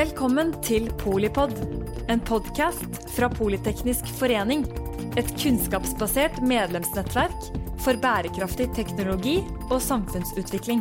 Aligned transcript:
Velkommen 0.00 0.54
til 0.64 0.86
Polipod, 0.96 1.50
en 2.08 2.22
podkast 2.24 2.94
fra 3.12 3.26
Politeknisk 3.28 4.06
forening. 4.16 4.62
Et 5.20 5.28
kunnskapsbasert 5.42 6.38
medlemsnettverk 6.40 7.50
for 7.84 8.00
bærekraftig 8.00 8.70
teknologi 8.78 9.34
og 9.66 9.76
samfunnsutvikling. 9.84 10.80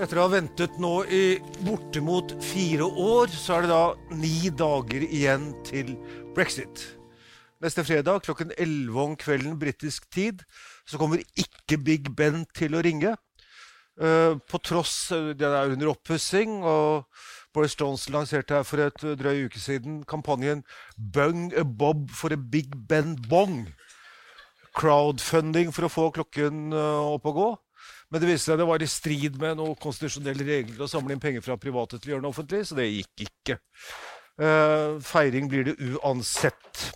Etter 0.00 0.16
å 0.16 0.24
ha 0.24 0.32
ventet 0.32 0.78
nå 0.80 0.94
i 1.12 1.36
bortimot 1.66 2.38
fire 2.40 2.88
år, 2.88 3.28
så 3.28 3.58
er 3.58 3.66
det 3.66 3.74
da 3.74 4.16
ni 4.22 4.48
dager 4.62 5.04
igjen 5.04 5.50
til 5.68 5.92
brexit. 6.32 6.86
Neste 7.60 7.84
fredag 7.84 8.24
klokken 8.24 8.56
11 8.56 8.96
om 9.04 9.18
kvelden 9.20 9.60
britisk 9.60 10.08
tid 10.08 10.40
så 10.88 10.96
kommer 10.96 11.20
ikke 11.36 11.82
Big 11.84 12.08
Ben 12.16 12.46
til 12.56 12.80
å 12.80 12.82
ringe. 12.88 13.12
Uh, 14.02 14.34
på 14.50 14.58
tross 14.58 15.12
Det 15.38 15.46
er 15.46 15.70
under 15.70 15.92
oppussing, 15.92 16.62
og 16.66 17.04
Boris 17.54 17.76
Johnson 17.78 18.16
lanserte 18.16 18.56
her 18.56 18.66
for 18.66 18.82
et 18.82 19.04
drøy 19.20 19.44
uke 19.46 19.60
siden 19.60 20.00
kampanjen 20.08 20.64
'Bung 20.96 21.52
a 21.54 21.62
Bob 21.62 22.10
for 22.10 22.32
a 22.32 22.36
Big 22.36 22.72
Ben 22.88 23.14
Bong'. 23.28 23.68
Crowdfunding 24.74 25.70
for 25.72 25.86
å 25.86 25.92
få 25.92 26.08
klokken 26.16 26.72
opp 26.72 27.26
og 27.28 27.34
gå. 27.36 27.50
Men 28.10 28.22
det 28.22 28.30
viste 28.30 28.50
seg 28.50 28.58
det 28.58 28.66
var 28.68 28.82
i 28.82 28.88
strid 28.88 29.36
med 29.40 29.58
noen 29.60 29.76
konstitusjonelle 29.76 30.46
regler 30.48 30.80
å 30.80 30.88
samle 30.88 31.12
inn 31.12 31.20
penger 31.20 31.44
fra 31.44 31.58
private 31.60 32.00
til 32.00 32.08
å 32.08 32.14
gjøre 32.14 32.24
det 32.24 32.30
offentlig, 32.32 32.62
så 32.64 32.78
det 32.78 32.88
gikk 32.88 33.26
ikke. 33.26 33.58
Feiring 35.12 35.52
blir 35.52 35.68
det 35.68 35.76
uansett. 35.92 36.86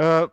Uh, 0.00 0.24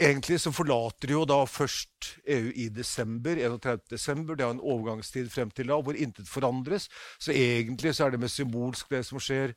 egentlig 0.00 0.40
så 0.40 0.52
forlater 0.54 1.12
jo 1.14 1.24
da 1.28 1.40
først 1.48 2.12
EU 2.26 2.50
i 2.54 2.68
desember, 2.72 3.38
31. 3.38 3.80
desember. 3.90 4.36
Det 4.36 4.46
er 4.46 4.54
en 4.54 4.60
overgangstid 4.60 5.30
frem 5.32 5.50
til 5.50 5.70
da 5.72 5.80
hvor 5.80 5.98
intet 5.98 6.30
forandres. 6.30 6.88
Så 7.18 7.34
egentlig 7.34 7.94
så 7.96 8.06
er 8.06 8.14
det 8.14 8.22
med 8.22 8.32
symbolsk 8.32 8.90
det 8.92 9.04
som 9.08 9.20
skjer 9.22 9.56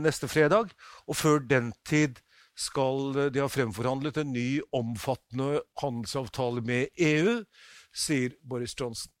neste 0.00 0.28
fredag. 0.30 0.72
Og 1.06 1.16
før 1.16 1.42
den 1.44 1.72
tid 1.88 2.20
skal 2.58 3.30
de 3.34 3.42
ha 3.42 3.46
fremforhandlet 3.50 4.18
en 4.18 4.32
ny, 4.34 4.60
omfattende 4.74 5.62
handelsavtale 5.82 6.64
med 6.66 6.88
EU, 6.98 7.38
sier 7.94 8.34
Boris 8.42 8.74
Johnson. 8.78 9.12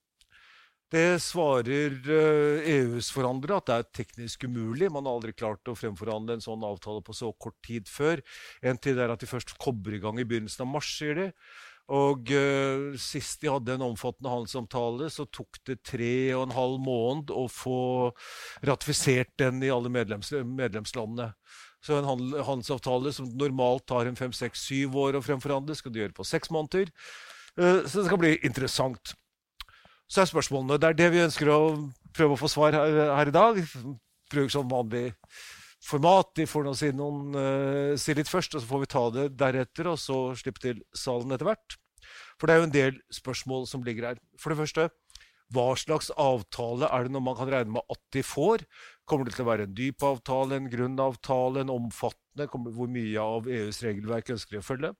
Det 0.88 1.18
svarer 1.20 1.98
EUs 2.64 3.10
forhandlere 3.12 3.58
at 3.60 3.66
det 3.68 3.74
er 3.76 3.88
teknisk 4.00 4.46
umulig. 4.48 4.88
Man 4.88 5.04
har 5.04 5.18
aldri 5.18 5.34
klart 5.36 5.68
å 5.68 5.76
fremforhandle 5.76 6.38
en 6.38 6.44
sånn 6.44 6.64
avtale 6.64 7.02
på 7.04 7.12
så 7.16 7.28
kort 7.36 7.58
tid 7.66 7.90
før. 7.92 8.22
En 8.64 8.80
tid 8.80 8.96
er 8.96 9.12
at 9.12 9.20
de 9.20 9.28
først 9.28 9.52
kobber 9.60 9.98
i 9.98 10.00
gang 10.00 10.16
i 10.16 10.24
begynnelsen 10.24 10.64
av 10.64 10.70
mars, 10.72 10.88
sier 10.96 11.18
de. 11.18 11.28
Og 11.92 12.32
uh, 12.36 12.96
sist 13.00 13.40
de 13.40 13.48
hadde 13.48 13.76
en 13.76 13.86
omfattende 13.86 14.32
handelsomtale, 14.32 15.08
så 15.12 15.24
tok 15.32 15.60
det 15.68 15.78
tre 15.88 16.12
og 16.36 16.46
en 16.46 16.56
halv 16.56 16.80
måned 16.84 17.32
å 17.32 17.46
få 17.52 17.78
ratifisert 18.68 19.32
den 19.40 19.62
i 19.64 19.72
alle 19.72 19.92
medlems 19.92 20.32
medlemslandene. 20.32 21.30
Så 21.84 21.96
en 21.96 22.08
handelsavtale 22.08 23.12
som 23.14 23.30
normalt 23.38 23.86
tar 23.88 24.08
en 24.08 24.18
fem, 24.18 24.34
seks, 24.36 24.66
syv 24.68 24.96
år 25.00 25.16
å 25.16 25.24
fremforhandle, 25.24 25.76
skal 25.78 25.94
de 25.94 26.04
gjøre 26.04 26.16
på 26.16 26.28
seks 26.28 26.52
måneder. 26.52 26.92
Uh, 27.56 27.84
så 27.84 28.02
det 28.02 28.08
skal 28.10 28.24
bli 28.24 28.36
interessant. 28.44 29.16
Så 30.08 30.22
er 30.22 30.30
spørsmålene 30.30 30.78
Det 30.80 30.88
er 30.88 30.98
det 30.98 31.08
vi 31.12 31.24
ønsker 31.26 31.50
å 31.52 31.60
prøve 32.16 32.34
å 32.34 32.40
få 32.40 32.48
svar 32.50 32.76
her, 32.76 33.00
her 33.12 33.30
i 33.30 33.34
dag. 33.34 33.60
Bruker 34.32 34.52
sånn 34.52 34.70
vanlig 34.70 35.10
format. 35.84 36.30
De 36.36 36.46
får 36.48 36.64
nå 36.64 36.72
si, 36.76 36.92
noen, 36.96 37.34
uh, 37.36 37.98
si 38.00 38.16
litt 38.16 38.30
først, 38.30 38.56
og 38.56 38.64
så 38.64 38.70
får 38.70 38.82
vi 38.84 38.92
ta 38.94 39.04
det 39.14 39.26
deretter, 39.38 39.90
og 39.92 40.00
så 40.00 40.22
slippe 40.38 40.64
til 40.64 40.80
salen 40.96 41.36
etter 41.36 41.48
hvert. 41.48 41.76
For 42.40 42.48
det 42.48 42.54
er 42.54 42.62
jo 42.62 42.68
en 42.68 42.74
del 42.78 43.02
spørsmål 43.12 43.68
som 43.68 43.84
ligger 43.84 44.10
her. 44.10 44.22
For 44.40 44.52
det 44.52 44.60
første, 44.62 44.88
hva 45.54 45.72
slags 45.80 46.10
avtale 46.20 46.88
er 46.92 47.06
det 47.06 47.12
når 47.14 47.24
man 47.24 47.36
kan 47.38 47.50
regne 47.52 47.76
med 47.78 47.92
at 47.92 48.00
de 48.12 48.24
får? 48.24 48.64
Kommer 49.08 49.28
det 49.28 49.36
til 49.36 49.46
å 49.46 49.50
være 49.50 49.68
en 49.68 49.76
dyp 49.76 50.04
avtale, 50.04 50.56
en 50.56 50.70
grunn 50.72 50.98
avtale, 51.00 51.62
en 51.62 51.72
omfattende? 51.72 52.48
Hvor 52.48 52.90
mye 52.92 53.28
av 53.36 53.48
EUs 53.48 53.80
regelverk 53.84 54.34
ønsker 54.34 54.56
de 54.56 54.62
å 54.62 54.66
følge? 54.66 54.92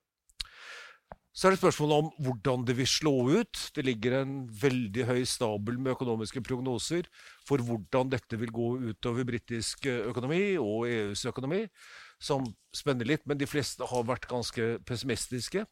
Så 1.38 1.46
er 1.46 1.54
det 1.54 1.60
spørsmålet 1.60 2.00
om 2.02 2.06
hvordan 2.26 2.64
det 2.66 2.74
vil 2.80 2.88
slå 2.90 3.12
ut. 3.30 3.60
Det 3.70 3.84
ligger 3.86 4.16
en 4.18 4.38
veldig 4.50 5.04
høy 5.06 5.20
stabel 5.22 5.76
med 5.78 5.92
økonomiske 5.92 6.42
prognoser 6.42 7.06
for 7.46 7.62
hvordan 7.62 8.10
dette 8.10 8.40
vil 8.40 8.50
gå 8.50 8.70
utover 8.88 9.22
britisk 9.28 9.86
økonomi 9.86 10.56
og 10.58 10.88
EUs 10.90 11.22
økonomi, 11.30 11.60
som 12.18 12.42
spenner 12.74 13.06
litt, 13.06 13.22
men 13.22 13.38
de 13.38 13.46
fleste 13.46 13.86
har 13.86 14.08
vært 14.08 14.26
ganske 14.26 14.66
pessimistiske. 14.88 15.62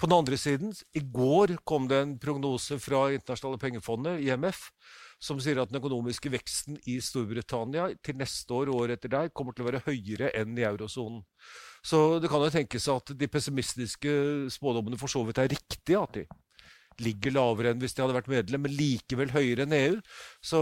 På 0.00 0.08
den 0.08 0.16
andre 0.16 0.40
siden, 0.40 0.72
i 0.96 1.04
går 1.04 1.58
kom 1.68 1.90
det 1.92 2.00
en 2.00 2.16
prognose 2.20 2.80
fra 2.80 3.10
Internasjonale 3.12 3.60
pengefondet, 3.60 4.24
IMF, 4.24 4.70
som 5.22 5.38
sier 5.40 5.58
at 5.60 5.70
den 5.70 5.80
økonomiske 5.80 6.30
veksten 6.32 6.76
i 6.90 6.98
Storbritannia 7.02 7.88
til 8.04 8.18
neste 8.20 8.52
år 8.52 8.70
og 8.70 8.82
året 8.82 8.98
etter 8.98 9.12
der 9.14 9.30
kommer 9.32 9.56
til 9.56 9.64
å 9.64 9.70
være 9.70 9.84
høyere 9.86 10.32
enn 10.36 10.56
i 10.58 10.66
eurosonen. 10.68 11.22
Så 11.86 12.18
det 12.20 12.30
kan 12.30 12.42
jo 12.42 12.52
tenkes 12.52 12.88
at 12.92 13.14
de 13.16 13.28
pessimistiske 13.30 14.12
spådommene 14.52 14.98
for 15.00 15.12
så 15.12 15.22
vidt 15.26 15.40
er 15.40 15.52
riktige. 15.52 16.02
At 16.02 16.18
de 16.18 16.26
ligger 17.04 17.36
lavere 17.36 17.72
enn 17.72 17.80
hvis 17.80 17.96
de 17.96 18.04
hadde 18.04 18.16
vært 18.16 18.30
medlem, 18.32 18.66
men 18.66 18.76
likevel 18.76 19.32
høyere 19.32 19.66
enn 19.66 19.76
EU. 19.76 19.96
Så 20.44 20.60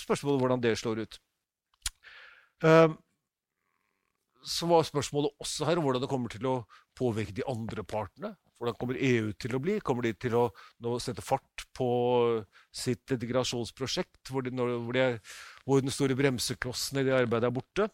spørsmålet 0.00 0.42
hvordan 0.42 0.64
det 0.64 0.76
slår 0.80 1.04
ut. 1.04 1.20
Uh, 2.64 2.92
så 4.46 4.68
var 4.70 4.86
spørsmålet 4.86 5.34
også 5.42 5.66
her 5.68 5.80
hvordan 5.82 6.02
det 6.04 6.10
kommer 6.10 6.32
til 6.32 6.46
å 6.48 6.56
påvirke 6.96 7.34
de 7.36 7.46
andre 7.50 7.84
partene. 7.86 8.36
Hvordan 8.56 8.76
kommer 8.80 8.96
EU 9.04 9.32
til 9.36 9.56
å 9.56 9.60
bli? 9.60 9.76
Kommer 9.84 10.06
de 10.06 10.14
til 10.16 10.36
å 10.38 10.48
sette 11.02 11.24
fart 11.24 11.66
på 11.76 11.88
sitt 12.72 13.12
integrasjonsprosjekt, 13.12 14.30
hvor, 14.32 14.46
de, 14.46 14.52
hvor, 14.56 14.96
de 14.96 15.06
hvor 15.66 15.84
den 15.84 15.92
store 15.92 16.16
bremseklossen 16.16 17.02
i 17.02 17.06
det 17.06 17.16
arbeidet 17.18 17.50
er 17.50 17.56
borte? 17.56 17.88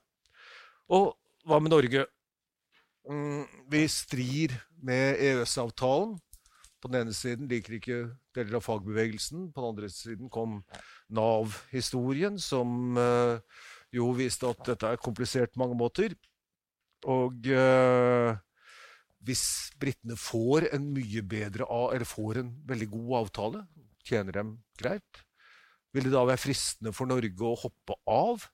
Og 0.92 1.12
hva 1.48 1.58
med 1.58 1.74
Norge? 1.74 2.06
Mm, 3.10 3.42
vi 3.72 3.86
strir 3.90 4.54
med 4.82 5.18
EØS-avtalen. 5.18 6.14
På 6.82 6.90
den 6.90 7.04
ene 7.04 7.14
siden 7.14 7.50
liker 7.50 7.76
ikke 7.78 7.98
deler 8.34 8.58
av 8.58 8.66
fagbevegelsen. 8.66 9.50
På 9.54 9.62
den 9.62 9.74
andre 9.74 9.90
siden 9.90 10.30
kom 10.30 10.60
Nav-historien, 11.10 12.38
som 12.42 12.98
uh, 12.98 13.38
jo 13.94 14.10
viste 14.18 14.50
at 14.50 14.62
dette 14.66 14.94
er 14.94 15.02
komplisert 15.02 15.54
på 15.54 15.62
mange 15.62 15.78
måter. 15.78 16.14
Og 17.10 17.50
uh, 17.50 18.34
hvis 19.22 19.44
britene 19.78 20.16
får 20.19 20.69
en 20.75 20.88
mye 20.94 21.22
bedre 21.27 21.66
eller 21.71 22.09
får 22.09 22.41
en 22.43 22.50
veldig 22.69 22.88
god 22.94 23.12
avtale, 23.21 23.60
tjener 24.06 24.34
dem 24.34 24.56
greit, 24.81 25.22
vil 25.93 26.09
det 26.09 26.15
da 26.15 26.25
være 26.27 26.41
fristende 26.41 26.94
for 26.97 27.10
Norge 27.10 27.47
å 27.47 27.59
hoppe 27.62 27.97
av 28.09 28.49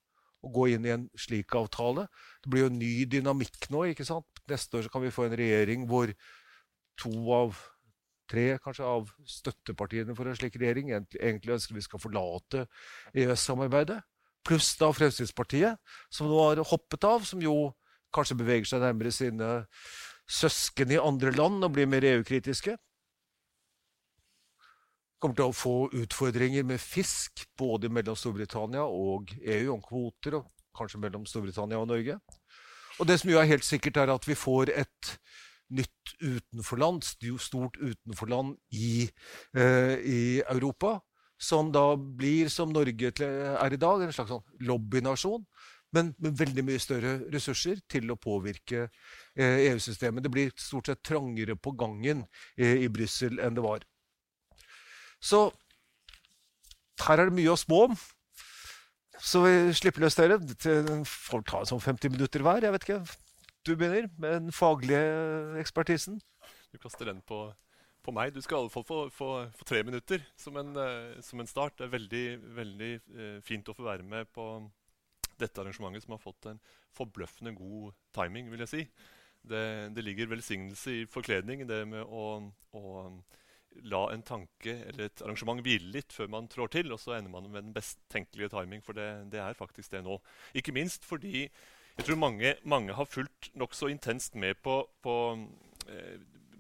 og 0.45 0.53
gå 0.55 0.67
inn 0.75 0.87
i 0.87 0.93
en 0.95 1.07
slik 1.19 1.55
avtale? 1.59 2.07
Det 2.43 2.53
blir 2.53 2.67
jo 2.67 2.71
en 2.73 2.79
ny 2.81 2.93
dynamikk 3.11 3.71
nå. 3.73 3.87
ikke 3.91 4.07
sant? 4.07 4.43
Neste 4.51 4.81
år 4.81 4.91
kan 4.93 5.03
vi 5.05 5.15
få 5.15 5.29
en 5.29 5.39
regjering 5.39 5.87
hvor 5.89 6.13
to 6.99 7.15
av 7.35 7.59
tre 8.29 8.59
kanskje 8.61 8.85
av 8.85 9.09
støttepartiene 9.29 10.15
for 10.17 10.29
en 10.29 10.37
slik 10.37 10.59
regjering 10.61 10.93
egentlig 10.93 11.55
ønsker 11.55 11.79
vi 11.79 11.85
skal 11.87 12.03
forlate 12.03 12.67
EØS-samarbeidet. 13.15 14.03
Pluss 14.47 14.75
da 14.81 14.91
Fremskrittspartiet, 14.95 15.79
som 16.13 16.29
nå 16.29 16.39
har 16.43 16.61
hoppet 16.71 17.07
av, 17.09 17.25
som 17.27 17.41
jo 17.43 17.71
kanskje 18.15 18.39
beveger 18.39 18.69
seg 18.69 18.83
nærmere 18.85 19.13
sine 19.15 19.49
søsken 20.29 20.93
i 20.93 21.01
andre 21.01 21.33
land 21.33 21.65
og 21.65 21.73
blir 21.77 21.89
mer 21.89 22.05
EU-kritiske. 22.05 22.77
Kommer 25.19 25.39
til 25.39 25.49
å 25.51 25.57
få 25.57 25.77
utfordringer 25.99 26.67
med 26.69 26.81
fisk 26.83 27.47
både 27.59 27.91
mellom 27.91 28.17
Storbritannia 28.17 28.85
og 28.85 29.33
EU 29.41 29.73
om 29.75 29.83
kvoter, 29.83 30.39
og 30.39 30.47
kanskje 30.79 31.01
mellom 31.03 31.27
Storbritannia 31.27 31.81
og 31.81 31.89
Norge. 31.91 32.21
Og 32.99 33.09
det 33.09 33.19
som 33.21 33.31
jo 33.33 33.41
er 33.41 33.51
helt 33.51 33.67
sikkert, 33.67 33.99
er 33.99 34.13
at 34.15 34.27
vi 34.29 34.37
får 34.39 34.73
et 34.79 35.13
nytt 35.75 36.15
utenforland, 36.23 37.05
stort 37.05 37.77
utenforland 37.77 38.57
i, 38.73 39.11
eh, 39.55 39.97
i 39.99 40.21
Europa, 40.49 41.01
som 41.39 41.73
da 41.73 41.95
blir, 41.97 42.49
som 42.51 42.73
Norge 42.73 43.13
er 43.21 43.73
i 43.73 43.81
dag, 43.81 44.03
en 44.03 44.13
slags 44.13 44.33
sånn 44.33 44.67
lobbynasjon, 44.67 45.45
men 45.97 46.11
med 46.21 46.37
veldig 46.37 46.65
mye 46.69 46.81
større 46.83 47.15
ressurser 47.33 47.81
til 47.89 48.11
å 48.13 48.19
påvirke 48.21 48.85
eh, 48.85 49.71
EU-systemet. 49.71 50.25
Det 50.25 50.33
blir 50.33 50.53
stort 50.61 50.91
sett 50.91 51.05
trangere 51.07 51.57
på 51.57 51.73
gangen 51.81 52.27
eh, 52.59 52.85
i 52.85 52.91
Brussel 52.93 53.41
enn 53.41 53.57
det 53.57 53.65
var. 53.65 53.87
Så 55.21 55.49
her 57.07 57.23
er 57.23 57.31
det 57.31 57.39
mye 57.39 57.55
å 57.55 57.59
spå 57.59 57.87
om. 57.89 57.97
Så 59.19 59.43
vi 59.43 59.55
slipper 59.75 60.05
løs 60.05 60.19
dere. 60.19 60.39
Får 61.09 61.47
ta 61.49 61.65
sånn 61.67 61.83
50 61.83 62.15
minutter 62.15 62.45
hver. 62.45 62.63
Jeg 62.63 62.75
vet 62.75 62.87
ikke. 62.87 63.01
Du 63.67 63.73
begynner 63.75 64.11
med 64.21 64.37
den 64.37 64.53
faglige 64.55 65.01
ekspertisen. 65.61 66.21
Du 66.71 66.79
kaster 66.83 67.09
den 67.09 67.23
på, 67.27 67.47
på 68.05 68.15
meg. 68.15 68.35
Du 68.37 68.45
skal 68.45 68.59
i 68.59 68.61
alle 68.61 68.75
fall 68.75 68.87
få, 68.87 69.01
få, 69.15 69.31
få 69.57 69.67
tre 69.67 69.83
minutter 69.89 70.23
som 70.39 70.59
en, 70.61 70.77
uh, 70.77 71.17
som 71.25 71.41
en, 71.41 71.51
start. 71.51 71.79
Det 71.81 71.89
er 71.89 71.97
veldig, 71.97 72.27
veldig 72.61 72.93
fint 73.47 73.73
å 73.73 73.75
få 73.75 73.89
være 73.89 74.07
med 74.07 74.31
på 74.37 74.53
dette 75.41 75.63
arrangementet, 75.63 76.05
som 76.05 76.17
har 76.17 76.23
fått 76.23 76.51
en 76.51 76.61
forbløffende 76.97 77.55
god 77.59 77.97
timing, 78.17 78.51
vil 78.53 78.65
jeg 78.65 78.73
si. 78.73 78.85
Det, 79.49 79.65
det 79.95 80.05
ligger 80.05 80.33
velsignelse 80.33 80.95
i 81.01 81.07
forkledning, 81.11 81.65
det 81.69 81.83
med 81.89 82.03
å, 82.05 82.25
å 82.77 82.85
la 83.89 84.03
en 84.11 84.25
tanke 84.27 84.75
eller 84.89 85.07
et 85.07 85.23
arrangement 85.23 85.61
hvile 85.63 85.93
litt 85.95 86.15
før 86.15 86.31
man 86.33 86.49
trår 86.51 86.73
til, 86.75 86.93
og 86.93 87.01
så 87.01 87.15
ender 87.17 87.33
man 87.33 87.47
med 87.51 87.69
den 87.69 87.75
best 87.77 88.01
tenkelige 88.11 88.51
timing, 88.57 88.83
for 88.85 88.99
det, 88.99 89.09
det 89.33 89.43
er 89.45 89.59
faktisk 89.59 89.93
det 89.95 90.03
nå. 90.07 90.19
Ikke 90.59 90.75
minst 90.75 91.07
fordi 91.07 91.47
jeg 91.99 92.07
tror 92.07 92.19
mange, 92.21 92.55
mange 92.63 92.95
har 92.95 93.11
fulgt 93.11 93.51
nokså 93.59 93.89
intenst 93.91 94.37
med 94.39 94.61
på, 94.63 94.81
på 95.03 95.15
eh, 95.91 96.19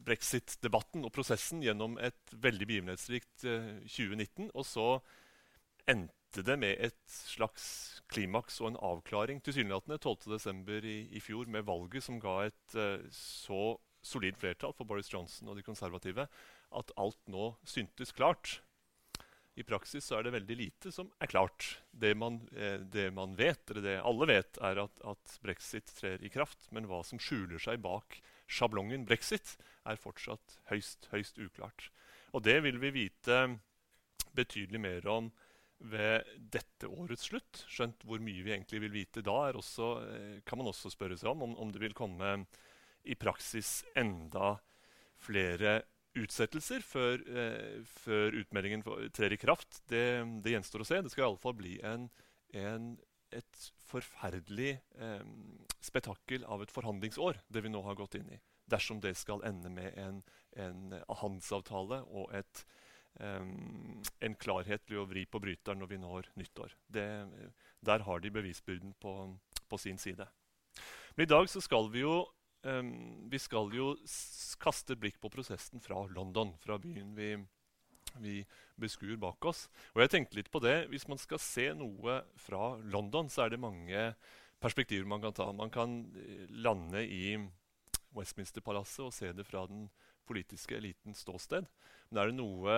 brexit-debatten 0.08 1.04
og 1.06 1.12
prosessen 1.14 1.62
gjennom 1.62 1.94
et 2.02 2.32
veldig 2.32 2.66
begivenhetsrikt 2.66 3.44
eh, 3.46 3.69
2019. 3.86 4.50
Og 4.50 4.66
så 4.66 4.88
endte 5.88 6.17
det 6.36 6.58
med 6.60 6.76
et 6.84 6.98
slags 7.08 7.64
klimaks 8.12 8.60
og 8.60 8.72
en 8.72 8.80
avklaring 8.90 9.40
tilsynelatende 9.44 9.98
12.12. 10.00 10.84
I, 10.84 10.98
i 11.16 11.20
fjor 11.25 11.48
med 11.50 11.66
valget 11.69 12.04
som 12.04 12.20
ga 12.20 12.40
et 12.48 12.76
uh, 12.76 13.04
så 13.14 13.76
solid 14.04 14.38
flertall 14.38 14.75
for 14.76 14.88
Boris 14.88 15.10
Johnson 15.12 15.50
og 15.50 15.58
de 15.58 15.66
konservative 15.66 16.28
at 16.78 16.92
alt 17.00 17.20
nå 17.30 17.52
syntes 17.66 18.12
klart. 18.16 18.60
I 19.58 19.64
praksis 19.66 20.06
er 20.14 20.22
det 20.22 20.34
veldig 20.36 20.56
lite 20.58 20.92
som 20.94 21.08
er 21.19 21.30
klart. 21.30 21.80
Det 21.90 22.12
man, 22.14 22.38
eh, 22.54 22.78
det 22.78 23.08
man 23.14 23.34
vet, 23.34 23.64
eller 23.70 23.82
det 23.82 23.96
alle 24.06 24.28
vet, 24.30 24.58
er 24.62 24.78
at, 24.84 25.00
at, 25.02 25.38
brexit 25.42 25.90
trer 25.98 26.22
i 26.22 26.30
kraft. 26.30 26.69
Men 26.70 26.86
hva 26.86 27.00
som 27.02 27.19
skjuler 27.19 27.58
seg 27.58 27.82
bak 27.82 28.20
sjablongen 28.46 29.06
brexit, 29.08 29.56
er 29.88 29.98
fortsatt 29.98 30.60
høyst, 30.70 31.08
høyst 31.10 31.40
uklart. 31.42 31.88
Og 32.36 32.44
det 32.46 32.60
vil 32.62 32.78
vi 32.78 32.94
vite 32.94 33.40
betydelig 34.36 34.80
mer 34.84 35.10
om 35.10 35.32
ved 35.78 36.26
dette 36.52 36.88
årets 36.90 37.28
slutt. 37.30 37.62
Skjønt 37.70 38.02
hvor 38.06 38.22
mye 38.22 38.42
vi 38.42 38.54
egentlig 38.54 38.80
vil 38.82 38.94
vite 38.94 39.22
da, 39.25 39.36
også, 39.54 39.90
eh, 40.08 40.40
kan 40.46 40.60
man 40.60 40.70
også 40.72 40.90
spørre 40.92 41.19
seg 41.19 41.30
om, 41.30 41.46
om, 41.46 41.54
om 41.62 41.75
det 41.75 41.82
vil 41.82 41.96
komme 41.96 42.32
i 43.08 43.16
praksis 43.19 43.82
enda 43.96 44.56
flere 45.22 45.80
utsettelser 46.19 46.82
før, 46.82 47.22
eh, 47.28 47.84
før 48.02 48.40
utmeldingen 48.40 48.82
trer 49.14 49.34
i 49.34 49.40
kraft, 49.40 49.82
det, 49.90 50.25
det, 50.42 50.54
gjenstår 50.54 50.82
å 50.82 50.88
se. 50.88 51.02
Det 51.04 51.12
skal 51.12 51.28
iallfall 51.28 51.56
bli 51.58 51.76
en, 51.86 52.08
en, 52.56 52.90
et 53.34 53.69
forferdelig 53.88 54.78
eh, 54.98 55.25
spetakkel 55.84 56.46
av 56.48 56.64
et 56.64 56.75
forhandlingsår, 56.75 57.42
det 57.48 57.64
vi 57.64 57.72
nå 57.72 57.84
har 57.86 57.98
gått 57.98 58.19
inn 58.19 58.30
i. 58.34 58.40
Dersom 58.69 59.00
det 59.00 59.14
skal 59.16 59.44
ende 59.48 59.70
med 59.72 59.94
en, 60.00 60.20
en 60.60 60.98
handelsavtale 61.22 62.02
og 62.08 62.34
et, 62.36 62.64
en 63.18 64.34
klarhet 64.38 64.84
til 64.86 65.00
å 65.00 65.06
vri 65.10 65.24
på 65.26 65.40
bryteren 65.42 65.80
når 65.82 65.88
vi 65.90 65.96
når 65.98 66.28
nyttår. 66.38 66.74
Det, 66.86 67.06
der 67.82 68.04
har 68.06 68.20
de 68.22 68.30
bevisbyrden 68.30 68.92
på, 69.02 69.14
på 69.66 69.78
sin 69.82 69.98
side. 69.98 70.26
Men 71.16 71.26
i 71.26 71.30
dag 71.32 71.48
så 71.50 71.62
skal 71.64 71.90
vi 71.90 72.04
jo 72.04 72.20
Um, 72.66 73.28
vi 73.30 73.38
skal 73.38 73.70
jo 73.70 73.92
kaste 74.58 74.96
blikk 74.98 75.20
på 75.22 75.30
prosessen 75.30 75.78
fra 75.82 76.00
London, 76.10 76.50
fra 76.58 76.74
byen 76.82 77.12
vi, 77.14 77.28
vi 78.18 78.40
beskuer 78.80 79.18
bak 79.20 79.46
oss. 79.46 79.68
Og 79.94 80.02
jeg 80.02 80.12
tenkte 80.14 80.40
litt 80.40 80.50
på 80.50 80.62
det. 80.64 80.88
Hvis 80.90 81.06
man 81.10 81.22
skal 81.22 81.38
se 81.42 81.68
noe 81.78 82.18
fra 82.42 82.72
London, 82.82 83.30
så 83.30 83.44
er 83.44 83.54
det 83.54 83.62
mange 83.62 84.08
perspektiver 84.58 85.06
man 85.06 85.22
kan 85.22 85.36
ta. 85.38 85.46
Man 85.54 85.70
kan 85.70 86.00
eh, 86.18 86.48
lande 86.50 87.04
i 87.06 87.36
Westminster-palasset 88.16 89.06
og 89.06 89.14
se 89.14 89.30
det 89.36 89.46
fra 89.46 89.62
den 89.70 89.86
politiske 90.28 90.76
elitens 90.76 91.25
ståsted. 91.25 91.66
Men 92.08 92.20
er 92.20 92.30
det 92.30 92.38
noe 92.38 92.76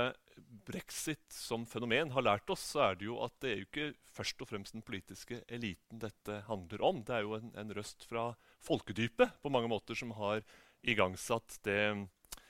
brexit 0.66 1.22
som 1.34 1.66
fenomen 1.68 2.10
har 2.14 2.24
lært 2.26 2.50
oss, 2.50 2.62
så 2.72 2.82
er 2.88 2.98
det 2.98 3.06
jo 3.06 3.18
at 3.22 3.34
det 3.42 3.50
er 3.50 3.60
jo 3.60 3.68
ikke 3.68 3.90
først 4.16 4.42
og 4.42 4.50
fremst 4.50 4.74
den 4.74 4.86
politiske 4.86 5.42
eliten 5.46 6.00
dette 6.02 6.40
handler 6.48 6.82
om. 6.86 7.02
Det 7.06 7.14
er 7.14 7.26
jo 7.26 7.36
en, 7.38 7.52
en 7.58 7.74
røst 7.76 8.06
fra 8.10 8.30
folkedypet 8.66 9.38
på 9.42 9.52
mange 9.52 9.70
måter 9.70 9.98
som 9.98 10.14
har 10.18 10.42
igangsatt 10.80 11.60
det, 11.66 12.08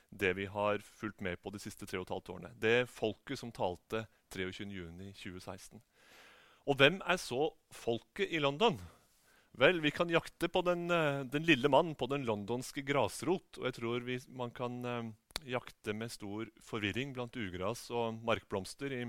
det 0.09 0.33
vi 0.39 0.47
har 0.51 0.81
fulgt 0.87 1.21
med 1.25 1.41
på 1.43 1.53
de 1.53 1.61
siste 1.63 1.89
tre 1.89 2.01
og 2.01 2.07
et 2.09 2.15
halvt 2.15 2.33
årene. 2.37 2.55
Det 2.63 2.89
folket 2.91 3.43
som 3.43 3.53
talte 3.53 4.07
23.6.2016. 4.33 5.83
Og 6.71 6.77
hvem 6.79 7.01
er 7.05 7.21
så 7.21 7.51
folket 7.75 8.31
i 8.31 8.41
London? 8.41 8.79
Vel, 9.61 9.81
vi 9.81 9.91
kan 9.91 10.09
jakte 10.09 10.49
på 10.49 10.63
den, 10.63 10.91
eh, 10.91 11.21
den 11.21 11.43
lille 11.43 11.69
mann 11.69 11.95
på 11.95 12.07
den 12.07 12.25
londonske 12.25 12.81
grasrot. 12.81 13.59
Og 13.59 13.67
jeg 13.69 13.75
tror 13.77 14.07
vi, 14.07 14.17
man 14.33 14.51
kan 14.57 14.79
uh, 14.87 15.11
jakte 15.45 15.93
med 15.93 16.09
stor 16.13 16.49
forvirring 16.65 17.13
blant 17.13 17.37
ugras 17.37 17.83
og 17.93 18.23
markblomster 18.25 18.95
i, 18.97 19.03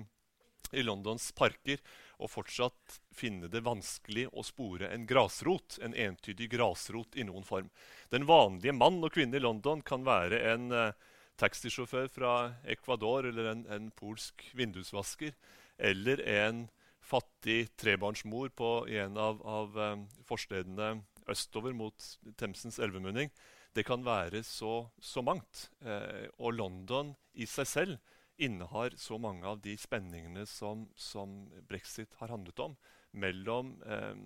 i, 0.76 0.84
Londons 0.84 1.30
parker 1.32 1.80
og 2.20 2.34
fortsatt 2.34 2.98
finne 3.16 3.48
det 3.48 3.64
vanskelig 3.64 4.28
å 4.36 4.44
spore 4.44 4.92
en 4.92 5.08
grasrot, 5.08 5.80
en 5.80 5.96
entydig 5.96 6.50
grasrot 6.52 7.16
i 7.16 7.24
noen 7.24 7.48
form. 7.48 7.72
Den 8.12 8.28
vanlige 8.28 8.76
mann 8.76 9.00
og 9.00 9.16
kvinne 9.16 9.40
i 9.40 9.46
London 9.46 9.80
kan 9.88 10.04
være 10.04 10.44
en 10.52 10.68
uh, 10.76 10.92
taxisjåfør 11.40 12.12
fra 12.12 12.36
Ecuador 12.68 13.32
eller 13.32 13.54
en, 13.54 13.64
en 13.72 13.88
polsk 13.96 14.44
vindusvasker 14.52 15.32
eller 15.80 16.28
en 16.28 16.66
fattig 17.02 17.74
trebarnsmor 17.82 18.52
på 18.56 18.72
en 18.88 19.18
av, 19.20 19.42
av 19.42 19.78
um, 19.78 20.06
forstedene 20.28 20.94
østover 21.32 21.74
mot 21.76 22.08
Themsens 22.38 22.80
elvemunning. 22.82 23.32
Det 23.74 23.86
kan 23.88 24.04
være 24.06 24.44
så, 24.44 24.90
så 25.00 25.24
mangt. 25.24 25.70
Eh, 25.86 26.28
og 26.44 26.58
London 26.58 27.14
i 27.40 27.48
seg 27.48 27.70
selv 27.70 28.18
innehar 28.42 28.98
så 29.00 29.20
mange 29.22 29.46
av 29.48 29.62
de 29.64 29.78
spenningene 29.80 30.44
som, 30.50 30.88
som 30.96 31.46
brexit 31.70 32.18
har 32.20 32.34
handlet 32.34 32.60
om. 32.60 32.76
Mellom 33.12 33.78
eh, 33.86 34.18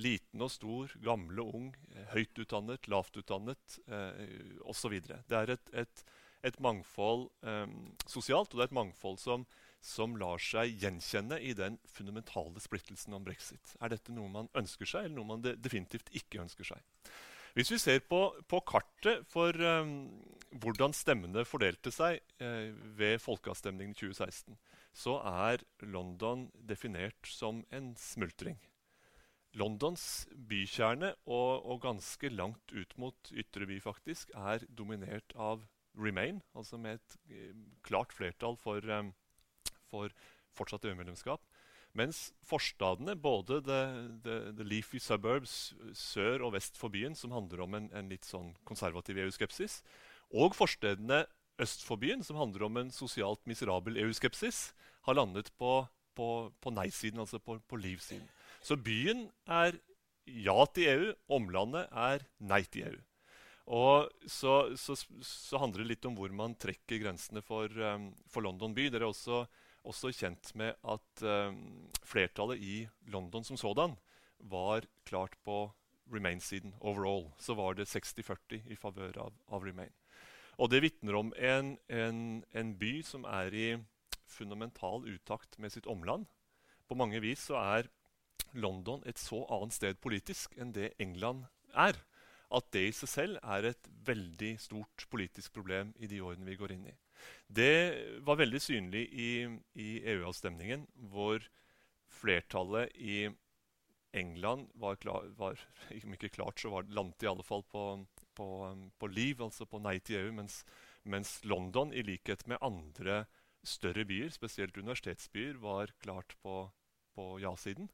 liten 0.00 0.44
og 0.44 0.52
stor, 0.54 0.94
gamle 1.02 1.44
og 1.44 1.56
ung, 1.58 1.68
høyt 2.14 2.40
utdannet, 2.40 2.88
lavt 2.88 3.18
utdannet 3.20 3.78
eh, 3.90 4.60
osv. 4.70 4.96
Det 5.02 5.36
er 5.36 5.56
et, 5.56 5.72
et, 5.82 6.04
et 6.46 6.60
mangfold 6.62 7.28
eh, 7.42 7.66
sosialt, 8.06 8.54
og 8.54 8.60
det 8.60 8.68
er 8.68 8.70
et 8.70 8.80
mangfold 8.80 9.20
som, 9.20 9.46
som 9.80 10.16
lar 10.20 10.40
seg 10.42 10.76
gjenkjenne 10.82 11.40
i 11.40 11.54
den 11.56 11.78
fundamentale 11.88 12.60
splittelsen 12.60 13.16
om 13.16 13.24
brexit. 13.24 13.74
Er 13.80 13.92
dette 13.92 14.12
noe 14.12 14.28
man 14.32 14.50
ønsker 14.56 14.88
seg, 14.88 15.08
eller 15.08 15.16
noe 15.16 15.32
man 15.32 15.44
definitivt 15.62 16.12
ikke 16.16 16.42
ønsker 16.44 16.68
seg? 16.72 16.84
Hvis 17.56 17.72
vi 17.72 17.80
ser 17.82 18.02
på, 18.06 18.20
på 18.46 18.60
kartet 18.68 19.24
for 19.30 19.56
um, 19.56 19.94
hvordan 20.62 20.94
stemmene 20.94 21.42
fordelte 21.48 21.90
seg 21.94 22.20
uh, 22.42 22.70
ved 22.98 23.18
folkeavstemningen 23.24 23.96
i 23.96 23.98
2016, 23.98 24.58
så 24.94 25.16
er 25.26 25.64
London 25.82 26.48
definert 26.54 27.26
som 27.26 27.64
en 27.74 27.94
smultring. 27.98 28.58
Londons 29.58 30.28
bykjerne, 30.46 31.10
og, 31.26 31.66
og, 31.66 31.80
ganske 31.82 32.30
langt 32.30 32.70
ut 32.70 32.94
mot 33.02 33.32
ytre 33.34 33.66
by, 33.66 33.80
faktisk, 33.82 34.30
er 34.38 34.62
dominert 34.68 35.34
av 35.34 35.64
Remain, 35.98 36.38
altså 36.54 36.78
med 36.78 37.00
et 37.00 37.16
uh, 37.32 37.64
klart 37.86 38.14
flertall 38.14 38.54
for 38.60 38.84
um, 38.94 39.10
for 39.90 40.14
fortsatt 40.56 40.86
EU-medlemskap. 40.88 41.42
Mens 41.98 42.28
forstadene, 42.46 43.16
både 43.18 43.58
the, 43.66 43.80
the, 44.22 44.36
the, 44.54 44.66
leafy 44.66 45.00
suburbs 45.02 45.72
sør 45.96 46.46
og 46.46 46.54
vest 46.54 46.78
for 46.78 46.92
byen, 46.94 47.16
som 47.18 47.34
handler 47.34 47.64
om 47.64 47.74
en, 47.74 47.88
en 47.90 48.10
litt 48.12 48.28
sånn 48.28 48.52
konservativ 48.68 49.18
EU-skepsis, 49.18 49.80
og 50.30 50.54
forstedene 50.54 51.24
øst 51.60 51.82
for 51.84 51.98
byen, 52.00 52.22
som 52.22 52.38
handler 52.38 52.68
om 52.68 52.78
en 52.78 52.92
sosialt 52.94 53.42
miserabel 53.50 53.98
EU-skepsis, 54.04 54.70
har 55.08 55.18
landet 55.18 55.50
på, 55.58 55.82
på, 56.14 56.28
på 56.62 56.74
nei-siden, 56.76 57.20
altså 57.22 57.42
på, 57.42 57.58
på 57.66 57.80
liv-siden. 57.80 58.28
Så 58.62 58.78
byen 58.78 59.26
er 59.50 59.80
ja 60.30 60.58
til 60.70 60.90
EU, 60.92 61.12
omlandet 61.40 61.88
er 61.90 62.26
nei 62.38 62.62
til 62.70 62.92
EU. 62.92 62.98
Og 63.70 64.10
så, 64.26 64.74
så, 64.78 64.96
så, 65.22 65.58
handler 65.62 65.84
det 65.84 65.92
litt 65.92 66.06
om 66.08 66.16
hvor 66.18 66.32
man 66.34 66.56
trekker 66.58 67.02
grensene 67.04 67.42
for, 67.44 67.70
um, 67.70 68.08
for 68.30 68.42
London 68.42 68.74
by. 68.74 68.88
Dere 68.90 69.06
er 69.06 69.12
også 69.12 69.44
også 69.86 70.12
kjent 70.12 70.52
med 70.58 70.76
at 70.84 71.22
eh, 71.24 71.52
flertallet 72.06 72.60
i 72.60 72.76
London 73.12 73.44
som 73.46 73.58
sådan 73.60 73.96
var 74.38 74.86
klart 75.08 75.36
på 75.44 75.70
Remain-siden 76.10 76.74
overall. 76.80 77.30
Så 77.38 77.54
var 77.54 77.74
det 77.74 77.88
60-40 77.88 78.66
i 78.72 78.76
favør 78.76 79.18
av, 79.26 79.32
av, 79.48 79.64
Remain. 79.64 79.92
Og 80.58 80.70
det 80.70 80.82
vitner 80.84 81.16
om 81.16 81.32
en, 81.36 81.76
en, 81.88 82.42
en, 82.52 82.74
by 82.76 83.00
som 83.06 83.24
er 83.24 83.54
i 83.54 83.68
fundamental 84.28 85.06
utakt 85.08 85.58
med 85.58 85.72
sitt 85.72 85.86
omland. 85.86 86.26
På 86.88 86.98
mange 86.98 87.20
vis 87.22 87.46
så 87.48 87.58
er 87.60 87.90
London 88.52 89.02
et 89.06 89.18
så 89.18 89.44
annet 89.48 89.76
sted 89.76 90.00
politisk 90.02 90.56
enn 90.58 90.74
det 90.74 90.94
England 90.98 91.46
er. 91.72 91.96
At 92.50 92.66
det 92.74 92.88
i 92.88 92.94
seg 92.96 93.08
selv 93.08 93.38
er 93.46 93.70
et 93.70 93.90
veldig 94.06 94.56
stort 94.58 95.06
politisk 95.10 95.54
problem 95.54 95.94
i 96.02 96.10
de 96.10 96.18
årene 96.20 96.48
vi 96.48 96.58
går 96.58 96.74
inn 96.74 96.88
i. 96.90 96.96
Det 97.50 98.20
var 98.26 98.38
veldig 98.40 98.60
synlig 98.62 99.06
i, 99.10 99.30
i 99.74 99.88
EU-avstemningen, 100.12 100.86
hvor 101.10 101.42
flertallet 102.20 102.94
i 102.94 103.28
England 104.12 104.70
var, 104.74 104.96
klar, 104.96 105.28
var 105.38 105.58
ikke 105.94 106.32
klart, 106.34 106.60
så 106.60 106.70
var 106.72 106.88
landet 106.90 107.22
i 107.22 107.30
alle 107.30 107.46
fall 107.46 107.62
på, 107.70 107.84
på, 108.34 108.48
på 108.98 109.10
liv, 109.10 109.42
altså 109.42 109.66
på 109.66 109.80
nei 109.82 109.98
til 110.02 110.18
EU. 110.20 110.32
Mens, 110.40 110.62
mens, 111.04 111.38
London, 111.46 111.94
i 111.94 112.02
likhet 112.06 112.46
med 112.50 112.62
andre 112.62 113.24
større 113.66 114.04
byer, 114.08 114.32
spesielt 114.34 114.78
universitetsbyer, 114.78 115.60
var 115.62 115.94
klart 116.02 116.34
på, 116.42 116.64
på 117.14 117.32
ja-siden. 117.42 117.90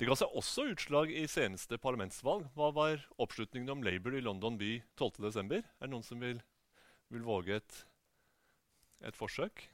Det 0.00 0.08
ga 0.08 0.16
seg 0.16 0.32
også 0.38 0.70
utslag 0.72 1.10
i 1.12 1.26
seneste 1.28 1.76
parlamentsvalg. 1.80 2.46
Hva 2.56 2.70
var 2.72 3.02
oppslutningen 3.20 3.74
om 3.74 3.82
Labour 3.84 4.14
i 4.16 4.22
London 4.24 4.56
by 4.60 4.78
12.12.? 4.96 5.58
Er 5.60 5.64
det 5.84 5.90
noen 5.92 6.06
som 6.06 6.22
vil, 6.22 6.40
vil 7.12 7.26
våge 7.26 7.58
et 7.58 7.82
et 9.06 9.16
forsøk. 9.16 9.66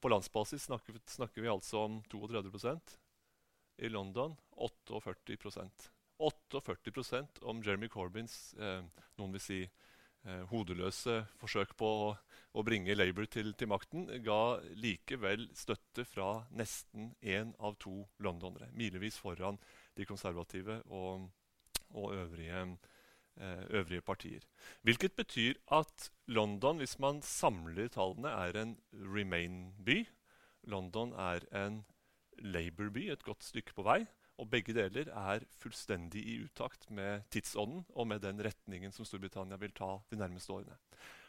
På 0.00 0.10
landsbasis 0.12 0.66
snakker, 0.68 0.98
snakker 1.08 1.44
vi 1.44 1.48
altså 1.48 1.86
om 1.86 2.02
32% 2.12 2.98
I 3.84 3.88
London 3.88 4.36
48% 4.56 5.90
48% 6.18 7.42
om 7.42 7.62
Jeremy 7.64 7.88
Corbyns 7.88 8.54
eh, 8.60 8.82
noen 9.18 9.34
vil 9.34 9.42
si, 9.42 9.60
eh, 9.64 10.42
hodeløse 10.50 11.22
forsøk 11.40 11.74
på 11.78 11.88
å, 12.04 12.10
å 12.54 12.64
bringe 12.66 12.94
Labour 12.94 13.26
til, 13.26 13.52
til, 13.58 13.70
makten, 13.72 14.06
ga 14.24 14.58
likevel 14.78 15.48
støtte 15.56 16.06
fra 16.06 16.44
nesten 16.54 17.12
én 17.20 17.54
av 17.58 17.78
to 17.82 18.04
londonere. 18.22 18.70
Milevis 18.76 19.18
foran 19.18 19.58
de 19.98 20.06
konservative 20.06 20.80
og, 20.86 21.26
og 21.96 22.14
øvrige, 22.14 22.62
eh, 22.62 22.93
øvrige, 23.40 24.00
partier. 24.00 24.44
Hvilket 24.82 25.12
betyr 25.12 25.54
at 25.72 26.10
London, 26.26 26.76
hvis 26.76 26.98
man 26.98 27.22
samler 27.22 27.88
tallene, 27.88 28.28
er 28.28 28.60
en 28.62 28.76
Remain-by. 28.92 30.06
London 30.70 31.12
er 31.12 31.44
en 31.66 31.84
Labour-by 32.38 33.10
et 33.10 33.24
godt 33.24 33.44
stykke 33.44 33.74
på 33.74 33.82
vei. 33.82 34.04
Og 34.38 34.48
begge 34.50 34.74
deler 34.74 35.10
er 35.14 35.44
fullstendig 35.62 36.24
i 36.26 36.40
utakt 36.42 36.88
med 36.90 37.22
tidsånden 37.30 37.84
og 37.94 38.08
med 38.10 38.22
den 38.24 38.40
retningen 38.42 38.92
som 38.92 39.06
Storbritannia 39.06 39.58
vil 39.60 39.74
ta 39.74 39.92
de 40.10 40.18
nærmeste 40.18 40.52
årene. 40.52 40.74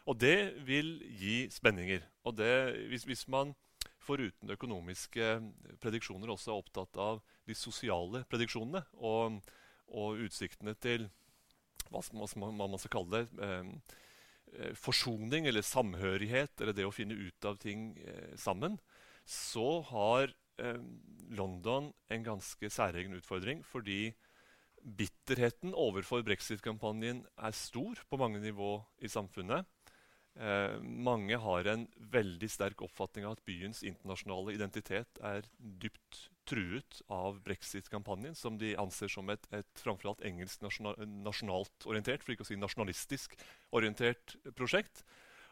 Og 0.06 0.18
det 0.20 0.66
vil 0.66 0.98
gi 1.18 1.46
spenninger. 1.50 2.02
Og 2.26 2.34
det, 2.38 2.50
hvis, 2.90 3.04
hvis 3.06 3.28
man 3.28 3.54
foruten 4.06 4.50
økonomiske 4.50 5.28
prediksjoner 5.82 6.30
også 6.34 6.52
er 6.52 6.62
opptatt 6.62 6.98
av 6.98 7.22
de 7.46 7.54
sosiale 7.54 8.24
prediksjonene 8.30 8.82
og, 8.94 9.38
og 9.86 10.26
utsiktene 10.26 10.74
til 10.82 11.08
hva 11.90 12.02
man, 12.40 12.56
man 12.58 12.80
skal 12.82 12.94
kalle 12.98 13.22
det 13.22 13.44
eh, 13.46 13.70
eh, 14.56 14.72
forsoning 14.78 15.48
eller 15.50 15.66
samhørighet, 15.66 16.60
eller 16.60 16.76
det 16.76 16.88
å 16.88 16.94
finne 16.94 17.18
ut 17.18 17.48
av 17.48 17.60
ting 17.62 17.92
eh, 18.04 18.34
sammen, 18.40 18.80
så 19.26 19.80
har 19.90 20.34
Eh, 20.58 20.80
London 21.28 21.90
en 22.08 22.24
ganske 22.24 22.70
særegen 22.70 23.16
utfordring. 23.16 23.64
Fordi 23.64 24.14
bitterheten 24.80 25.74
overfor 25.74 26.22
brexit-kampanjen 26.24 27.24
er 27.36 27.56
stor 27.56 28.00
på 28.08 28.16
mange 28.20 28.40
nivå 28.40 28.78
i 29.02 29.08
samfunnet. 29.08 29.66
Eh, 30.36 30.78
mange 30.82 31.36
har 31.40 31.68
en 31.70 31.86
veldig 32.12 32.48
sterk 32.52 32.82
oppfatning 32.84 33.24
av 33.24 33.38
at 33.38 33.44
byens 33.48 33.80
internasjonale 33.86 34.52
identitet 34.52 35.20
er 35.24 35.46
dypt 35.56 36.26
truet 36.46 37.00
av 37.10 37.40
brexit-kampanjen, 37.46 38.36
som 38.36 38.58
de 38.60 38.74
anser 38.78 39.10
som 39.10 39.30
et, 39.32 39.48
et 39.56 39.80
framfor 39.80 40.12
alt 40.12 40.24
engelsk 40.28 40.60
nasjonal, 40.62 41.00
nasjonalt 41.24 41.88
orientert, 41.88 42.22
for 42.22 42.36
ikke 42.36 42.44
å 42.46 42.50
si 42.50 42.60
nasjonalistisk 42.60 43.34
orientert 43.74 44.36
prosjekt. 44.58 45.02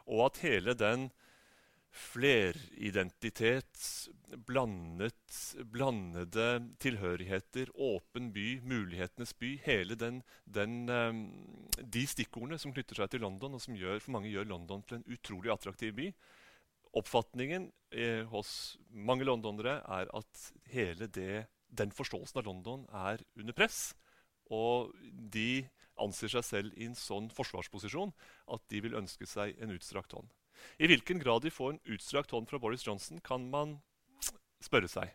Og 0.05 0.27
at 0.29 0.43
hele 0.45 0.77
den 0.77 1.09
fleridentitet, 1.95 3.79
blandet, 4.47 5.37
blandede 5.71 6.47
tilhørigheter, 6.83 7.71
åpen 7.75 8.33
by, 8.35 8.59
mulighetenes 8.67 9.31
by. 9.39 9.53
Hele 9.63 9.95
den, 9.99 10.21
den, 10.43 10.89
ehm, 10.91 11.21
de 11.79 12.03
stikkordene 12.07 12.59
som 12.59 12.75
knytter 12.75 12.99
seg 12.99 13.13
til 13.13 13.23
London, 13.23 13.55
og 13.55 13.63
som 13.63 13.79
gjør, 13.79 14.03
for 14.03 14.17
mange 14.17 14.33
gjør 14.33 14.51
London 14.51 14.83
til 14.83 14.99
en 14.99 15.07
utrolig 15.15 15.53
attraktiv 15.55 15.95
by. 15.95 16.11
Oppfatningen 16.95 17.71
eh, 17.91 18.23
hos 18.31 18.77
mange 18.91 19.27
londonere 19.27 19.81
er 19.99 20.11
at 20.15 20.51
hele 20.71 21.07
det, 21.07 21.47
den 21.67 21.91
forståelsen 21.95 22.39
av 22.39 22.47
London 22.47 22.85
er 22.91 23.23
under 23.39 23.55
press. 23.55 23.93
Og 24.51 24.91
de 25.31 25.65
anser 25.99 26.31
seg 26.31 26.43
selv 26.43 26.75
i 26.75 26.87
en 26.89 26.99
sånn 26.99 27.31
forsvarsposisjon 27.33 28.11
at 28.51 28.63
de 28.71 28.81
vil 28.83 28.97
ønske 28.99 29.27
seg 29.27 29.55
en 29.63 29.71
utstrakt 29.75 30.15
hånd. 30.15 30.27
I 30.79 30.89
hvilken 30.91 31.21
grad 31.21 31.45
de 31.45 31.53
får 31.53 31.75
en 31.75 31.83
utstrakt 31.95 32.33
hånd 32.35 32.49
fra 32.49 32.59
Boris 32.61 32.85
Johnson, 32.87 33.21
kan 33.23 33.45
man 33.51 33.77
spørre 34.63 34.89
seg. 34.91 35.13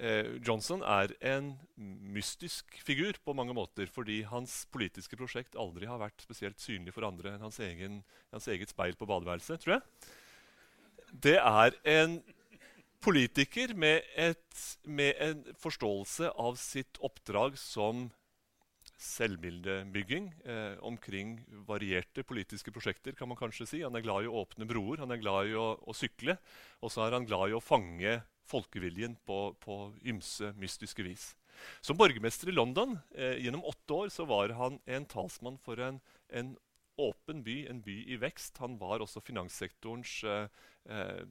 Eh, 0.00 0.36
Johnson 0.46 0.84
er 0.86 1.12
en 1.32 1.52
mystisk 1.76 2.78
figur 2.86 3.18
på 3.24 3.34
mange 3.36 3.54
måter, 3.56 3.90
fordi 3.90 4.22
hans 4.28 4.62
politiske 4.72 5.18
prosjekt 5.18 5.58
aldri 5.58 5.88
har 5.90 6.00
vært 6.00 6.22
spesielt 6.24 6.62
synlig 6.62 6.94
for 6.96 7.08
andre 7.08 7.34
enn 7.34 7.44
hans, 7.44 7.58
egen, 7.60 8.00
hans 8.32 8.48
eget 8.48 8.72
speil 8.72 8.96
på 8.96 9.08
badeværelset, 9.10 9.60
tror 9.60 9.76
jeg. 9.76 10.14
Det 11.10 11.36
er 11.36 11.76
en 11.90 12.20
politiker 13.02 13.74
med, 13.74 14.06
et, 14.14 14.64
med 14.84 15.20
en 15.24 15.42
forståelse 15.60 16.30
av 16.38 16.56
sitt 16.60 17.00
oppdrag 17.04 17.58
som 17.58 18.08
selvbildebygging 19.00 20.26
eh, 20.44 20.76
omkring 20.84 21.38
varierte 21.66 22.24
politiske 22.26 22.72
prosjekter. 22.72 23.16
kan 23.16 23.28
man 23.28 23.38
kanskje 23.38 23.66
si. 23.66 23.82
Han 23.82 23.96
er 23.96 24.04
glad 24.04 24.24
i 24.24 24.30
å 24.30 24.42
åpne 24.42 24.68
broer, 24.68 25.00
han 25.00 25.10
er 25.10 25.22
glad 25.22 25.48
i 25.48 25.56
å, 25.56 25.72
å 25.80 25.96
sykle. 25.96 26.36
Og 26.84 26.92
så 26.92 27.06
er 27.06 27.16
han 27.16 27.28
glad 27.28 27.50
i 27.50 27.56
å 27.56 27.64
fange 27.64 28.20
folkeviljen 28.50 29.16
på, 29.26 29.54
på 29.62 29.82
ymse 30.10 30.52
mystiske 30.60 31.04
vis. 31.06 31.30
Som 31.84 31.98
borgermester 32.00 32.50
i 32.50 32.56
London 32.56 32.98
eh, 33.14 33.38
gjennom 33.44 33.64
åtte 33.68 33.96
år 34.04 34.12
så 34.12 34.26
var 34.28 34.52
han 34.58 34.80
en 34.86 35.06
talsmann 35.08 35.58
for 35.64 35.80
en, 35.82 36.00
en 36.28 36.54
åpen 37.00 37.44
by, 37.44 37.56
en 37.70 37.80
by 37.84 37.96
i 38.12 38.18
vekst. 38.20 38.60
Han 38.60 38.78
var 38.80 39.00
også 39.00 39.22
finanssektorens 39.24 40.20
eh, 40.24 40.46
eh 40.90 41.22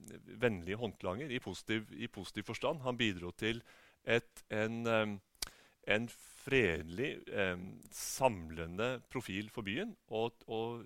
vennlige 0.42 0.78
håndlanger 0.78 1.32
i 1.32 1.42
positiv, 1.44 1.90
i 1.94 2.08
positiv, 2.08 2.48
forstand. 2.50 2.82
Han 2.86 2.98
bidro 2.98 3.32
til 3.32 3.62
et, 4.04 4.46
en, 4.50 4.86
eh, 4.88 5.52
en 5.96 6.10
fredelig, 6.40 7.12
eh, 7.28 7.58
samlende 7.94 8.90
profil 9.12 9.50
for 9.54 9.66
byen. 9.68 9.92
Og, 10.08 10.34
og, 10.48 10.86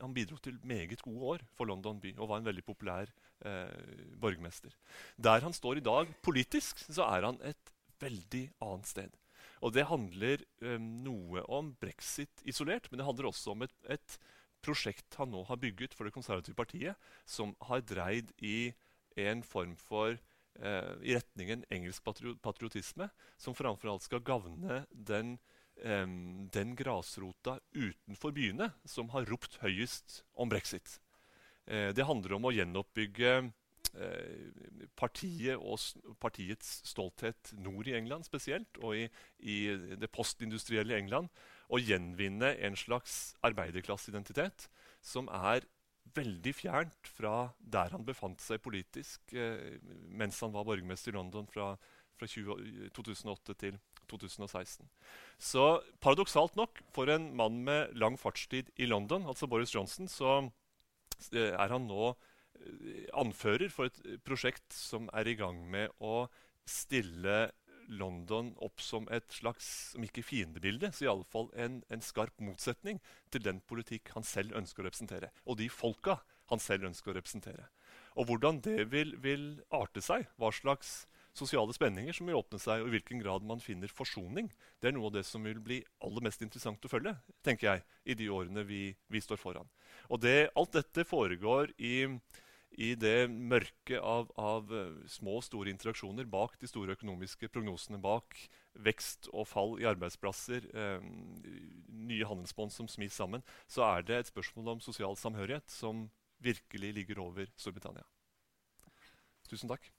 han 0.00 0.14
bidro 0.16 0.38
til 0.42 0.58
meget 0.66 1.02
gode 1.04 1.30
år 1.34 1.44
for 1.56 1.68
London 1.68 2.00
by 2.00 2.14
og 2.18 2.30
var 2.30 2.42
en 2.42 2.48
veldig 2.48 2.64
populær 2.64 3.12
eh, 3.44 4.16
borgermester. 4.20 4.74
Der 5.16 5.40
han 5.44 5.56
står 5.56 5.80
i 5.80 5.86
dag 5.86 6.10
politisk, 6.22 6.84
så 6.88 7.08
er 7.08 7.28
han 7.28 7.40
et 7.42 7.72
veldig 8.00 8.50
annet 8.60 8.90
sted. 8.90 9.20
Og 9.64 9.72
det 9.72 9.88
handler 9.88 10.42
eh, 10.62 10.78
noe 10.80 11.44
om 11.48 11.74
brexit 11.80 12.44
isolert, 12.44 12.90
men 12.90 13.00
det 13.00 13.08
handler 13.08 13.30
også 13.30 13.54
om 13.54 13.64
et, 13.64 13.76
et 13.88 14.18
prosjekt 14.64 15.16
han 15.20 15.30
nå 15.32 15.44
har 15.48 15.60
bygget 15.62 15.94
for 15.94 16.08
Det 16.08 16.14
konservative 16.14 16.58
partiet, 16.58 16.96
som 17.24 17.54
har 17.68 17.84
dreid 17.86 18.32
i 18.42 18.72
en 19.16 19.42
form 19.46 19.76
for 19.80 20.18
i 20.56 21.14
retningen 21.16 21.64
engelsk 21.70 22.04
patriotisme, 22.42 23.10
som 23.36 23.54
framfor 23.54 23.92
alt 23.92 24.06
skal 24.06 24.22
gagne 24.24 24.84
den, 24.90 25.38
eh, 25.82 26.06
den 26.52 26.76
grasrota 26.76 27.58
utenfor 27.74 28.32
byene 28.32 28.70
som 28.88 29.10
har 29.12 29.28
ropt 29.28 29.58
høyest 29.60 30.22
om 30.34 30.48
brexit. 30.48 30.98
Eh, 31.66 31.92
det 31.92 32.06
handler 32.06 32.36
om 32.36 32.46
å 32.46 32.54
gjenoppbygge 32.54 33.32
eh, 33.96 34.50
partiet 34.98 35.58
og 35.58 36.14
partiets 36.22 36.80
stolthet 36.86 37.52
nord 37.58 37.88
i 37.90 37.96
England 37.98 38.26
spesielt, 38.28 38.78
og 38.78 38.96
i, 38.96 39.06
i 39.42 39.58
det 39.98 40.10
postindustrielle 40.14 40.98
England. 40.98 41.30
Og 41.66 41.82
gjenvinne 41.82 42.52
en 42.62 42.76
slags 42.78 43.34
arbeiderklasseidentitet 43.46 44.68
som 45.02 45.26
er 45.34 45.66
veldig 46.14 46.52
fjernt 46.54 47.10
fra 47.10 47.50
der 47.58 47.92
han 47.94 48.06
befant 48.06 48.42
seg 48.42 48.62
politisk 48.64 49.34
eh, 49.36 49.76
mens 50.08 50.40
han 50.44 50.54
var 50.54 50.66
borgermester 50.68 51.12
i 51.12 51.18
London 51.18 51.48
fra, 51.50 51.74
fra 52.16 52.28
20, 52.30 52.90
2008 52.96 53.56
til 53.62 53.78
2016. 54.10 54.86
Så 55.38 55.66
paradoksalt 56.00 56.56
nok, 56.56 56.80
for 56.94 57.10
en 57.10 57.32
mann 57.36 57.58
med 57.66 57.94
lang 57.98 58.18
fartstid 58.20 58.70
i 58.78 58.88
London, 58.88 59.26
altså 59.26 59.48
Boris 59.50 59.74
Johnson, 59.74 60.08
så 60.08 60.38
eh, 61.32 61.52
er 61.52 61.74
han 61.74 61.88
nå 61.90 62.12
eh, 62.12 63.06
anfører 63.18 63.72
for 63.72 63.90
et 63.90 64.22
prosjekt 64.26 64.70
som 64.76 65.10
er 65.12 65.28
i 65.28 65.36
gang 65.38 65.64
med 65.70 65.92
å 65.98 66.26
stille 66.66 67.46
London 67.88 68.52
opp 68.64 68.82
som 68.82 69.08
et 69.12 69.26
slags, 69.32 69.68
om 69.96 70.04
ikke 70.06 70.24
fiendebilde, 70.26 70.92
så 70.92 71.08
iallfall 71.08 71.50
en, 71.58 71.80
en 71.92 72.04
skarp 72.04 72.40
motsetning 72.42 73.00
til 73.34 73.44
den 73.44 73.60
politikk 73.68 74.12
han 74.16 74.26
selv 74.26 74.56
ønsker 74.58 74.82
å 74.82 74.88
representere. 74.88 75.32
Og 75.46 75.60
de 75.60 75.68
folka 75.72 76.20
han 76.50 76.62
selv 76.62 76.88
ønsker 76.90 77.12
å 77.12 77.18
representere. 77.18 77.68
Og 78.16 78.30
hvordan 78.30 78.62
det 78.64 78.86
vil, 78.92 79.14
vil 79.22 79.46
arte 79.74 80.02
seg, 80.04 80.28
hva 80.40 80.52
slags 80.54 81.04
sosiale 81.36 81.74
spenninger 81.76 82.16
som 82.16 82.28
vil 82.28 82.38
åpne 82.38 82.58
seg, 82.60 82.82
og 82.82 82.88
i 82.88 82.96
hvilken 82.96 83.20
grad 83.20 83.44
man 83.46 83.60
finner 83.60 83.92
forsoning, 83.92 84.48
det 84.80 84.88
er 84.88 84.96
noe 84.96 85.10
av 85.10 85.18
det 85.18 85.26
som 85.28 85.44
vil 85.44 85.60
bli 85.62 85.82
aller 86.04 86.24
mest 86.24 86.42
interessant 86.44 86.84
å 86.86 86.90
følge 86.90 87.12
tenker 87.44 87.68
jeg, 87.68 87.84
i 88.08 88.16
de 88.16 88.30
årene 88.32 88.64
vi, 88.66 88.88
vi 89.12 89.22
står 89.22 89.40
foran. 89.40 89.68
Og 90.08 90.22
det, 90.24 90.48
Alt 90.56 90.78
dette 90.78 91.04
foregår 91.04 91.74
i 91.76 92.06
i 92.72 92.94
det 92.98 93.28
mørket 93.30 94.00
av, 94.02 94.30
av, 94.36 94.72
eh, 94.74 95.08
små 95.08 95.38
og 95.38 95.44
store 95.46 95.72
interaksjoner 95.72 96.28
bak 96.28 96.58
de 96.60 96.68
store 96.68 96.96
økonomiske 96.96 97.48
prognosene, 97.52 98.00
bak 98.02 98.36
vekst 98.74 99.30
og 99.32 99.48
fall 99.48 99.76
i 99.80 99.88
arbeidsplasser, 99.88 100.68
eh, 100.74 101.06
nye 101.88 102.28
handelsbånd 102.28 102.74
som 102.74 102.88
smis 102.88 103.16
sammen, 103.16 103.44
så 103.66 103.86
er 103.88 104.02
det 104.02 104.20
et 104.20 104.32
spørsmål 104.32 104.76
om 104.76 104.84
sosial 104.84 105.16
samhørighet 105.16 105.70
som 105.72 106.10
virkelig 106.42 106.92
ligger 106.94 107.22
over 107.24 107.48
Storbritannia. 107.56 108.04
Tusen 109.48 109.70
takk. 109.70 109.95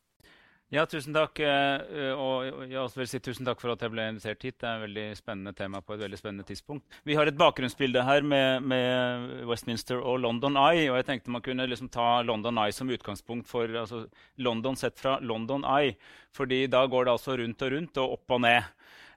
Ja, 0.67 0.83
tusen 0.83 1.15
takk. 1.15 1.39
Eh, 1.39 2.09
og 2.19 2.67
jeg 2.67 2.75
også 2.81 2.99
vil 2.99 3.07
si 3.07 3.21
tusen 3.23 3.47
takk 3.47 3.61
for 3.61 3.71
at 3.71 3.83
jeg 3.85 3.91
ble 3.93 4.03
invitert 4.11 4.41
hit. 4.43 4.57
Det 4.59 4.67
er 4.67 4.81
et 4.81 4.83
veldig 4.83 5.05
spennende 5.15 5.53
tema 5.55 5.79
på 5.79 5.95
et 5.95 6.01
veldig 6.01 6.19
spennende 6.19 6.43
tidspunkt. 6.49 6.83
Vi 7.07 7.15
har 7.15 7.29
et 7.29 7.37
bakgrunnsbilde 7.39 8.03
her 8.03 8.25
med, 8.27 8.65
med 8.67 9.45
Westminster 9.47 10.01
og 10.03 10.19
London 10.25 10.59
Eye. 10.59 10.89
og 10.91 10.99
jeg 10.99 11.07
tenkte 11.07 11.31
man 11.31 11.45
kunne 11.45 11.69
liksom 11.71 11.87
ta 11.93 12.19
London 12.27 12.59
Eye 12.59 12.75
som 12.75 12.91
utgangspunkt 12.91 13.47
for 13.47 13.71
altså 13.79 14.03
London 14.43 14.75
sett 14.75 14.99
fra 14.99 15.15
London 15.23 15.63
Eye. 15.63 15.95
fordi 16.35 16.67
da 16.67 16.83
går 16.85 17.05
det 17.05 17.15
altså 17.15 17.37
rundt 17.39 17.63
og 17.63 17.71
rundt 17.71 17.97
og 18.03 18.17
opp 18.17 18.35
og 18.35 18.41
ned. 18.43 18.67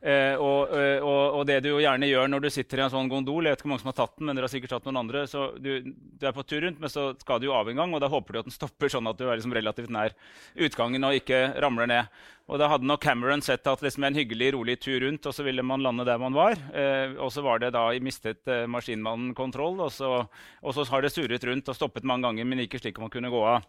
Eh, 0.00 0.32
og, 0.40 0.70
eh, 0.72 0.96
og, 1.04 1.34
og, 1.36 1.42
det 1.44 1.58
du 1.60 1.74
jo 1.74 1.80
gjerne 1.82 2.08
gjør 2.08 2.30
når 2.32 2.46
du 2.46 2.48
sitter 2.48 2.80
i 2.80 2.84
en 2.86 2.92
sånn 2.94 3.08
gondol 3.12 3.44
Jeg 3.44 3.52
vet 3.52 3.60
ikke 3.60 3.66
hvor 3.66 3.74
mange 3.74 3.82
som 3.82 3.90
har 3.90 3.96
tatt 3.98 4.14
den, 4.16 4.30
men 4.30 4.38
dere 4.38 4.46
har 4.48 4.52
sikkert 4.54 4.72
tatt 4.72 4.86
noen 4.88 5.00
andre. 5.02 5.26
så 5.28 5.50
du, 5.60 5.70
du, 5.84 6.24
er 6.24 6.32
på 6.32 6.44
tur 6.48 6.64
rundt, 6.64 6.80
men 6.80 6.92
så 6.92 7.10
skal 7.20 7.40
du 7.40 7.50
jo 7.50 7.56
av 7.56 7.68
en 7.68 7.82
gang, 7.82 7.92
og 7.92 8.00
da 8.00 8.08
håper 8.08 8.32
du 8.32 8.40
at 8.40 8.48
den 8.48 8.54
stopper 8.54 8.92
sånn 8.92 9.10
at 9.10 9.20
du 9.20 9.26
er 9.26 9.36
liksom 9.36 9.52
relativt 9.52 9.92
nær 9.92 10.16
utgangen 10.56 11.04
og 11.04 11.18
ikke 11.20 11.42
ramler 11.60 11.90
ned. 11.90 12.22
Og 12.50 12.58
da 12.58 12.70
hadde 12.72 12.88
nok 12.88 13.02
Cameron 13.04 13.44
sett 13.44 13.68
at 13.70 13.82
liksom 13.84 14.08
en 14.08 14.16
hyggelig, 14.16 14.54
rolig 14.56 14.78
tur 14.82 15.04
rundt, 15.04 15.28
og 15.28 15.36
så 15.36 15.44
ville 15.46 15.62
man 15.62 15.84
lande 15.84 16.06
der 16.08 16.18
man 16.18 16.34
var. 16.34 16.56
Eh, 16.72 17.12
og 17.20 17.28
så 17.34 17.44
var 17.44 17.60
det 17.60 17.74
da 17.76 17.84
mistet 18.02 18.48
eh, 18.48 18.64
maskinmannen 18.72 19.36
kontroll, 19.38 19.76
og 19.84 19.92
så, 19.94 20.24
og 20.64 20.74
så 20.74 20.88
har 20.90 21.04
det 21.04 21.12
surret 21.12 21.44
rundt 21.46 21.68
og 21.68 21.76
stoppet 21.76 22.08
mange 22.08 22.26
ganger, 22.26 22.48
men 22.48 22.64
ikke 22.64 22.80
slik 22.80 22.98
man 22.98 23.12
kunne 23.12 23.30
gå 23.30 23.44
av. 23.52 23.68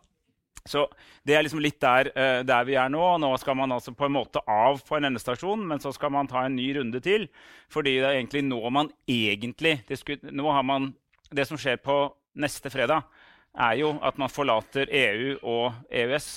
Så 0.66 0.86
Det 1.26 1.36
er 1.36 1.44
liksom 1.44 1.62
litt 1.62 1.80
der, 1.82 2.12
uh, 2.14 2.42
der, 2.46 2.66
vi 2.66 2.78
er 2.78 2.90
nå. 2.90 3.02
Nå 3.22 3.32
skal 3.42 3.58
man 3.58 3.72
altså 3.74 3.94
på 3.98 4.06
en 4.08 4.16
måte 4.16 4.42
av 4.50 4.82
på 4.86 4.98
en 4.98 5.10
endestasjon, 5.10 5.66
men 5.68 5.82
så 5.82 5.94
skal 5.94 6.14
man 6.14 6.30
ta 6.30 6.46
en 6.46 6.56
ny 6.56 6.72
runde 6.78 7.02
til. 7.02 7.28
Fordi 7.72 7.98
det 8.00 8.08
er 8.08 8.20
egentlig 8.20 8.44
nå 8.46 8.62
man 8.70 8.92
egentlig 9.10 9.80
nå 10.22 10.52
har 10.52 10.66
man, 10.66 10.92
det 11.32 11.48
som 11.50 11.60
skjer 11.62 11.82
på 11.82 12.04
neste 12.42 12.72
fredag, 12.74 13.06
er 13.58 13.76
jo 13.82 13.96
at 14.06 14.18
man 14.22 14.32
forlater 14.32 14.88
EU 14.88 15.36
og 15.42 15.74
EØS, 15.90 16.30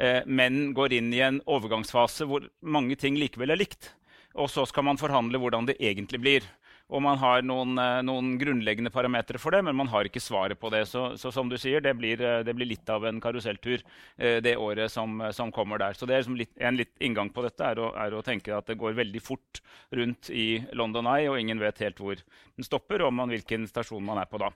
uh, 0.00 0.22
men 0.26 0.72
går 0.76 0.98
inn 0.98 1.12
i 1.14 1.22
en 1.24 1.42
overgangsfase 1.44 2.28
hvor 2.28 2.48
mange 2.60 2.96
ting 2.96 3.20
likevel 3.20 3.52
er 3.52 3.60
likt. 3.60 3.92
Og 4.32 4.48
så 4.48 4.64
skal 4.64 4.86
man 4.88 5.00
forhandle 5.00 5.40
hvordan 5.40 5.68
det 5.68 5.76
egentlig 5.80 6.20
blir. 6.22 6.48
Og 6.92 7.00
man 7.00 7.16
har 7.16 7.40
noen, 7.44 7.72
eh, 7.80 8.02
noen 8.04 8.34
grunnleggende 8.40 8.92
parametere 8.92 9.40
for 9.40 9.54
det, 9.54 9.62
men 9.64 9.76
man 9.76 9.88
har 9.88 10.04
ikke 10.04 10.20
svaret 10.20 10.60
på 10.60 10.68
det. 10.74 10.84
Så, 10.90 11.04
så 11.16 11.32
som 11.32 11.48
du 11.48 11.56
sier, 11.60 11.80
det 11.80 11.94
blir, 11.96 12.20
eh, 12.20 12.42
det 12.44 12.52
blir, 12.56 12.68
litt 12.68 12.88
av 12.92 13.06
en 13.08 13.20
karuselltur 13.22 13.80
eh, 13.80 14.40
det 14.44 14.54
året 14.60 14.92
som, 14.92 15.22
som, 15.32 15.52
kommer 15.52 15.80
der. 15.80 15.96
Så 15.96 16.08
liksom 16.08 16.36
litt, 16.36 16.52
en 16.60 16.76
litt 16.76 16.92
inngang 17.00 17.32
på 17.32 17.44
dette 17.46 17.64
er 17.64 17.80
å, 17.80 17.92
er 17.96 18.12
å, 18.12 18.20
tenke 18.24 18.52
at 18.56 18.68
det 18.68 18.76
går 18.80 18.98
veldig 18.98 19.22
fort 19.24 19.62
rundt 19.90 20.28
i 20.30 20.60
London 20.76 21.08
Eye, 21.14 21.30
og 21.32 21.40
ingen 21.40 21.62
vet 21.62 21.80
helt 21.80 22.02
hvor 22.02 22.20
den 22.20 22.68
stopper, 22.68 23.06
og 23.06 23.16
man, 23.16 23.32
hvilken 23.32 23.64
stasjon 23.70 24.04
man 24.04 24.20
er 24.20 24.28
på 24.28 24.42
da. 24.42 24.52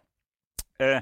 Eh, 0.84 1.00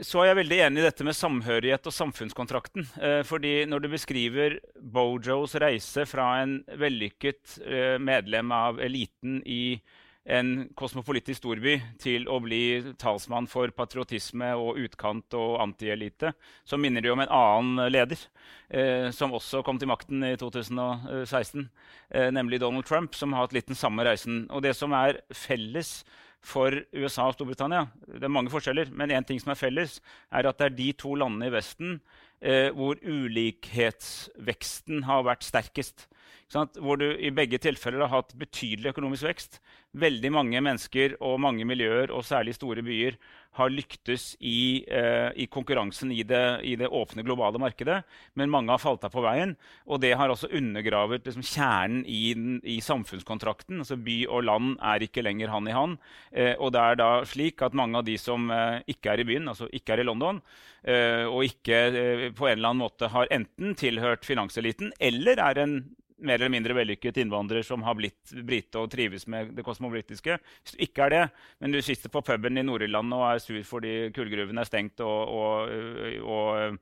så 0.00 0.22
er 0.22 0.30
jeg 0.30 0.38
veldig 0.38 0.58
enig 0.66 0.80
i 0.80 0.86
dette 0.86 1.04
med 1.04 1.16
samhørighet 1.16 1.88
og 1.88 1.94
samfunnskontrakten. 1.96 2.86
Eh, 3.02 3.20
fordi 3.28 3.66
når 3.68 3.84
du 3.84 3.88
beskriver 3.92 4.56
Bojos 4.80 5.56
reise 5.60 6.06
fra 6.08 6.28
en 6.42 6.60
vellykket 6.80 7.58
eh, 7.60 7.98
medlem 8.00 8.54
av 8.56 8.80
eliten 8.80 9.42
i 9.44 9.76
en 10.24 10.68
kosmopolitisk 10.78 11.40
storby 11.40 11.74
til 12.00 12.28
å 12.30 12.38
bli 12.42 12.94
talsmann 13.00 13.48
for 13.50 13.72
patriotisme 13.74 14.52
og 14.54 14.78
utkant 14.84 15.34
og 15.34 15.56
antielite, 15.64 16.32
så 16.64 16.78
minner 16.78 17.02
det 17.02 17.10
om 17.10 17.22
en 17.24 17.34
annen 17.34 17.90
leder, 17.90 18.20
eh, 18.70 19.10
som 19.10 19.34
også 19.34 19.64
kom 19.66 19.80
til 19.82 19.90
makten 19.90 20.22
i 20.22 20.36
2016, 20.38 21.68
eh, 22.10 22.30
nemlig 22.30 22.60
Donald 22.62 22.86
Trump, 22.86 23.14
som 23.14 23.32
har 23.32 23.46
hatt 23.46 23.56
litt 23.56 23.66
den 23.66 23.78
samme 23.78 24.06
reisen. 24.06 24.46
Og 24.50 24.62
det 24.62 24.76
som 24.78 24.94
er 24.94 25.20
felles 25.34 26.04
for 26.42 26.74
USA 26.92 27.22
og 27.28 27.34
Storbritannia. 27.36 27.86
Det 28.06 28.24
er 28.26 28.30
mange 28.32 28.50
forskjeller, 28.52 28.86
men 28.90 29.10
én 29.14 29.24
ting 29.26 29.40
som 29.40 29.50
er 29.54 29.60
felles, 29.60 30.00
er 30.32 30.46
at 30.48 30.58
det 30.58 30.66
er 30.66 30.78
de 30.78 30.92
to 30.98 31.14
landene 31.14 31.46
i 31.48 31.54
Vesten 31.54 32.00
eh, 32.42 32.70
hvor 32.74 32.94
ulikhetsveksten 32.98 35.02
har 35.06 35.22
vært 35.28 35.44
sterkest. 35.46 36.08
Hvor 36.52 36.98
du 37.00 37.06
i 37.16 37.30
begge 37.32 37.60
tilfeller 37.62 38.04
har 38.04 38.20
hatt 38.20 38.34
betydelig 38.36 38.92
økonomisk 38.92 39.24
vekst. 39.24 39.60
Veldig 39.96 40.30
mange 40.32 40.60
mennesker 40.64 41.14
og 41.24 41.40
mange 41.40 41.64
miljøer, 41.68 42.12
og 42.12 42.24
særlig 42.24 42.54
store 42.56 42.84
byer, 42.84 43.16
har 43.58 43.68
lyktes 43.68 44.30
i, 44.40 44.84
eh, 44.88 45.28
i 45.36 45.46
konkurransen 45.52 46.12
i 46.12 46.22
det, 46.24 46.64
i 46.64 46.74
det, 46.80 46.88
åpne 46.88 47.24
globale 47.24 47.60
markedet. 47.60 47.98
Men 48.34 48.50
mange 48.52 48.72
har 48.72 48.80
falt 48.80 49.04
av 49.04 49.12
på 49.12 49.24
veien. 49.24 49.54
Og 49.86 50.00
det 50.00 50.14
har 50.16 50.32
også 50.32 50.48
undergravet 50.48 51.24
liksom, 51.28 51.44
kjernen 51.44 52.04
i, 52.08 52.32
i, 52.64 52.80
samfunnskontrakten. 52.80 53.84
Altså 53.84 53.96
By 54.00 54.18
og 54.28 54.44
land 54.48 54.76
er 54.80 55.04
ikke 55.04 55.24
lenger 55.24 55.52
hand 55.52 55.68
i 55.68 55.76
hand. 55.76 55.98
Eh, 56.32 56.54
og 56.58 56.72
det 56.72 56.80
er 56.80 57.00
da 57.00 57.10
slik 57.28 57.60
at 57.64 57.76
mange 57.76 58.00
av 58.00 58.08
de 58.08 58.16
som 58.20 58.48
eh, 58.50 58.80
ikke 58.88 59.12
er 59.12 59.20
i 59.20 59.28
byen, 59.28 59.48
altså 59.52 59.68
ikke 59.72 59.96
er 59.96 60.04
i 60.04 60.08
London, 60.08 60.40
eh, 60.84 61.24
og 61.28 61.44
ikke 61.44 61.82
eh, 61.92 62.28
på 62.32 62.48
en 62.48 62.56
eller 62.56 62.72
annen 62.72 62.86
måte 62.86 63.12
har 63.12 63.28
enten 63.32 63.76
tilhørt 63.76 64.24
finanseliten 64.24 64.94
eller 65.00 65.40
er 65.40 65.60
en 65.60 65.76
mer 66.22 66.38
eller 66.38 66.52
mindre 66.54 66.76
vellykket 66.78 67.20
innvandrer 67.22 67.66
som 67.66 67.84
har 67.86 67.98
blitt 67.98 68.34
brite 68.46 68.80
og 68.80 68.90
trives 68.92 69.26
med 69.30 69.52
det 69.56 69.66
kosmopolitiske. 69.66 70.38
Hvis 70.62 70.76
du 70.76 70.84
ikke 70.86 71.06
er 71.06 71.14
det, 71.14 71.22
men 71.60 71.74
du 71.74 71.80
sitter 71.84 72.12
på 72.12 72.24
puben 72.26 72.58
i 72.58 72.66
Nord-Irland 72.66 73.16
og 73.16 73.28
er 73.28 73.42
sur 73.42 73.62
fordi 73.66 73.96
kullgruvene 74.14 74.62
er 74.62 74.70
stengt 74.70 75.02
og, 75.04 75.32
og, 75.36 75.72
og 76.22 76.78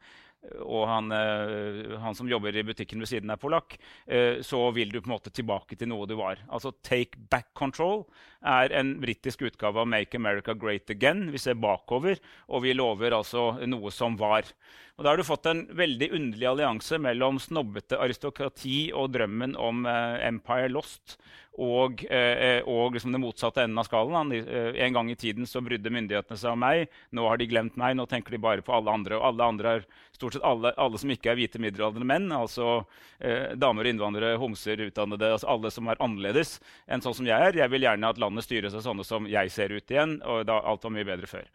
og 0.65 0.87
han, 0.89 1.11
eh, 1.13 1.99
han, 2.01 2.15
som 2.17 2.29
jobber 2.29 2.57
i 2.57 2.65
butikken 2.65 3.03
ved 3.03 3.11
siden 3.11 3.33
er 3.33 3.41
polakk, 3.41 3.77
eh, 4.07 4.41
så 4.47 4.63
vil 4.73 4.93
du 4.93 5.01
på 5.01 5.11
en 5.11 5.17
måte 5.17 5.33
tilbake 5.37 5.77
til 5.77 5.91
noe 5.93 6.09
du 6.09 6.15
var. 6.17 6.41
Altså 6.49 6.73
Take 6.81 7.21
Back 7.31 7.53
Control 7.53 8.07
er 8.41 8.73
en 8.73 8.95
britisk 9.01 9.43
utgave 9.43 9.81
av 9.83 9.89
Make 9.89 10.17
America 10.17 10.55
Great 10.55 10.91
Again. 10.91 11.29
Vi 11.33 11.39
ser 11.39 11.59
bakover, 11.61 12.21
og 12.49 12.65
vi 12.65 12.75
lover 12.77 13.17
altså 13.17 13.53
noe 13.69 13.93
som 13.93 14.17
var. 14.21 14.49
Og 14.97 15.05
Da 15.05 15.11
har 15.11 15.17
du 15.17 15.25
fått 15.25 15.47
en 15.49 15.67
veldig 15.73 16.11
underlig 16.13 16.47
allianse 16.49 16.99
mellom 17.01 17.39
snobbete 17.41 17.97
aristokrati 17.97 18.91
og 18.93 19.13
drømmen 19.15 19.57
om 19.57 19.87
eh, 19.89 20.27
Empire 20.29 20.69
Lost 20.69 21.17
og, 21.61 22.05
eh, 22.09 22.63
og 22.65 22.95
liksom 22.95 23.13
det 23.13 23.21
motsatte 23.21 23.65
enden 23.65 23.79
av 23.81 23.89
skalaen. 23.89 24.31
Eh, 24.33 24.77
en 24.85 24.95
gang 24.95 25.11
i 25.11 25.17
tiden 25.19 25.47
så 25.47 25.61
brydde 25.61 25.91
myndighetene 25.93 26.39
seg 26.39 26.55
om 26.55 26.63
meg. 26.63 26.87
Nå 27.13 27.27
har 27.27 27.41
de 27.41 27.49
glemt 27.51 27.77
meg. 27.81 27.97
Nå 27.97 28.07
tenker 28.09 28.33
de 28.33 28.39
bare 28.41 28.63
på 28.63 28.73
alle 28.73 28.93
andre. 28.95 29.19
Og 29.19 29.27
alle 29.33 29.49
andre 29.53 29.73
er 29.79 29.87
stort 30.15 30.37
sett 30.37 30.47
alle, 30.47 30.73
alle 30.79 31.01
som 31.01 31.11
ikke 31.11 31.33
er 31.33 31.37
hvite 31.41 31.61
middelaldrende 31.61 32.07
menn. 32.07 32.31
Altså 32.33 32.85
eh, 33.19 33.57
damer, 33.59 33.91
innvandrere, 33.91 34.39
homser, 34.41 34.81
utdannede. 34.87 35.33
altså 35.35 35.51
Alle 35.51 35.71
som 35.75 35.91
er 35.91 36.01
annerledes 36.01 36.61
enn 36.87 37.03
sånn 37.03 37.19
som 37.19 37.29
jeg 37.29 37.51
er. 37.51 37.59
Jeg 37.61 37.75
vil 37.75 37.85
gjerne 37.85 38.09
at 38.15 38.19
landet 38.23 38.30
styres 38.39 38.77
av 38.79 38.85
sånne 38.87 39.03
som 39.07 39.27
jeg 39.27 39.51
ser 39.51 39.75
ut 39.75 39.91
igjen. 39.91 40.21
Og 40.23 40.45
da 40.47 40.61
alt 40.63 40.87
var 40.87 40.95
mye 40.95 41.09
bedre 41.09 41.27
før. 41.31 41.51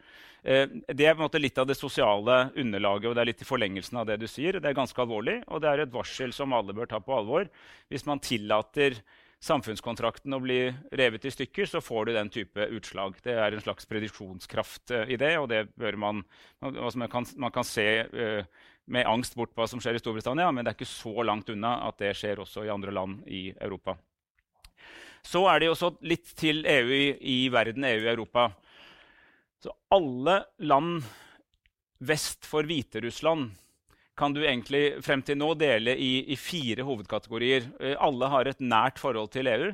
Eh, 0.46 0.68
det 0.92 1.08
er 1.08 1.40
litt 1.40 1.58
av 1.58 1.66
det 1.66 1.78
sosiale 1.78 2.50
underlaget, 2.54 3.08
og 3.08 3.16
det 3.16 3.22
er 3.22 3.30
litt 3.32 3.42
i 3.42 3.48
forlengelsen 3.48 3.98
av 3.98 4.06
det 4.06 4.20
du 4.20 4.28
sier. 4.28 4.60
Det 4.60 4.68
er 4.70 4.78
ganske 4.78 5.00
alvorlig, 5.02 5.40
og 5.48 5.62
det 5.64 5.72
er 5.72 5.86
et 5.86 5.94
varsel 5.94 6.34
som 6.36 6.52
alle 6.52 6.76
bør 6.76 6.86
ta 6.92 7.00
på 7.00 7.16
alvor. 7.16 7.48
Hvis 7.88 8.06
man 8.06 8.22
tillater 8.22 9.00
samfunnskontrakten 9.42 10.32
å 10.32 10.40
bli 10.40 10.60
revet 10.96 11.26
i 11.26 11.32
stykker, 11.34 11.68
så 11.68 11.82
får 11.84 12.06
du 12.06 12.12
den 12.14 12.30
type 12.32 12.68
utslag. 12.78 13.18
Det 13.24 13.34
er 13.34 13.52
en 13.52 13.64
slags 13.64 13.88
prediksjonskraft 13.90 14.94
uh, 14.94 15.04
i 15.10 15.18
det, 15.20 15.34
og 15.38 15.50
det 15.52 15.66
bør 15.76 15.98
man 16.00 16.24
altså 16.62 17.02
man, 17.02 17.10
kan, 17.12 17.26
man 17.36 17.52
kan 17.54 17.66
se 17.66 17.86
uh, 18.06 18.64
med 18.86 19.06
angst 19.06 19.36
bort 19.36 19.52
på 19.52 19.62
hva 19.62 19.68
som 19.70 19.82
skjer 19.82 19.98
i 19.98 20.02
Storbritannia, 20.02 20.48
men 20.54 20.64
det 20.64 20.72
er 20.72 20.78
ikke 20.78 20.88
så 20.88 21.26
langt 21.26 21.50
unna 21.52 21.76
at 21.88 21.98
det 22.00 22.14
skjer 22.16 22.42
også 22.42 22.64
i 22.64 22.72
andre 22.72 22.94
land 22.94 23.26
i 23.26 23.48
Europa. 23.58 23.96
Så 25.26 25.42
er 25.50 25.60
det 25.60 25.72
også 25.72 25.92
litt 26.06 26.30
til 26.38 26.62
EU 26.70 26.90
i, 26.94 27.06
i 27.18 27.38
verden, 27.52 27.86
EU 27.88 28.04
i 28.04 28.12
Europa. 28.12 28.48
Så 29.62 29.72
alle 29.90 30.40
land 30.62 31.00
vest 31.98 32.46
for 32.46 32.66
Hviterussland 32.68 33.50
kan 34.16 34.32
du 34.32 34.44
egentlig 34.44 35.02
frem 35.04 35.22
til 35.24 35.36
nå 35.40 35.50
dele 35.58 35.96
i, 36.00 36.22
i 36.32 36.36
fire 36.40 36.86
hovedkategorier. 36.86 37.66
Eh, 37.80 37.96
alle 38.00 38.30
har 38.32 38.48
et 38.48 38.62
nært 38.62 39.00
forhold 39.02 39.32
til 39.34 39.50
EU. 39.50 39.72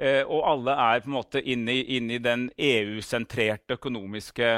Eh, 0.00 0.22
og 0.24 0.44
alle 0.46 0.74
er 0.74 1.02
på 1.04 1.10
en 1.10 1.16
måte 1.16 1.40
inne 1.42 1.78
i, 1.80 2.18
den 2.22 2.48
EU-sentrerte 2.56 3.78
økonomiske, 3.78 4.50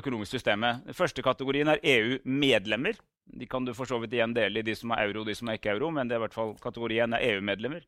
økonomiske, 0.00 0.38
systemet. 0.38 0.82
Den 0.88 0.98
første 0.98 1.22
kategorien 1.22 1.70
er 1.70 1.82
EU-medlemmer. 1.82 2.98
De 3.24 3.46
kan 3.48 3.64
du 3.64 3.72
for 3.74 3.88
så 3.88 4.00
vidt 4.02 4.16
igjen 4.16 4.34
dele 4.36 4.60
i 4.60 4.66
de 4.66 4.74
som 4.76 4.92
er 4.92 5.06
euro 5.06 5.22
og 5.22 5.30
de 5.30 5.36
som 5.38 5.48
er 5.48 5.60
ikke 5.60 5.72
euro. 5.72 5.90
men 5.90 6.08
det 6.08 6.16
er 6.16 6.22
i 6.22 6.26
hvert 6.26 6.36
fall 6.36 6.52
kategori 6.60 7.00
1 7.06 7.16
er 7.16 7.30
EU-medlemmer. 7.30 7.86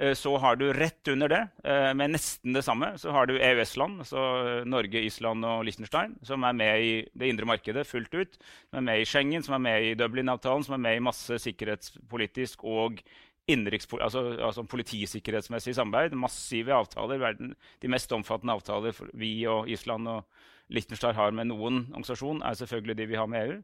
Eh, 0.00 0.14
så 0.14 0.36
har 0.38 0.56
du 0.56 0.72
rett 0.72 1.08
under 1.08 1.28
det, 1.28 1.48
eh, 1.64 1.94
med 1.94 2.10
nesten 2.10 2.52
det 2.52 2.62
samme, 2.62 2.98
så 2.98 3.10
har 3.10 3.26
du 3.26 3.36
EØS-land, 3.36 3.98
altså 4.00 4.20
eh, 4.48 4.64
Norge, 4.64 5.02
Island 5.04 5.44
og 5.44 5.64
Liechtenstein, 5.68 6.14
som 6.24 6.44
er 6.44 6.56
med 6.56 6.84
i 6.84 6.92
det 7.12 7.28
indre 7.28 7.44
markedet 7.44 7.84
fullt 7.86 8.14
ut. 8.14 8.38
Som 8.70 8.80
er 8.80 8.86
med 8.86 9.00
i 9.00 9.04
Schengen, 9.04 9.44
som 9.44 9.58
er 9.58 9.64
med 9.66 9.88
i 9.90 9.94
Dublin-avtalen, 10.00 10.64
som 10.64 10.78
er 10.78 10.84
med 10.86 10.96
i 10.96 11.04
masse 11.04 11.36
sikkerhetspolitisk 11.44 12.64
og 12.64 13.02
altså, 13.50 14.22
altså 14.40 14.62
politisikkerhetsmessig 14.62 15.74
samarbeid. 15.74 16.16
Massive 16.16 16.72
avtaler. 16.72 17.18
Verden, 17.18 17.54
de 17.82 17.88
mest 17.88 18.12
omfattende 18.12 18.56
avtaler 18.56 18.96
vi 19.12 19.44
og 19.46 19.68
Island 19.68 20.08
og 20.08 20.24
Liechtenstein 20.70 21.14
har 21.14 21.32
med 21.34 21.50
noen 21.50 21.88
organisasjon, 21.90 22.40
er 22.46 22.54
selvfølgelig 22.54 22.96
de 22.96 23.06
vi 23.10 23.18
har 23.20 23.26
med 23.26 23.48
EU. 23.48 23.62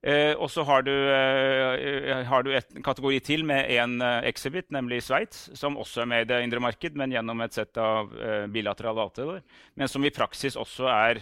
Eh, 0.00 0.32
og 0.32 0.48
så 0.48 0.64
har 0.64 0.82
du, 0.86 0.92
eh, 1.12 2.22
har 2.24 2.42
du 2.42 2.54
et 2.56 2.70
kategori 2.84 3.18
til 3.20 3.44
med 3.44 3.68
én 3.68 4.00
eh, 4.00 4.28
exhibit, 4.30 4.70
nemlig 4.72 5.02
Sveits, 5.04 5.50
som 5.58 5.76
også 5.76 6.02
er 6.02 6.08
med 6.08 6.22
i 6.22 6.28
det 6.30 6.40
indre 6.46 6.62
marked, 6.64 6.96
men 6.96 7.12
gjennom 7.12 7.40
et 7.44 7.52
sett 7.52 7.76
av 7.76 8.08
eh, 8.16 8.46
bilaterale 8.48 9.04
avtaler. 9.04 9.42
Men 9.76 9.92
som 9.92 10.04
i 10.04 10.14
praksis 10.14 10.56
også 10.56 10.88
er 10.88 11.20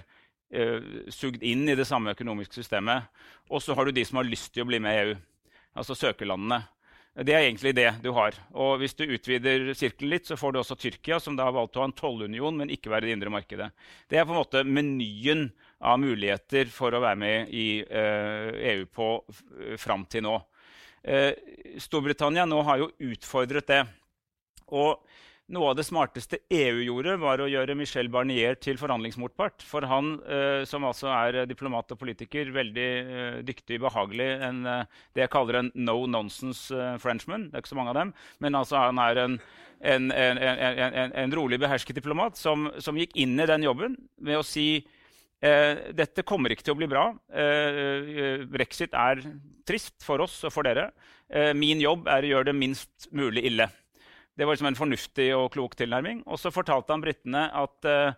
eh, 0.55 0.79
sugd 1.11 1.43
inn 1.43 1.67
i 1.67 1.75
det 1.75 1.89
samme 1.91 2.15
økonomiske 2.15 2.55
systemet. 2.55 3.11
Og 3.51 3.65
så 3.65 3.75
har 3.75 3.85
du 3.89 3.97
de 3.97 4.05
som 4.07 4.23
har 4.23 4.31
lyst 4.31 4.53
til 4.55 4.63
å 4.63 4.71
bli 4.71 4.79
med 4.79 4.95
i 4.95 5.03
EU. 5.09 5.17
altså 5.75 5.95
søkerlandene. 5.95 6.63
Det 7.19 7.35
er 7.35 7.49
egentlig 7.49 7.73
det 7.75 7.89
du 8.03 8.13
har. 8.15 8.37
Og 8.55 8.77
hvis 8.79 8.95
du 8.95 9.03
utvider 9.03 9.73
sirkelen 9.75 10.13
litt, 10.13 10.29
så 10.29 10.37
får 10.39 10.53
du 10.55 10.59
også 10.61 10.77
Tyrkia, 10.79 11.19
som 11.19 11.35
da 11.35 11.49
har 11.49 11.57
valgt 11.57 11.75
å 11.75 11.83
ha 11.83 11.89
en 11.89 11.97
tollunion, 11.99 12.55
men 12.55 12.71
ikke 12.71 12.93
være 12.93 13.09
det 13.09 13.17
indre 13.17 13.33
markedet. 13.35 13.73
Det 14.07 14.21
er 14.21 14.27
på 14.27 14.37
en 14.37 14.39
måte 14.39 14.63
menyen 14.63 15.49
av 15.79 15.99
muligheter 16.03 16.71
for 16.75 16.95
å 16.95 17.03
være 17.03 17.19
med 17.21 17.55
i 17.55 17.69
eh, 17.83 18.51
EU 18.75 18.87
på 18.91 19.11
fram 19.79 20.05
til 20.11 20.27
nå. 20.27 20.35
Eh, 21.03 21.33
Storbritannia 21.79 22.47
nå 22.49 22.61
har 22.67 22.83
jo 22.83 22.91
utfordret 23.11 23.69
det. 23.71 23.85
Og 24.75 24.99
noe 25.55 25.71
av 25.71 25.79
det 25.79 25.87
smarteste 25.87 26.43
EU 26.53 26.83
gjorde, 26.83 27.15
var 27.23 27.41
å 27.41 27.47
gjøre 27.49 27.77
Michel 27.79 28.11
Barnier 28.13 28.59
til 28.61 28.77
forhandlingsmotpart. 28.81 29.63
For 29.65 29.87
han, 29.89 30.19
eh, 30.27 30.67
som 30.69 30.85
altså 30.85 31.13
er 31.15 31.41
diplomat 31.49 31.95
og 31.95 32.03
politiker, 32.03 32.51
veldig 32.53 32.91
dyktig, 33.47 33.79
behagelig, 33.87 34.29
en, 34.51 34.61
det 35.15 35.25
jeg 35.25 35.33
kaller 35.33 35.63
en 35.63 35.73
no 35.79 36.03
nonsense 36.11 36.75
Frenchman. 37.01 37.49
Det 37.49 37.57
er 37.57 37.65
ikke 37.65 37.77
så 37.77 37.81
mange 37.81 37.95
av 37.95 38.03
dem. 38.03 38.15
Men 38.43 38.59
altså, 38.59 38.83
han 38.83 38.99
er 39.07 39.25
en, 39.25 39.41
en, 39.79 40.11
en 40.11 41.39
rolig, 41.39 41.63
behersket 41.63 42.03
diplomat 42.03 42.37
som, 42.37 42.67
som, 42.83 42.99
gikk 42.99 43.15
inn 43.15 43.39
i 43.39 43.47
den 43.47 43.63
jobben 43.63 43.95
med 44.19 44.43
å 44.43 44.47
si 44.47 44.83
eh, 45.41 45.93
dette 45.95 46.25
kommer 46.27 46.53
ikke 46.53 46.67
til 46.67 46.77
å 46.77 46.81
bli 46.81 46.89
bra. 46.91 47.11
Eh, 47.31 48.45
brexit 48.49 48.95
er 48.95 49.23
trist 49.69 50.01
for 50.05 50.25
oss 50.25 50.41
og 50.49 50.55
for 50.55 50.65
dere. 50.65 50.91
min 51.55 51.77
jobb 51.77 52.07
er 52.09 52.25
å 52.25 52.29
gjøre 52.29 52.49
det 52.49 52.57
minst 52.57 53.09
mulig 53.13 53.45
ille. 53.45 53.67
Det 54.39 54.47
var 54.47 54.55
liksom 54.55 54.71
en 54.71 54.79
fornuftig 54.79 55.33
og 55.35 55.51
klok 55.51 55.75
tilnærming. 55.77 56.23
Og 56.31 56.39
så 56.39 56.53
fortalte 56.55 56.95
han 56.95 57.03
britene 57.03 57.49
at 57.59 57.89
uh, 57.89 58.13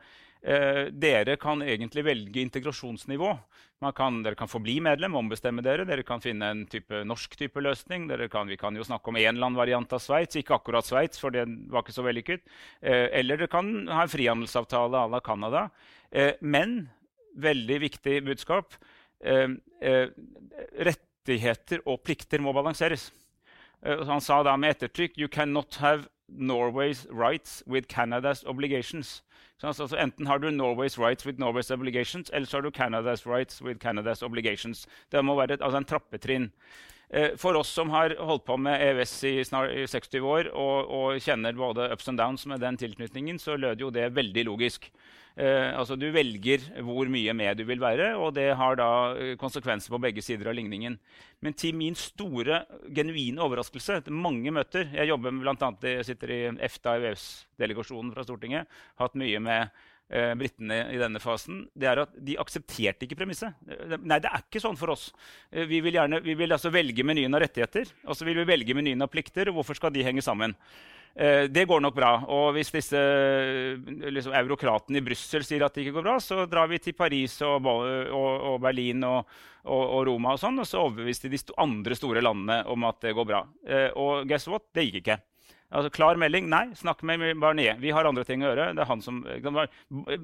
dere 0.93 1.39
kan 1.41 1.65
egentlig 1.65 2.05
velge 2.05 2.43
integrasjonsnivå. 2.45 3.31
Kan, 3.97 4.19
dere 4.21 4.37
kan 4.37 4.49
få 4.49 4.61
bli 4.61 4.77
medlem, 4.85 5.17
ombestemme 5.17 5.65
dere. 5.65 5.87
Dere 5.89 6.05
kan 6.05 6.21
finne 6.21 6.53
en 6.53 6.67
type 6.69 7.01
norsk 7.09 7.39
type 7.41 7.65
løsning. 7.65 8.05
Kan, 8.29 8.53
vi 8.53 8.61
kan 8.61 8.77
jo 8.77 8.85
snakke 8.85 9.09
om 9.09 9.17
en 9.17 9.33
eller 9.33 9.49
annen 9.49 9.59
variant 9.63 9.97
av 9.97 10.05
Sveits, 10.05 10.37
ikke 10.37 10.59
akkurat 10.59 10.85
Sveits, 10.85 11.19
for 11.23 11.33
det 11.33 11.47
var 11.73 11.87
ikke 11.87 11.97
så 11.97 12.05
vellykket. 12.05 12.45
Eller 12.85 13.41
dere 13.41 13.49
kan 13.49 13.73
ha 13.89 14.05
en 14.05 14.13
frihandelsavtale 14.13 15.01
à 15.01 15.09
la 15.09 15.25
Canada. 15.25 15.71
Men 16.45 16.83
veldig 17.37 17.81
viktig 17.81 18.23
budskap 18.25 18.75
rettigheter 21.31 21.83
og 21.87 22.03
plikter 22.05 22.41
må 22.43 22.53
balanseres. 22.57 23.11
Eh, 23.83 24.05
han 24.07 24.21
sa 24.21 24.43
da 24.43 24.57
med 24.57 24.77
ettertrykk 24.77 25.19
You 25.19 25.29
cannot 25.29 25.77
have 25.81 26.09
Norway's 26.29 27.07
rights 27.11 27.63
with 27.67 27.89
Canada's 27.89 28.45
obligations. 28.47 29.23
Så 29.59 29.67
altså, 29.67 29.97
enten 29.97 30.27
har 30.27 30.39
du 30.39 30.49
Norway's 30.51 30.99
rights 30.99 31.27
with 31.27 31.39
Norway's 31.39 31.71
obligations, 31.73 32.31
eller 32.33 32.47
så 32.47 32.57
har 32.57 32.63
du 32.63 32.71
Canada's 32.71 33.27
rights 33.27 33.63
with 33.63 33.79
Canada's 33.79 34.23
obligations. 34.23 34.87
Det 35.13 35.25
må 35.25 35.35
være 35.35 35.55
et, 35.55 35.63
altså 35.63 35.79
en 35.79 35.85
trappetrinn. 35.85 36.53
Uh, 37.11 37.33
for 37.41 37.59
oss 37.59 37.73
som 37.75 37.91
har 37.91 38.15
holdt 38.23 38.45
på 38.47 38.57
med 38.57 38.83
EØS 38.85 39.15
i, 39.27 39.35
snart, 39.45 39.73
i 39.75 39.87
60 39.91 40.21
år 40.23 40.51
og, 40.55 40.91
og, 40.91 41.23
kjenner 41.23 41.57
både 41.59 41.89
ups 41.91 42.09
and 42.13 42.23
downs 42.23 42.47
med 42.47 42.63
den 42.63 42.79
tilknytningen, 42.79 43.41
så 43.43 43.59
lød 43.59 43.83
jo 43.83 43.91
det 43.95 44.13
veldig 44.15 44.47
logisk. 44.47 44.91
Eh, 45.39 45.79
altså 45.79 45.95
Du 45.97 46.09
velger 46.11 46.65
hvor 46.85 47.09
mye 47.09 47.33
med 47.37 47.61
du 47.61 47.65
vil 47.69 47.81
være, 47.81 48.13
og 48.19 48.35
det 48.35 48.51
har 48.59 48.77
da 48.77 48.91
eh, 49.15 49.37
konsekvenser 49.39 49.93
på 49.93 50.01
begge 50.03 50.23
sider 50.23 50.51
av 50.51 50.57
ligningen. 50.59 50.99
Men 51.41 51.55
til 51.55 51.77
min 51.77 51.95
store, 51.95 52.65
genuine 52.93 53.41
overraskelse 53.41 54.03
mange 54.11 54.51
møter 54.53 54.91
Jeg 54.93 55.09
jobber 55.09 55.33
blant 55.41 55.63
annet, 55.63 55.87
jeg 56.01 56.09
sitter 56.11 56.35
i 56.35 56.41
EFTA-EØS-delegasjonen 56.67 58.13
fra 58.13 58.27
Stortinget. 58.27 58.67
hatt 58.99 59.15
mye 59.15 59.41
med 59.41 59.71
eh, 60.11 60.33
britene 60.39 60.83
i 60.93 61.01
denne 61.01 61.23
fasen, 61.23 61.65
det 61.79 61.89
er 61.91 62.03
at 62.05 62.15
de 62.15 62.37
aksepterte 62.43 63.07
ikke 63.07 63.19
premisset. 63.23 63.57
Eh, 63.71 63.97
nei, 63.99 64.21
det 64.23 64.31
er 64.31 64.45
ikke 64.45 64.63
sånn 64.63 64.79
for 64.81 64.95
oss. 64.95 65.11
Eh, 65.51 65.67
vi 65.71 65.83
vil, 65.85 65.97
gjerne, 65.99 66.23
vi 66.25 66.37
vil 66.39 66.57
altså 66.57 66.73
velge 66.75 67.07
menyen 67.07 67.35
av 67.37 67.45
rettigheter 67.45 67.91
og 68.05 68.17
så 68.17 68.27
vil 68.27 68.41
vi 68.43 68.49
velge 68.49 68.77
menyen 68.77 69.03
av 69.05 69.11
plikter. 69.13 69.51
og 69.51 69.61
Hvorfor 69.61 69.79
skal 69.79 69.95
de 69.95 70.05
henge 70.07 70.25
sammen? 70.25 70.57
Eh, 71.15 71.45
det 71.51 71.67
går 71.67 71.83
nok 71.83 71.95
bra. 71.95 72.11
Og 72.31 72.53
hvis 72.57 72.73
disse 72.75 73.01
liksom, 74.15 74.35
eurokratene 74.37 75.01
i 75.01 75.05
Brussel 75.05 75.47
sier 75.47 75.65
at 75.67 75.75
det 75.75 75.85
ikke 75.85 75.99
går 75.99 76.07
bra, 76.07 76.19
så 76.23 76.45
drar 76.51 76.71
vi 76.71 76.81
til 76.83 76.97
Paris 76.99 77.41
og, 77.47 77.67
og, 77.67 78.29
og 78.53 78.61
Berlin 78.63 79.05
og, 79.09 79.41
og, 79.67 79.99
Roma, 80.09 80.37
og 80.37 80.43
sånn, 80.43 80.61
og 80.63 80.69
så 80.69 80.85
overbeviste 80.85 81.31
de 81.33 81.43
andre 81.61 81.99
store 81.99 82.23
landene 82.25 82.63
om 82.71 82.87
at 82.89 83.03
det 83.05 83.17
går 83.17 83.29
bra. 83.29 83.45
Eh, 83.67 83.91
og 83.99 84.29
guess 84.31 84.49
what? 84.51 84.71
Det 84.75 84.87
gikk 84.87 85.03
ikke. 85.03 85.21
Altså, 85.71 85.91
klar 85.95 86.19
melding 86.19 86.49
nei, 86.51 86.65
snakk 86.75 87.05
med 87.07 87.23
Barnier. 87.39 87.79
Vi 87.79 87.93
har 87.95 88.07
andre 88.09 88.25
ting 88.27 88.43
å 88.43 88.49
gjøre. 88.49 88.71
Det 88.75 88.83
er 88.83 88.89
han 88.91 89.03
som, 89.05 89.21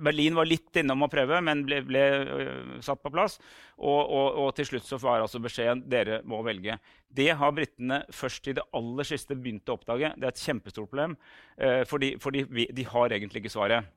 Berlin 0.03 0.35
var 0.39 0.49
litt 0.49 0.81
innom 0.81 1.07
å 1.07 1.11
prøve, 1.13 1.39
men 1.47 1.63
ble, 1.69 1.81
ble 1.87 2.05
uh, 2.27 2.73
satt 2.83 3.03
på 3.05 3.13
plass. 3.15 3.39
Og, 3.77 4.01
og, 4.01 4.27
og, 4.43 4.51
til 4.59 4.67
slutt 4.73 4.89
så 4.89 4.99
var 5.03 5.23
altså 5.23 5.41
beskjeden 5.43 5.85
dere 5.91 6.21
må 6.27 6.43
velge. 6.47 6.81
Det 7.07 7.31
har 7.39 7.55
britene 7.55 8.03
først 8.11 8.51
i 8.51 8.57
det 8.59 8.67
aller 8.75 9.07
siste 9.07 9.39
begynt 9.39 9.71
å 9.71 9.79
oppdage. 9.79 10.13
Det 10.17 10.27
er 10.27 10.35
et 10.35 10.47
kjempestort 10.49 10.91
problem, 10.91 11.15
uh, 11.63 11.83
fordi, 11.87 12.17
de 12.51 12.91
har 12.91 13.15
egentlig 13.15 13.45
ikke 13.45 13.55
svaret. 13.55 13.93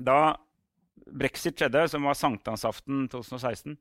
Da 0.00 0.20
brexit 1.10 1.58
skjedde, 1.58 1.88
som 1.88 2.06
var 2.06 2.14
sankthansaften 2.18 3.08
2016, 3.08 3.76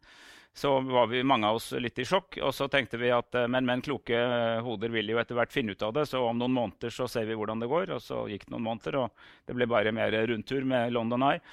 så 0.54 0.80
var 0.80 1.08
vi 1.08 1.22
mange 1.24 1.48
av 1.48 1.60
oss 1.60 1.72
litt 1.78 2.00
i 2.02 2.06
sjokk. 2.08 2.39
Og 2.41 2.54
så 2.56 2.67
tenkte 2.72 2.98
vi 3.00 3.12
at 3.13 3.36
eh, 3.38 3.48
men, 3.52 3.67
men 3.69 3.84
kloke 3.86 4.17
eh, 4.17 4.62
hoder 4.65 4.91
vil 4.91 5.12
jo 5.12 5.19
etter 5.22 5.38
hvert 5.38 5.54
finne 5.54 5.76
ut 5.76 5.86
av 5.86 5.93
det. 5.95 6.08
Så 6.10 6.22
om 6.26 6.39
noen 6.39 6.56
måneder 6.56 6.93
så 6.93 7.08
ser 7.12 7.30
vi 7.30 7.38
hvordan 7.38 7.62
det 7.62 7.69
går. 7.69 7.93
Og 7.95 8.02
så 8.04 8.24
gikk 8.32 8.48
det 8.48 8.56
noen 8.56 8.65
måneder, 8.65 8.98
og 9.04 9.48
det 9.48 9.56
ble 9.58 9.69
bare 9.69 9.93
mer 9.95 10.17
rundtur 10.32 10.65
med 10.67 10.95
London 10.95 11.28
Eye. 11.30 11.43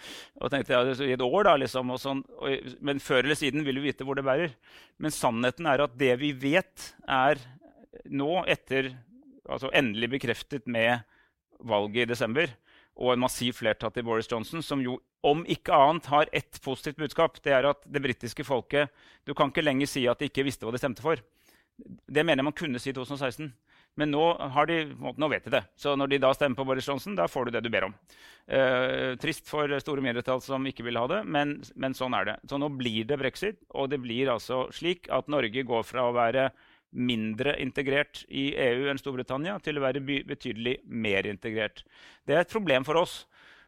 Og 0.41 0.53
tenkte 0.53 0.75
ja, 0.75 0.83
I 0.97 1.13
et 1.15 1.27
år, 1.27 1.39
da, 1.51 1.57
liksom. 1.61 1.93
Sånn, 2.01 2.25
og, 2.41 2.73
men 2.81 3.03
før 3.05 3.23
eller 3.23 3.39
siden 3.39 3.67
vil 3.69 3.83
vi 3.83 3.91
vite 3.91 4.07
hvor 4.07 4.19
det 4.19 4.27
bærer. 4.27 4.57
Men 5.03 5.15
sannheten 5.15 5.69
er 5.71 5.85
at 5.85 5.99
det 6.01 6.15
vi 6.23 6.33
vet, 6.33 6.91
er 7.05 7.43
nå, 8.11 8.31
etter 8.49 8.95
altså 9.47 9.71
endelig 9.77 10.17
bekreftet 10.17 10.67
med 10.67 11.05
valget 11.67 12.05
i 12.05 12.11
desember, 12.11 12.51
og 12.97 13.13
en 13.13 13.23
massiv 13.27 13.59
flertall 13.59 13.93
til 13.93 14.07
Boris 14.07 14.29
Johnson, 14.31 14.65
som 14.65 14.81
jo 14.81 14.99
om 15.27 15.43
ikke 15.51 15.75
annet 15.75 16.09
har 16.09 16.31
ett 16.33 16.61
positivt 16.65 17.01
budskap. 17.01 17.41
Det 17.45 17.53
er 17.53 17.69
at 17.69 17.83
det 17.85 18.03
britiske 18.03 18.45
folket 18.47 18.93
Du 19.27 19.35
kan 19.35 19.51
ikke 19.51 19.65
lenger 19.65 19.91
si 19.91 20.07
at 20.09 20.21
de 20.21 20.31
ikke 20.31 20.47
visste 20.47 20.67
hva 20.67 20.73
de 20.73 20.81
stemte 20.81 21.05
for. 21.05 21.21
Det 21.77 22.25
mener 22.25 22.41
jeg 22.41 22.49
man 22.49 22.57
kunne 22.57 22.81
si 22.81 22.93
i 22.93 22.97
2016. 22.97 23.51
Men 23.97 24.13
nå, 24.13 24.23
de, 24.69 24.77
nå, 25.01 25.29
vet 25.33 25.47
de 25.49 25.55
det. 25.55 25.63
Så 25.81 25.95
når 25.97 26.11
de 26.13 26.19
da 26.21 26.31
stemmer 26.37 26.59
på 26.59 26.67
Boris 26.69 26.89
Johnson, 26.89 27.15
da 27.17 27.25
får 27.33 27.49
du 27.49 27.55
det 27.55 27.63
du 27.65 27.71
ber 27.73 27.89
om. 27.89 27.95
Eh, 28.47 29.15
trist 29.21 29.49
for 29.49 29.73
store 29.81 30.05
mindretall 30.05 30.43
som 30.45 30.67
ikke 30.69 30.85
vil 30.85 31.01
ha 31.01 31.07
det, 31.09 31.23
men, 31.25 31.57
men, 31.81 31.97
sånn 31.97 32.15
er 32.19 32.29
det. 32.29 32.35
Så 32.49 32.61
nå 32.61 32.69
blir 32.77 33.09
det 33.09 33.17
brexit, 33.23 33.63
og 33.73 33.89
det 33.93 34.03
blir 34.05 34.35
altså 34.35 34.67
slik 34.77 35.09
at 35.13 35.33
Norge 35.33 35.65
går 35.65 35.87
fra 35.89 36.05
å 36.05 36.17
være 36.17 36.51
mindre 36.93 37.57
integrert 37.61 38.25
i 38.29 38.51
EU 38.69 38.87
enn 38.91 39.01
Storbritannia 39.01 39.59
til 39.65 39.79
å 39.79 39.85
være 39.85 40.03
betydelig 40.05 40.79
mer 40.87 41.29
integrert. 41.29 41.83
Det 42.27 42.37
er 42.37 42.45
et 42.45 42.53
problem 42.53 42.87
for 42.87 43.01
oss. 43.01 43.25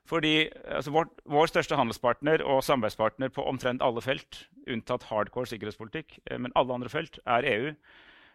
Fordi 0.08 0.48
altså, 0.64 0.92
vår, 0.94 1.08
vår, 1.28 1.50
største 1.50 1.76
handelspartner 1.76 2.40
og 2.40 2.62
samarbeidspartner 2.64 3.32
på 3.34 3.44
omtrent 3.44 3.82
alle 3.84 4.00
felt, 4.00 4.46
unntatt 4.68 5.04
hardcore 5.10 5.50
sikkerhetspolitikk, 5.50 6.16
eh, 6.30 6.38
men 6.40 6.54
alle 6.56 6.78
andre 6.78 6.92
felt, 6.92 7.18
er 7.28 7.48
EU. 7.50 7.74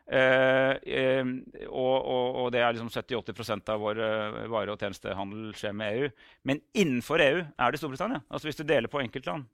Eh, 0.04 0.76
eh, 0.84 1.32
og, 1.70 1.96
og, 1.98 2.36
og, 2.44 2.52
det 2.54 2.62
er 2.62 2.76
liksom 2.76 2.92
70-80 2.94 3.72
av 3.72 3.82
vår 3.82 4.02
uh, 4.04 4.40
vare- 4.52 4.76
og 4.76 4.82
tjenestehandel 4.82 5.54
skjer 5.58 5.74
med 5.80 5.98
EU. 5.98 6.14
Men 6.46 6.62
innenfor 6.78 7.24
EU 7.24 7.42
er 7.42 7.74
det 7.74 7.82
Storbritannia. 7.82 8.22
Altså 8.30 8.52
hvis 8.52 8.60
du 8.60 8.66
deler 8.68 8.92
på 8.92 9.02
enkeltland. 9.02 9.48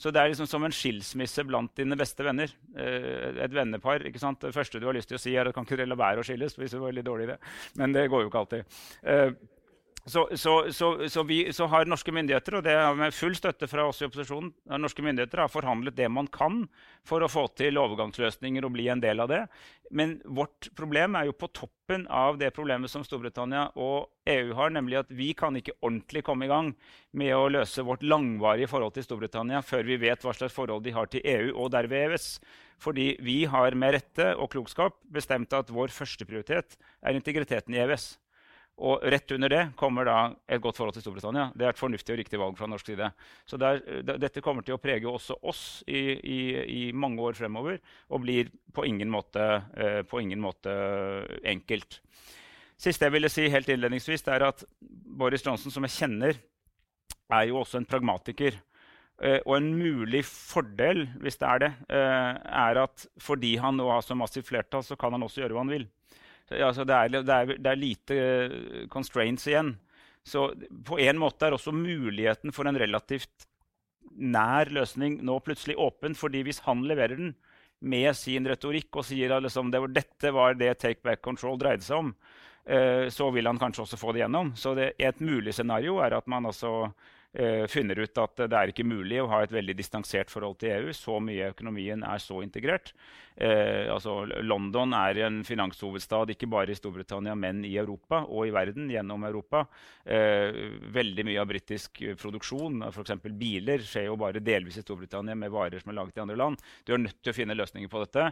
Så 0.00 0.08
det 0.14 0.22
er 0.22 0.30
liksom 0.32 0.48
som 0.48 0.64
en 0.64 0.72
skilsmisse 0.72 1.44
blant 1.44 1.74
dine 1.76 1.98
beste 2.00 2.24
venner. 2.24 2.52
Eh, 2.72 3.42
et 3.44 3.52
vennepar. 3.52 4.06
ikke 4.08 4.22
sant? 4.22 4.40
Det 4.40 4.56
første 4.56 4.80
du 4.80 4.86
har 4.88 4.96
lyst 4.96 5.12
til 5.12 5.18
å 5.18 5.20
si, 5.20 5.34
er 5.36 5.50
at 5.50 5.56
kan 5.56 5.66
ikke 5.68 5.76
dere 5.76 5.92
la 5.92 6.00
være 6.00 6.22
å 6.22 6.26
skilles. 6.26 6.56
hvis 6.56 6.72
det 6.72 6.80
var 6.80 6.96
litt 6.96 7.08
dårlig 7.08 7.28
det. 7.34 7.38
Men 7.76 7.92
det 7.92 8.08
går 8.08 8.24
jo 8.24 8.30
ikke 8.32 8.44
alltid. 8.44 8.78
Eh, 10.04 10.36
så, 10.36 10.72
så, 10.72 11.08
så, 11.08 11.22
vi, 11.22 11.52
så 11.52 11.66
har 11.66 11.88
norske 11.88 12.12
myndigheter, 12.12 12.58
og 12.58 12.64
det 12.64 12.74
er 12.74 12.96
med 12.96 13.14
full 13.14 13.34
støtte 13.36 13.68
fra 13.70 13.86
oss 13.88 14.00
i 14.00 14.06
opposisjonen, 14.08 14.52
norske 14.80 15.04
myndigheter 15.04 15.44
har 15.44 15.52
forhandlet 15.52 15.96
det 15.96 16.08
man 16.08 16.28
kan 16.32 16.64
for 17.06 17.22
å 17.22 17.30
få 17.30 17.46
til 17.58 17.78
overgangsløsninger 17.80 18.64
og 18.64 18.74
bli 18.76 18.88
en 18.92 19.02
del 19.02 19.20
av 19.20 19.30
det. 19.30 19.42
Men 19.90 20.18
vårt 20.24 20.70
problem 20.78 21.16
er 21.18 21.26
jo 21.28 21.36
på 21.36 21.50
toppen 21.50 22.06
av 22.06 22.38
det 22.38 22.52
problemet 22.54 22.90
som 22.92 23.02
Storbritannia 23.04 23.70
og 23.74 24.10
EU 24.30 24.54
har, 24.54 24.70
nemlig 24.70 25.00
at 25.00 25.10
vi 25.10 25.32
kan 25.34 25.56
ikke 25.58 25.74
ordentlig 25.80 26.22
komme 26.26 26.46
i 26.46 26.50
gang 26.50 26.72
med 27.18 27.34
å 27.34 27.48
løse 27.50 27.82
vårt 27.82 28.04
langvarige 28.06 28.70
forhold 28.70 28.94
til 28.94 29.06
Storbritannia 29.08 29.64
før 29.66 29.88
vi 29.88 29.98
vet 29.98 30.22
hva 30.22 30.34
slags 30.36 30.54
forhold 30.54 30.84
de 30.86 30.94
har 30.94 31.10
til 31.10 31.24
EU 31.26 31.56
og 31.56 31.72
derved 31.74 31.98
EØS. 32.06 32.32
Fordi 32.80 33.12
vi 33.20 33.42
har 33.50 33.74
med 33.76 33.96
rette 33.98 34.30
og 34.38 34.52
klokskap 34.54 34.94
bestemt 35.12 35.52
at 35.52 35.72
vår 35.74 35.90
førsteprioritet 35.92 36.78
er 37.02 37.18
integriteten 37.18 37.74
i 37.74 37.82
EØS. 37.82 38.12
Og 38.80 39.02
rett 39.12 39.32
under 39.36 39.52
det 39.52 39.62
kommer 39.76 40.06
da 40.08 40.16
et 40.48 40.60
godt 40.62 40.78
forhold 40.80 40.96
til 40.96 41.04
Storbritannia. 41.04 41.50
Det 41.52 41.66
er 41.66 41.74
et 41.74 41.80
fornuftig 41.80 42.14
og 42.14 42.20
riktig 42.22 42.40
valg 42.40 42.56
fra 42.56 42.68
norsk 42.70 42.88
side. 42.88 43.10
Så 43.44 43.58
der, 43.60 43.82
dette 44.08 44.40
kommer 44.44 44.64
til 44.64 44.76
å 44.76 44.80
prege 44.80 45.10
også 45.10 45.36
oss 45.44 45.64
i, 45.84 46.00
i, 46.16 46.40
i, 46.64 46.82
mange 46.96 47.20
år 47.20 47.36
fremover 47.36 47.76
og 48.08 48.24
blir 48.24 48.48
på 48.72 48.86
ingen 48.88 49.12
måte, 49.12 49.50
eh, 49.76 50.00
på 50.08 50.22
ingen 50.24 50.40
måte 50.40 50.72
enkelt. 51.44 52.00
Siste 52.80 53.04
jeg 53.04 53.12
ville 53.18 53.28
si 53.28 53.44
helt 53.52 53.68
innledningsvis, 53.68 54.24
er 54.32 54.46
at 54.48 54.64
Boris 54.80 55.44
Johnson, 55.44 55.72
som 55.74 55.84
jeg 55.84 55.98
kjenner, 55.98 56.40
er 57.30 57.48
jo 57.50 57.60
også 57.60 57.82
en 57.82 57.88
pragmatiker. 57.88 58.56
Eh, 59.20 59.42
og 59.44 59.58
en 59.58 59.72
mulig 59.76 60.22
fordel, 60.24 61.04
hvis 61.20 61.36
det 61.42 61.48
er 61.48 61.64
det, 61.66 61.72
eh, 61.92 62.38
er 62.64 62.80
at 62.86 63.04
fordi 63.20 63.58
han 63.60 63.76
nå 63.76 63.90
har 63.92 64.00
så 64.00 64.16
massivt 64.16 64.48
flertall, 64.48 64.82
så 64.86 64.96
kan 64.96 65.12
han 65.12 65.26
også 65.26 65.42
gjøre 65.42 65.52
hva 65.52 65.66
han 65.66 65.74
vil. 65.76 65.88
Så, 66.50 66.58
altså, 66.66 66.84
det, 66.84 66.96
er, 66.96 67.12
det, 67.14 67.36
er, 67.36 67.52
det, 67.54 67.70
er, 67.70 67.78
lite 67.78 68.86
constraints 68.90 69.46
igjen. 69.46 69.76
Så 70.26 70.50
på 70.86 70.98
en 71.00 71.20
måte 71.20 71.46
er 71.46 71.54
også 71.54 71.72
muligheten 71.72 72.52
for 72.52 72.66
en 72.66 72.78
relativt 72.78 73.46
nær 74.18 74.72
løsning 74.74 75.20
nå 75.24 75.38
plutselig 75.46 75.78
åpen. 75.78 76.16
fordi 76.18 76.42
hvis 76.42 76.60
han 76.66 76.82
leverer 76.88 77.16
den 77.16 77.34
med 77.80 78.12
sin 78.16 78.44
retorikk 78.48 78.98
og 78.98 79.06
sier 79.08 79.32
at 79.32 79.46
liksom, 79.46 79.70
det 79.70 79.80
var, 79.80 79.94
dette 79.94 80.32
var 80.34 80.58
det 80.58 80.74
take 80.82 81.00
back 81.06 81.22
control 81.22 81.56
dreide 81.58 81.86
seg 81.86 82.02
om, 82.02 82.10
eh, 82.66 83.06
så 83.08 83.30
vil 83.30 83.46
han 83.46 83.60
kanskje 83.60 83.86
også 83.86 84.00
få 84.00 84.12
det 84.12 84.24
gjennom. 84.24 84.52
Så 84.58 84.74
det, 84.76 84.92
et 84.98 85.22
mulig 85.22 85.54
scenario 85.56 86.00
er 86.02 86.18
at 86.18 86.28
man 86.28 86.50
altså 86.50 86.90
finner 87.70 88.00
ut 88.02 88.18
at 88.18 88.40
det 88.50 88.56
er 88.58 88.70
ikke 88.72 88.82
mulig 88.82 89.20
å 89.22 89.28
ha 89.30 89.44
et 89.44 89.52
veldig 89.54 89.76
distansert 89.78 90.32
forhold 90.32 90.56
til 90.58 90.72
EU. 90.74 90.94
Så 90.96 91.20
mye 91.22 91.52
økonomien 91.52 92.02
er 92.02 92.18
så 92.18 92.40
integrert. 92.42 92.90
Eh, 93.36 93.86
altså 93.92 94.24
London 94.42 94.92
er 94.98 95.20
en 95.28 95.38
finanshovedstad 95.46 96.34
ikke 96.34 96.48
bare 96.50 96.74
i 96.74 96.78
Storbritannia, 96.78 97.36
men 97.38 97.62
i 97.64 97.76
Europa 97.78 98.24
og 98.26 98.48
i 98.48 98.54
verden 98.54 98.90
gjennom 98.90 99.24
Europa. 99.28 99.66
veldig 100.90 101.24
mye 101.28 101.38
av 101.38 101.46
britisk 101.46 102.00
produksjon, 102.18 102.82
f.eks. 102.88 103.12
biler, 103.38 103.84
skjer 103.86 104.08
jo 104.08 104.16
bare 104.18 104.42
delvis 104.42 104.80
i 104.80 104.82
Storbritannia 104.82 105.36
med 105.38 105.52
varer 105.54 105.78
som 105.78 105.92
er 105.92 106.00
laget 106.00 106.18
i 106.18 106.22
andre 106.24 106.36
land. 106.36 106.62
Du 106.84 106.94
er 106.94 106.98
nødt 106.98 107.20
til 107.22 107.30
å 107.30 107.36
finne 107.36 107.54
løsninger 107.54 107.90
på 107.92 108.02
dette, 108.02 108.26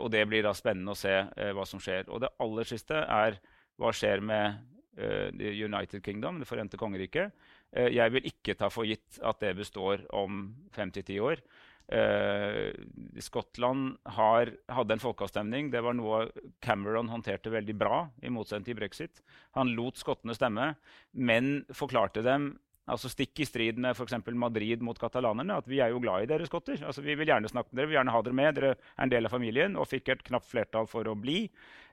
og 0.00 0.10
det 0.10 0.24
blir 0.26 0.42
da 0.42 0.54
spennende 0.56 0.96
å 0.96 0.98
se 0.98 1.14
hva 1.54 1.66
som 1.68 1.82
skjer. 1.82 2.08
Og 2.08 2.24
det 2.24 2.32
aller 2.42 2.66
siste 2.66 2.98
er 3.04 3.38
hva 3.80 3.92
skjer 3.94 4.22
med 4.24 4.58
uh, 4.98 5.28
United 5.38 6.02
Kingdom, 6.04 6.40
Det 6.40 6.48
forente 6.48 6.80
kongeriket. 6.80 7.32
Uh, 7.74 7.90
jeg 7.92 8.14
vil 8.14 8.30
ikke 8.30 8.56
ta 8.58 8.70
for 8.72 8.88
gitt 8.88 9.20
at 9.22 9.40
det 9.42 9.54
består 9.58 10.06
om 10.14 10.46
fem 10.74 10.92
til 10.94 11.06
ti 11.06 11.20
år. 11.22 11.42
Uh, 11.84 12.72
Skottland 13.20 13.98
har, 14.16 14.54
hadde 14.72 14.96
en 14.96 15.02
folkeavstemning. 15.02 15.68
Det 15.74 15.82
var 15.84 15.96
noe 15.98 16.24
Cameron 16.64 17.10
håndterte 17.12 17.52
veldig 17.52 17.76
bra, 17.76 18.04
i 18.24 18.32
motsetning 18.32 18.70
til 18.70 18.78
brexit. 18.78 19.24
Han 19.58 19.74
lot 19.76 20.00
skottene 20.00 20.36
stemme, 20.36 20.72
men 21.12 21.58
forklarte 21.74 22.24
dem 22.24 22.54
altså 22.90 23.08
Stikk 23.08 23.40
i 23.40 23.46
strid 23.48 23.78
med 23.80 23.96
f.eks. 23.96 24.16
Madrid 24.36 24.82
mot 24.84 24.98
katalanerne. 25.00 25.58
at 25.58 25.68
Vi 25.68 25.80
er 25.80 25.92
jo 25.92 26.00
glad 26.02 26.24
i 26.24 26.30
dere 26.30 26.46
skotter. 26.48 26.80
Altså, 26.84 27.02
vi 27.04 27.16
vil 27.16 27.30
gjerne 27.30 27.48
snakke 27.48 27.72
med 27.72 27.80
dere, 27.80 27.86
vi 27.86 27.94
vil 27.94 27.98
gjerne 28.00 28.14
ha 28.14 28.22
dere 28.24 28.38
med. 28.40 28.54
Dere 28.58 28.72
er 28.74 29.04
en 29.06 29.12
del 29.12 29.28
av 29.28 29.34
familien 29.34 29.78
og 29.80 29.88
fikk 29.88 30.12
et 30.12 30.24
knapt 30.28 30.50
flertall 30.50 30.88
for 30.90 31.08
å 31.08 31.16
bli. 31.18 31.46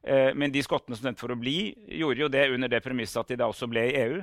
Eh, 0.04 0.32
men 0.36 0.52
de 0.52 0.64
skottene 0.66 0.98
som 0.98 1.08
stemte 1.08 1.24
for 1.24 1.34
å 1.34 1.40
bli, 1.40 1.72
gjorde 2.02 2.26
jo 2.26 2.32
det 2.32 2.50
under 2.52 2.72
det 2.72 2.84
premisset 2.84 3.22
at 3.24 3.32
de 3.32 3.40
da 3.40 3.48
også 3.52 3.70
ble 3.72 3.88
i 3.88 3.96
EU. 4.04 4.20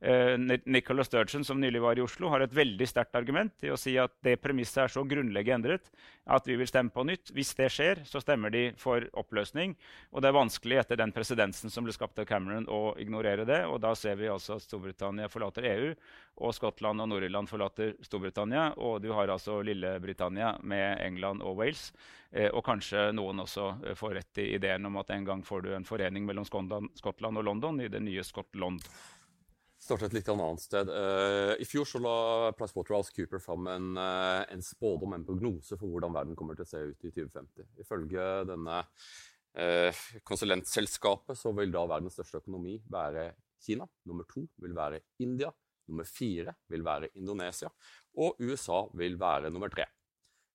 Uh, 0.00 0.34
Nicola 0.64 1.04
Sturgeon, 1.04 1.44
som 1.44 1.60
nylig 1.60 1.82
var 1.84 1.98
i 1.98 2.04
Oslo, 2.04 2.30
har 2.32 2.40
et 2.44 2.54
veldig 2.56 2.88
sterkt 2.88 3.16
argument 3.18 3.66
i 3.66 3.72
å 3.72 3.78
si 3.78 3.98
at 4.00 4.14
det 4.24 4.38
premisset 4.40 4.86
er 4.86 4.94
så 4.94 5.04
grunnleggende 5.04 5.60
endret 5.60 5.90
at 6.30 6.46
vi 6.46 6.56
vil 6.56 6.68
stemme 6.68 6.92
på 6.94 7.04
nytt. 7.06 7.32
Hvis 7.34 7.52
det 7.58 7.68
skjer, 7.74 8.02
så 8.06 8.20
stemmer 8.22 8.52
de 8.54 8.62
for 8.78 9.04
oppløsning. 9.18 9.74
Og 10.14 10.22
det 10.22 10.30
er 10.30 10.36
vanskelig 10.36 10.80
etter 10.82 11.00
den 11.00 11.12
presedensen 11.14 11.72
som 11.72 11.86
ble 11.86 11.94
skapt 11.96 12.20
av 12.22 12.28
Cameron, 12.28 12.68
å 12.70 12.94
ignorere 13.00 13.46
det. 13.48 13.64
Og 13.66 13.80
da 13.82 13.94
ser 13.98 14.18
vi 14.20 14.30
altså 14.30 14.56
at 14.56 14.64
Storbritannia 14.66 15.30
forlater 15.32 15.66
EU, 15.70 15.92
og 16.40 16.54
Skottland 16.56 17.02
og 17.02 17.10
Nord-Irland 17.10 17.50
forlater 17.50 17.96
Storbritannia. 18.06 18.70
Og 18.78 19.00
du 19.02 19.10
har 19.16 19.32
altså 19.32 19.60
lille 19.66 19.96
Britannia 20.02 20.54
med 20.62 21.00
England 21.04 21.44
og 21.44 21.58
Wales. 21.60 21.90
Uh, 22.30 22.46
og 22.54 22.62
kanskje 22.62 23.08
noen 23.16 23.42
også 23.42 23.72
uh, 23.82 23.94
får 23.98 24.20
rett 24.20 24.38
i 24.38 24.52
ideen 24.54 24.86
om 24.86 25.00
at 25.00 25.08
en 25.10 25.24
gang 25.26 25.40
får 25.42 25.64
du 25.66 25.72
en 25.74 25.86
forening 25.86 26.28
mellom 26.28 26.46
Skottland 26.46 27.40
og 27.40 27.48
London 27.48 27.80
i 27.82 27.90
det 27.90 28.04
nye 28.06 28.22
Skottland 28.22 28.84
starte 29.80 30.08
et 30.10 30.16
litt 30.18 30.28
annet 30.28 30.62
sted. 30.62 30.90
Uh, 30.92 31.54
I 31.60 31.66
fjor 31.68 31.88
så 31.88 32.00
la 32.02 32.52
PricewaterhouseCooper 32.56 33.42
fram 33.42 33.68
en, 33.72 33.90
uh, 33.96 34.42
en 34.52 34.64
spådom, 34.64 35.16
en 35.16 35.26
prognose 35.26 35.78
for 35.78 35.88
hvordan 35.88 36.14
verden 36.14 36.38
kommer 36.38 36.58
til 36.58 36.66
å 36.66 36.70
se 36.70 36.82
ut 36.90 37.08
i 37.08 37.12
2050. 37.14 37.68
Ifølge 37.84 38.26
denne 38.50 38.82
uh, 38.84 40.02
konsulentselskapet 40.28 41.38
så 41.38 41.54
vil 41.56 41.72
da 41.74 41.86
verdens 41.88 42.18
største 42.18 42.42
økonomi 42.42 42.76
være 42.92 43.30
Kina. 43.60 43.88
Nummer 44.08 44.28
to 44.28 44.44
vil 44.60 44.76
være 44.76 45.02
India. 45.24 45.50
Nummer 45.90 46.06
fire 46.06 46.54
vil 46.70 46.84
være 46.86 47.10
Indonesia. 47.18 47.72
Og 48.20 48.38
USA 48.44 48.84
vil 49.00 49.16
være 49.20 49.50
nummer 49.52 49.72
tre. 49.72 49.88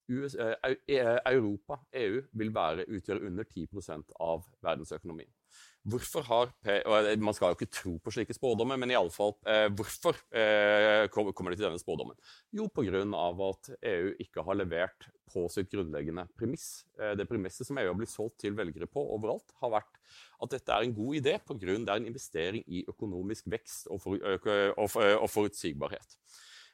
USA, 0.05 0.51
Europa, 0.85 1.79
EU, 1.97 2.19
vil 2.37 2.51
være, 2.53 2.85
utgjøre 2.93 3.25
under 3.25 3.47
10% 3.49 4.13
av 4.21 4.45
verdensøkonomien. 4.61 5.31
Hvorfor 5.85 6.25
har 6.25 6.51
og 6.89 7.09
Man 7.21 7.35
skal 7.37 7.51
jo 7.51 7.57
ikke 7.59 7.69
tro 7.69 7.91
på 8.01 8.13
slike 8.13 8.33
spådommer, 8.33 8.79
men 8.81 8.89
iallfall 8.93 9.35
eh, 9.45 9.67
hvorfor 9.69 10.17
eh, 10.33 11.05
kommer 11.13 11.53
de 11.53 11.59
til 11.59 11.67
denne 11.67 11.81
spådommen? 11.81 12.17
Jo, 12.55 12.65
pga. 12.73 13.03
at 13.49 13.69
EU 13.91 14.09
ikke 14.23 14.45
har 14.47 14.57
levert 14.57 15.09
på 15.29 15.45
sitt 15.53 15.69
grunnleggende 15.69 16.25
premiss. 16.37 16.85
Eh, 16.97 17.13
det 17.19 17.27
premisset 17.29 17.67
som 17.67 17.77
EU 17.77 17.91
har 17.91 17.99
blitt 17.99 18.13
solgt 18.13 18.39
til 18.41 18.57
velgere 18.57 18.89
på 18.89 19.03
overalt, 19.13 19.53
har 19.61 19.75
vært 19.77 20.01
at 20.41 20.57
dette 20.57 20.73
er 20.73 20.87
en 20.87 20.97
god 20.97 21.21
idé 21.21 21.37
pga. 21.37 21.59
det 21.61 21.77
er 21.85 22.01
en 22.01 22.09
investering 22.09 22.65
i 22.65 22.85
økonomisk 22.89 23.45
vekst 23.53 23.87
og, 23.93 24.01
for, 24.01 24.17
og, 24.17 24.97
og 25.21 25.29
forutsigbarhet. 25.29 26.17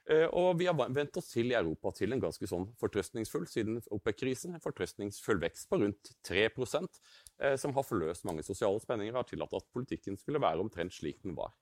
Eh, 0.10 0.26
og 0.26 0.58
vi 0.58 0.66
har 0.66 0.78
vent 0.94 1.18
oss 1.20 1.30
til 1.30 1.52
i 1.52 1.58
Europa 1.58 1.92
til 1.98 2.16
en 2.16 2.22
ganske 2.24 2.48
sånn 2.50 2.68
fortrøstningsfull 2.82 3.46
siden 3.50 3.82
OPEC-krisen, 3.94 4.56
en 4.56 4.64
fortrøstningsfull 4.64 5.42
vekst 5.44 5.70
på 5.70 5.82
rundt 5.84 6.14
3 6.28 6.48
eh, 6.50 7.58
som 7.62 7.76
har 7.78 7.86
forløst 7.86 8.26
mange 8.26 8.46
sosiale 8.46 8.82
spenninger 8.82 9.14
og 9.14 9.24
har 9.24 9.30
tillatt 9.30 9.60
at 9.60 9.70
politikken 9.74 10.18
skulle 10.18 10.42
være 10.42 10.64
omtrent 10.64 10.96
slik 10.98 11.22
den 11.22 11.38
var. 11.38 11.54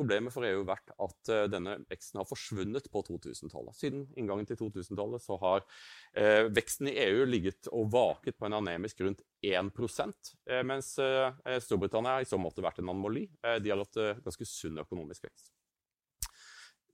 Problemet 0.00 0.32
for 0.32 0.46
EU 0.48 0.62
har 0.62 0.68
vært 0.70 0.92
at 0.96 1.30
uh, 1.34 1.42
denne 1.50 1.74
veksten 1.90 2.20
har 2.22 2.28
forsvunnet 2.28 2.86
på 2.92 3.02
2000-tallet. 3.04 3.76
Siden 3.76 4.06
inngangen 4.16 4.48
til 4.48 4.56
2000-tallet 4.56 5.20
så 5.20 5.36
har 5.42 5.66
eh, 6.14 6.46
veksten 6.48 6.88
i 6.88 6.96
EU 7.02 7.26
ligget 7.28 7.68
og 7.68 7.90
vaket 7.92 8.38
på 8.40 8.48
en 8.48 8.56
anemisk 8.62 9.02
rundt 9.04 9.20
1 9.44 9.68
eh, 9.76 10.62
mens 10.64 10.94
Storbritannia 11.66 12.16
har 12.16 12.24
i 12.24 12.30
så 12.30 12.40
måte 12.40 12.64
vært 12.64 12.80
en 12.80 12.88
anomali. 12.94 13.26
de 13.60 13.72
har 13.72 13.82
hatt 13.82 14.24
ganske 14.24 14.48
sunn 14.48 14.80
økonomisk 14.80 15.28
vekst. 15.28 15.52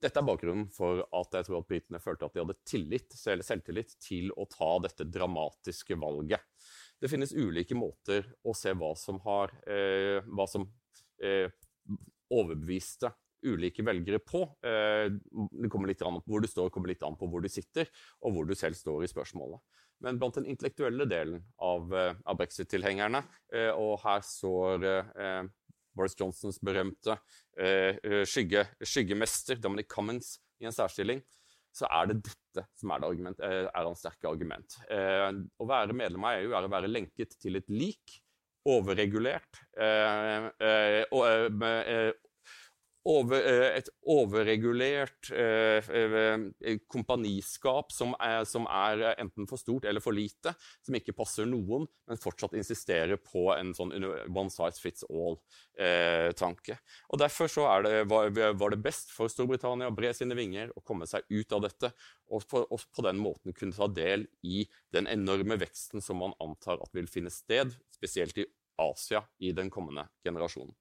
Dette 0.02 0.20
er 0.20 0.26
bakgrunnen 0.26 0.66
for 0.74 1.02
at 1.04 1.37
jeg 1.38 1.48
tror 1.48 1.61
at 1.61 1.68
britene 1.70 2.00
følte 2.02 2.28
at 2.28 2.35
de 2.35 2.42
hadde 2.42 2.59
tillit, 2.68 3.14
selvtillit 3.16 3.94
til 4.02 4.32
å 4.37 4.46
ta 4.50 4.70
dette 4.85 5.06
dramatiske 5.09 5.96
valget. 6.00 6.42
Det 7.00 7.11
finnes 7.12 7.35
ulike 7.37 7.76
måter 7.76 8.26
å 8.44 8.54
se 8.56 8.72
hva 8.76 8.92
som, 8.98 9.20
har, 9.24 9.52
eh, 9.68 10.20
hva 10.26 10.46
som 10.48 10.66
eh, 11.22 11.48
overbeviste 12.32 13.12
ulike 13.46 13.85
velgere 13.87 14.20
på. 14.24 14.42
Eh, 14.64 15.09
det 15.12 15.70
kommer 15.72 15.92
litt 15.92 16.04
an 16.04 16.20
på 16.20 16.32
hvor 16.32 16.44
du 16.44 16.48
står, 16.50 16.70
kommer 16.74 16.92
litt 16.92 17.04
an 17.06 17.18
på 17.18 17.28
hvor 17.30 17.44
du 17.44 17.50
sitter, 17.52 17.88
og 18.24 18.37
hvor 18.37 18.48
du 18.48 18.56
selv 18.59 18.78
står 18.78 19.04
i 19.04 19.12
spørsmålet. 19.12 19.61
Men 20.04 20.18
blant 20.20 20.37
den 20.37 20.48
intellektuelle 20.52 21.06
delen 21.09 21.44
av, 21.62 21.92
eh, 21.94 22.14
av 22.24 22.37
brexit-tilhengerne, 22.40 23.22
eh, 23.52 23.70
og 23.72 24.00
her 24.02 24.20
står 24.24 24.85
eh, 24.85 25.42
Boris 25.96 26.16
Johnsons 26.18 26.61
berømte 26.64 27.16
eh, 27.59 27.96
eh, 27.96 28.22
skygge, 28.28 28.66
skyggemester 28.85 29.61
Dominic 29.62 29.88
Cummins 29.92 30.37
i 30.61 30.68
en 30.68 30.74
særstilling, 30.74 31.22
så 31.76 31.88
er 31.92 32.11
det 32.11 32.20
dette 32.24 32.64
som 32.78 32.92
er, 32.92 33.02
det 33.02 33.11
argument, 33.11 33.42
eh, 33.44 33.64
er 33.66 33.88
hans 33.88 34.00
sterke 34.04 34.30
argument. 34.30 34.78
Å 34.88 35.68
være 35.68 35.96
medlem 35.96 36.24
av 36.24 36.38
EU 36.40 36.54
er 36.54 36.68
å 36.68 36.72
være 36.72 36.92
lenket 36.92 37.37
til 37.42 37.61
et 37.61 37.68
lik, 37.72 38.20
overregulert, 38.66 39.61
eh, 39.78 40.50
eh, 40.61 42.12
over, 43.07 43.38
eh, 43.38 43.77
et 43.79 43.88
overregulert 44.11 45.31
eh, 45.31 45.90
eh, 45.95 46.79
kompaniskap 46.90 47.92
som 47.95 48.14
er, 48.23 48.45
som 48.49 48.66
er, 48.66 49.05
enten 49.23 49.47
for 49.49 49.61
stort 49.61 49.87
eller 49.87 50.03
for 50.03 50.16
lite, 50.16 50.53
som 50.85 50.97
ikke 50.99 51.14
passer 51.16 51.49
noen, 51.49 51.87
men 52.07 52.21
fortsatt 52.21 52.57
insisterer 52.59 53.21
på 53.23 53.49
en 53.55 53.73
sånn 53.77 53.95
one 54.27 54.51
size 54.53 54.83
fits 54.83 55.07
all-tanke. 55.07 56.79
Og 57.12 57.23
Derfor 57.23 57.51
det, 57.87 57.95
var, 58.11 58.31
var, 58.35 58.75
det 58.75 58.83
best 58.83 59.12
for 59.14 59.31
Storbritannia 59.33 59.90
å 59.90 59.97
bre 59.97 60.12
sine 60.16 60.37
vinger 60.38 60.73
og 60.75 60.85
komme 60.87 61.09
seg 61.11 61.27
ut 61.31 61.55
av 61.57 61.66
dette, 61.66 61.92
og 62.31 62.47
på, 62.51 62.64
og 62.64 62.88
på 62.95 63.07
den 63.07 63.21
måten 63.23 63.55
kunne 63.57 63.77
ta 63.77 63.88
del 63.90 64.27
i 64.47 64.64
den 64.95 65.07
enorme 65.11 65.59
veksten 65.62 66.03
som 66.03 66.23
man 66.23 66.35
antar 66.42 66.83
at 66.83 66.95
vil 66.97 67.11
finne 67.11 67.31
sted, 67.35 67.75
spesielt 67.95 68.38
i 68.42 68.49
Asia 68.83 69.23
i 69.38 69.55
den 69.57 69.71
kommende 69.73 70.09
generasjonen. 70.27 70.75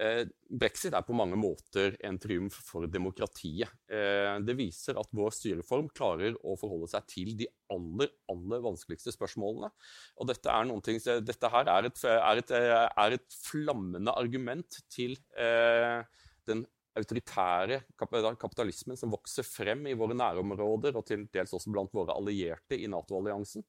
Eh, 0.00 0.22
brexit 0.48 0.94
er 0.96 1.04
på 1.04 1.12
mange 1.16 1.36
måter 1.36 1.92
en 2.06 2.16
triumf 2.20 2.56
for 2.64 2.88
demokratiet. 2.88 3.68
Eh, 3.90 4.38
det 4.46 4.56
viser 4.56 4.96
at 4.96 5.10
vår 5.12 5.34
styreform 5.36 5.90
klarer 5.92 6.38
å 6.40 6.56
forholde 6.56 6.88
seg 6.88 7.08
til 7.10 7.34
de 7.36 7.48
aller, 7.74 8.08
aller 8.32 8.62
vanskeligste 8.64 9.12
spørsmålene. 9.12 9.68
Og 10.16 10.30
dette, 10.30 10.48
er 10.48 10.72
ting, 10.86 11.00
dette 11.26 11.52
her 11.52 11.72
er 11.74 11.90
et, 11.90 12.04
er, 12.08 12.40
et, 12.40 12.54
er 12.56 13.18
et, 13.18 13.38
flammende 13.50 14.14
argument 14.16 14.80
til 14.88 15.18
eh, 15.36 16.00
den 16.48 16.64
autoritære 16.96 17.82
kapitalismen 18.00 18.98
som 18.98 19.12
vokser 19.12 19.44
frem 19.46 19.84
i 19.86 19.94
våre 19.98 20.16
nærområder, 20.16 20.96
og 20.96 21.04
til 21.06 21.28
dels 21.32 21.52
også 21.54 21.70
blant 21.74 21.92
våre 21.94 22.16
allierte 22.16 22.78
i 22.78 22.88
Nato-alliansen. 22.90 23.68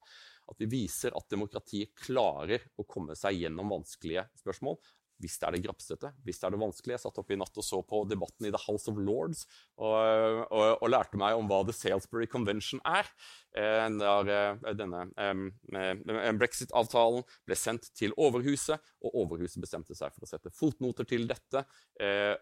At 0.51 0.63
vi 0.63 0.71
viser 0.71 1.13
at 1.15 1.27
demokratiet 1.31 1.91
klarer 2.07 2.63
å 2.79 2.87
komme 2.87 3.19
seg 3.19 3.43
gjennom 3.43 3.75
vanskelige 3.75 4.25
spørsmål 4.39 4.79
Visst 5.21 5.43
er 5.45 5.55
det 5.55 5.63
grapsete, 5.65 6.13
det 6.25 6.35
er 6.37 6.53
det 6.53 6.61
vanskelige. 6.61 6.97
Jeg 6.97 7.03
satt 7.05 7.19
oppe 7.21 7.35
i 7.35 7.39
natt 7.39 7.57
og 7.57 7.65
så 7.65 7.81
på 7.85 8.03
debatten 8.09 8.47
i 8.47 8.53
The 8.53 8.61
House 8.65 8.89
of 8.91 8.99
Lords 8.99 9.45
og, 9.77 10.47
og, 10.49 10.65
og 10.81 10.89
lærte 10.89 11.19
meg 11.19 11.37
om 11.37 11.49
hva 11.49 11.61
The 11.67 11.75
Salisbury 11.75 12.27
Convention 12.31 12.81
er. 12.87 13.09
Eh, 13.51 13.87
der 13.99 14.29
eh, 14.31 14.73
denne 14.79 15.01
eh, 15.19 16.31
brexit-avtalen 16.39 17.25
ble 17.47 17.57
sendt 17.59 17.89
til 17.97 18.13
Overhuset, 18.15 18.79
og 19.03 19.17
Overhuset 19.23 19.59
bestemte 19.63 19.97
seg 19.97 20.13
for 20.15 20.23
å 20.23 20.29
sette 20.29 20.53
fotnoter 20.55 21.07
til 21.09 21.27
dette. 21.27 21.65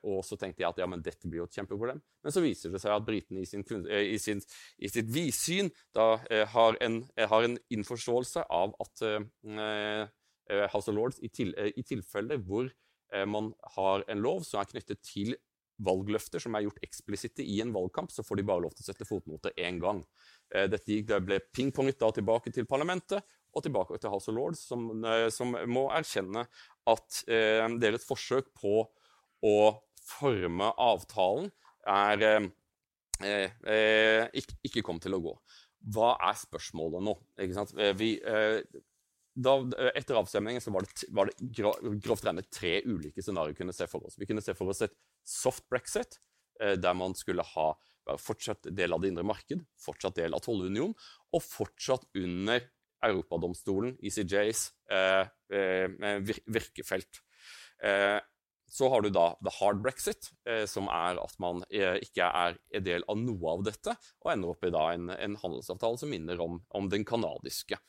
Og 0.08 0.22
så 0.24 0.38
tenkte 0.40 0.64
jeg 0.64 0.70
at 0.70 0.80
ja, 0.80 0.88
men 0.90 1.02
dette 1.04 1.28
blir 1.28 1.42
jo 1.42 1.48
et 1.50 1.56
kjempeproblem. 1.58 2.00
Men 2.24 2.36
så 2.36 2.44
viser 2.44 2.72
det 2.72 2.82
seg 2.84 2.94
at 2.94 3.08
britene 3.08 3.42
i, 3.42 3.48
sin, 3.50 3.66
i, 3.90 4.20
sin, 4.22 4.42
i 4.78 4.92
sitt 4.92 5.10
vidsyn 5.12 5.72
da 5.96 6.14
har 6.54 6.78
en, 6.84 7.02
har 7.18 7.48
en 7.48 7.58
innforståelse 7.74 8.46
av 8.56 8.76
at 8.84 9.04
House 10.74 10.90
of 10.90 10.96
Lords 10.98 11.20
i, 11.22 11.30
til, 11.30 11.54
i 11.54 11.84
tilfeller 11.86 12.42
hvor 12.46 12.70
man 13.30 13.52
har 13.76 14.04
en 14.10 14.20
lov 14.22 14.44
som 14.46 14.60
er 14.62 14.70
knyttet 14.70 15.00
til 15.06 15.34
valgløfter 15.86 16.42
som 16.44 16.56
er 16.56 16.66
gjort 16.66 16.82
eksplisitte 16.86 17.44
i 17.46 17.60
en 17.64 17.72
valgkamp, 17.76 18.12
så 18.12 18.24
får 18.26 18.40
de 18.40 18.48
bare 18.50 18.64
lov 18.66 18.76
til 18.76 18.84
å 18.84 18.90
sette 18.90 19.08
fotnoter 19.08 19.56
én 19.60 19.80
gang. 19.82 20.02
Eh, 20.54 20.68
dette 20.72 21.20
ble 21.24 21.40
pingponget 21.56 22.00
da 22.02 22.12
tilbake 22.16 22.54
til 22.56 22.68
parlamentet 22.70 23.24
og 23.56 23.66
tilbake 23.66 23.98
til 23.98 24.12
House 24.14 24.30
of 24.32 24.38
Lords, 24.38 24.64
som, 24.68 24.90
eh, 25.06 25.30
som 25.34 25.56
må 25.72 25.88
erkjenne 25.96 26.46
at 26.90 27.22
eh, 27.28 27.64
deres 27.80 28.08
forsøk 28.08 28.52
på 28.60 28.84
å 29.46 29.58
forme 30.04 30.74
avtalen 30.76 31.50
er 31.88 32.28
eh, 32.28 33.50
eh, 33.64 34.28
ikke, 34.42 34.60
ikke 34.68 34.86
kom 34.86 35.02
til 35.02 35.16
å 35.16 35.24
gå. 35.24 35.36
Hva 35.96 36.12
er 36.28 36.36
spørsmålet 36.36 37.06
nå? 37.06 37.16
Vi, 37.96 38.18
eh, 38.20 38.60
da, 39.40 39.56
etter 39.96 40.20
avstemningen 40.20 40.74
var 40.76 40.86
det, 40.86 41.10
var 41.16 41.30
det 41.30 41.94
grovt 42.04 42.26
regnet 42.28 42.50
tre 42.54 42.80
ulike 42.86 43.24
scenarioer 43.24 43.56
vi 43.56 43.62
kunne 43.62 43.76
se 43.76 43.88
for 43.90 44.08
oss. 44.08 44.18
Vi 44.20 44.28
kunne 44.30 44.44
se 44.44 44.56
for 44.58 44.72
oss 44.72 44.84
et 44.86 44.96
soft 45.28 45.68
brexit, 45.72 46.20
der 46.60 46.96
man 46.98 47.16
skulle 47.16 47.46
ha 47.56 47.70
fortsatt 48.20 48.68
del 48.76 48.94
av 48.94 49.04
det 49.04 49.12
indre 49.12 49.24
marked, 49.28 49.62
fortsatt 49.80 50.18
del 50.20 50.36
av 50.36 50.44
tollunionen, 50.44 50.96
og 51.32 51.46
fortsatt 51.46 52.08
under 52.20 52.66
Europadomstolen, 53.06 53.96
ECJs, 54.04 54.66
eh, 54.92 55.28
eh, 55.56 56.34
virkefelt. 56.48 57.22
Eh, 57.84 58.20
så 58.70 58.90
har 58.90 59.02
du 59.02 59.10
da 59.10 59.32
the 59.42 59.52
hard 59.60 59.82
brexit, 59.82 60.30
eh, 60.46 60.66
som 60.70 60.90
er 60.94 61.18
at 61.18 61.34
man 61.42 61.64
eh, 61.72 61.98
ikke 62.04 62.28
er 62.28 62.58
en 62.76 62.86
del 62.86 63.06
av 63.10 63.18
noe 63.18 63.56
av 63.56 63.64
dette, 63.66 63.96
og 64.22 64.32
ender 64.34 64.52
opp 64.52 64.68
i 64.68 64.70
en, 64.70 65.10
en, 65.16 65.38
handelsavtale 65.42 65.98
som 65.98 66.12
minner 66.12 66.40
om, 66.44 66.60
om 66.70 66.90
den 66.90 67.06
canadiske. 67.06 67.80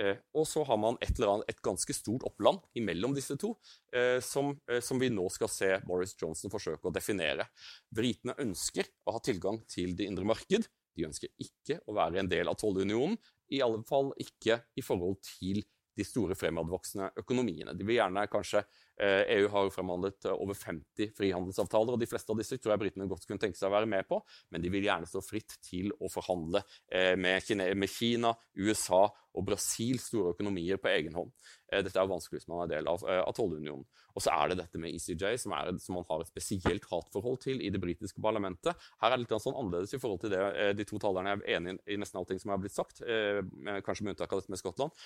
Eh, 0.00 0.16
og 0.32 0.46
så 0.48 0.62
har 0.64 0.78
man 0.80 0.96
et, 1.04 1.12
eller 1.18 1.34
annet, 1.34 1.50
et 1.52 1.62
ganske 1.64 1.94
stort 1.94 2.24
oppland 2.28 2.62
imellom 2.78 3.12
disse 3.16 3.36
to, 3.40 3.52
eh, 3.92 4.16
som, 4.24 4.54
eh, 4.70 4.80
som, 4.84 5.00
vi 5.00 5.10
nå 5.12 5.26
skal 5.32 5.50
se 5.52 5.70
Boris 5.84 6.14
Johnson 6.16 6.52
forsøke 6.52 6.88
å 6.88 6.94
definere. 6.94 7.50
Britene 7.92 8.36
ønsker 8.40 8.88
å 9.04 9.18
ha 9.18 9.20
tilgang 9.24 9.60
til 9.68 9.92
det 9.98 10.08
indre 10.08 10.24
marked. 10.28 10.68
De 10.96 11.06
ønsker 11.06 11.34
ikke 11.40 11.82
å 11.86 11.96
være 11.98 12.22
en 12.22 12.30
del 12.30 12.48
av 12.48 12.56
tollunionen, 12.60 13.18
i 13.52 13.60
alle 13.64 13.82
fall 13.86 14.12
ikke 14.22 14.60
i 14.78 14.84
forhold 14.84 15.20
til 15.26 15.60
de 15.98 16.06
store 16.06 16.36
fremadvoksende 16.38 17.10
økonomiene. 17.20 17.74
De 17.76 17.84
vil 17.84 17.98
gjerne 17.98 18.28
kanskje 18.30 18.62
EU 19.00 19.44
eh, 19.44 19.44
e 19.44 19.48
har 19.48 19.64
jo 19.64 19.72
fremhandlet 19.72 20.26
eh, 20.28 20.36
over 20.36 20.56
50 20.58 21.14
frihandelsavtaler, 21.16 21.94
og 21.94 22.02
de 22.02 22.08
fleste 22.08 22.32
av 22.32 22.40
disse 22.40 22.58
tror 22.60 22.74
jeg 22.74 22.82
britene 22.82 23.08
godt 23.08 23.26
kunne 23.28 23.40
tenke 23.40 23.58
seg 23.58 23.70
å 23.70 23.74
være 23.74 23.88
med 23.88 24.06
på, 24.08 24.20
men 24.52 24.62
de 24.64 24.72
vil 24.72 24.84
gjerne 24.84 25.08
stå 25.08 25.22
fritt 25.24 25.56
til 25.64 25.92
å 25.96 26.10
forhandle 26.12 26.62
eh, 26.92 27.14
med 27.16 27.88
Kina, 27.90 28.34
USA 28.60 29.06
og 29.30 29.46
Brasil, 29.46 30.00
store 30.02 30.34
økonomier, 30.34 30.80
på 30.82 30.90
egen 30.90 31.14
hånd. 31.14 31.30
Dette 31.70 31.94
er 31.94 32.02
jo 32.02 32.10
vanskelig 32.10 32.40
hvis 32.40 32.48
man 32.50 32.64
er 32.64 32.72
del 32.72 32.88
av, 32.90 33.04
av 33.06 33.30
tollunionen. 33.36 33.84
Og 34.18 34.24
så 34.24 34.32
er 34.34 34.50
det 34.50 34.56
dette 34.58 34.80
med 34.82 34.90
ECJ, 34.90 35.22
som, 35.38 35.54
er, 35.54 35.70
som, 35.78 35.94
man 35.94 36.06
har 36.08 36.24
et 36.24 36.32
spesielt 36.32 36.88
hatforhold 36.90 37.38
til 37.44 37.62
i 37.62 37.70
det 37.70 37.78
britiske 37.78 38.18
parlamentet. 38.24 38.74
Her 38.98 39.14
er 39.14 39.14
det 39.14 39.22
litt 39.22 39.36
sånn 39.46 39.54
annerledes 39.54 39.94
i 39.94 40.00
forhold 40.02 40.24
til 40.24 40.34
det 40.34 40.72
de 40.80 40.88
to 40.90 40.98
talerne 40.98 41.36
er 41.36 41.60
enig 41.60 41.76
i 41.86 42.00
nesten 42.02 42.18
allting 42.18 42.42
som 42.42 42.50
er 42.50 42.58
blitt 42.64 42.74
sagt, 42.74 43.04
kanskje 43.06 44.08
med 44.08 44.16
unntak 44.16 44.34
av 44.34 44.42
dette 44.42 44.50
med 44.50 44.62
Skottland. 44.64 44.98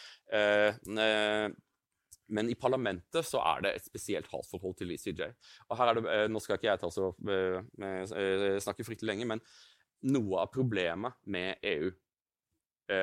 Men 2.33 2.49
i 2.49 2.57
parlamentet 2.57 3.27
så 3.27 3.41
er 3.45 3.65
det 3.65 3.73
et 3.75 3.89
spesielt 3.89 4.31
hatforhold 4.33 4.77
til 4.79 4.95
ECJ. 4.95 5.27
Og 5.69 5.77
her 5.77 5.91
er 5.91 5.99
det, 5.99 6.05
eh, 6.13 6.29
Nå 6.33 6.41
skal 6.41 6.57
ikke 6.57 6.71
jeg 6.71 6.81
ta 6.81 6.91
så, 6.91 7.11
eh, 7.29 7.59
eh, 7.85 8.61
snakke 8.65 8.87
fryktelig 8.87 9.11
lenge, 9.11 9.27
men 9.27 9.41
noe 10.03 10.41
av 10.41 10.53
problemet 10.53 11.15
med 11.27 11.57
EU 11.63 11.93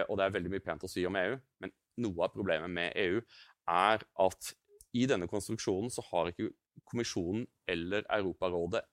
Og 0.07 0.17
det 0.17 0.23
er 0.23 0.33
veldig 0.35 0.51
mye 0.51 0.61
pent 0.61 0.83
å 0.85 0.87
si 0.87 1.03
om 1.07 1.15
EU, 1.15 1.39
men 1.59 1.71
noe 1.97 2.23
av 2.23 2.29
problemet 2.35 2.69
med 2.69 2.93
EU 2.95 3.19
er 3.67 4.03
at 4.19 4.53
i 4.93 5.07
denne 5.09 5.25
konstruksjonen 5.27 5.89
så 5.89 6.03
har 6.11 6.29
ikke 6.29 6.51
Kommisjonen 6.85 7.47
eller 7.67 8.03
Europarådet 8.03 8.83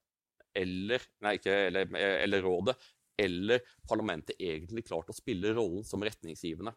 eller, 0.56 1.04
nei, 1.20 1.34
ikke, 1.36 1.52
eller, 1.68 1.92
eller 1.94 2.42
Rådet 2.42 2.74
eller 3.18 3.60
parlamentet 3.88 4.38
egentlig 4.38 4.86
klart 4.86 5.10
å 5.10 5.16
spille 5.16 5.52
rollen 5.56 5.84
som 5.86 6.02
retningsgivende. 6.06 6.72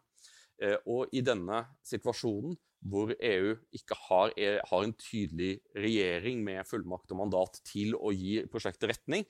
Og 0.86 1.10
i 1.16 1.22
denne 1.26 1.64
situasjonen 1.86 2.54
hvor 2.82 3.12
EU 3.14 3.52
ikke 3.76 3.96
har, 4.08 4.32
er, 4.36 4.58
har, 4.66 4.84
en 4.84 4.94
tydelig 4.98 5.60
regjering 5.76 6.42
med 6.44 6.66
fullmakt 6.66 7.12
og 7.14 7.20
mandat 7.20 7.60
til 7.68 7.94
å 7.94 8.10
gi 8.14 8.40
prosjektet 8.50 8.90
retning, 8.90 9.26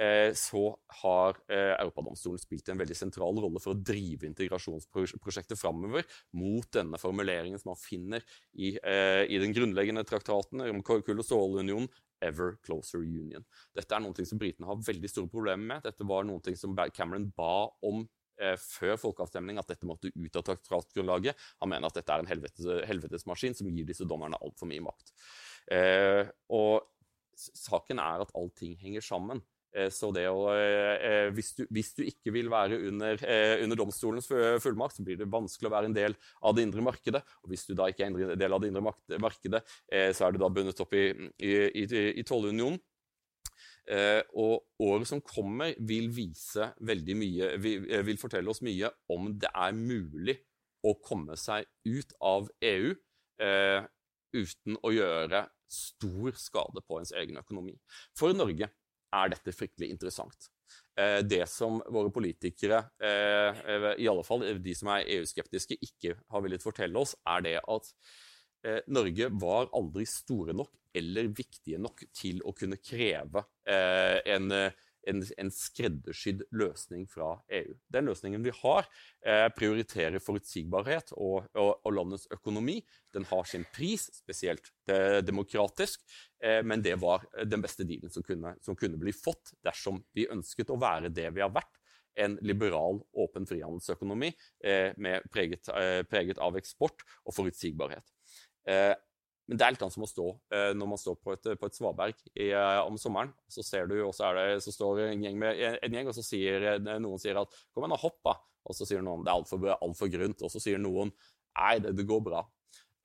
eh, 0.00 0.30
så 0.38 0.64
har 1.02 1.36
eh, 1.52 1.74
Europadomstolen 1.74 2.40
spilt 2.40 2.70
en 2.72 2.80
veldig 2.80 2.96
sentral 2.96 3.42
rolle 3.44 3.60
for 3.62 3.74
å 3.74 3.82
drive 3.92 4.28
integrasjonsprosjektet 4.30 5.60
framover 5.60 6.08
mot 6.40 6.68
denne 6.72 7.00
formuleringen 7.00 7.60
som 7.60 7.74
man 7.74 7.80
finner 7.80 8.24
i, 8.54 8.74
eh, 8.78 9.24
i 9.28 9.40
den 9.42 9.54
grunnleggende 9.56 10.06
traktaten 10.08 10.64
om 10.70 10.82
kull- 10.84 11.04
og 11.04 11.28
stålunionen, 11.28 11.90
Ever 12.24 12.54
Closer 12.64 13.02
Union. 13.04 13.44
Dette 13.76 13.92
er 13.92 14.00
noe 14.00 14.24
som 14.24 14.40
britene 14.40 14.68
har 14.70 14.80
veldig 14.80 15.10
store 15.10 15.28
problemer 15.28 15.74
med. 15.74 15.84
Dette 15.84 16.06
var 16.08 16.24
noe 16.24 16.54
som 16.56 16.76
Cameron 16.94 17.26
ba 17.36 17.66
om 17.84 18.00
eh, 18.00 18.23
før 18.60 18.98
folkeavstemning 19.00 19.60
at 19.60 19.70
dette 19.72 19.88
måtte 19.88 20.12
ut 20.12 20.40
av 20.40 20.46
traktatgrunnlaget. 20.48 21.46
Han 21.62 21.72
mener 21.72 21.90
at 21.90 22.00
dette 22.00 22.14
er 22.14 22.24
en 22.24 22.30
helvetes, 22.30 22.68
helvetesmaskin 22.88 23.56
som 23.56 23.70
gir 23.70 23.88
disse 23.88 24.06
dommerne 24.08 24.40
altfor 24.40 24.70
mye 24.70 24.84
makt. 24.84 25.14
Eh, 25.74 26.22
og 26.54 26.84
saken 27.34 28.00
er 28.02 28.24
at 28.24 28.34
allting 28.38 28.76
henger 28.80 29.04
sammen. 29.04 29.42
Eh, 29.74 29.90
så 29.90 30.10
det 30.14 30.24
å, 30.30 30.46
eh, 30.54 30.94
eh, 31.02 31.28
hvis, 31.34 31.50
du, 31.58 31.64
hvis, 31.74 31.90
du, 31.98 32.04
ikke 32.06 32.32
vil 32.34 32.50
være 32.52 32.78
under, 32.90 33.18
under, 33.64 33.78
domstolens 33.78 34.30
fullmakt, 34.62 34.98
så 34.98 35.06
blir 35.06 35.18
det 35.18 35.30
vanskelig 35.30 35.70
å 35.70 35.74
være 35.74 35.90
en 35.90 35.96
del 35.96 36.16
av 36.46 36.54
det 36.54 36.66
indre 36.66 36.84
markedet. 36.86 37.22
Og 37.42 37.52
hvis 37.52 37.66
du 37.68 37.74
da 37.78 37.90
ikke 37.90 38.06
er 38.06 38.12
en 38.12 38.38
del 38.38 38.54
av 38.54 38.62
det 38.62 38.70
indre 38.70 38.86
markedet, 39.22 39.64
så 40.14 40.26
er 40.26 40.34
du 40.34 40.42
da 40.42 40.50
bundet 40.52 40.82
opp 40.84 40.94
i, 40.94 41.08
i, 41.42 41.54
i, 41.82 41.86
i 42.22 42.26
tollunionen. 42.26 42.78
Eh, 43.84 44.22
og 44.40 44.64
året 44.80 45.08
som 45.10 45.20
kommer, 45.20 45.74
vil 45.76 46.08
vise 46.14 46.70
veldig 46.80 47.16
mye 47.20 47.48
eh, 47.58 48.04
vil, 48.06 48.20
fortelle 48.20 48.48
oss 48.48 48.62
mye 48.64 48.88
om 49.12 49.28
det 49.36 49.50
er 49.52 49.76
mulig 49.76 50.38
å 50.84 50.94
komme 51.04 51.36
seg 51.40 51.68
ut 51.84 52.14
av 52.24 52.48
EU 52.64 52.94
eh, 53.44 53.84
uten 54.34 54.78
å 54.80 54.92
gjøre 54.92 55.44
stor 55.68 56.38
skade 56.38 56.80
på 56.86 57.00
ens 57.00 57.12
egen 57.18 57.40
økonomi. 57.40 57.74
For 58.16 58.32
Norge 58.36 58.70
er 59.14 59.32
dette 59.32 59.54
fryktelig 59.54 59.90
interessant. 59.92 60.48
Eh, 60.96 61.20
det 61.26 61.44
som 61.50 61.80
våre 61.92 62.12
politikere, 62.14 62.80
eh, 63.04 63.92
i 64.00 64.08
alle 64.08 64.24
fall 64.26 64.46
de 64.64 64.74
som 64.74 64.90
er 64.94 65.08
EU-skeptiske, 65.18 65.76
ikke 65.82 66.16
har 66.30 66.44
villet 66.44 66.64
fortelle 66.64 66.98
oss, 66.98 67.16
er 67.26 67.44
det 67.44 67.58
at 67.60 67.92
eh, 68.64 68.80
Norge 68.88 69.28
var 69.44 69.68
aldri 69.76 70.06
store 70.08 70.56
nok 70.56 70.72
eller 70.94 71.30
viktige 71.34 71.80
nok 71.82 72.06
til 72.14 72.40
å 72.46 72.54
kunne 72.56 72.78
kreve 72.82 73.44
eh, 73.68 74.18
en, 74.34 74.50
en, 74.54 75.22
en, 75.38 75.52
skreddersydd 75.52 76.44
løsning 76.54 77.06
fra 77.10 77.34
EU. 77.58 77.74
Den 77.92 78.08
løsningen 78.10 78.44
vi 78.46 78.54
har, 78.62 78.88
eh, 79.26 79.46
prioriterer 79.56 80.22
forutsigbarhet 80.22 81.14
og, 81.16 81.50
og, 81.52 81.72
og, 81.82 81.90
landets 81.96 82.28
økonomi. 82.34 82.78
Den 83.14 83.26
har 83.30 83.48
sin 83.50 83.66
pris, 83.74 84.06
spesielt 84.16 84.70
eh, 84.90 85.20
demokratisk, 85.26 86.04
eh, 86.42 86.62
men 86.64 86.84
det 86.84 86.96
var 87.02 87.26
den 87.44 87.64
beste 87.64 87.86
dealen 87.88 88.12
som 88.12 88.26
kunne, 88.26 88.56
som 88.64 88.78
kunne 88.78 89.00
bli 89.00 89.14
fått 89.16 89.56
dersom 89.64 90.02
vi 90.14 90.28
ønsket 90.30 90.72
å 90.72 90.80
være 90.80 91.12
det 91.14 91.30
vi 91.34 91.44
har 91.44 91.54
vært 91.54 91.80
en 92.14 92.36
liberal, 92.46 93.00
åpen 93.18 93.46
frihandelsøkonomi 93.48 94.30
eh, 94.64 94.94
preget, 95.32 95.68
eh, 95.74 96.02
preget, 96.06 96.38
av 96.38 96.56
eksport 96.58 97.02
og 97.24 97.34
forutsigbarhet. 97.34 98.14
Eh, 98.70 98.92
men 99.48 99.60
det 99.60 99.66
er 99.66 99.74
litt 99.74 99.82
annet 99.84 99.96
som 99.96 100.06
å 100.06 100.08
stå 100.08 100.26
eh, 100.56 100.70
når 100.72 100.88
man 100.88 101.00
står 101.00 101.18
på 101.20 101.34
et, 101.36 101.50
på 101.60 101.68
et 101.68 101.76
svaberg 101.76 102.16
i, 102.32 102.48
eh, 102.48 102.80
om 102.80 102.96
sommeren. 103.00 103.34
Så 103.50 103.64
ser 103.66 103.90
du, 103.90 103.98
og 104.06 104.14
så, 104.16 104.30
det, 104.38 104.62
så 104.64 104.72
står 104.72 105.02
en 105.10 105.26
gjeng, 105.26 105.38
med, 105.40 105.60
en 105.84 105.96
gjeng, 105.98 106.08
og 106.08 106.16
så 106.16 106.24
sier 106.24 106.78
noen 106.80 107.20
sier 107.20 107.40
at 107.42 107.52
'kom 107.68 107.84
igjen 107.84 108.00
hopp', 108.06 108.22
da. 108.24 108.38
Og 108.64 108.76
så 108.76 108.88
sier 108.88 109.04
noen 109.04 109.26
det 109.26 109.32
er 109.32 109.36
altfor 109.36 109.68
alt 109.74 109.98
for 109.98 110.12
grunt. 110.12 110.44
Og 110.46 110.52
så 110.52 110.62
sier 110.62 110.80
noen 110.80 111.12
'nei, 111.12 111.78
det, 111.84 111.92
det 111.98 112.08
går 112.08 112.24
bra'. 112.24 112.46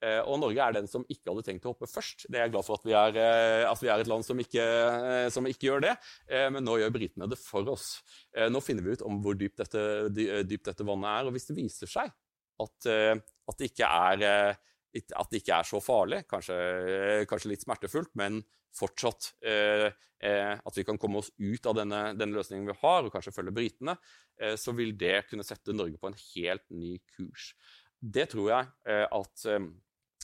Eh, 0.00 0.20
og 0.24 0.38
Norge 0.40 0.64
er 0.64 0.76
den 0.78 0.88
som 0.88 1.04
ikke 1.12 1.28
hadde 1.28 1.44
tenkt 1.44 1.66
å 1.68 1.74
hoppe 1.74 1.88
først. 1.90 2.24
Det 2.32 2.38
er 2.38 2.46
jeg 2.46 2.54
glad 2.54 2.64
for 2.64 2.80
at 2.80 2.86
vi 2.88 2.94
er, 2.96 3.18
eh, 3.20 3.64
at 3.68 3.82
vi 3.82 3.90
er 3.92 4.00
et 4.00 4.08
land 4.08 4.24
som 4.24 4.38
ikke, 4.40 4.64
eh, 4.64 5.28
som 5.28 5.44
ikke, 5.44 5.66
gjør 5.68 5.84
det. 5.84 5.92
Eh, 6.24 6.48
men 6.48 6.64
nå 6.64 6.78
gjør 6.80 6.94
britene 6.94 7.28
det 7.28 7.36
for 7.40 7.68
oss. 7.68 8.00
nå 8.32 8.62
finner 8.64 8.86
vi 8.86 8.96
ut 8.96 9.02
om 9.04 9.20
hvor 9.20 9.36
dypt 9.36 9.58
dette, 9.60 10.08
dypt 10.48 10.70
dette 10.70 10.86
vannet 10.86 11.10
er. 11.10 11.28
Og 11.28 11.36
hvis 11.36 11.50
det 11.50 11.58
viser 11.58 11.90
seg 11.90 12.08
at, 12.60 12.86
at 12.86 13.56
det 13.58 13.70
ikke 13.72 13.88
er 13.88 14.56
at 14.90 15.30
det 15.30 15.42
ikke 15.42 15.58
er 15.60 15.66
så 15.68 15.80
farlig, 15.82 16.24
kanskje, 16.30 16.56
kanskje 17.30 17.52
litt 17.52 17.64
smertefullt, 17.64 18.10
men 18.18 18.40
fortsatt 18.76 19.32
eh, 19.46 19.88
eh, 20.22 20.54
at 20.54 20.78
vi 20.78 20.84
kan 20.86 20.98
komme 21.00 21.20
oss 21.22 21.30
ut 21.38 21.66
av 21.66 21.76
denne, 21.78 22.00
denne, 22.18 22.36
løsningen 22.36 22.68
vi 22.70 22.78
har, 22.82 23.04
og 23.04 23.12
kanskje 23.14 23.34
følge 23.34 23.54
britene, 23.54 23.96
eh, 24.40 24.56
så 24.60 24.74
vil 24.78 24.94
det 24.98 25.24
kunne 25.30 25.46
sette 25.46 25.74
Norge 25.74 25.98
på 25.98 26.10
en 26.10 26.18
helt 26.18 26.66
ny 26.74 26.96
kurs. 27.16 27.52
Det 28.00 28.28
tror 28.32 28.50
jeg 28.52 28.74
eh, 28.88 29.06
at 29.06 29.46
eh, 29.50 29.70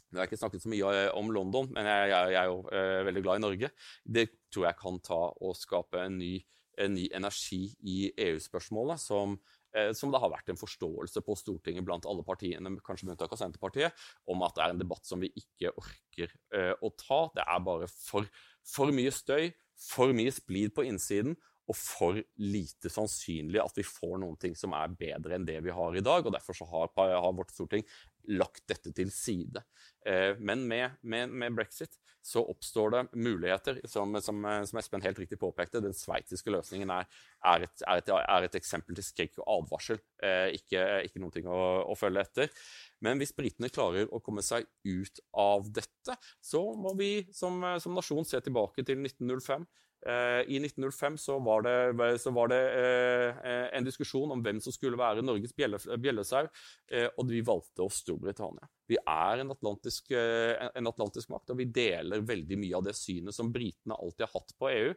Vi 0.06 0.20
har 0.20 0.28
ikke 0.28 0.38
snakket 0.38 0.62
så 0.62 0.70
mye 0.70 0.90
eh, 0.94 1.12
om 1.18 1.32
London, 1.34 1.70
men 1.74 1.88
jeg, 1.90 2.10
jeg, 2.12 2.34
jeg 2.36 2.40
er 2.42 2.50
jo 2.52 3.06
veldig 3.10 3.22
glad 3.24 3.38
i 3.38 3.46
Norge. 3.46 3.72
Det 4.04 4.28
tror 4.54 4.68
jeg 4.68 4.80
kan 4.82 5.02
ta 5.04 5.22
og 5.34 5.58
skape 5.58 6.06
en 6.06 6.18
ny, 6.22 6.32
en 6.78 6.94
ny 6.94 7.08
energi 7.18 7.64
i 7.82 7.98
EU-spørsmålet 8.28 9.02
som 9.02 9.34
Eh, 9.36 9.55
som 9.96 10.12
det 10.12 10.20
har 10.22 10.32
vært 10.32 10.52
en 10.52 10.60
forståelse 10.60 11.22
på 11.26 11.36
Stortinget 11.38 11.84
blant 11.86 12.06
alle 12.08 12.24
partiene, 12.26 12.72
kanskje 12.86 13.08
med 13.08 13.16
unntak 13.16 13.34
av 13.34 13.40
Senterpartiet, 13.40 14.06
om 14.30 14.44
at 14.46 14.56
det 14.56 14.64
er 14.64 14.74
en 14.74 14.80
debatt 14.80 15.08
som 15.08 15.22
vi 15.22 15.32
ikke 15.36 15.74
orker 15.76 16.32
uh, 16.56 16.72
å 16.80 16.92
ta. 16.96 17.20
Det 17.36 17.44
er 17.44 17.66
bare 17.66 17.90
for, 17.92 18.28
for 18.66 18.94
mye 18.94 19.12
støy, 19.14 19.50
for 19.76 20.16
mye 20.16 20.32
splid 20.34 20.74
på 20.76 20.86
innsiden, 20.88 21.36
og 21.66 21.74
for 21.74 22.18
lite 22.38 22.90
sannsynlig 22.92 23.58
at 23.58 23.74
vi 23.78 23.84
får 23.86 24.20
noen 24.22 24.36
ting 24.38 24.54
som 24.58 24.74
er 24.78 24.92
bedre 24.98 25.34
enn 25.36 25.46
det 25.48 25.58
vi 25.66 25.74
har 25.74 25.96
i 25.98 26.04
dag. 26.04 26.26
og 26.26 26.34
Derfor 26.34 26.60
har, 26.70 26.92
har, 26.94 27.32
vårt 27.34 27.50
storting 27.54 27.82
lagt 28.30 28.64
dette 28.70 28.92
til 28.94 29.10
side. 29.14 29.62
Eh, 30.06 30.38
men 30.38 30.62
med, 30.70 30.98
med, 31.02 31.32
med, 31.34 31.56
brexit 31.58 31.98
så 32.26 32.42
oppstår 32.50 32.90
det 32.90 33.02
muligheter, 33.14 33.78
som, 33.86 34.16
som, 34.22 34.42
som 34.66 34.80
Espen 34.80 35.04
helt 35.04 35.18
riktig 35.22 35.38
påpekte. 35.38 35.82
Den 35.84 35.94
sveitsiske 35.94 36.50
løsningen 36.50 36.90
er, 36.90 37.06
er, 37.46 37.66
et, 37.68 37.84
er, 37.86 38.00
et, 38.02 38.10
er, 38.16 38.46
et, 38.48 38.58
eksempel 38.58 38.98
til 38.98 39.06
skrekk 39.06 39.38
og 39.44 39.46
advarsel, 39.60 40.00
eh, 40.26 40.48
ikke, 40.58 40.82
ikke 41.06 41.22
noe 41.22 41.44
å, 41.46 41.60
å 41.92 41.96
følge 41.98 42.24
etter. 42.26 42.66
Men 43.06 43.22
hvis 43.22 43.34
britene 43.36 43.70
klarer 43.70 44.10
å 44.10 44.22
komme 44.24 44.42
seg 44.42 44.66
ut 44.88 45.22
av 45.38 45.70
dette, 45.70 46.18
så 46.42 46.64
må 46.74 46.96
vi 46.98 47.10
som, 47.36 47.62
som 47.82 47.94
nasjon 47.94 48.26
se 48.26 48.42
tilbake 48.42 48.82
til 48.82 49.06
1905. 49.06 49.68
Eh, 50.06 50.42
I 50.54 50.58
1905 50.60 51.18
så 51.18 51.38
var 51.38 51.62
det, 51.62 52.18
så 52.22 52.30
var 52.30 52.50
det 52.52 52.60
eh, 52.78 53.64
en 53.74 53.86
diskusjon 53.86 54.30
om 54.30 54.42
hvem 54.44 54.60
som 54.62 54.74
skulle 54.74 54.98
være 55.00 55.24
Norges 55.24 55.54
bjellesau, 55.56 56.46
eh, 56.92 57.08
og 57.16 57.26
vi 57.32 57.42
valgte 57.46 57.82
oss 57.82 57.98
Storbritannia. 58.04 58.68
Vi 58.86 59.00
er 59.02 59.42
en 59.42 59.50
atlantisk, 59.50 60.12
en 60.14 60.86
atlantisk, 60.86 61.32
makt, 61.32 61.50
og 61.50 61.58
vi 61.58 61.66
deler 61.74 62.22
veldig 62.22 62.58
mye 62.62 62.78
av 62.78 62.84
det 62.86 62.94
synet 62.94 63.34
som 63.34 63.50
britene 63.50 63.98
alltid 63.98 64.28
har 64.28 64.34
hatt 64.36 64.54
på 64.60 64.70
EU, 64.70 64.92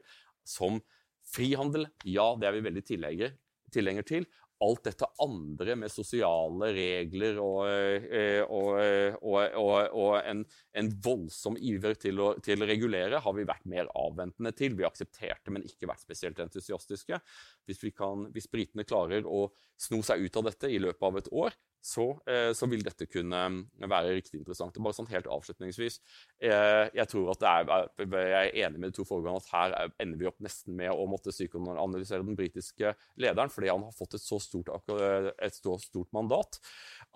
som 0.45 0.77
frihandel. 1.25 1.87
Ja, 2.05 2.35
det 2.37 2.51
er 2.51 2.59
vi 2.59 2.67
veldig 2.67 2.85
tilhenger 2.85 4.05
til 4.05 4.29
alt 4.59 4.83
dette 4.89 5.07
andre 5.23 5.75
med 5.79 5.91
sosiale 5.91 6.71
regler 6.75 7.39
og, 7.39 7.61
eh, 7.69 8.41
og, 8.43 8.71
eh, 8.81 9.15
og, 9.23 9.95
og 9.95 10.11
en, 10.19 10.43
en, 10.75 10.91
voldsom 11.03 11.55
iver 11.55 11.95
til 11.99 12.19
å, 12.19 12.33
til 12.43 12.59
å, 12.59 12.67
regulere, 12.67 13.21
har 13.23 13.37
vi 13.37 13.47
vært 13.47 13.69
mer 13.71 13.89
avventende 13.95 14.51
til. 14.57 14.75
Vi 14.75 14.87
aksepterte, 14.87 15.53
men 15.55 15.65
ikke 15.67 15.89
vært 15.89 16.03
spesielt 16.03 16.41
entusiastiske. 16.43 17.21
Hvis, 17.69 17.83
kan, 17.95 18.27
hvis 18.35 18.49
britene 18.51 18.87
klarer 18.87 19.27
å 19.27 19.47
sno 19.79 20.01
seg 20.05 20.25
ut 20.25 20.41
av 20.41 20.49
dette 20.51 20.71
i 20.71 20.81
løpet 20.81 21.07
av 21.07 21.21
et 21.21 21.31
år, 21.45 21.55
så, 21.81 22.05
eh, 22.27 22.51
så, 22.53 22.67
vil 22.67 22.83
dette 22.83 23.07
kunne 23.07 23.39
være 23.79 24.15
riktig 24.17 24.41
interessant. 24.41 24.77
Bare 24.83 24.97
sånn 24.97 25.09
helt 25.11 25.29
avslutningsvis. 25.31 25.99
Jeg, 26.43 26.91
jeg 26.95 27.11
tror 27.11 27.31
at 27.33 27.45
er, 27.47 27.73
jeg 28.03 28.51
er 28.51 28.57
enig 28.67 28.81
med 28.81 28.91
de 28.91 28.99
to 28.99 29.07
foregående 29.07 29.39
at 29.39 29.51
her 29.53 29.93
ender 30.03 30.19
vi 30.19 30.29
opp 30.29 30.39
nesten 30.43 30.75
med 30.79 30.91
å 30.91 31.07
måtte 31.09 31.33
psykoanalysere 31.35 32.25
den 32.27 32.39
britiske 32.39 32.93
lederen, 33.21 33.53
fordi 33.53 33.71
han 33.71 33.85
har 33.87 33.95
fått 33.95 34.19
et 34.19 34.25
så 34.25 34.41
stort, 34.43 34.71
et 34.99 35.59
så 35.59 35.77
stort 35.81 36.11
mandat 36.15 36.59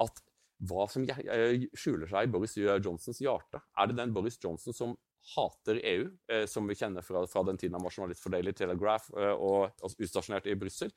at 0.03 0.24
hva 0.64 0.86
som 0.88 1.03
eh, 1.03 1.66
skjuler 1.76 2.07
seg 2.07 2.28
i 2.28 2.32
Boris 2.32 2.55
Johnsons 2.55 3.20
hjerte? 3.20 3.59
Er 3.76 3.89
det 3.89 3.99
den 3.99 4.14
Boris 4.16 4.39
Johnson 4.39 4.76
som 4.76 4.95
hater 5.34 5.80
EU, 5.80 6.07
eh, 6.32 6.45
som 6.47 6.68
vi 6.68 6.78
kjenner 6.80 7.03
fra, 7.03 7.26
fra 7.28 7.43
den 7.47 7.59
tiden 7.59 7.76
han 7.76 7.84
var 7.84 7.95
journalist 7.95 8.24
for 8.24 8.32
Daily 8.32 8.53
Telegraph 8.55 9.11
og, 9.11 9.76
og 9.84 9.99
utstasjonert 9.99 10.47
i 10.47 10.55
Brussel? 10.59 10.93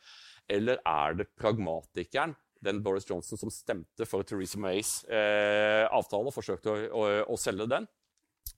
Eller 0.47 0.79
er 0.87 1.19
det 1.19 1.33
pragmatikeren 1.35 2.37
den 2.67 2.83
Boris 2.85 3.07
Johnson 3.09 3.41
som 3.41 3.53
stemte 3.53 4.07
for 4.09 4.27
Theresa 4.27 4.61
Mays 4.61 4.99
eh, 5.05 5.85
avtale 5.87 6.35
forsøkte 6.35 6.73
å, 6.73 6.83
å, 6.91 7.07
å, 7.33 7.39
selge 7.41 7.69
den, 7.71 7.87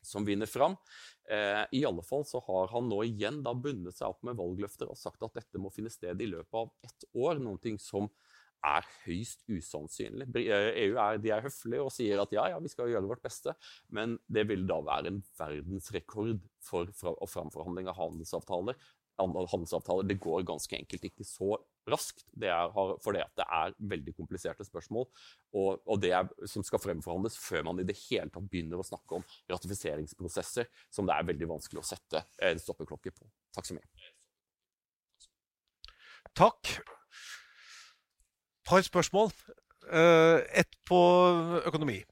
som 0.05 0.27
vinner 0.27 0.49
fram. 0.51 0.77
Eh, 1.29 1.65
I 1.81 1.85
alle 1.89 2.05
fall 2.07 2.25
så 2.29 2.41
har 2.47 2.73
han 2.73 2.89
nå 2.89 3.03
igjen 3.07 3.43
da 3.45 3.55
bundet 3.55 3.99
seg 3.99 4.11
opp 4.11 4.25
med 4.27 4.39
valgløfter 4.39 4.91
og 4.91 4.99
sagt 5.01 5.25
at 5.27 5.37
dette 5.41 5.61
må 5.61 5.73
finne 5.75 5.93
sted 5.93 6.21
i 6.25 6.31
løpet 6.31 6.61
av 6.63 6.73
ett 6.89 7.09
år. 7.15 7.43
Noe 7.45 7.77
som 7.83 8.09
er 8.67 8.87
høyst 9.05 9.45
usannsynlig. 9.47 10.27
EU 10.35 10.43
eh, 10.51 10.71
e 10.83 10.87
er, 10.91 11.21
de 11.23 11.33
er 11.35 11.45
høflige 11.45 11.85
og 11.85 11.93
sier 11.95 12.23
at 12.23 12.33
ja, 12.35 12.49
ja, 12.53 12.59
vi 12.63 12.71
skal 12.73 12.91
gjøre 12.91 13.07
vårt 13.11 13.23
beste, 13.23 13.55
men 13.95 14.17
det 14.27 14.49
vil 14.51 14.67
da 14.69 14.81
være 14.85 15.13
en 15.13 15.21
verdensrekord 15.39 16.41
for, 16.65 16.91
for 16.97 17.19
framforhandling 17.31 17.91
av 17.91 17.99
handelsavtaler 18.01 18.79
handelsavtaler. 19.19 20.07
Det 20.09 20.19
går 20.23 20.47
ganske 20.49 20.77
enkelt 20.79 21.05
ikke 21.09 21.27
så 21.27 21.57
raskt. 21.89 22.25
Det 22.33 22.51
er, 22.53 22.73
fordi 23.05 23.23
det 23.39 23.47
er 23.59 23.75
veldig 23.93 24.15
kompliserte 24.17 24.67
spørsmål. 24.67 25.09
Og, 25.57 25.81
og 25.87 26.03
det 26.03 26.13
er, 26.17 26.29
som 26.51 26.65
skal 26.67 26.83
fremforhandles 26.83 27.39
før 27.41 27.67
man 27.71 27.83
i 27.83 27.87
det 27.89 27.97
hele 28.07 28.29
tatt 28.33 28.51
begynner 28.51 28.81
å 28.81 28.87
snakke 28.87 29.19
om 29.19 29.27
ratifiseringsprosesser, 29.51 30.69
som 30.93 31.09
det 31.09 31.17
er 31.17 31.29
veldig 31.33 31.51
vanskelig 31.55 31.83
å 31.83 31.89
sette 31.89 32.25
en 32.51 32.63
stoppeklokke 32.63 33.15
på. 33.15 33.29
Takk 33.57 33.71
så 33.71 33.79
mye. 33.79 34.13
Takk. 36.39 36.77
Et 38.59 38.69
par 38.69 38.85
spørsmål. 38.85 39.33
Uh, 39.89 40.45
ett 40.53 40.77
på 40.87 40.99
økonomi. 41.65 42.03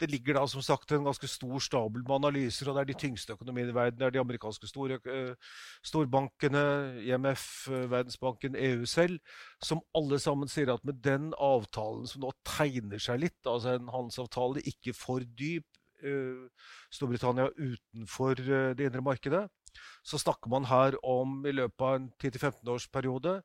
Det 0.00 0.08
ligger 0.08 0.38
da 0.38 0.46
som 0.48 0.62
sagt 0.64 0.92
en 0.96 1.04
ganske 1.04 1.28
stor 1.28 1.60
stabel 1.60 2.00
med 2.06 2.14
analyser, 2.16 2.70
og 2.70 2.76
det 2.76 2.82
er 2.82 2.88
de 2.88 2.98
tyngste 3.02 3.34
økonomiene 3.36 3.74
i 3.74 3.76
verden. 3.76 3.98
Det 4.00 4.06
er 4.06 4.14
de 4.14 4.22
amerikanske 4.22 4.70
store, 4.70 4.96
uh, 5.04 5.58
storbankene, 5.84 6.62
IMF, 7.04 7.44
uh, 7.68 7.84
Verdensbanken, 7.92 8.56
EU 8.56 8.88
selv, 8.88 9.20
som 9.62 9.84
alle 9.96 10.20
sammen 10.22 10.48
sier 10.48 10.72
at 10.72 10.86
med 10.88 11.02
den 11.04 11.34
avtalen 11.36 12.08
som 12.08 12.24
nå 12.24 12.32
tegner 12.48 13.02
seg 13.02 13.20
litt, 13.26 13.38
altså 13.44 13.76
en 13.76 13.92
handelsavtale 13.92 14.64
ikke 14.72 14.96
for 14.96 15.26
dyp, 15.36 15.68
uh, 16.00 16.48
Storbritannia 16.88 17.50
utenfor 17.60 18.40
det 18.40 18.88
indre 18.88 19.04
markedet, 19.04 19.46
så 20.00 20.18
snakker 20.18 20.48
man 20.50 20.64
her 20.72 20.96
om 21.04 21.42
i 21.44 21.52
løpet 21.52 21.84
av 21.84 21.98
en 21.98 22.12
10-15 22.16 22.72
års 22.72 22.88
periode 22.88 23.42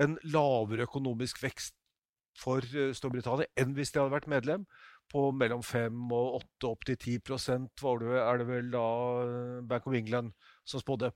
en 0.00 0.16
lavere 0.24 0.88
økonomisk 0.88 1.44
vekst 1.44 1.76
for 2.38 2.64
Storbritannia 2.96 3.46
enn 3.60 3.76
hvis 3.76 3.92
de 3.92 4.00
hadde 4.00 4.14
vært 4.16 4.30
medlem 4.30 4.64
på 5.12 5.28
mellom 5.32 5.62
5 5.64 6.12
og 6.12 6.38
8, 6.40 6.68
opp 6.68 6.84
til 6.88 6.98
10% 6.98 7.82
var 7.82 8.02
det, 8.02 8.12
er 8.20 8.40
det 8.40 8.46
vel 8.48 8.70
da 8.72 8.84
eh, 9.24 9.58
Bank 9.68 9.88
of 9.88 9.96
England 9.96 10.34
som 10.68 10.82
spådde. 10.82 11.10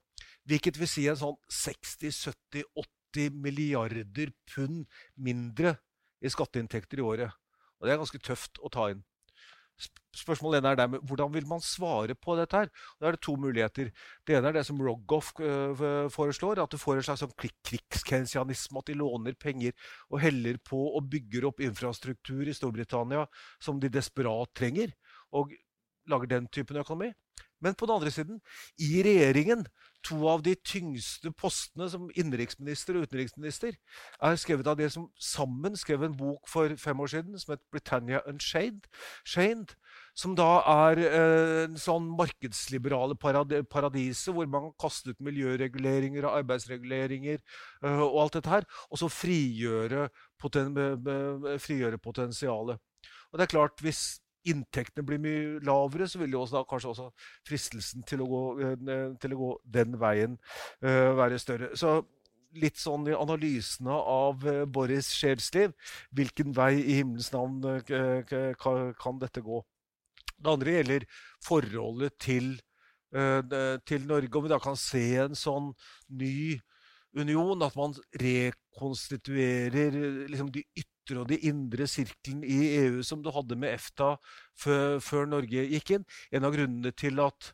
Hvilket 0.48 0.80
vil 0.80 0.90
si 0.90 1.06
en 1.10 1.20
sånn 1.20 1.38
60-70-80 1.52 3.36
milliarder 3.44 4.32
pund 4.48 4.86
mindre 5.16 5.76
i 6.22 6.32
skatteinntekter 6.32 7.02
i 7.02 7.06
året. 7.06 7.38
Og 7.80 7.86
Det 7.86 7.94
er 7.94 8.00
ganske 8.00 8.22
tøft 8.22 8.60
å 8.62 8.70
ta 8.72 8.90
inn. 8.92 9.02
Spørsmål 10.12 10.58
ene 10.58 10.72
er 10.72 10.76
dermed, 10.76 11.00
Hvordan 11.08 11.32
vil 11.32 11.46
man 11.48 11.62
svare 11.64 12.14
på 12.14 12.36
dette? 12.36 12.56
her? 12.56 12.68
Da 13.00 13.08
er 13.08 13.16
det 13.16 13.22
to 13.24 13.36
muligheter. 13.40 13.88
Det 14.26 14.36
ene 14.36 14.50
er 14.50 14.58
det 14.58 14.66
som 14.68 14.80
Rogoff 14.80 15.32
foreslår, 16.12 16.60
at 16.62 16.70
du 16.70 16.76
får 16.78 17.00
en 17.00 17.06
slags 17.08 17.24
sånn 17.24 17.32
krigskensianisme. 17.40 18.82
At 18.82 18.92
de 18.92 18.98
låner 19.00 19.38
penger 19.40 19.72
og 20.10 20.20
heller 20.20 20.60
på 20.60 20.82
og 20.92 21.08
bygger 21.08 21.48
opp 21.48 21.64
infrastruktur 21.64 22.44
i 22.44 22.56
Storbritannia 22.56 23.24
som 23.62 23.80
de 23.80 23.88
desperat 23.92 24.52
trenger, 24.54 24.92
og 25.32 25.54
lager 26.10 26.34
den 26.36 26.48
typen 26.52 26.76
økonomi. 26.82 27.12
Men 27.62 27.76
på 27.78 27.86
den 27.86 27.94
andre 27.94 28.10
siden, 28.10 28.40
i 28.82 29.02
regjeringen, 29.06 29.64
to 30.06 30.18
av 30.28 30.42
de 30.44 30.54
tyngste 30.66 31.30
postene 31.38 31.88
som 31.90 32.08
innenriksminister 32.18 32.96
og 32.98 33.06
utenriksminister, 33.08 33.76
er 34.22 34.38
skrevet 34.40 34.68
av 34.70 34.78
de 34.78 34.88
som 34.92 35.08
sammen 35.20 35.76
skrev 35.78 36.04
en 36.06 36.16
bok 36.18 36.48
for 36.50 36.74
fem 36.80 37.00
år 37.02 37.12
siden 37.14 37.38
som 37.38 37.54
het 37.54 37.62
Britannia 37.72 38.22
Unchained, 38.30 38.88
som 40.14 40.36
da 40.38 40.48
er 40.88 41.02
eh, 41.06 41.56
en 41.64 41.78
sånn 41.80 42.08
markedsliberale 42.18 43.16
paradiset, 43.18 44.32
hvor 44.34 44.50
man 44.50 44.68
kan 44.68 44.76
kaste 44.86 45.14
ut 45.14 45.24
miljøreguleringer 45.24 46.26
og 46.26 46.42
arbeidsreguleringer 46.42 47.40
uh, 47.84 48.02
og 48.04 48.18
alt 48.24 48.38
dette 48.40 48.52
her, 48.52 48.68
og 48.90 49.00
så 49.00 49.10
frigjøre, 49.12 50.08
poten 50.42 50.74
frigjøre 51.62 52.00
potensialet. 52.02 52.80
Og 53.32 53.38
det 53.38 53.46
er 53.46 53.54
klart, 53.54 53.80
hvis 53.80 54.21
inntektene 54.48 55.04
blir 55.06 55.20
mye 55.22 55.60
lavere, 55.66 56.08
så 56.08 56.20
vil 56.22 56.34
jo 56.34 56.42
også 56.44 56.64
kanskje 56.68 56.90
også 56.92 57.08
fristelsen 57.48 58.02
til 58.08 58.24
å 58.24 58.30
gå, 58.30 58.42
eh, 58.64 59.04
til 59.22 59.36
å 59.36 59.40
gå 59.42 59.52
den 59.76 59.94
veien 60.00 60.36
uh, 60.84 61.12
være 61.18 61.38
større. 61.42 61.70
Så 61.78 62.00
litt 62.58 62.80
sånn 62.80 63.06
i 63.08 63.16
analysene 63.16 63.94
av 63.94 64.42
uh, 64.46 64.64
Boris 64.68 65.12
Sjelsliv, 65.14 65.74
hvilken 66.12 66.54
vei 66.56 66.74
i 66.80 66.98
himmelens 67.00 67.32
navn 67.34 67.62
kan 67.86 69.22
dette 69.22 69.44
gå? 69.44 69.62
Det 70.42 70.50
andre 70.50 70.76
gjelder 70.76 71.06
forholdet 71.44 72.16
til, 72.18 72.56
til 73.12 74.06
Norge. 74.08 74.32
Om 74.34 74.42
vi 74.42 74.50
da 74.50 74.58
kan 74.58 74.78
se 74.80 75.04
en 75.22 75.36
sånn 75.38 75.68
ny 76.18 76.58
union, 77.14 77.62
at 77.62 77.76
man 77.78 77.94
rekonstituerer 78.18 79.94
liksom 80.32 80.50
de 80.50 80.64
ytre 80.74 80.91
ytre 81.02 81.22
og 81.22 81.28
de 81.30 81.38
indre 81.48 81.86
sirkelen 81.90 82.44
i 82.46 82.60
EU 82.84 83.02
som 83.06 83.22
du 83.22 83.30
hadde 83.34 83.58
med 83.58 83.74
EFTA 83.74 84.14
før, 84.58 85.00
før 85.02 85.26
Norge 85.26 85.66
gikk 85.74 85.96
inn. 85.98 86.06
En 86.32 86.46
av 86.46 86.54
grunnene 86.54 86.94
til 86.94 87.20
at 87.22 87.52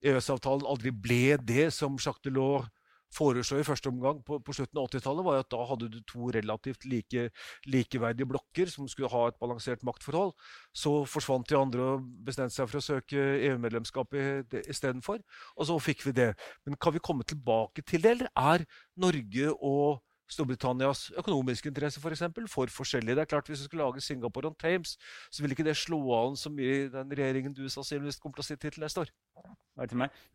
EØS-avtalen 0.00 0.66
aldri 0.68 0.92
ble 0.92 1.36
det 1.44 1.70
som 1.76 1.98
Jacques 2.00 2.24
Delors 2.24 2.68
foreslo 3.10 3.58
i 3.58 3.66
første 3.66 3.90
omgang 3.90 4.20
på, 4.22 4.38
på 4.38 4.54
slutten 4.54 4.78
av 4.78 4.86
80-tallet, 4.86 5.24
var 5.26 5.40
at 5.42 5.48
da 5.50 5.64
hadde 5.66 5.88
du 5.90 5.98
to 6.06 6.28
relativt 6.30 6.84
like, 6.86 7.24
likeverdige 7.66 8.28
blokker 8.30 8.70
som 8.70 8.86
skulle 8.88 9.10
ha 9.10 9.24
et 9.28 9.38
balansert 9.40 9.82
maktforhold. 9.86 10.30
Så 10.70 10.92
forsvant 11.10 11.48
de 11.50 11.58
andre 11.58 11.88
og 11.96 12.06
bestemte 12.26 12.54
seg 12.54 12.70
for 12.70 12.78
å 12.78 12.84
søke 12.84 13.24
EU-medlemskap 13.48 14.14
istedenfor. 14.62 15.18
Og 15.56 15.66
så 15.66 15.80
fikk 15.82 16.06
vi 16.06 16.14
det. 16.20 16.28
Men 16.62 16.78
kan 16.78 16.94
vi 16.94 17.02
komme 17.02 17.26
tilbake 17.26 17.82
til 17.82 18.06
det, 18.06 18.14
eller 18.14 18.30
er 18.38 18.66
Norge 19.02 19.56
og 19.58 19.98
Storbritannias 20.30 21.08
økonomiske 21.18 21.70
interesse 21.70 22.00
for, 22.02 22.14
eksempel, 22.14 22.46
for 22.50 22.70
forskjellig. 22.70 23.16
Det 23.16 23.24
er 23.24 23.30
klart 23.30 23.48
Hvis 23.50 23.64
vi 23.64 23.70
skulle 23.70 23.86
lage 23.86 24.04
Singapore 24.04 24.50
on 24.50 24.54
Thames, 24.54 24.96
så 25.30 25.42
ville 25.42 25.56
ikke 25.56 25.66
det 25.66 25.76
slå 25.76 26.00
an 26.20 26.38
så 26.38 26.52
mye 26.52 26.76
i 26.84 26.88
den 26.92 27.10
regjeringen 27.10 27.56
du 27.56 27.64
sannsynligvis 27.68 28.20
kommer 28.22 28.38
til 28.38 28.46
å 28.46 28.50
sitte 28.50 28.70
i 28.70 28.74
til 28.76 28.84
neste 28.84 29.04
år. 29.04 29.12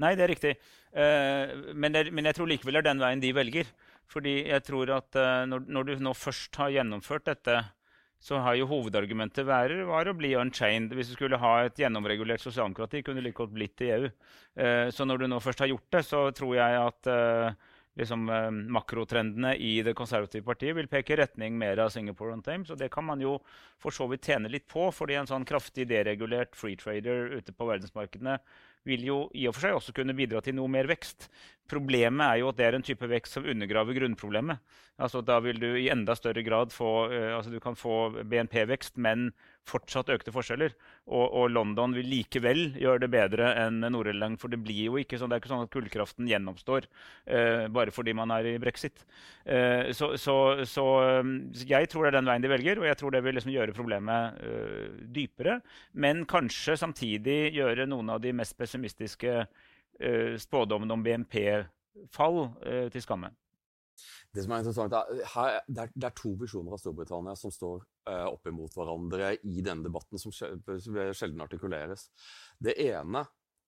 Nei, 0.02 0.16
det 0.18 0.26
er 0.26 0.32
riktig. 0.32 0.54
Uh, 0.89 1.74
men, 1.74 1.93
det, 1.93 2.10
men, 2.12 2.26
jeg 2.30 2.38
tror 2.38 2.50
likevel 2.50 2.78
det 2.78 2.82
er 2.84 2.89
den 2.89 3.04
veien 3.04 3.24
de 3.24 3.34
velger. 3.36 3.72
Fordi 4.12 4.36
jeg 4.50 4.64
tror 4.66 4.91
at 4.98 5.18
uh, 5.18 5.46
når, 5.50 5.66
når, 5.70 5.88
du 5.88 6.06
nå 6.06 6.14
først 6.18 6.58
har 6.62 6.74
gjennomført 6.74 7.28
dette, 7.30 7.60
så 8.26 8.39
har 8.41 8.56
jo 8.58 8.68
hovedargumentet 8.70 9.46
vært 9.46 9.84
var 9.86 10.10
å 10.10 10.16
bli 10.18 10.34
unchained. 10.39 10.93
Hvis 10.98 11.12
du 11.12 11.18
skulle 11.18 11.39
ha 11.41 11.54
et 11.66 11.80
gjennomregulert 11.80 12.41
sosialdemokrati, 12.41 13.04
kunne 13.06 13.22
du 13.22 13.28
like 13.28 13.38
godt 13.38 13.54
blitt 13.54 13.86
i 13.86 13.91
EU. 13.98 14.12
Uh, 14.58 14.88
så 14.93 15.08
når 15.08 15.24
du 15.24 15.30
nå 15.30 15.41
først 15.43 15.64
har 15.64 15.72
gjort 15.72 15.89
det, 15.93 16.04
så 16.10 16.26
tror 16.36 16.58
jeg 16.58 16.82
at 16.82 17.12
liksom, 17.98 18.30
eh, 18.30 18.52
makrotrendene 18.52 19.56
i 19.56 19.82
det 19.84 19.96
konservative 19.96 20.46
partiet 20.46 20.76
vil 20.76 20.89
peke 20.91 21.14
i 21.14 21.20
retning 21.22 21.58
mer 21.58 21.80
av 21.80 21.89
Singapore 21.89 22.34
on 22.34 22.43
Thames. 22.43 22.70
Og 22.70 22.78
det 22.78 22.91
kan 22.91 23.06
man 23.06 23.22
jo 23.22 23.39
for 23.80 23.96
så 23.96 24.08
vidt 24.12 24.28
tjene 24.28 24.52
litt 24.52 24.68
på, 24.68 24.89
fordi 24.93 25.18
en 25.20 25.30
sånn 25.30 25.48
kraftig 25.48 25.88
deregulert 25.88 26.56
free 26.56 26.76
trader 26.76 27.38
ute 27.38 27.56
på 27.56 27.70
verdensmarkedene 27.70 28.39
vil 28.86 29.06
jo 29.08 29.20
i 29.34 29.48
og 29.50 29.56
for 29.56 29.66
seg 29.66 29.78
også 29.80 29.96
kunne 29.98 30.16
bidra 30.18 30.41
til 30.46 30.58
noe 30.58 30.70
mer 30.70 30.86
vekst. 30.89 31.30
Problemet 31.72 32.26
er 32.28 32.41
jo 32.43 32.52
at 32.52 32.60
det 32.60 32.68
er 32.68 32.78
en 32.78 32.86
type 32.86 33.08
vekst 33.10 33.39
som 33.39 33.48
undergraver 33.50 33.98
grunnproblemet. 33.98 34.62
Altså, 35.02 35.24
da 35.26 35.39
vil 35.43 35.58
du 35.60 35.72
i 35.74 35.89
enda 35.89 36.14
større 36.16 36.43
grad 36.46 36.72
få, 36.72 37.10
uh, 37.10 37.32
altså, 37.36 37.52
du 37.52 37.60
kan 37.64 37.76
få 37.76 38.24
BNP-vekst, 38.24 39.00
men 39.02 39.32
fortsatt 39.66 40.11
økte 40.13 40.34
forskjeller. 40.34 40.76
Og, 41.05 41.26
og, 41.26 41.49
London 41.53 41.95
vil 41.97 42.07
likevel 42.09 42.78
gjøre 42.80 43.03
det 43.05 43.09
bedre 43.13 43.51
enn 43.63 43.82
Nord-Irland. 43.84 44.39
For 44.41 44.53
det 44.53 44.61
blir 44.63 44.89
jo 44.89 44.99
ikke 45.01 45.20
sånn, 45.20 45.32
det 45.32 45.39
er 45.39 45.43
ikke 45.43 45.53
sånn 45.53 45.66
at 45.66 45.74
kullkraften 45.74 46.30
gjenoppstår 46.30 46.88
uh, 46.88 47.66
bare 47.74 47.93
fordi 47.95 48.16
man 48.18 48.34
er 48.36 48.51
i 48.53 48.57
brexit. 48.61 49.05
Uh, 49.45 49.91
så, 49.95 50.13
så, 50.22 50.38
så 50.63 50.86
så, 50.86 51.66
jeg 51.66 51.89
tror 51.91 52.05
det 52.05 52.11
er 52.11 52.18
den 52.20 52.30
veien 52.30 52.43
de 52.43 52.51
velger, 52.51 52.82
og 52.82 52.89
jeg 52.89 52.99
tror 52.99 53.16
det 53.16 53.24
vil 53.26 53.38
liksom 53.38 53.53
gjøre 53.53 53.78
problemet 53.78 54.41
uh, 54.41 54.99
dypere. 55.16 55.59
Men 55.93 56.26
kanskje 56.30 56.78
samtidig 56.80 57.55
gjøre 57.55 57.88
noen 57.89 58.13
av 58.16 58.22
de 58.24 58.36
mest 58.36 58.57
pessimistiske 58.59 59.45
spådommene 60.43 60.91
om 60.91 61.03
BNP-fall 61.05 62.39
til 62.91 63.03
skamme. 63.05 63.30
Det 64.36 64.43
som 64.43 64.54
er 64.54 64.64
interessant, 64.64 64.96
er, 64.96 65.24
her, 65.36 65.62
det, 65.68 65.86
er, 65.86 65.93
det 65.96 66.10
er 66.10 66.18
to 66.18 66.34
visjoner 66.39 66.76
av 66.76 66.82
Storbritannia 66.82 67.36
som 67.39 67.54
står 67.54 67.80
uh, 68.10 68.28
opp 68.28 68.52
imot 68.52 68.76
hverandre 68.76 69.36
i 69.48 69.64
denne 69.64 69.86
debatten, 69.88 70.20
som 70.22 70.34
sjelden 70.36 71.46
artikuleres. 71.46 72.10
Det 72.60 72.76
ene, 72.84 73.24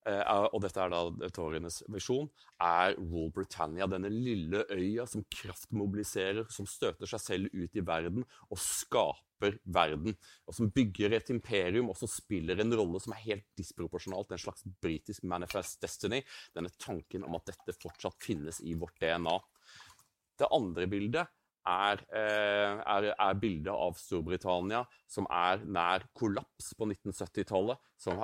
uh, 0.07 0.47
og 0.51 0.59
dette 0.65 0.83
er 0.83 0.93
da 0.93 1.31
Torienes 1.35 1.79
visjon, 1.93 2.29
er 2.63 2.97
Rule 2.99 3.31
Britannia. 3.35 3.87
Denne 3.89 4.11
lille 4.11 4.65
øya 4.73 5.07
som 5.09 5.25
kraftmobiliserer, 5.39 6.49
som 6.53 6.67
støter 6.69 7.09
seg 7.09 7.23
selv 7.23 7.55
ut 7.55 7.79
i 7.79 7.85
verden 7.85 8.27
og 8.49 8.61
skaper 8.61 9.59
verden. 9.63 10.15
Og 10.49 10.55
som 10.57 10.71
bygger 10.73 11.15
et 11.15 11.31
imperium 11.33 11.91
og 11.93 11.99
som 11.99 12.11
spiller 12.11 12.59
en 12.59 12.75
rolle 12.75 13.01
som 13.03 13.13
er 13.15 13.25
helt 13.27 13.47
disproporsjonalt. 13.59 14.33
En 14.33 14.47
slags 14.47 14.65
britisk 14.83 15.27
manifest 15.29 15.79
destiny. 15.83 16.23
Denne 16.57 16.73
tanken 16.81 17.27
om 17.27 17.37
at 17.39 17.53
dette 17.53 17.77
fortsatt 17.77 18.19
finnes 18.25 18.59
i 18.65 18.75
vårt 18.79 18.97
DNA. 19.03 19.37
Det 20.37 20.49
andre 20.53 20.87
bildet 20.89 21.33
er, 21.67 22.01
eh, 22.15 22.79
er, 22.79 23.09
er 23.11 23.39
bildet 23.39 23.73
av 23.73 23.97
Storbritannia 23.99 24.83
som 25.09 25.27
er 25.31 25.61
nær 25.65 26.05
kollaps 26.17 26.71
på 26.77 26.87
1970-tallet. 26.87 27.79
Som, 27.97 28.19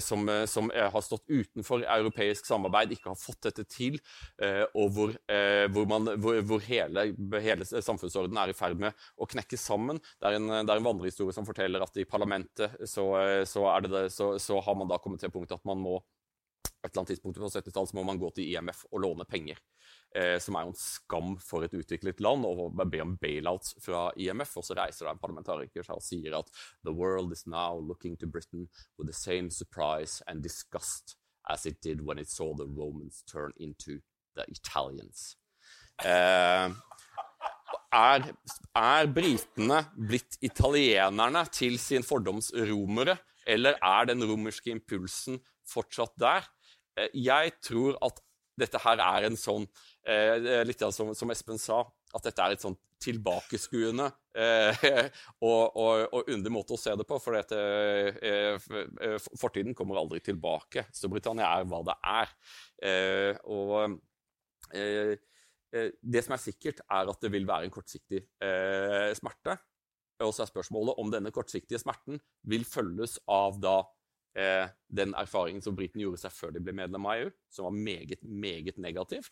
som, 0.00 0.30
som, 0.48 0.70
har 0.72 1.02
stått 1.04 1.26
utenfor 1.28 1.82
europeisk 1.84 2.46
samarbeid, 2.48 2.94
ikke 2.96 3.10
har 3.12 3.18
fått 3.20 3.50
dette 3.50 3.66
til. 3.68 3.98
Eh, 4.40 4.62
og 4.72 4.94
hvor, 4.96 5.12
eh, 5.30 5.66
hvor, 5.72 5.88
man, 5.90 6.14
hvor, 6.22 6.40
hvor 6.48 6.64
hele, 6.64 7.10
hele 7.44 7.66
samfunnsordenen 7.68 8.40
er 8.40 8.54
i 8.54 8.56
ferd 8.56 8.80
med 8.80 9.10
å 9.20 9.28
knekke 9.28 9.60
sammen. 9.60 10.00
Det 10.16 10.30
er 10.30 10.38
en, 10.38 10.48
det 10.54 10.72
er 10.72 10.80
en 10.80 10.88
vandrehistorie 10.88 11.36
som 11.36 11.48
forteller 11.48 11.84
at 11.84 12.00
i 12.00 12.08
parlamentet 12.08 12.80
så, 12.88 13.10
så, 13.48 13.66
det, 13.84 14.08
så 14.16 14.64
har 14.64 14.80
man 14.80 14.90
da 14.90 14.98
kommet 15.02 15.22
til 15.22 15.32
punktet 15.34 15.60
at 15.60 15.68
man 15.68 15.82
må 15.82 16.00
et 16.80 16.88
eller 16.88 17.02
annet 17.02 17.10
tidspunkt 17.12 17.36
på 17.36 17.48
70-tallet 17.52 17.92
må 17.98 18.06
man 18.08 18.16
gå 18.16 18.30
til 18.32 18.54
IMF 18.54 18.86
og 18.88 19.02
låne 19.04 19.26
penger 19.28 19.58
eh, 20.16 20.36
som 20.42 20.56
er 20.56 20.66
jo 20.66 20.72
en 20.72 20.78
skam 20.78 21.32
for 21.42 21.64
et 21.64 21.74
utviklet 21.76 22.20
land, 22.22 22.46
og 22.46 22.76
be 22.80 23.02
om 23.02 23.16
bailouts 23.20 23.76
fra 23.84 24.08
IMF. 24.16 24.56
Og 24.60 24.66
så 24.66 24.76
reiser 24.78 25.06
det 25.06 25.14
en 25.14 25.22
parlamentariker 25.22 25.86
seg 25.86 25.96
og 25.96 26.04
sier 26.04 26.36
at 26.40 26.50
«The 26.86 26.94
world 26.94 27.32
is 27.36 27.46
now 27.46 27.78
looking 27.78 28.16
to 28.20 28.26
Britain 28.26 28.68
with 28.98 29.10
the 29.10 29.16
same 29.16 29.50
surprise 29.50 30.22
and 30.26 30.42
disgust 30.42 31.16
as 31.48 31.66
it 31.66 31.80
did 31.82 32.02
when 32.06 32.18
it 32.18 32.30
saw 32.30 32.54
the 32.54 32.66
Romans 32.66 33.22
turn 33.26 33.52
into 33.56 34.00
the 34.36 34.46
Italians». 34.48 35.36
Eh, 36.00 36.70
er, 37.92 38.30
er 38.78 39.10
britene 39.12 39.82
blitt 39.94 40.38
italienerne 40.40 41.44
til 41.52 41.76
sin 41.82 42.06
fordoms 42.06 42.48
romere, 42.54 43.18
eller 43.46 43.76
er 43.82 44.08
den 44.08 44.24
romerske 44.24 44.72
impulsen 44.72 45.40
fortsatt 45.68 46.16
der? 46.20 46.48
Eh, 46.96 47.12
jeg 47.14 47.52
tror 47.64 47.98
at 48.04 48.22
dette 48.60 48.80
her 48.84 49.00
er 49.00 49.28
en 49.28 49.38
sånn 49.38 49.66
eh, 50.06 50.62
Litt 50.66 50.84
som, 50.94 51.12
som, 51.16 51.32
Espen 51.32 51.60
sa, 51.60 51.82
at 52.14 52.26
dette 52.26 52.44
er 52.44 52.54
et 52.54 52.64
sånn 52.64 52.76
tilbakeskuende 53.00 54.10
eh, 54.36 54.82
og, 55.48 55.76
og, 55.76 56.04
og, 56.10 56.26
underlig 56.26 56.52
måte 56.52 56.76
å 56.76 56.80
se 56.80 56.94
det 56.98 57.06
på. 57.08 57.18
For 57.22 57.38
dette, 57.38 57.60
eh, 58.20 58.68
eh 59.06 59.30
fortiden 59.40 59.76
kommer 59.76 60.00
aldri 60.00 60.22
tilbake. 60.24 60.88
Storbritannia 60.96 61.48
er 61.48 61.66
hva 61.70 61.82
det 61.88 61.96
er. 62.12 62.36
Eh, 62.90 63.40
og 63.48 63.98
eh, 64.76 65.16
det 65.70 66.24
som 66.26 66.34
er 66.34 66.42
sikkert, 66.42 66.82
er 66.90 67.10
at 67.12 67.20
det 67.22 67.30
vil 67.30 67.46
være 67.46 67.68
en 67.68 67.72
kortsiktig 67.74 68.24
smerte. 69.14 69.54
Og 70.26 70.34
så 70.34 70.44
er 70.44 70.50
spørsmålet 70.50 70.98
om 71.00 71.12
denne 71.12 71.32
kortsiktige 71.34 71.80
smerten 71.80 72.20
vil 72.50 72.66
følges 72.68 73.16
av 73.30 73.60
da 73.62 73.76
eh, 74.38 74.68
den 74.92 75.14
erfaringen 75.18 75.64
som 75.64 75.76
britene 75.78 76.04
gjorde 76.04 76.22
seg 76.24 76.34
før 76.34 76.54
de 76.54 76.62
ble 76.64 76.74
medlem 76.76 77.06
av 77.08 77.22
EU, 77.22 77.30
som 77.52 77.68
var 77.68 77.76
meget, 77.76 78.24
meget 78.24 78.80
negativ? 78.82 79.30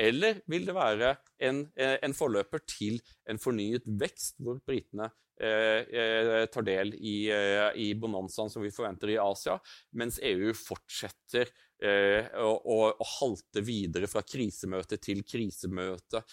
Eller 0.00 0.40
vil 0.50 0.66
det 0.68 0.76
være 0.76 1.14
en, 1.46 1.64
eh, 1.76 1.98
en 2.04 2.14
forløper 2.16 2.62
til 2.68 3.00
en 3.28 3.40
fornyet 3.40 3.84
vekst, 4.00 4.38
hvor 4.40 4.60
britene 4.66 5.10
eh, 5.40 5.84
eh, 5.84 6.46
tar 6.52 6.64
del 6.64 6.94
i, 6.96 7.14
eh, 7.32 7.68
i 7.80 7.90
bonanzaen 8.00 8.52
som 8.52 8.64
vi 8.64 8.72
forventer 8.72 9.12
i 9.12 9.20
Asia, 9.20 9.58
mens 10.00 10.20
EU 10.24 10.54
fortsetter 10.56 11.52
eh, 11.82 12.32
å, 12.40 12.50
å, 12.56 12.80
å, 12.92 13.08
halte 13.20 13.64
videre 13.64 14.08
fra 14.10 14.24
krisemøte 14.24 15.00
til 15.00 15.24
krisemøte, 15.24 16.24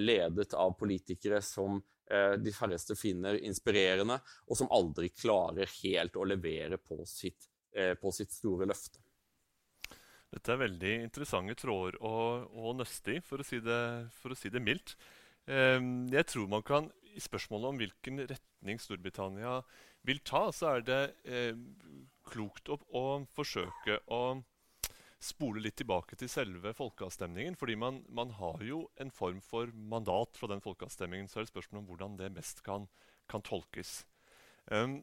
ledet 0.00 0.54
av 0.56 0.72
politikere 0.78 1.42
som 1.44 1.76
de 2.06 2.52
færreste 2.54 2.94
finner 2.96 3.34
inspirerende, 3.44 4.14
og 4.46 4.56
som 4.56 4.70
aldri 4.72 5.10
klarer 5.10 5.68
helt 5.82 6.14
å 6.16 6.24
levere 6.24 6.78
på 6.78 7.00
sitt 7.10 7.48
Eh, 7.76 7.94
på 7.94 8.12
sitt 8.12 8.32
store 8.32 8.64
løfte. 8.64 9.02
Dette 10.36 10.52
er 10.52 10.60
veldig 10.60 10.92
interessante 11.06 11.56
tråder 11.56 11.96
å, 12.04 12.16
å 12.44 12.74
nøste 12.76 13.16
i, 13.16 13.22
for 13.24 13.40
å 13.40 13.46
si 13.46 13.60
det, 13.64 13.80
å 14.12 14.36
si 14.36 14.52
det 14.52 14.60
mildt. 14.60 14.92
Ehm, 15.48 16.04
jeg 16.12 16.28
tror 16.28 16.50
man 16.52 16.64
kan, 16.66 16.90
I 17.16 17.22
spørsmålet 17.24 17.70
om 17.70 17.78
hvilken 17.80 18.20
retning 18.28 18.80
Storbritannia 18.82 19.62
vil 20.04 20.20
ta, 20.20 20.50
så 20.52 20.74
er 20.74 20.84
det 20.84 21.00
eh, 21.24 21.56
klokt 22.28 22.68
å, 22.68 23.06
forsøke 23.32 24.02
å 24.12 24.20
spole 25.22 25.62
litt 25.64 25.78
tilbake 25.80 26.18
til 26.20 26.28
selve 26.28 26.74
folkeavstemningen. 26.76 27.56
fordi 27.56 27.78
man, 27.80 28.02
man, 28.08 28.34
har 28.36 28.60
jo 28.62 28.84
en 29.00 29.10
form 29.10 29.40
for 29.40 29.72
mandat 29.72 30.36
fra 30.36 30.50
den 30.52 30.60
folkeavstemningen. 30.60 31.28
Så 31.28 31.40
er 31.40 31.46
det 31.46 31.54
spørsmål 31.54 31.80
om 31.80 31.88
hvordan 31.88 32.18
det 32.20 32.34
mest 32.36 32.60
kan, 32.66 32.84
kan 33.26 33.42
tolkes. 33.42 34.02
Um, 34.68 35.00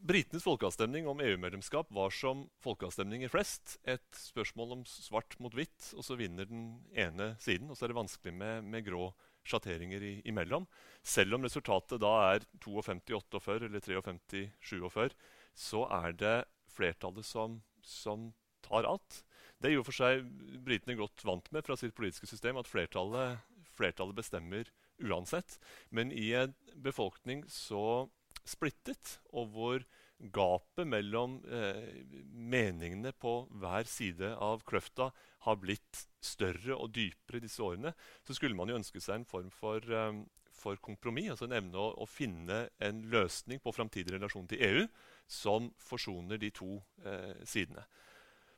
Britenes 0.00 0.46
folkeavstemning 0.46 1.04
om 1.08 1.18
EU-medlemskap 1.20 1.90
var 1.92 2.12
som 2.14 2.46
folkeavstemninger 2.64 3.28
flest 3.28 3.74
et 3.84 4.16
spørsmål 4.16 4.78
om 4.78 4.84
svart 4.88 5.34
mot 5.44 5.52
hvitt, 5.52 5.90
og 5.92 6.06
så 6.06 6.14
vinner 6.16 6.48
den 6.48 6.70
ene 6.96 7.34
siden. 7.42 7.68
Og 7.68 7.76
så 7.76 7.84
er 7.84 7.92
det 7.92 7.98
vanskelig 7.98 8.32
med, 8.32 8.64
med 8.64 8.86
grå 8.86 9.10
sjatteringer 9.44 10.06
imellom. 10.24 10.64
Selv 11.04 11.36
om 11.36 11.44
resultatet 11.44 12.00
da 12.00 12.12
er 12.30 12.46
52-48 12.64 13.66
eller 13.68 13.84
53-47, 13.84 15.18
så 15.52 15.84
er 15.92 16.16
det 16.16 16.36
flertallet 16.72 17.28
som, 17.28 17.58
som 17.84 18.30
tar 18.64 18.88
alt. 18.88 19.20
Det 19.60 19.68
er 19.68 19.76
jo 19.76 19.84
for 19.84 19.96
seg 19.96 20.24
britene 20.64 20.96
godt 20.96 21.26
vant 21.28 21.50
med 21.52 21.66
fra 21.66 21.76
sitt 21.76 21.92
politiske 21.98 22.30
system, 22.30 22.56
at 22.56 22.70
flertallet, 22.70 23.44
flertallet 23.76 24.16
bestemmer 24.16 24.72
uansett. 24.96 25.58
Men 25.92 26.08
i 26.08 26.30
en 26.40 26.56
befolkning 26.80 27.44
så 27.52 28.08
splittet, 28.48 29.18
og 29.32 29.50
hvor 29.54 29.84
gapet 30.20 30.88
mellom 30.88 31.38
eh, 31.48 32.04
meningene 32.30 33.12
på 33.16 33.46
hver 33.62 33.88
side 33.88 34.34
av 34.36 34.64
kløfta 34.68 35.08
har 35.46 35.56
blitt 35.60 36.04
større 36.20 36.76
og 36.76 36.92
dypere 36.92 37.40
disse 37.40 37.62
årene, 37.64 37.94
så 38.26 38.36
skulle 38.36 38.56
man 38.56 38.68
jo 38.68 38.76
ønske 38.76 39.00
seg 39.00 39.20
en 39.20 39.28
form 39.28 39.48
for, 39.54 39.80
um, 39.88 40.26
for 40.52 40.76
kompromiss. 40.84 41.32
altså 41.32 41.48
En 41.48 41.56
evne 41.56 41.80
å, 41.80 41.94
å, 41.96 42.08
finne 42.08 42.66
en 42.84 43.00
løsning 43.12 43.62
på 43.64 43.72
framtidig 43.72 44.12
relasjon 44.18 44.50
til 44.50 44.60
EU 44.66 44.84
som 45.30 45.70
forsoner 45.80 46.40
de 46.42 46.50
to 46.52 46.76
eh, 47.06 47.40
sidene. 47.48 47.86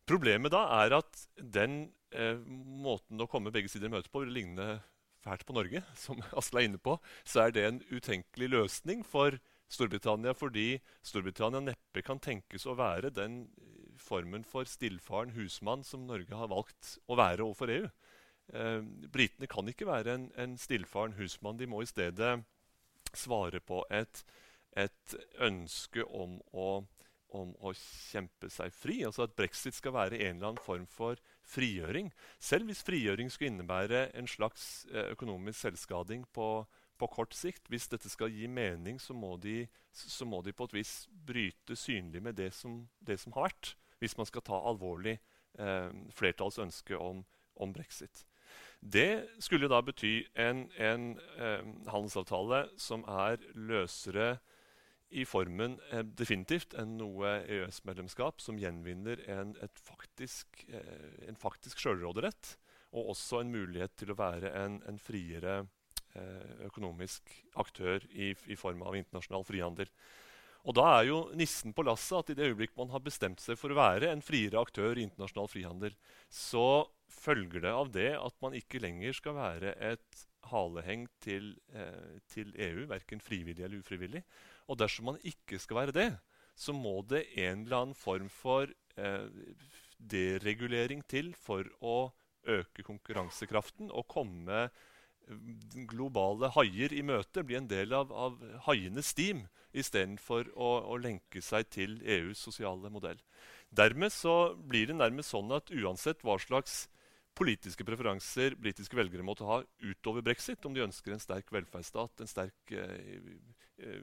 Problemet 0.09 0.51
da 0.51 0.65
er 0.83 0.97
at 0.99 1.27
den 1.37 1.93
eh, 2.11 2.41
måten 2.43 3.23
å 3.23 3.29
komme 3.31 3.53
begge 3.55 3.71
sider 3.71 3.87
i 3.87 3.95
møte 3.95 4.11
på 4.11 4.25
vil 4.25 4.35
ligne 4.35 4.81
fælt 5.23 5.47
på 5.47 5.55
Norge. 5.55 5.85
Som 5.95 6.23
Asle 6.39 6.65
er 6.65 6.71
inne 6.71 6.83
på, 6.83 6.99
så 7.23 7.47
er 7.47 7.55
det 7.55 7.67
en 7.69 7.83
utenkelig 7.93 8.51
løsning 8.57 9.07
for 9.07 9.39
Storbritannia 9.73 10.35
fordi 10.37 10.77
Storbritannia 11.07 11.63
neppe 11.65 12.05
kan 12.05 12.21
tenkes 12.23 12.67
å 12.69 12.77
være 12.77 13.13
den 13.15 13.47
formen 14.01 14.45
for 14.45 14.69
stillfaren 14.69 15.33
husmann 15.37 15.85
som 15.87 16.07
Norge 16.09 16.37
har 16.37 16.51
valgt 16.53 16.97
å 17.09 17.17
være 17.19 17.45
overfor 17.47 17.73
EU. 17.73 17.87
Eh, 18.53 18.81
Britene 19.13 19.49
kan 19.51 19.69
ikke 19.69 19.89
være 19.89 20.17
en, 20.17 20.31
en, 20.37 20.57
stillfaren 20.61 21.17
husmann. 21.19 21.61
De 21.61 21.69
må 21.71 21.83
i 21.83 21.91
stedet 21.91 22.35
svare 23.17 23.61
på 23.61 23.83
et, 23.93 24.25
et 24.77 25.17
ønske 25.45 26.05
om 26.05 26.39
å, 26.53 26.69
om 27.37 27.55
å, 27.61 27.73
kjempe 27.77 28.51
seg 28.53 28.75
fri. 28.77 29.01
Altså 29.09 29.27
at 29.27 29.37
brexit 29.39 29.77
skal 29.79 29.97
være 29.97 30.21
en 30.21 30.37
eller 30.37 30.53
annen 30.53 30.65
form 30.65 30.87
for 30.91 31.21
frigjøring. 31.55 32.13
Selv 32.41 32.71
hvis 32.71 32.85
frigjøring 32.87 33.33
skulle 33.33 33.53
innebære 33.55 34.09
en 34.19 34.31
slags 34.31 34.87
eh, 34.93 35.13
økonomisk 35.15 35.61
selvskading 35.69 36.27
på, 36.35 36.53
på 37.03 37.11
kort 37.11 37.35
sikt. 37.35 37.67
Hvis 37.73 37.89
dette 37.91 38.11
skal 38.13 38.33
gi 38.33 38.47
mening, 38.47 39.01
så 39.03 39.15
må 39.17 39.35
de, 39.43 39.65
så 39.93 40.27
må 40.29 40.43
de 40.47 40.55
på 40.55 40.69
et 40.71 40.79
vis 40.79 40.95
bryte 41.11 41.77
synlig 41.79 42.23
med 42.23 42.39
det 42.39 42.53
som, 42.55 42.85
det 43.03 43.19
som, 43.21 43.35
har 43.37 43.51
vært. 43.51 43.75
Hvis 44.03 44.17
man 44.19 44.29
skal 44.29 44.45
ta 44.47 44.59
alvorlig 44.71 45.17
eh, 45.59 45.91
flertallets 46.15 46.63
ønske 46.63 46.99
om, 46.99 47.25
om, 47.55 47.75
brexit. 47.75 48.25
Det 48.81 49.39
skulle 49.43 49.71
da 49.71 49.79
bety 49.85 50.25
en, 50.39 50.67
en 50.79 51.13
eh, 51.39 51.67
handelsavtale 51.91 52.65
som 52.81 53.07
er 53.11 53.43
løsere 53.55 54.37
i 55.13 55.27
formen 55.29 55.77
eh, 55.93 56.03
definitivt 56.03 56.75
enn 56.79 56.97
noe 56.99 57.37
EØS-medlemskap 57.45 58.43
som 58.43 58.59
gjenvinner 58.59 59.23
en, 59.31 59.55
faktisk, 59.87 60.65
eh, 60.73 61.31
faktisk 61.39 61.83
sjølråderett, 61.83 62.57
og 62.93 63.15
også 63.15 63.43
en 63.43 63.55
mulighet 63.55 63.95
til 64.01 64.13
å 64.13 64.19
være 64.19 64.51
en, 64.59 64.81
en 64.89 64.99
friere 65.01 65.63
økonomisk 66.67 67.31
aktør 67.57 68.05
i, 68.11 68.33
i, 68.47 68.57
form 68.59 68.83
av 68.85 68.97
internasjonal 68.99 69.47
frihandel. 69.49 69.89
Og 70.63 70.77
Da 70.79 70.85
er 70.99 71.07
jo 71.09 71.21
nissen 71.35 71.73
på 71.75 71.83
lasset 71.83 72.19
at 72.21 72.31
i 72.31 72.37
det 72.39 72.51
øyeblikk 72.53 72.77
man 72.79 72.93
har 72.93 73.03
bestemt 73.03 73.41
seg 73.43 73.59
for 73.59 73.73
å 73.73 73.79
være 73.81 74.13
en 74.13 74.23
friere 74.23 74.61
aktør 74.61 74.99
i 74.99 75.07
internasjonal 75.09 75.51
frihandel, 75.51 75.97
så 76.31 76.85
følger 77.11 77.65
det 77.65 77.73
av 77.73 77.91
det 77.95 78.13
at 78.19 78.37
man 78.45 78.55
ikke 78.55 78.83
lenger 78.83 79.17
skal 79.19 79.35
være 79.41 79.75
et 79.93 80.23
haleheng 80.53 81.07
til, 81.23 81.55
eh, 81.75 82.19
til 82.31 82.53
EU, 82.59 82.87
verken 82.91 83.23
frivillig 83.23 83.65
eller 83.65 83.83
ufrivillig. 83.83 84.23
Og 84.69 84.79
dersom 84.79 85.11
man 85.11 85.19
ikke 85.27 85.59
skal 85.59 85.83
være 85.83 85.97
det, 85.97 86.11
så 86.55 86.75
må 86.77 87.01
det 87.09 87.27
en 87.39 87.65
eller 87.65 87.79
annen 87.79 87.99
form 87.99 88.29
for 88.31 88.71
eh, 88.97 89.29
deregulering 89.99 91.03
til 91.09 91.33
for 91.39 91.67
å 91.81 92.13
øke 92.43 92.83
konkurransekraften 92.83 93.91
og 93.95 94.09
komme 94.11 94.67
globale 95.91 96.51
haier 96.57 96.93
i 96.95 97.03
møte, 97.07 97.45
bli 97.47 97.59
en 97.59 97.69
del 97.71 97.95
av, 97.97 98.13
av 98.13 98.39
haienes 98.67 99.13
team 99.17 99.47
istedenfor 99.73 100.51
å, 100.53 100.71
å 100.93 100.99
lenke 101.01 101.43
seg 101.45 101.69
til 101.73 102.01
EUs 102.05 102.43
sosiale 102.43 102.91
modell. 102.93 103.21
Dermed 103.73 104.13
så 104.13 104.53
blir 104.57 104.91
det 104.91 104.99
nærmest 104.99 105.33
sånn 105.33 105.53
at 105.57 105.73
uansett 105.73 106.21
hva 106.27 106.37
slags 106.43 106.87
politiske 107.39 107.85
preferanser 107.89 108.57
britiske 108.61 108.97
velgere 108.99 109.25
måtte 109.25 109.47
ha 109.49 109.63
utover 109.81 110.25
brexit, 110.25 110.61
om 110.69 110.75
de 110.77 110.85
ønsker 110.85 111.15
en 111.15 111.23
sterk 111.23 111.49
velferdsstat, 111.55 112.21
en 112.21 112.31
sterk 112.31 112.75
eh, 112.77 113.33
eh 113.83 114.01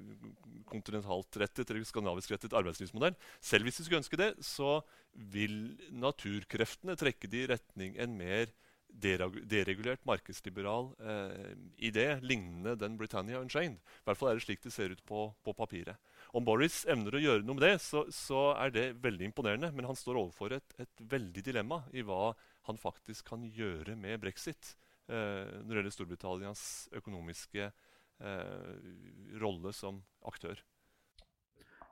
kontinentalt 0.70 1.38
rettet 1.42 1.70
eller 1.70 1.86
skandinavisk 1.88 2.34
rettet 2.34 2.54
arbeidslivsmodell 2.58 3.16
Selv 3.42 3.66
hvis 3.66 3.80
de 3.80 3.86
skulle 3.86 4.02
ønske 4.04 4.18
det, 4.20 4.34
så 4.46 4.82
vil 5.14 5.78
naturkreftene 5.90 6.98
trekke 7.00 7.30
de 7.30 7.44
i 7.44 7.48
retning 7.50 7.96
en 7.98 8.18
mer 8.18 8.52
deregulert, 8.90 10.04
markedsliberal 10.08 10.90
eh, 11.00 11.52
idé 11.78 12.08
lignende 12.22 12.76
den 12.76 12.98
Britannia 12.98 13.40
Unchained. 13.40 13.78
I 13.78 14.08
hvert 14.08 14.20
fall 14.20 14.32
er 14.32 14.40
det 14.40 14.46
slik 14.46 14.64
det 14.64 14.74
ser 14.74 14.94
ut 14.94 15.04
på, 15.08 15.30
på 15.46 15.54
papiret. 15.56 16.00
Om 16.36 16.46
Boris 16.46 16.82
evner 16.90 17.16
å 17.16 17.22
gjøre 17.22 17.46
noe 17.46 17.58
med 17.58 17.66
det, 17.66 17.76
så, 17.84 18.04
så, 18.14 18.52
er 18.60 18.74
det 18.76 18.88
veldig 19.02 19.30
imponerende. 19.30 19.72
Men 19.76 19.90
han 19.90 19.98
står 19.98 20.20
overfor 20.22 20.58
et, 20.58 20.76
et, 20.82 21.06
veldig 21.10 21.46
dilemma 21.46 21.84
i 21.94 22.04
hva 22.06 22.34
han 22.70 22.82
faktisk 22.82 23.32
kan 23.32 23.46
gjøre 23.46 23.96
med 23.98 24.20
brexit 24.22 24.76
eh, 25.10 25.48
når 25.64 25.70
det 25.70 25.80
gjelder 25.80 25.96
Storbritannias 25.96 26.64
økonomiske 27.00 27.70
eh, 27.70 28.76
rolle 29.42 29.74
som 29.76 30.04
aktør. 30.30 30.60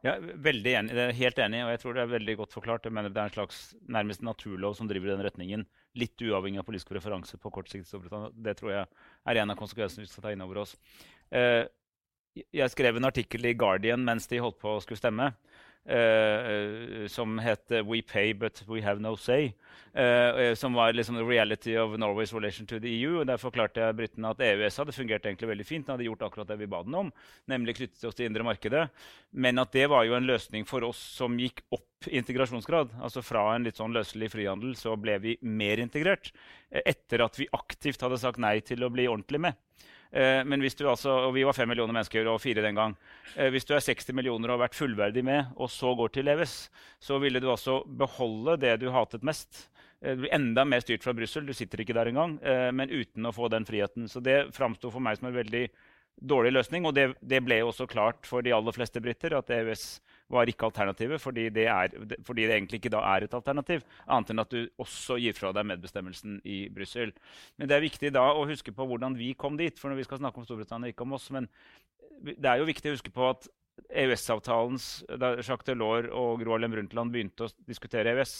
Ja, 0.08 0.14
veldig 0.22 0.74
enig. 0.80 1.00
Helt 1.18 1.40
enig, 1.44 1.64
og 1.66 1.72
jeg 1.74 1.80
tror 1.82 1.98
det 1.98 2.04
er 2.06 2.12
veldig 2.14 2.36
godt 2.40 2.54
forklart. 2.56 2.86
Jeg 2.88 2.96
mener 2.96 3.12
Det 3.12 3.20
er 3.20 3.28
en 3.28 3.34
slags 3.36 3.58
nærmest 3.92 4.22
naturlov 4.24 4.78
som 4.78 4.88
driver 4.88 5.10
i 5.10 5.16
den 5.16 5.26
retningen. 5.26 5.66
Litt 6.00 6.22
uavhengig 6.24 6.62
av 6.62 6.68
politisk 6.68 6.94
preferanse 6.94 7.38
på 7.38 7.52
kort 7.52 7.68
sikt. 7.68 7.92
Det 7.92 8.56
tror 8.56 8.72
jeg 8.72 8.86
er 9.28 9.42
en 9.42 9.52
av 9.52 9.60
konsekvensene 9.60 10.06
vi 10.06 10.12
skal 10.12 10.24
ta 10.24 10.32
inn 10.32 10.46
over 10.46 10.64
oss. 10.64 10.78
Eh, 11.32 11.66
jeg 12.54 12.72
skrev 12.72 13.00
en 13.00 13.10
artikkel 13.10 13.50
i 13.50 13.56
Guardian 13.58 14.04
mens 14.06 14.30
de 14.32 14.40
holdt 14.40 14.60
på 14.62 14.78
å 14.78 14.84
skulle 14.84 15.02
stemme. 15.02 15.34
Uh, 15.88 17.08
som 17.08 17.38
het 17.40 17.72
'We 17.72 18.02
pay, 18.02 18.34
but 18.34 18.64
we 18.68 18.82
have 18.82 19.00
no 19.00 19.16
say'. 19.16 19.54
Uh, 19.96 20.54
som 20.54 20.74
var 20.74 20.94
liksom 20.94 21.16
the 21.16 21.24
reality 21.24 21.78
of 21.78 21.98
Norway's 21.98 22.34
relation 22.34 22.68
to 22.68 22.80
the 22.80 22.90
EU. 22.90 23.20
og 23.20 23.28
Der 23.28 23.38
forklarte 23.38 23.80
jeg 23.80 23.96
britene 23.96 24.30
at 24.30 24.40
EØS 24.40 24.78
hadde 24.78 24.92
fungert 24.92 25.26
egentlig 25.26 25.48
veldig 25.48 25.66
fint. 25.66 25.86
Den 25.88 25.94
hadde 25.94 26.04
gjort 26.04 26.22
akkurat 26.22 26.48
det 26.48 26.60
vi 26.60 26.68
ba 26.68 26.84
den 26.84 26.96
om, 26.96 27.14
nemlig 27.48 27.76
knyttet 27.76 28.04
oss 28.04 28.16
til 28.16 28.26
indre 28.26 28.44
markedet. 28.44 28.90
Men 29.32 29.60
at 29.60 29.72
det 29.72 29.90
var 29.90 30.04
jo 30.04 30.14
en 30.16 30.28
løsning 30.28 30.68
for 30.68 30.84
oss 30.84 31.00
som 31.00 31.40
gikk 31.40 31.64
opp 31.72 32.12
integrasjonsgrad. 32.12 32.90
Altså 33.02 33.24
Fra 33.24 33.56
en 33.56 33.64
litt 33.64 33.78
sånn 33.78 33.96
løselig 33.96 34.32
frihandel 34.32 34.76
så 34.76 34.98
ble 35.00 35.18
vi 35.20 35.38
mer 35.42 35.80
integrert 35.80 36.34
etter 36.70 37.24
at 37.24 37.40
vi 37.40 37.48
aktivt 37.54 38.02
hadde 38.02 38.20
sagt 38.20 38.38
nei 38.38 38.60
til 38.60 38.84
å 38.84 38.92
bli 38.92 39.08
ordentlig 39.08 39.40
med. 39.40 39.56
Eh, 40.18 40.42
men 40.50 40.64
hvis 40.64 40.78
du 40.78 40.88
altså, 40.90 41.14
og 41.28 41.36
Vi 41.36 41.46
var 41.46 41.54
fem 41.54 41.70
millioner 41.70 41.94
mennesker 41.94 42.28
og 42.32 42.42
fire 42.42 42.64
den 42.66 42.78
gang. 42.78 42.96
Eh, 43.36 43.52
hvis 43.54 43.68
du 43.68 43.76
er 43.76 43.84
60 43.84 44.16
millioner 44.18 44.50
og 44.50 44.58
har 44.58 44.68
vært 44.68 44.80
fullverdig 44.80 45.24
med, 45.26 45.52
og 45.56 45.70
så 45.70 45.94
går 45.98 46.14
til 46.16 46.26
Leves, 46.26 46.56
så 47.00 47.20
ville 47.22 47.42
du 47.44 47.50
altså 47.52 47.84
beholde 47.86 48.58
det 48.64 48.78
du 48.82 48.90
hatet 48.94 49.26
mest. 49.28 49.68
Eh, 50.02 50.16
du 50.16 50.26
blir 50.26 50.34
enda 50.34 50.66
mer 50.66 50.82
styrt 50.82 51.06
fra 51.06 51.14
Brussel. 51.18 51.46
Du 51.46 51.54
sitter 51.54 51.84
ikke 51.84 51.98
der 51.98 52.10
engang. 52.14 52.40
Men 52.74 52.90
uten 52.90 53.30
å 53.30 53.36
få 53.36 53.52
den 53.54 53.68
friheten. 53.68 54.10
Så 54.10 54.24
det 54.24 54.56
framsto 54.58 54.92
for 54.94 55.04
meg 55.04 55.20
som 55.20 55.30
en 55.30 55.38
veldig 55.38 55.68
dårlig 56.18 56.56
løsning. 56.56 56.88
Og 56.90 56.96
det, 56.98 57.12
det 57.22 57.44
ble 57.46 57.62
jo 57.62 57.72
også 57.72 57.90
klart 57.90 58.26
for 58.26 58.46
de 58.46 58.56
aller 58.56 58.74
fleste 58.74 59.02
briter 59.04 59.38
at 59.38 59.54
EØS 59.54 59.86
var 60.32 60.50
ikke 60.50 60.68
alternativet, 60.68 61.22
fordi 61.24 61.48
det, 61.56 61.68
er, 61.72 61.94
fordi 62.26 62.48
det, 62.48 62.56
egentlig 62.56 62.82
ikke 62.82 62.92
da 62.92 63.04
er 63.14 63.26
et 63.26 63.36
alternativ, 63.38 63.86
annet 64.12 64.34
enn 64.34 64.44
at 64.44 64.52
du 64.52 64.60
også 64.84 65.20
gir 65.24 65.36
fra 65.38 65.54
deg 65.56 65.68
medbestemmelsen 65.70 66.42
i 66.44 66.66
Brussel. 66.74 67.14
Men 67.58 67.70
det 67.70 67.78
er 67.78 67.86
viktig 67.86 68.12
da 68.16 68.26
å 68.36 68.48
huske 68.50 68.74
på 68.76 68.88
hvordan 68.90 69.16
vi 69.20 69.34
kom 69.40 69.60
dit, 69.60 69.80
for 69.80 69.92
når 69.92 70.02
vi 70.02 70.08
skal 70.10 70.20
snakke 70.22 70.42
om 70.42 70.48
Storbritannia, 70.48 70.92
ikke 70.92 71.08
om 71.08 71.16
oss. 71.16 71.30
Men 71.34 71.48
det 72.28 72.50
er 72.50 72.60
jo 72.60 72.68
viktig 72.68 72.92
å 72.92 72.98
huske 72.98 73.14
på 73.14 73.30
at 73.30 73.48
EØS-avtalens 73.94 74.88
Da 75.22 75.36
Jacques 75.38 75.68
Delors 75.68 76.08
og 76.10 76.42
Gro 76.42 76.56
Harlem 76.56 76.74
Brundtland 76.74 77.14
begynte 77.14 77.46
å 77.46 77.52
diskutere 77.70 78.16
EØS, 78.16 78.40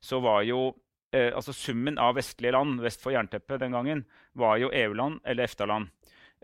så 0.00 0.20
var 0.22 0.44
jo 0.46 0.70
eh, 1.10 1.32
altså 1.34 1.52
summen 1.56 1.98
av 1.98 2.14
vestlige 2.16 2.54
land 2.54 2.80
vest 2.84 3.02
for 3.02 3.14
jernteppet 3.16 3.60
den 3.64 3.74
gangen 3.74 4.04
var 4.38 4.60
jo 4.62 4.70
EU-land 4.70 5.20
eller 5.26 5.48
EFTA-land. 5.48 5.90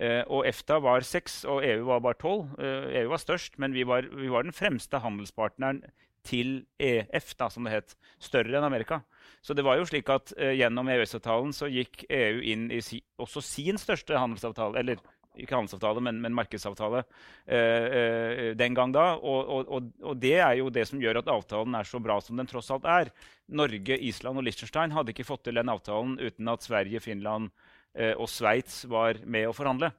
Eh, 0.01 0.23
og 0.25 0.47
EFTA 0.49 0.79
var 0.83 1.05
seks, 1.05 1.43
og 1.45 1.65
EU 1.67 1.85
var 1.91 2.01
bare 2.05 2.19
tolv. 2.21 2.47
EU 2.57 2.89
eh, 2.89 3.03
e 3.03 3.11
var 3.11 3.21
størst, 3.21 3.59
men 3.61 3.75
vi 3.77 3.85
var, 3.89 4.09
vi 4.09 4.31
var, 4.33 4.47
den 4.47 4.57
fremste 4.57 5.03
handelspartneren 5.03 5.83
til 6.25 6.63
EF, 6.81 7.35
da, 7.37 7.51
som 7.51 7.67
det 7.67 7.75
het. 7.75 7.97
Større 8.23 8.57
enn 8.57 8.67
Amerika. 8.67 9.03
Så 9.43 9.57
det 9.59 9.65
var 9.67 9.77
jo 9.79 9.89
slik 9.89 10.11
at 10.13 10.31
uh, 10.39 10.53
gjennom 10.55 10.87
EØS-avtalen 10.87 11.51
så 11.57 11.67
gikk 11.67 12.05
EU 12.07 12.39
inn 12.47 12.69
i 12.71 12.79
si, 12.85 13.01
også 13.19 13.43
sin 13.43 13.81
største 13.81 14.15
handelsavtale, 14.15 14.79
eller 14.79 15.03
ikke 15.35 15.57
handelsavtale, 15.57 16.03
men, 16.05 16.21
men 16.23 16.37
markedsavtale 16.37 17.03
uh, 17.03 17.51
uh, 17.51 18.47
den 18.55 18.79
gang 18.79 18.95
da. 18.95 19.09
Og, 19.19 19.51
og, 19.67 19.91
og, 19.99 20.15
det 20.23 20.37
er 20.39 20.61
jo 20.61 20.71
det 20.71 20.87
som 20.93 21.03
gjør 21.03 21.25
at 21.25 21.33
avtalen 21.35 21.75
er 21.75 21.91
så 21.91 21.99
bra 22.05 22.21
som 22.23 22.39
den 22.39 22.51
tross 22.51 22.71
alt 22.71 22.87
er. 22.87 23.11
Norge, 23.51 23.99
Island 23.99 24.39
og 24.39 24.47
Liechtenstein 24.47 24.95
hadde 24.95 25.11
ikke 25.11 25.27
fått 25.27 25.49
til 25.49 25.59
den 25.59 25.75
avtalen 25.75 26.21
uten 26.23 26.55
at 26.55 26.63
Sverige, 26.63 27.03
Finland, 27.03 27.51
og 27.93 28.29
Sveits 28.31 28.87
var 28.89 29.19
med 29.29 29.45
å 29.49 29.53
forhandle. 29.53 29.91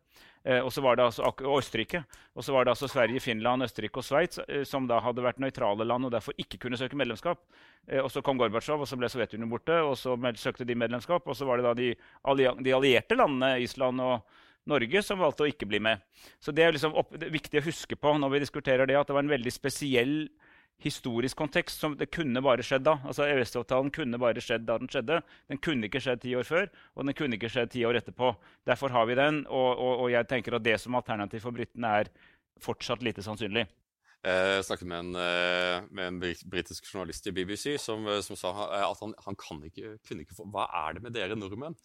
Eh, 0.43 0.59
og, 0.59 0.73
så 0.75 0.81
var 0.83 0.97
det 0.99 1.05
altså, 1.07 1.31
Østerrike. 1.57 2.03
Og 2.35 2.43
så 2.43 2.53
var 2.53 2.65
det 2.65 2.73
altså 2.73 2.89
Sverige, 2.91 3.21
Finland, 3.23 3.63
Østerrike 3.63 4.01
og 4.01 4.05
Sveits 4.05 4.41
eh, 4.43 4.63
som 4.67 4.87
da 4.89 4.99
hadde 5.03 5.23
vært 5.23 5.39
nøytrale 5.39 5.87
land 5.87 6.09
og 6.09 6.11
derfor 6.11 6.35
ikke 6.37 6.59
kunne 6.65 6.79
søke 6.79 6.99
medlemskap. 6.99 7.43
og 8.03 8.11
Så 8.11 8.21
kom 8.21 8.37
Gorbatsjov, 8.39 8.83
og 8.83 8.87
så 8.87 8.99
ble 8.99 9.09
Sovjetunionen 9.11 9.51
borte, 9.51 9.75
og 9.83 9.97
så 9.99 10.17
søkte 10.39 10.67
de 10.67 10.75
medlemskap. 10.75 11.27
Og 11.27 11.35
så 11.35 11.47
var 11.47 11.59
det 11.59 11.67
da 11.67 11.73
de, 11.73 11.93
de 12.63 12.75
allierte 12.75 13.15
landene, 13.15 13.59
Island 13.63 14.03
og 14.03 14.21
Norge, 14.67 15.01
som 15.03 15.19
valgte 15.19 15.43
å 15.43 15.51
ikke 15.51 15.67
bli 15.67 15.79
med. 15.83 16.03
Så 16.39 16.51
Det 16.51 16.63
er 16.63 16.71
liksom 16.71 16.95
opp, 16.95 17.11
det 17.11 17.27
er 17.27 17.35
viktig 17.35 17.59
å 17.59 17.65
huske 17.65 17.95
på 17.99 18.15
når 18.17 18.35
vi 18.35 18.43
diskuterer 18.43 18.87
det, 18.87 18.95
at 18.95 19.07
det 19.07 19.15
var 19.15 19.25
en 19.25 19.35
veldig 19.35 19.51
spesiell 19.51 20.17
historisk 20.83 21.37
kontekst 21.39 21.81
som 21.81 21.95
det 21.99 22.09
kunne 22.13 22.41
bare 22.43 22.65
skjedd 22.65 22.85
da. 22.87 22.97
Altså 23.07 23.25
EØS-avtalen 23.27 23.91
kunne 23.93 24.19
bare 24.21 24.43
skjedd 24.43 24.65
da 24.67 24.77
den 24.81 24.91
skjedde. 24.91 25.21
Den 25.51 25.61
kunne 25.63 25.87
ikke 25.87 26.01
skjedd 26.03 26.23
ti 26.23 26.35
år 26.37 26.47
før, 26.47 26.67
og 26.95 27.07
den 27.07 27.17
kunne 27.17 27.39
ikke 27.39 27.51
skjedd 27.53 27.73
ti 27.73 27.85
år 27.87 28.01
etterpå. 28.01 28.33
Derfor 28.69 28.95
har 28.95 29.07
vi 29.09 29.19
den, 29.19 29.43
og, 29.47 29.71
og, 29.77 29.93
og 30.05 30.11
jeg 30.13 30.29
tenker 30.31 30.57
at 30.57 30.65
det 30.65 30.79
som 30.81 30.99
alternativ 30.99 31.45
for 31.45 31.55
britene 31.55 31.95
er 32.01 32.11
fortsatt 32.63 33.03
lite 33.05 33.23
sannsynlig. 33.25 33.65
Jeg 34.23 34.63
snakket 34.63 34.87
med 34.87 35.01
en, 35.01 35.15
eh, 35.19 35.83
med 35.91 36.05
en 36.07 36.19
britisk 36.47 36.85
journalist 36.87 37.25
i 37.27 37.33
BBC 37.35 37.73
som, 37.75 38.05
eh, 38.07 38.21
som 38.23 38.37
sa 38.39 38.53
eh, 38.69 38.85
at 38.87 39.01
han, 39.03 39.11
han 39.19 39.35
ikke, 39.67 39.97
kunne 40.07 40.23
ikke 40.23 40.37
få 40.37 40.45
Hva 40.47 40.63
er 40.79 40.95
det 40.95 41.03
med 41.03 41.11
dere 41.11 41.35
nordmenn? 41.35 41.75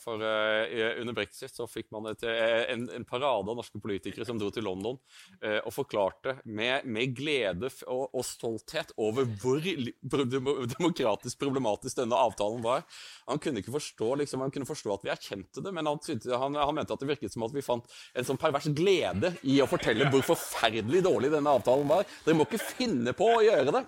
For 0.00 0.16
under 0.16 1.12
brexit 1.12 1.52
så 1.52 1.66
fikk 1.68 1.90
man 1.92 2.06
et, 2.08 2.22
en, 2.24 2.86
en, 2.96 3.04
parade 3.04 3.44
av 3.44 3.58
norske 3.58 3.76
politikere 3.76 4.24
som 4.24 4.38
dro 4.40 4.48
til 4.48 4.64
London 4.64 4.96
og 4.96 5.68
forklarte 5.74 6.38
med, 6.48 6.86
med 6.88 7.12
glede 7.12 7.68
og, 7.84 8.06
og, 8.08 8.24
stolthet 8.24 8.94
over 8.96 9.28
hvor 9.42 9.60
demokratisk 9.60 11.42
problematisk 11.42 12.00
denne 12.00 12.16
avtalen 12.16 12.64
var. 12.64 12.86
Han 13.28 13.42
kunne 13.42 13.60
ikke 13.60 13.74
forstå, 13.74 14.08
liksom, 14.22 14.46
han 14.46 14.54
kunne 14.54 14.70
forstå 14.70 14.94
at 14.94 15.04
vi 15.04 15.12
erkjente 15.12 15.60
det, 15.66 15.74
men 15.76 15.90
han, 15.92 16.00
han, 16.40 16.56
han 16.56 16.78
mente 16.78 16.96
at 16.96 17.04
det 17.04 17.10
virket 17.12 17.36
som 17.36 17.44
at 17.44 17.52
vi 17.52 17.66
fant 17.66 17.84
en 18.16 18.30
sånn 18.30 18.40
pervers 18.40 18.70
glede 18.72 19.34
i 19.44 19.60
å 19.60 19.68
fortelle 19.68 20.08
hvor 20.08 20.24
forferdelig 20.32 21.04
dårlig 21.04 21.34
denne 21.36 21.49
avtalen 21.58 21.90
var. 21.90 22.08
Dere 22.24 22.38
må 22.38 22.48
ikke 22.48 22.62
finne 22.62 23.14
på 23.16 23.28
å 23.34 23.44
gjøre 23.44 23.76
det. 23.80 23.84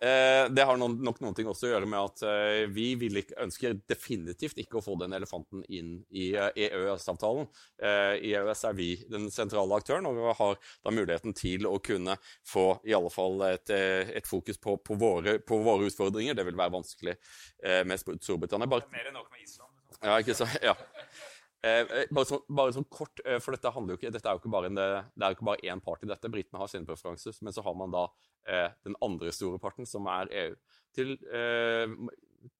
Eh, 0.00 0.44
det 0.54 0.62
har 0.62 0.76
noen, 0.78 0.94
nok 1.02 1.16
noen 1.18 1.34
ting 1.34 1.48
også 1.50 1.66
å 1.66 1.70
gjøre 1.72 1.86
med 1.90 1.98
at 1.98 2.20
eh, 2.28 2.68
vi 2.70 2.92
ikke, 2.94 3.34
ønsker 3.42 3.80
definitivt 3.90 4.60
ikke 4.62 4.78
å 4.78 4.82
få 4.84 4.94
den 5.00 5.16
elefanten 5.16 5.64
inn 5.66 5.96
i 6.14 6.28
eh, 6.38 6.52
EØS-avtalen. 6.68 7.48
I 7.82 8.30
EØS 8.38 8.62
er 8.68 8.76
vi 8.78 8.92
den 9.10 9.26
sentrale 9.34 9.74
aktøren, 9.78 10.06
og 10.06 10.18
vi 10.18 10.36
har 10.38 10.60
da 10.86 10.94
muligheten 10.94 11.34
til 11.34 11.66
å 11.66 11.76
kunne 11.82 12.14
få 12.46 12.68
i 12.86 12.94
alle 12.94 13.10
fall 13.10 13.42
et, 13.48 13.70
et 13.70 14.26
fokus 14.28 14.60
på, 14.62 14.76
på, 14.86 14.98
våre, 14.98 15.38
på, 15.42 15.58
våre, 15.66 15.90
utfordringer. 15.90 16.38
Det 16.38 16.46
vil 16.46 16.58
være 16.58 16.74
vanskelig 16.74 17.16
med 17.86 18.02
Storbritannia. 18.22 18.70
Bare... 18.70 18.86
Mer 18.94 19.10
enn 19.10 19.18
nok 19.18 19.30
med 19.34 19.42
Island. 19.42 19.74
Liksom. 19.88 20.02
Ja, 20.06 20.18
ikke 20.22 20.38
så, 20.38 20.46
ja. 20.62 20.76
Eh, 21.62 21.70
eh, 21.70 22.06
bare, 22.14 22.26
så, 22.28 22.38
bare, 22.54 22.72
sånn 22.76 22.86
kort, 22.92 23.18
eh, 23.26 23.40
for 23.42 23.54
dette, 23.54 23.72
jo 23.74 23.96
ikke, 23.98 24.12
dette 24.14 24.30
er 24.30 24.36
jo 24.36 24.42
ikke 24.42 24.52
bare 24.52 24.68
en, 24.70 24.78
det 24.78 25.24
er 25.26 25.32
jo 25.32 25.38
ikke 25.38 25.48
bare 25.48 25.66
én 25.66 25.82
part 25.82 26.04
i 26.06 26.10
dette. 26.10 26.30
Britene 26.30 26.60
har 26.60 26.70
sine 26.70 26.86
preferanser, 26.86 27.34
men 27.42 27.54
så 27.54 27.64
har 27.66 27.74
man 27.78 27.94
da 27.94 28.04
eh, 28.46 28.68
den 28.86 28.94
andre 29.02 29.32
store 29.34 29.58
parten, 29.62 29.88
som 29.88 30.06
er 30.12 30.30
EU. 30.44 30.56
Til, 30.94 31.16
eh, 31.34 31.96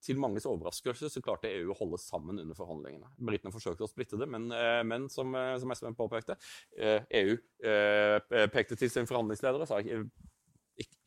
til, 0.03 0.19
manges 0.19 0.47
overraskelse 0.51 1.07
så 1.13 1.23
klarte 1.23 1.51
EU 1.51 1.71
å 1.71 1.77
holde 1.79 2.01
sammen 2.03 2.41
under 2.43 2.57
forhandlingene. 2.57 3.07
Britene 3.29 3.53
forsøkte 3.55 3.87
å 3.87 3.91
splitte 3.91 4.19
det, 4.19 4.27
men, 4.27 4.49
eh, 4.55 4.81
men 4.87 5.07
som, 5.11 5.31
som 5.63 5.75
SV 5.75 5.93
påpekte, 5.99 6.35
EU 6.75 7.37
e 7.39 8.43
pekte 8.51 8.75
til 8.79 8.91
sin 8.91 9.07
forhandlingsleder 9.07 9.63
og 9.63 9.69
sa 9.69 9.79
ikke, 9.79 10.03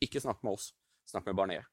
ikke 0.01 0.21
snakk 0.21 0.41
med 0.45 0.57
oss, 0.57 0.71
snakk 1.09 1.29
med 1.29 1.37
Barnier. 1.37 1.69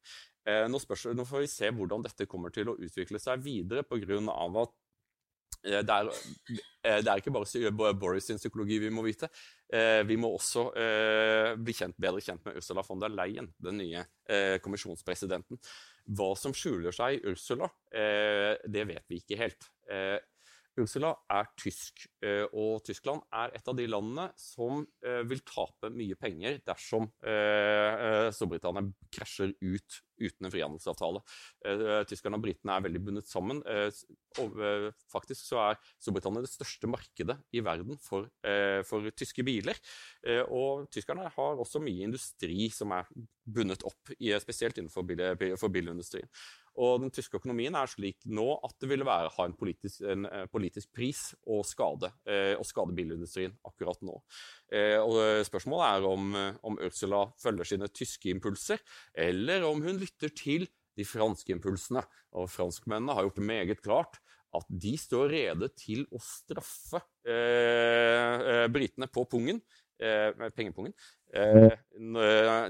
Nå, 0.69 0.79
spørs, 0.81 1.11
nå, 1.15 1.25
får 1.29 1.45
vi 1.45 1.51
se 1.53 1.69
hvordan 1.77 2.05
dette 2.05 2.27
kommer 2.29 2.53
til 2.53 2.71
å 2.73 2.77
utvikle 2.81 3.21
seg 3.21 3.43
videre, 3.45 3.85
pga. 3.87 4.21
at 4.63 4.73
det 5.61 5.93
er, 5.93 6.09
eh, 6.85 7.01
det 7.05 7.11
er, 7.11 7.21
ikke 7.21 7.33
bare 7.35 7.95
Boris 7.99 8.31
sin 8.31 8.41
psykologi 8.41 8.79
vi 8.81 8.91
må 8.93 9.05
vite. 9.05 9.29
Eh, 9.73 10.01
vi 10.09 10.17
må 10.17 10.33
også 10.35 10.71
bli 11.61 11.75
kjent, 11.77 11.99
bedre 12.01 12.23
kjent 12.25 12.45
med 12.47 12.57
Ursula 12.61 12.85
von 12.87 13.03
der 13.03 13.13
Leyen, 13.13 13.51
den 13.59 13.81
nye 13.83 14.05
kommisjonspresidenten. 14.65 15.61
Hva 16.17 16.33
som 16.39 16.55
skjuler 16.57 16.95
seg 16.95 17.19
i 17.19 17.33
Ursula, 17.35 17.69
det 17.91 18.85
vet 18.89 19.05
vi 19.11 19.21
ikke 19.21 19.39
helt. 19.39 19.69
Ursula 20.79 21.11
er 21.33 21.49
tysk, 21.59 22.05
eh, 22.23 22.45
og 22.55 22.85
Tyskland 22.87 23.25
er 23.35 23.51
et 23.57 23.67
av 23.69 23.77
de 23.77 23.87
landene 23.89 24.29
som 24.39 24.85
eh, 25.03 25.23
vil 25.27 25.43
tape 25.47 25.91
mye 25.91 26.15
penger 26.21 26.61
dersom 26.67 27.09
eh, 27.27 28.29
Storbritannia 28.35 28.87
krasjer 29.11 29.57
ut 29.59 29.99
uten 30.21 30.45
en 30.45 30.53
frihandelsavtale. 30.53 31.23
Tyskerne 32.05 32.37
og 32.37 32.43
britene 32.45 32.75
er 32.75 32.83
veldig 32.85 33.01
bundet 33.07 33.29
sammen. 33.31 33.63
Og 34.43 34.59
faktisk 35.09 35.47
så 35.47 35.63
er 35.63 35.79
Storbritannia 35.97 36.45
det 36.45 36.51
største 36.53 36.91
markedet 36.93 37.39
i 37.57 37.63
verden 37.65 37.97
for, 38.05 38.29
for 38.85 39.09
tyske 39.17 39.41
biler. 39.49 39.81
Og 40.53 40.91
tyskerne 40.93 41.25
har 41.25 41.63
også 41.65 41.81
mye 41.81 42.05
industri 42.05 42.69
som 42.69 42.93
er 42.99 43.09
bundet 43.49 43.81
opp, 43.89 44.13
spesielt 44.45 44.77
innenfor 44.77 45.09
bil, 45.09 45.25
for 45.57 45.73
bilindustrien. 45.73 46.29
Og 46.79 47.01
den 47.03 47.13
tyske 47.15 47.41
økonomien 47.41 47.75
er 47.75 47.91
slik 47.91 48.21
nå 48.31 48.47
at 48.67 48.77
det 48.81 48.91
ville 48.93 49.07
være, 49.07 49.33
ha 49.35 49.47
en 49.49 49.57
politisk, 49.59 50.03
en 50.07 50.27
eh, 50.29 50.47
politisk 50.53 50.93
pris 50.95 51.23
å 51.51 51.61
skade, 51.67 52.13
eh, 52.31 52.55
å 52.55 52.67
skade 52.67 52.95
bilindustrien 52.97 53.57
akkurat 53.67 54.01
nå. 54.07 54.21
Eh, 54.73 54.97
og 55.03 55.43
spørsmålet 55.49 55.87
er 55.89 56.09
om, 56.09 56.31
om, 56.63 56.79
Ursula 56.87 57.25
følger 57.43 57.73
sine 57.73 57.91
tyske 57.91 58.31
impulser, 58.33 58.83
eller 59.15 59.67
om 59.69 59.83
hun 59.83 59.99
lytter 60.01 60.33
til 60.37 60.69
de 60.99 61.07
franske 61.07 61.53
impulsene. 61.55 62.05
Og 62.39 62.51
franskmennene 62.53 63.17
har 63.17 63.27
gjort 63.27 63.41
det 63.41 63.51
meget 63.51 63.83
klart 63.85 64.21
at 64.57 64.67
de 64.83 64.97
står 64.99 65.31
rede 65.31 65.69
til 65.79 66.07
å 66.11 66.19
straffe 66.23 67.03
eh, 67.23 68.67
britene 68.73 69.07
på 69.11 69.27
pungen, 69.31 69.61
pengepungen 70.57 70.95
Eh, 71.31 71.77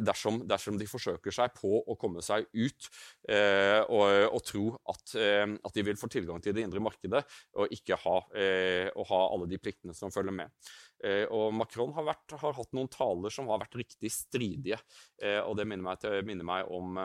dersom, 0.04 0.42
dersom, 0.44 0.76
de 0.76 0.84
forsøker 0.88 1.32
seg 1.32 1.54
på 1.56 1.78
å 1.80 1.94
komme 1.96 2.20
seg 2.24 2.44
ut 2.52 2.88
eh, 3.32 3.80
og, 3.86 4.04
og, 4.34 4.42
tro 4.44 4.64
at, 4.92 5.14
eh, 5.16 5.46
at, 5.48 5.72
de 5.72 5.84
vil 5.86 5.96
få 5.96 6.10
tilgang 6.12 6.42
til 6.44 6.52
det 6.56 6.66
indre 6.66 6.82
markedet 6.84 7.22
og 7.56 7.72
ikke 7.72 7.96
ha, 8.02 8.18
eh, 8.36 8.90
og 8.92 9.08
ha 9.08 9.22
alle 9.30 9.48
de 9.48 9.60
pliktene 9.62 9.96
som 9.96 10.12
følger 10.12 10.36
med. 10.42 10.52
Eh, 11.00 11.24
og 11.32 11.56
Macron 11.56 11.94
har, 11.96 12.10
vært, 12.10 12.36
har, 12.42 12.56
hatt 12.60 12.76
noen 12.76 12.92
taler 12.92 13.32
som 13.32 13.48
har 13.48 13.62
vært 13.64 13.80
riktig 13.80 14.12
stridige. 14.12 14.80
Eh, 15.22 15.40
og 15.40 15.56
det 15.56 15.64
minner 15.70 15.88
meg, 15.88 16.04
til, 16.04 16.20
minner 16.28 16.52
meg, 16.52 16.68
om 16.68 17.00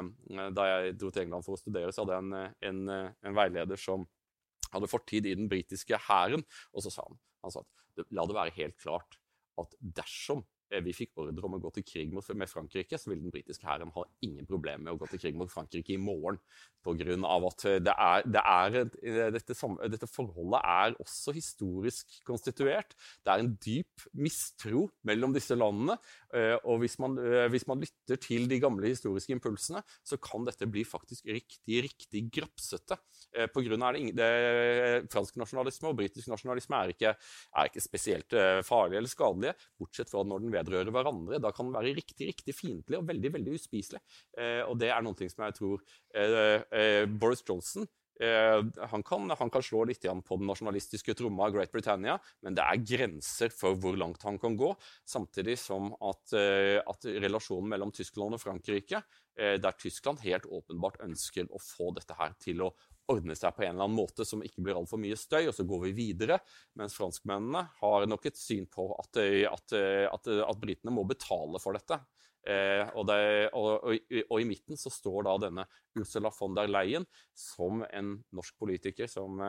da 0.57 0.69
jeg 0.73 0.97
dro 0.99 1.13
til 1.13 1.23
England 1.23 1.47
for 1.47 1.55
å 1.55 1.61
studere, 1.61 1.95
så 1.95 2.03
hadde 2.03 2.19
jeg 2.19 2.27
en, 2.27 2.55
en, 2.67 3.11
en 3.31 3.37
veileder 3.37 3.79
som 3.79 4.03
hadde 4.73 4.91
fortid 4.91 5.29
i 5.29 5.37
den 5.39 5.47
britiske 5.47 6.03
hæren, 6.09 6.43
og 6.75 6.83
så 6.83 6.91
sa 6.91 7.07
han, 7.07 7.21
han 7.45 7.53
sa 7.53 7.63
at 7.63 8.09
la 8.11 8.25
det 8.27 8.35
være 8.35 8.57
helt 8.57 8.75
klart 8.81 9.21
at 9.61 9.75
dersom 9.81 10.43
Eh, 10.73 10.81
vi 10.81 10.93
fikk 10.95 11.13
ordre 11.21 11.45
om 11.45 11.57
å 11.57 11.61
gå 11.61 11.71
til 11.75 11.85
krig 11.85 12.13
med 12.15 12.49
Frankrike, 12.49 12.97
så 12.97 13.11
vil 13.11 13.21
den 13.21 13.33
britiske 13.33 13.67
hæren 13.67 13.93
ha 13.93 14.05
ingen 14.25 14.47
problemer 14.49 14.87
med 14.87 14.95
å 14.95 14.99
gå 15.01 15.09
til 15.11 15.21
krig 15.21 15.37
mot 15.37 15.51
Frankrike 15.51 15.93
i 15.93 16.01
morgen. 16.01 16.39
Pga. 16.85 17.15
at 17.49 17.63
det 17.81 17.93
er, 17.93 18.25
det 18.29 18.41
er, 18.41 18.75
eh, 19.01 19.29
dette, 19.33 19.55
dette, 19.89 20.09
forholdet 20.09 20.61
er 20.61 20.97
også 21.01 21.33
historisk 21.33 22.19
konstituert. 22.25 22.93
Det 23.23 23.31
er 23.33 23.43
en 23.43 23.53
dyp 23.57 24.05
mistro 24.13 24.89
mellom 25.03 25.33
disse 25.33 25.55
landene. 25.57 25.97
Eh, 26.33 26.57
og 26.63 26.81
hvis 26.81 26.97
man, 26.99 27.17
hvis 27.49 27.67
man 27.67 27.81
lytter 27.81 28.17
til 28.21 28.47
de 28.49 28.59
gamle 28.59 28.89
historiske 28.89 29.33
impulsene, 29.33 29.83
så 30.03 30.17
kan 30.17 30.45
dette 30.45 30.69
bli 30.69 30.85
faktisk 30.85 31.25
riktig, 31.25 31.83
riktig 31.89 32.25
grapsete. 32.33 32.97
Pga. 33.55 33.91
det, 33.91 34.13
det 34.15 35.11
fransk 35.11 35.39
nasjonalisme 35.41 35.91
og 35.91 35.97
britisk 35.99 36.29
nasjonalisme 36.31 36.77
er 36.79 36.93
ikke, 36.93 37.11
er 37.15 37.69
ikke 37.69 37.83
spesielt 37.83 38.35
farlige 38.65 39.01
eller 39.01 39.11
skadelige, 39.11 39.55
bortsett 39.79 40.11
fra 40.11 40.23
når 40.23 40.45
den 40.45 40.55
vedrører 40.55 40.93
hverandre. 40.95 41.41
Da 41.43 41.51
kan 41.55 41.67
den 41.67 41.75
være 41.75 41.95
riktig 41.97 42.29
riktig 42.31 42.55
fiendtlig 42.55 42.99
og 42.99 43.07
veldig 43.09 43.33
veldig 43.33 43.59
uspiselig. 43.59 44.01
Eh, 44.37 44.63
og 44.65 44.79
det 44.79 44.91
er 44.93 45.05
noe 45.05 45.29
som 45.29 45.45
jeg 45.47 45.59
tror 45.59 45.85
eh, 46.15 46.63
eh, 46.71 47.05
Boris 47.09 47.43
Johnson 47.47 47.87
Eh, 48.19 48.65
han, 48.87 49.03
kan, 49.03 49.29
han, 49.39 49.49
kan, 49.49 49.63
slå 49.63 49.81
litt 49.89 50.05
på 50.05 50.37
den 50.39 50.47
nasjonalistiske 50.47 51.17
tromma 51.19 51.49
av 51.49 51.55
Great 51.55 51.71
Britannia, 51.73 52.15
men 52.45 52.55
det 52.55 52.63
er 52.63 52.83
grenser 52.87 53.51
for 53.51 53.75
hvor 53.75 53.97
langt 53.99 54.23
han 54.23 54.39
kan 54.39 54.55
gå. 54.55 54.71
Samtidig 55.03 55.57
som 55.59 55.91
at, 55.99 56.31
eh, 56.39 56.79
at 56.79 57.09
relasjonen 57.25 57.73
mellom 57.73 57.91
Tyskland 57.95 58.37
og 58.37 58.43
Frankrike, 58.43 59.03
eh, 59.35 59.57
der 59.59 59.75
Tyskland 59.75 60.23
helt 60.23 60.47
åpenbart 60.47 61.01
ønsker 61.03 61.51
å 61.51 61.59
få 61.59 61.91
dette 61.97 62.15
her 62.15 62.37
til 62.39 62.63
å 62.63 62.71
ordne 63.11 63.35
seg 63.37 63.55
på 63.55 63.65
en 63.65 63.73
eller 63.73 63.85
annen 63.85 63.97
måte 63.97 64.25
som 64.27 64.43
ikke 64.45 64.63
blir 64.65 64.77
altfor 64.79 65.01
mye 65.01 65.17
støy, 65.19 65.43
og 65.49 65.55
så 65.55 65.65
går 65.67 65.87
vi 65.87 65.93
videre. 65.97 66.39
Mens 66.79 66.97
franskmennene 66.97 67.65
har 67.81 68.07
nok 68.09 68.27
et 68.29 68.39
syn 68.39 68.65
på 68.71 68.87
at, 68.97 69.21
at, 69.51 69.77
at, 70.09 70.31
at 70.45 70.61
britene 70.61 70.93
må 70.95 71.05
betale 71.09 71.61
for 71.61 71.77
dette. 71.77 71.99
Eh, 72.45 72.83
og, 72.93 73.07
det, 73.09 73.21
og, 73.57 73.87
og, 73.89 74.11
og, 74.21 74.35
i 74.37 74.45
midten 74.45 74.77
så 74.77 74.91
står 74.93 75.25
da 75.25 75.31
denne 75.47 75.63
Ursula 75.97 76.29
von 76.35 76.53
der 76.53 76.69
Leyen 76.69 77.07
som 77.33 77.81
en 77.87 78.19
norsk 78.37 78.59
politiker 78.61 79.09
som, 79.09 79.41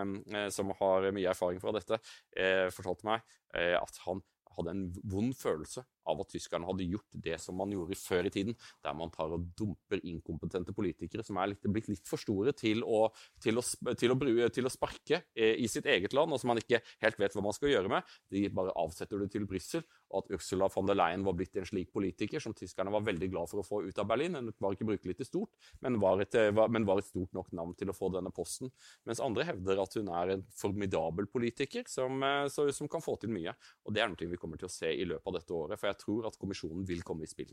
som 0.49 0.73
har 0.79 1.11
mye 1.13 1.29
erfaring 1.29 1.61
fra 1.61 1.75
dette, 1.77 2.01
eh, 2.33 2.71
fortalte 2.73 3.09
meg 3.11 3.27
eh, 3.53 3.75
at 3.77 4.01
han 4.07 4.25
hadde 4.57 4.73
en 4.73 4.87
vond 5.13 5.37
følelse 5.37 5.85
av 6.07 6.23
at 6.23 6.33
tyskerne 6.33 6.69
hadde 6.69 6.89
gjort 6.89 7.19
det 7.27 7.39
som 7.43 7.59
man 7.59 7.73
gjorde 7.75 7.99
før 7.99 8.29
i 8.29 8.33
tiden, 8.33 8.57
der 8.85 8.97
man 8.97 9.13
tar 9.15 9.35
og 9.35 9.49
dumper 9.59 10.03
inkompetente 10.07 10.75
politikere 10.77 11.25
som 11.27 11.39
er 11.41 11.53
litt, 11.53 11.67
blitt 11.67 11.91
litt 11.91 12.07
for 12.09 12.21
store 12.21 12.55
til 12.57 12.85
å, 12.87 13.07
til 13.43 13.61
å, 13.61 13.65
til 13.99 14.15
å, 14.15 14.19
til 14.53 14.69
å 14.69 14.73
sparke 14.73 15.23
eh, 15.37 15.57
i 15.63 15.69
sitt 15.71 15.89
eget 15.91 16.17
land, 16.17 16.33
og 16.33 16.41
som 16.43 16.53
man 16.53 16.61
ikke 16.63 16.83
helt 17.05 17.21
vet 17.21 17.37
hva 17.37 17.45
man 17.45 17.57
skal 17.57 17.73
gjøre 17.73 17.93
med. 17.93 18.17
De 18.33 18.47
bare 18.55 18.75
avsetter 18.79 19.23
det 19.23 19.31
til 19.35 19.47
Brussel. 19.49 19.85
Og 20.13 20.23
at 20.23 20.37
Ursula 20.37 20.69
von 20.73 20.87
der 20.89 20.99
Leyen 20.99 21.25
var 21.27 21.35
blitt 21.39 21.57
en 21.59 21.67
slik 21.67 21.91
politiker 21.95 22.43
som 22.43 22.55
tyskerne 22.57 22.93
var 22.95 23.05
veldig 23.07 23.29
glad 23.33 23.51
for 23.51 23.63
å 23.63 23.67
få 23.67 23.83
ut 23.89 23.99
av 23.99 24.09
Berlin. 24.11 24.39
Hun 24.39 24.53
var 24.63 24.77
ikke 24.77 24.89
brukelig 24.89 25.19
til 25.19 25.29
stort, 25.29 25.71
men 25.85 25.99
var, 26.03 26.23
et, 26.23 26.35
eh, 26.39 26.53
var, 26.55 26.71
men 26.73 26.87
var 26.89 27.03
et 27.03 27.09
stort 27.09 27.35
nok 27.37 27.51
navn 27.57 27.75
til 27.79 27.91
å 27.91 27.97
få 27.97 28.13
denne 28.15 28.33
posten. 28.35 28.71
Mens 29.09 29.23
andre 29.25 29.49
hevder 29.49 29.83
at 29.83 29.99
hun 29.99 30.13
er 30.15 30.37
en 30.37 30.47
formidabel 30.55 31.29
politiker 31.33 31.87
som, 31.91 32.23
eh, 32.23 32.47
som 32.49 32.91
kan 32.93 33.05
få 33.05 33.19
til 33.21 33.35
mye. 33.35 33.55
Og 33.87 33.95
det 33.95 34.05
er 34.05 34.13
noe 34.13 34.31
vi 34.31 34.41
kommer 34.41 34.61
til 34.61 34.71
å 34.71 34.73
se 34.73 34.93
i 34.93 35.07
løpet 35.09 35.27
av 35.27 35.39
dette 35.41 35.57
året, 35.57 35.81
for 35.81 35.91
jeg 35.91 35.96
tror 36.01 36.29
at 36.29 36.39
kommisjonen 36.41 36.87
vil 36.89 37.03
komme 37.07 37.27
i 37.27 37.31
spill. 37.31 37.53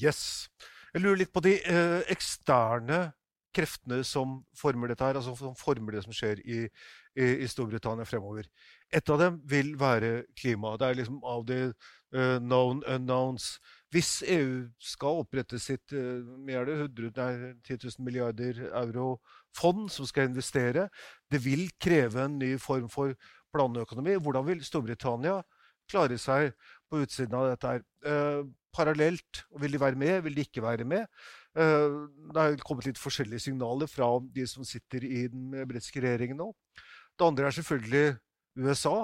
Yes. 0.00 0.48
Jeg 0.94 1.02
lurer 1.02 1.22
litt 1.22 1.34
på 1.34 1.42
de 1.44 1.56
eh, 1.58 2.00
eksterne 2.12 3.06
kreftene 3.54 4.02
som 4.06 4.40
former 4.58 4.90
dette 4.90 5.06
her, 5.06 5.18
altså 5.18 5.34
som 5.38 5.54
former 5.58 5.94
det 5.94 6.04
som 6.04 6.14
skjer 6.14 6.40
i, 6.42 6.64
i, 7.14 7.28
i 7.44 7.48
Storbritannia 7.50 8.06
fremover. 8.08 8.48
Et 8.94 9.10
av 9.10 9.20
dem 9.20 9.38
vil 9.50 9.74
være 9.78 10.24
klima. 10.38 10.74
Det 10.78 10.88
er 10.88 10.98
liksom 11.00 11.20
av 11.28 11.44
de 11.48 11.60
uh, 11.70 12.38
known 12.40 12.82
unknowns. 12.82 13.54
Hvis 13.94 14.16
EU 14.26 14.64
skal 14.82 15.22
opprette 15.22 15.60
sitt 15.62 15.94
uh, 15.94 16.24
mer 16.46 16.66
det 16.68 16.80
100, 16.80 17.12
nei, 17.20 17.52
10 17.62 17.86
000 17.86 18.06
milliarder 18.06 18.64
euro-fond 18.72 19.86
som 19.92 20.10
skal 20.10 20.32
investere, 20.32 20.88
det 21.30 21.42
vil 21.44 21.68
kreve 21.78 22.26
en 22.26 22.38
ny 22.42 22.54
form 22.62 22.90
for 22.90 23.14
planøkonomi. 23.54 24.18
Hvordan 24.18 24.48
vil 24.50 24.66
Storbritannia 24.66 25.40
klare 25.90 26.18
seg 26.20 26.52
på 26.90 27.02
utsiden 27.04 27.36
av 27.38 27.48
dette 27.50 27.72
her? 27.72 27.82
Uh, 28.06 28.44
parallelt. 28.74 29.44
Vil 29.62 29.76
de 29.76 29.80
være 29.80 30.00
med? 30.00 30.20
Vil 30.26 30.36
de 30.38 30.46
ikke 30.46 30.64
være 30.64 30.86
med? 30.88 31.06
Uh, 31.56 32.06
det 32.34 32.40
har 32.40 32.64
kommet 32.66 32.88
litt 32.88 33.00
forskjellige 33.00 33.46
signaler 33.46 33.90
fra 33.90 34.08
de 34.34 34.46
som 34.50 34.66
sitter 34.66 35.06
i 35.06 35.26
den 35.30 35.52
britiske 35.68 36.02
regjeringen 36.02 36.40
nå. 36.42 36.50
Det 37.14 37.28
andre 37.28 37.50
er 37.50 37.58
selvfølgelig 37.58 38.06
USA. 38.64 38.96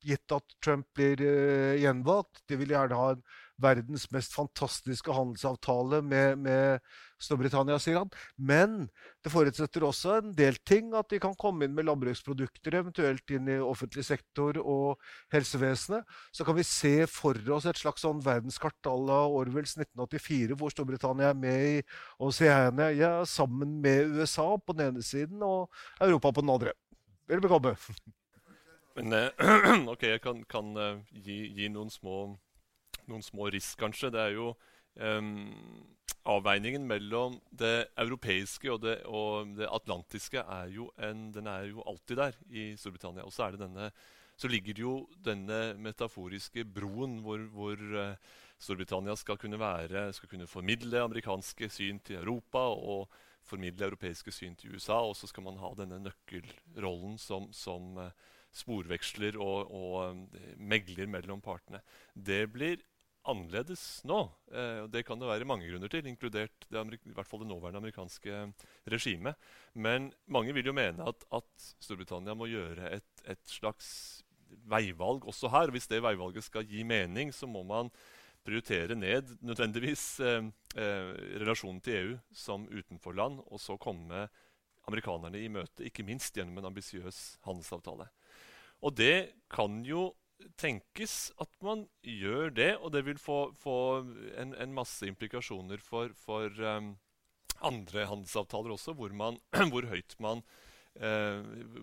Gitt 0.00 0.32
at 0.32 0.56
Trump 0.64 0.88
blir 0.96 1.20
uh, 1.20 1.76
gjenvalgt. 1.80 2.44
De 2.48 2.60
vil 2.60 2.74
gjerne 2.76 3.00
ha 3.00 3.14
en 3.14 3.24
verdens 3.62 4.06
mest 4.14 4.34
fantastiske 4.36 5.14
handelsavtale 5.14 6.00
med, 6.06 6.38
med, 6.46 6.90
Storbritannia, 7.20 7.76
sier 7.76 7.98
han. 8.00 8.12
Men 8.40 8.76
det 9.20 9.32
forutsetter 9.32 9.84
også 9.84 10.14
en 10.18 10.30
del 10.36 10.56
ting. 10.64 10.94
At 10.96 11.10
de 11.12 11.18
kan 11.20 11.34
komme 11.36 11.66
inn 11.66 11.74
med 11.76 11.84
landbruksprodukter, 11.84 12.78
eventuelt 12.78 13.34
inn 13.36 13.50
i 13.52 13.58
offentlig 13.60 14.06
sektor 14.08 14.56
og 14.62 15.02
helsevesenet. 15.34 16.08
Så 16.32 16.46
kan 16.48 16.56
vi 16.56 16.64
se 16.64 16.94
for 17.12 17.36
oss 17.52 17.68
et 17.68 17.80
slags 17.80 18.06
sånn 18.06 18.22
verdenskart 18.24 18.88
à 18.88 18.94
la 18.96 19.20
Orwells 19.28 19.76
1984, 19.76 20.56
hvor 20.56 20.72
Storbritannia 20.72 21.34
er 21.34 21.42
med 21.42 21.66
i 21.66 21.82
Oceania 22.24 22.88
ja, 22.96 23.12
sammen 23.28 23.76
med 23.84 24.16
USA 24.16 24.54
på 24.56 24.76
den 24.78 24.94
ene 24.94 25.04
siden 25.04 25.44
og 25.44 25.68
Europa 26.00 26.32
på 26.32 26.46
den 26.46 26.56
andre. 26.56 26.72
Vel 27.28 27.44
bekomme. 27.44 27.76
Men 28.94 29.12
eh, 29.12 29.88
OK, 29.92 30.02
jeg 30.02 30.20
kan, 30.24 30.42
kan 30.50 30.70
uh, 30.76 30.98
gi, 31.14 31.44
gi, 31.56 31.68
noen 31.72 31.90
små, 31.92 32.36
noen 33.10 33.24
små 33.24 33.50
risk, 33.52 33.76
kanskje. 33.80 34.12
Det 34.14 34.20
er 34.22 34.36
jo 34.36 34.52
um, 34.96 35.48
avveiningen 36.30 36.86
mellom 36.88 37.38
det 37.50 37.90
europeiske 38.00 38.70
og 38.72 38.82
det, 38.84 38.98
og 39.06 39.54
det 39.58 39.70
atlantiske 39.70 40.42
er 40.42 40.74
jo, 40.74 40.90
en, 41.00 41.28
den 41.34 41.50
er 41.50 41.70
jo 41.70 41.84
alltid 41.86 42.22
der 42.22 42.38
i 42.50 42.70
Storbritannia. 42.80 43.26
Og 43.26 43.34
så, 43.34 43.46
er 43.46 43.56
det 43.56 43.64
denne, 43.64 43.90
så 44.38 44.50
ligger 44.50 44.76
det 44.76 44.84
jo 44.84 44.94
denne 45.24 45.62
metaforiske 45.80 46.66
broen 46.68 47.20
hvor, 47.24 47.42
hvor 47.54 47.88
uh, 47.96 48.36
Storbritannia 48.60 49.16
skal 49.16 49.40
kunne, 49.40 49.60
være, 49.60 50.10
skal 50.16 50.30
kunne 50.30 50.50
formidle 50.50 51.06
amerikanske 51.06 51.70
syn 51.72 52.00
til 52.04 52.22
Europa. 52.22 52.70
og 52.76 53.10
formidle 53.50 53.88
europeiske 53.88 54.30
syn 54.30 54.54
til 54.54 54.76
USA, 54.76 55.00
og 55.00 55.16
så 55.16 55.26
skal 55.26 55.42
man 55.42 55.56
ha 55.58 55.72
denne 55.78 55.98
nøkkelrollen 56.04 57.16
som, 57.18 57.48
som 57.56 57.96
uh, 57.98 58.12
sporveksler 58.54 59.38
og, 59.40 59.70
og, 59.70 60.24
eh, 60.34 60.54
megler 60.58 61.10
mellom 61.10 61.42
partene. 61.42 61.82
Det 62.14 62.44
blir 62.52 62.80
annerledes 63.28 64.00
nå. 64.08 64.20
Eh, 64.52 64.86
Det 64.92 65.04
kan 65.06 65.20
det 65.20 65.28
være 65.28 65.48
mange 65.48 65.68
grunner 65.68 65.88
til, 65.92 66.06
inkludert 66.06 66.66
det, 66.70 67.00
i 67.04 67.14
hvert 67.14 67.28
fall 67.28 67.42
det 67.44 67.50
nåværende 67.50 67.82
amerikanske 67.82 68.52
regimet. 68.88 69.36
Men 69.74 70.12
mange 70.26 70.54
vil 70.56 70.66
jo 70.66 70.76
mene 70.76 71.06
at, 71.08 71.24
at 71.32 71.68
Storbritannia 71.80 72.34
må 72.34 72.48
gjøre 72.50 72.90
et, 72.96 73.24
et, 73.26 73.42
slags 73.44 74.22
veivalg 74.66 75.26
også 75.28 75.50
her. 75.52 75.70
Hvis 75.70 75.88
det 75.90 76.02
veivalget 76.02 76.44
skal 76.44 76.66
gi 76.66 76.82
mening, 76.82 77.34
så 77.34 77.46
må 77.46 77.62
man 77.62 77.90
prioritere 78.44 78.96
ned 78.96 79.36
nødvendigvis 79.44 80.20
eh, 80.24 80.46
eh, 80.76 81.10
relasjonen 81.42 81.80
til 81.80 81.98
EU 81.98 82.14
som 82.32 82.64
utenforland, 82.68 83.42
og 83.46 83.60
så 83.60 83.76
komme 83.76 84.28
amerikanerne 84.88 85.38
i 85.38 85.50
møte, 85.52 85.84
ikke 85.84 86.06
minst 86.06 86.34
gjennom 86.34 86.58
en 86.58 86.70
ambisiøs 86.72 87.38
handelsavtale. 87.44 88.08
Og 88.80 88.96
det 88.96 89.44
kan 89.52 89.82
jo 89.84 90.08
tenkes 90.60 91.30
at 91.40 91.50
man 91.64 91.84
gjør 92.04 92.50
det, 92.54 92.72
og 92.78 92.92
det 92.94 93.04
vil 93.06 93.20
få, 93.20 93.50
få 93.60 93.76
en, 94.40 94.54
en, 94.54 94.74
masse 94.76 95.06
implikasjoner 95.08 95.82
for, 95.84 96.14
for 96.18 96.50
um, 96.64 96.94
andre 97.66 98.06
handelsavtaler 98.08 98.74
også, 98.74 98.94
hvor, 98.98 99.14
man, 99.16 99.40
hvor 99.72 99.88
høyt, 99.90 100.16
man, 100.22 100.42
uh, 101.00 101.40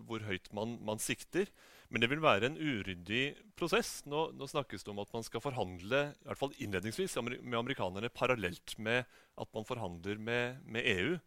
hvor 0.07 0.25
høyt 0.27 0.51
man, 0.55 0.77
man, 0.85 1.01
sikter. 1.01 1.51
Men 1.89 2.03
det 2.03 2.09
vil 2.11 2.23
være 2.23 2.49
en 2.49 2.59
uryddig 2.59 3.37
prosess. 3.55 4.01
Nå, 4.09 4.27
nå, 4.35 4.49
snakkes 4.49 4.83
det 4.83 4.91
om 4.91 4.99
at 5.03 5.13
man 5.15 5.23
skal 5.23 5.43
forhandle 5.43 6.01
i 6.11 6.27
hvert 6.27 6.41
fall 6.41 6.55
innledningsvis, 6.59 7.15
med 7.23 7.55
amerikanerne 7.55 8.11
parallelt 8.11 8.75
med 8.77 9.05
at 9.39 9.53
man 9.55 9.67
forhandler 9.67 10.19
med, 10.19 10.63
med 10.67 10.89
EU. 10.97 11.17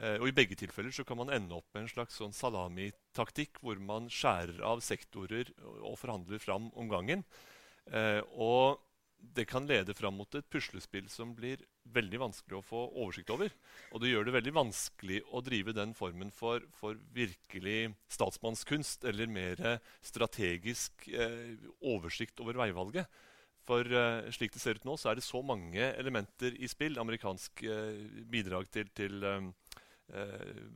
Eh, 0.00 0.16
og 0.18 0.26
I 0.28 0.34
begge 0.34 0.58
tilfeller 0.58 0.94
så 0.94 1.04
kan 1.06 1.20
man 1.20 1.30
ende 1.32 1.54
opp 1.54 1.68
med 1.74 1.84
en 1.84 1.92
slags 1.92 2.18
sånn 2.18 2.34
salamitaktikk, 2.34 3.60
hvor 3.62 3.78
man 3.78 4.08
skjærer 4.10 4.62
av 4.66 4.82
sektorer 4.82 5.52
og 5.84 5.98
forhandler 6.00 6.42
fram 6.42 6.70
om 6.74 6.90
gangen. 6.90 7.22
Eh, 7.86 8.20
og 8.34 8.80
det 9.34 9.46
kan 9.48 9.64
lede 9.64 9.94
fram 9.96 10.18
mot 10.18 10.34
et 10.36 10.48
puslespill 10.52 11.06
som 11.08 11.30
blir 11.36 11.62
veldig 11.94 12.18
vanskelig 12.20 12.58
å 12.58 12.64
få 12.64 12.80
oversikt 12.90 13.30
over. 13.32 13.52
Og 13.94 14.02
det 14.02 14.10
gjør 14.10 14.26
det 14.26 14.34
veldig 14.34 14.54
vanskelig 14.56 15.20
å 15.32 15.40
drive 15.44 15.72
den 15.76 15.94
formen 15.96 16.32
for, 16.34 16.64
for 16.76 16.98
virkelig 17.14 17.94
statsmannskunst 18.12 19.06
eller 19.08 19.30
mer 19.30 19.62
strategisk 20.04 21.06
eh, 21.08 21.54
oversikt 21.94 22.42
over 22.44 22.60
veivalget. 22.64 23.08
For 23.64 23.88
uh, 23.88 24.28
slik 24.34 24.52
det 24.52 24.60
ser 24.60 24.78
ut 24.78 24.84
nå, 24.84 24.96
så 25.00 25.10
er 25.10 25.18
det 25.18 25.24
så 25.24 25.40
mange 25.44 25.80
elementer 25.96 26.56
i 26.60 26.68
spill. 26.68 26.98
Amerikansk 27.00 27.64
uh, 27.64 27.96
bidrag 28.28 28.68
til, 28.72 28.90
til 28.96 29.24
um, 29.24 29.52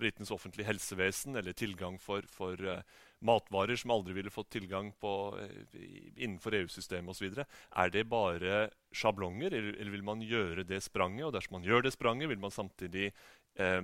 britenes 0.01 0.31
offentlige 0.33 0.67
helsevesen 0.71 1.37
eller 1.37 1.53
tilgang 1.53 1.99
for, 2.01 2.25
for 2.33 2.61
eh, 2.65 2.81
matvarer 3.21 3.77
som 3.77 3.91
aldri 3.91 4.15
ville 4.17 4.31
fått 4.31 4.51
tilgang 4.51 4.93
på 5.01 5.13
eh, 5.41 5.83
innenfor 6.17 6.55
EU-systemet 6.61 7.15
osv. 7.15 7.43
Er 7.43 7.91
det 7.93 8.07
bare 8.11 8.69
sjablonger, 8.95 9.53
eller, 9.53 9.75
eller, 9.75 9.93
vil 9.95 10.07
man 10.07 10.23
gjøre 10.25 10.65
det 10.69 10.81
spranget? 10.87 11.27
Og 11.27 11.35
dersom 11.35 11.59
man 11.59 11.67
gjør 11.67 11.85
det 11.87 11.95
spranget, 11.95 12.31
vil 12.31 12.41
man 12.43 12.55
samtidig 12.55 13.11
eh, 13.59 13.83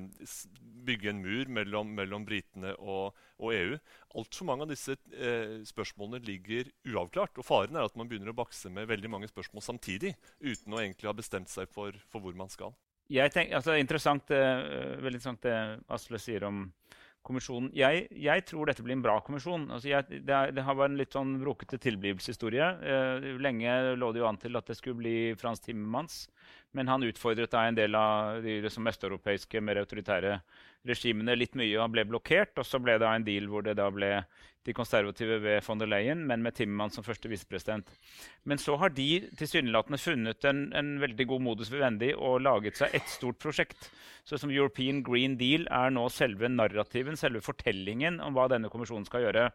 bygge 0.86 1.10
en 1.10 1.22
mur 1.24 1.50
mellom, 1.58 1.92
mellom 1.98 2.26
britene 2.28 2.76
og, 2.78 3.18
og 3.42 3.54
EU. 3.56 3.76
Altfor 4.14 4.50
mange 4.50 4.68
av 4.68 4.72
disse 4.74 4.96
eh, 5.12 5.60
spørsmålene 5.66 6.22
ligger 6.24 6.70
uavklart. 6.94 7.42
Og 7.42 7.48
faren 7.48 7.76
er 7.76 7.88
at 7.88 7.98
man 7.98 8.10
begynner 8.10 8.32
å 8.32 8.38
bakse 8.38 8.70
med 8.72 8.90
veldig 8.90 9.12
mange 9.16 9.30
spørsmål 9.32 9.66
samtidig, 9.66 10.14
uten 10.40 10.76
å 10.78 10.82
egentlig 10.82 11.10
ha 11.10 11.16
bestemt 11.16 11.52
seg 11.52 11.70
for, 11.74 11.96
for 12.08 12.22
hvor 12.22 12.38
man 12.38 12.52
skal. 12.52 12.76
Jeg 13.12 13.32
tenk, 13.34 13.52
altså, 13.52 13.76
interessant, 13.76 14.30
uh, 14.32 14.96
veldig 15.02 15.18
interessant 15.20 15.44
det 15.44 15.56
Asle 15.92 16.20
sier 16.22 16.46
om 16.48 16.64
kommisjonen. 17.24 17.70
Jeg, 17.76 18.06
jeg, 18.20 18.44
tror 18.48 18.68
dette 18.68 18.84
blir 18.84 18.96
en 18.96 19.04
bra 19.04 19.16
kommisjon. 19.24 19.66
Altså, 19.72 19.90
jeg, 19.90 20.22
det, 20.24 20.34
er, 20.34 20.52
det, 20.56 20.64
har 20.64 20.76
vært 20.76 20.92
en 20.92 21.00
litt 21.00 21.16
sånn 21.16 21.34
brokete 21.40 21.80
tilblivelseshistorie. 21.80 22.68
Uh, 22.84 23.28
lenge 23.44 23.96
lå 24.00 24.12
det 24.12 24.22
jo 24.22 24.28
an 24.28 24.40
til 24.40 24.60
at 24.60 24.68
det 24.68 24.78
skulle 24.78 25.00
bli 25.00 25.16
Frans 25.40 25.64
Timmermans. 25.64 26.24
Men 26.74 26.90
han 26.90 27.06
utfordret 27.06 27.52
da 27.54 27.64
en 27.68 27.76
del 27.78 27.94
av 27.96 28.42
de 28.44 28.58
liksom, 28.64 28.88
østeuropeiske, 28.90 29.62
mer 29.62 29.84
autoritære 29.84 30.38
regimene 30.88 31.36
litt 31.38 31.54
mye 31.56 31.78
og 31.78 31.92
ble 31.94 32.06
blokkert. 32.08 32.56
Og 32.60 32.68
så 32.68 32.80
ble 32.82 32.98
det 33.00 33.08
en 33.08 33.26
deal 33.26 33.48
hvor 33.52 33.64
det 33.66 33.76
da 33.78 33.88
ble 33.94 34.16
de 34.64 34.74
konservative 34.76 35.38
ved 35.44 35.60
von 35.66 35.80
der 35.80 35.90
Leyen, 35.90 36.24
men 36.28 36.42
med 36.44 36.56
Timmermann 36.56 36.92
som 36.92 37.04
første 37.04 37.28
visepresident. 37.28 37.90
Men 38.44 38.60
så 38.60 38.76
har 38.80 38.94
de 38.96 39.26
tilsynelatende 39.36 40.00
funnet 40.00 40.44
en, 40.48 40.66
en, 40.76 40.94
veldig 41.02 41.26
god 41.28 41.44
modus 41.44 41.72
vivendi 41.72 42.12
og 42.14 42.40
laget 42.44 42.80
seg 42.80 42.94
ett 42.96 43.08
stort 43.12 43.40
prosjekt. 43.42 43.90
Så 44.24 44.38
som 44.40 44.52
European 44.52 45.02
Green 45.04 45.36
Deal 45.36 45.66
er 45.68 45.92
nå 45.92 46.06
selve 46.12 46.48
narrativen, 46.48 47.18
selve 47.20 47.42
fortellingen 47.44 48.22
om 48.24 48.36
hva 48.36 48.46
denne 48.48 48.70
kommisjonen 48.72 49.04
skal 49.04 49.26
gjøre. 49.26 49.50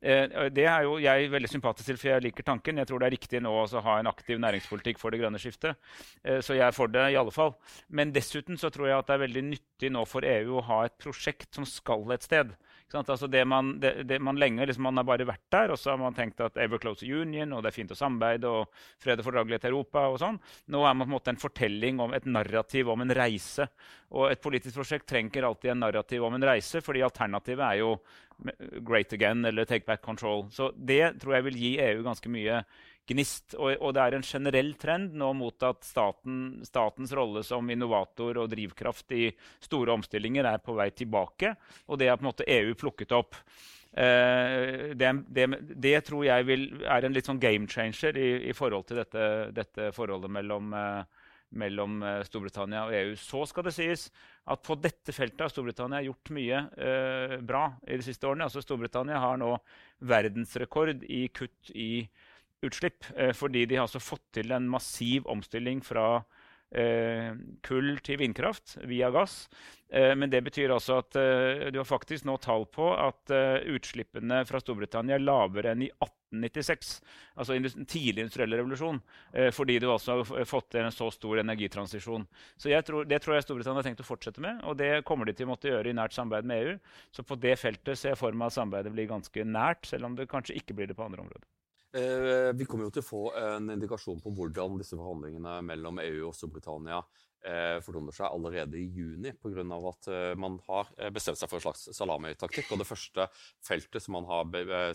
Eh, 0.00 0.50
det 0.54 0.66
er 0.70 0.86
jo 0.86 0.96
jeg 1.02 1.30
veldig 1.30 1.50
sympatisk 1.50 1.90
til, 1.90 1.98
for 2.00 2.12
jeg 2.12 2.26
liker 2.26 2.46
tanken. 2.46 2.78
Jeg 2.78 2.90
tror 2.90 3.02
det 3.02 3.08
er 3.08 3.14
riktig 3.14 3.42
nå 3.42 3.52
å 3.54 3.82
ha 3.86 3.98
en 3.98 4.10
aktiv 4.10 4.42
næringspolitikk 4.42 4.98
for 4.98 5.14
det 5.14 5.22
grønne 5.22 5.38
skiftet. 5.42 5.78
Eh, 6.24 6.40
så 6.42 6.58
jeg 6.58 6.66
er 6.66 6.74
for 6.74 6.90
det 6.90 7.08
i 7.12 7.18
alle 7.20 7.34
fall. 7.34 7.54
Men 7.88 8.14
dessuten 8.14 8.58
så 8.58 8.72
tror 8.74 8.90
jeg 8.90 8.98
at 8.98 9.10
det 9.10 9.18
er 9.18 9.26
veldig 9.26 9.44
nyttig 9.52 9.92
nå 9.94 10.02
for 10.10 10.26
EU 10.26 10.58
å 10.58 10.66
ha 10.66 10.84
et 10.86 10.98
prosjekt 10.98 11.54
som 11.54 11.66
skal 11.68 12.06
et 12.14 12.26
sted. 12.26 12.54
Altså 12.96 13.26
det 13.28 13.42
man, 13.44 13.74
det, 13.82 14.06
det 14.08 14.16
man, 14.24 14.38
lenge 14.40 14.64
liksom, 14.64 14.86
man 14.88 14.96
har 14.96 15.04
bare 15.04 15.26
vært 15.28 15.44
der, 15.52 15.72
og 15.74 15.78
så 15.80 15.92
har 15.92 15.98
man 16.00 16.16
tenkt 16.16 16.40
at 16.40 16.56
ever 16.56 16.80
close 16.80 17.04
union, 17.04 17.52
og 17.52 17.62
det 17.62 17.68
er 17.68 17.76
fint 17.76 17.92
å 17.92 17.98
samarbeide, 17.98 18.48
og 18.48 19.02
fred 19.02 19.20
og 19.20 19.26
fordragelighet 19.26 19.66
i 19.66 19.70
Europa. 19.72 20.06
og 20.08 20.16
sånn. 20.22 20.38
Nå 20.72 20.80
er 20.82 20.96
man 20.96 21.04
på 21.04 21.10
en 21.10 21.16
måte 21.18 21.34
en 21.34 21.42
fortelling 21.42 22.00
om 22.00 22.16
et 22.16 22.28
narrativ 22.28 22.88
om 22.88 23.04
en 23.04 23.16
reise. 23.18 23.68
Og 24.16 24.30
et 24.30 24.40
politisk 24.40 24.80
prosjekt 24.80 25.08
trenger 25.10 25.44
alltid 25.44 25.74
en 25.74 25.84
narrativ 25.84 26.24
om 26.24 26.38
en 26.38 26.48
reise, 26.48 26.80
fordi 26.84 27.04
alternativet 27.04 27.66
er 27.66 27.82
jo 27.82 27.98
great 28.86 29.12
again 29.12 29.44
eller 29.44 29.68
take 29.68 29.84
back 29.86 30.00
control. 30.02 30.46
Så 30.50 30.70
det 30.72 31.18
tror 31.20 31.36
jeg 31.36 31.48
vil 31.48 31.58
gi 31.60 31.72
EU 31.82 32.04
ganske 32.06 32.32
mye 32.32 32.62
gnist. 33.08 33.56
Og, 33.56 33.72
og, 33.76 33.92
det 33.96 34.04
er 34.04 34.18
en 34.18 34.26
generell 34.26 34.74
trend 34.80 35.16
nå 35.18 35.32
mot 35.36 35.66
at 35.66 35.86
staten, 35.86 36.60
statens 36.66 37.14
rolle 37.16 37.44
som 37.46 37.68
innovator 37.72 38.42
og 38.42 38.52
drivkraft 38.52 39.16
i 39.16 39.30
store 39.64 39.96
omstillinger 39.96 40.48
er 40.50 40.62
på 40.64 40.76
vei 40.78 40.90
tilbake. 40.96 41.54
Og 41.88 42.00
det 42.00 42.10
har 42.10 42.20
på 42.20 42.26
en 42.26 42.30
måte 42.32 42.48
EU 42.58 42.76
plukket 42.78 43.16
opp. 43.16 43.38
Uh, 43.88 44.92
det, 44.94 45.12
det, 45.32 45.46
det, 45.80 45.94
tror 46.06 46.26
jeg 46.26 46.44
vil, 46.46 46.68
er 46.84 47.06
en 47.06 47.14
litt 47.16 47.26
sånn 47.26 47.40
game 47.42 47.66
changer 47.70 48.18
i, 48.20 48.28
i 48.50 48.54
forhold 48.54 48.84
til 48.86 49.00
dette, 49.00 49.24
dette 49.56 49.88
forholdet 49.96 50.30
mellom, 50.30 50.74
uh, 50.76 51.24
mellom 51.56 52.02
eh, 52.04 52.20
Storbritannia 52.28 52.84
og 52.84 52.94
EU. 52.94 53.14
Så 53.16 53.44
skal 53.48 53.64
det 53.64 53.74
sies 53.76 54.08
at 54.52 54.60
på 54.64 54.76
dette 54.80 55.14
feltet 55.16 55.40
har 55.40 55.52
Storbritannia 55.52 56.02
gjort 56.04 56.32
mye 56.36 56.60
uh, 56.76 57.36
bra 57.40 57.64
i 57.88 57.96
de 57.96 58.04
siste 58.04 58.28
årene. 58.28 58.44
Altså 58.48 58.62
Storbritannia 58.64 59.20
har 59.22 59.40
nå 59.40 59.54
verdensrekord 60.12 61.04
i 61.08 61.22
kutt 61.32 61.72
i 61.72 62.04
utslipp. 62.62 63.04
Eh, 63.16 63.32
fordi 63.32 63.66
de 63.66 63.78
har 63.78 63.88
altså 63.88 64.02
fått 64.02 64.26
til 64.38 64.52
en 64.54 64.68
massiv 64.70 65.26
omstilling 65.30 65.82
fra 65.84 66.22
eh, 66.74 67.32
kull 67.64 67.96
til 68.04 68.20
vindkraft 68.20 68.78
via 68.88 69.12
gass. 69.14 69.46
Eh, 69.88 70.14
men 70.18 70.30
det 70.30 70.42
betyr 70.44 70.74
altså 70.74 71.00
at 71.02 71.16
du 71.72 71.80
har 71.80 71.88
faktisk 71.88 72.26
nå 72.28 72.36
tall 72.42 72.66
på 72.70 72.90
at 72.92 73.32
utslippene 73.68 74.44
fra 74.48 74.60
Storbritannia 74.60 75.16
er 75.16 75.24
lavere 75.24 75.72
enn 75.72 75.86
i 75.86 75.90
1896. 75.94 76.90
Altså 77.40 77.56
tidlig 77.88 78.26
industriell 78.26 78.58
revolusjon. 78.58 78.98
Fordi 79.54 79.78
du 79.80 79.86
altså 79.88 80.18
har 80.18 80.48
fått 80.50 80.72
til 80.74 80.82
en 80.84 80.92
så 80.92 81.08
stor 81.14 81.40
energitransisjon. 81.40 82.26
Så 82.60 82.74
tror, 82.84 83.06
Det 83.08 83.22
tror 83.24 83.38
jeg 83.38 83.46
Storbritannia 83.46 83.80
har 83.80 83.88
tenkt 83.88 84.02
å 84.04 84.10
fortsette 84.10 84.44
med. 84.44 84.60
Og 84.68 84.76
det 84.76 85.06
kommer 85.08 85.24
de 85.24 85.32
til 85.38 85.48
å 85.48 85.54
måtte 85.54 85.70
gjøre 85.70 85.88
i 85.88 85.96
nært 85.96 86.18
samarbeid 86.18 86.50
med 86.50 86.66
EU. 86.66 86.76
Så 87.16 87.24
på 87.24 87.38
det 87.40 87.56
feltet 87.62 87.96
ser 87.96 88.12
jeg 88.12 88.20
for 88.20 88.36
meg 88.36 88.50
at 88.50 88.58
samarbeidet 88.58 88.92
blir 88.92 89.08
ganske 89.08 89.46
nært, 89.46 89.88
selv 89.88 90.10
om 90.10 90.18
det 90.18 90.28
kanskje 90.28 90.58
ikke 90.60 90.76
blir 90.76 90.90
det 90.90 90.98
på 90.98 91.06
andre 91.06 91.24
områder. 91.24 91.48
Eh, 91.92 92.52
vi 92.54 92.66
kommer 92.68 92.88
jo 92.88 92.92
til 92.92 93.04
å 93.04 93.08
få 93.08 93.22
en 93.40 93.70
indikasjon 93.72 94.20
på 94.20 94.32
hvordan 94.36 94.76
disse 94.80 94.96
forhandlingene 94.98 95.54
mellom 95.64 96.02
EU 96.02 96.26
og 96.28 96.36
Storbritannia 96.36 97.00
eh, 97.46 97.78
fortoner 97.84 98.14
seg 98.14 98.28
allerede 98.28 98.78
i 98.78 98.86
juni, 98.94 99.32
pga. 99.38 99.64
at 99.90 100.08
eh, 100.10 100.34
man 100.38 100.58
har 100.66 100.90
eh, 100.98 101.10
bestemt 101.14 101.38
seg 101.38 101.50
for 101.50 101.58
en 101.58 101.66
slags 101.66 101.88
salamitaktikk. 101.96 102.72
Og 102.72 102.80
det 102.82 102.88
første 102.88 103.28
feltet 103.64 104.04
som 104.04 104.18
man 104.18 104.26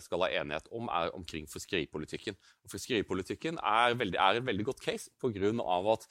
skal 0.02 0.24
ha 0.24 0.30
enighet 0.40 0.68
om, 0.74 0.88
er 0.92 1.12
omkring 1.16 1.46
fiskeripolitikken. 1.50 2.36
Og 2.64 2.72
fiskeripolitikken 2.72 3.58
er, 3.60 3.96
veldig, 3.98 4.18
er 4.20 4.40
et 4.40 4.46
veldig 4.46 4.66
godt 4.70 4.82
case 4.84 5.10
pga. 5.20 5.52
at 5.94 6.06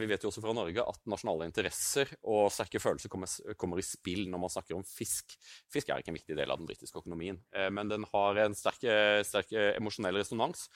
vi 0.00 0.06
vet 0.08 0.22
jo 0.22 0.30
også 0.30 0.42
fra 0.42 0.52
Norge 0.54 0.82
at 0.82 1.00
nasjonale 1.08 1.46
interesser 1.48 2.10
og 2.22 2.50
sterke 2.52 2.80
følelser 2.80 3.10
kommer, 3.12 3.30
kommer, 3.58 3.80
i 3.80 3.86
spill 3.86 4.28
når 4.30 4.42
man 4.42 4.52
snakker 4.52 4.76
om 4.76 4.84
fisk. 4.86 5.36
Fisk 5.72 5.88
er 5.88 6.02
ikke 6.02 6.12
en 6.12 6.18
viktig 6.18 6.36
del 6.36 6.50
av 6.50 6.60
den 6.60 6.68
britiske 6.68 7.00
økonomien, 7.00 7.38
men 7.72 7.90
den 7.90 8.04
har 8.12 8.40
en 8.44 8.56
sterk, 8.56 8.84
sterk 9.26 9.52
emosjonell 9.56 10.20
resonans. 10.20 10.66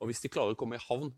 Og 0.00 0.10
hvis 0.10 0.22
de 0.22 0.30
klarer 0.32 0.54
å 0.54 0.58
komme 0.58 0.78
i 0.78 0.84
havn 0.84 1.12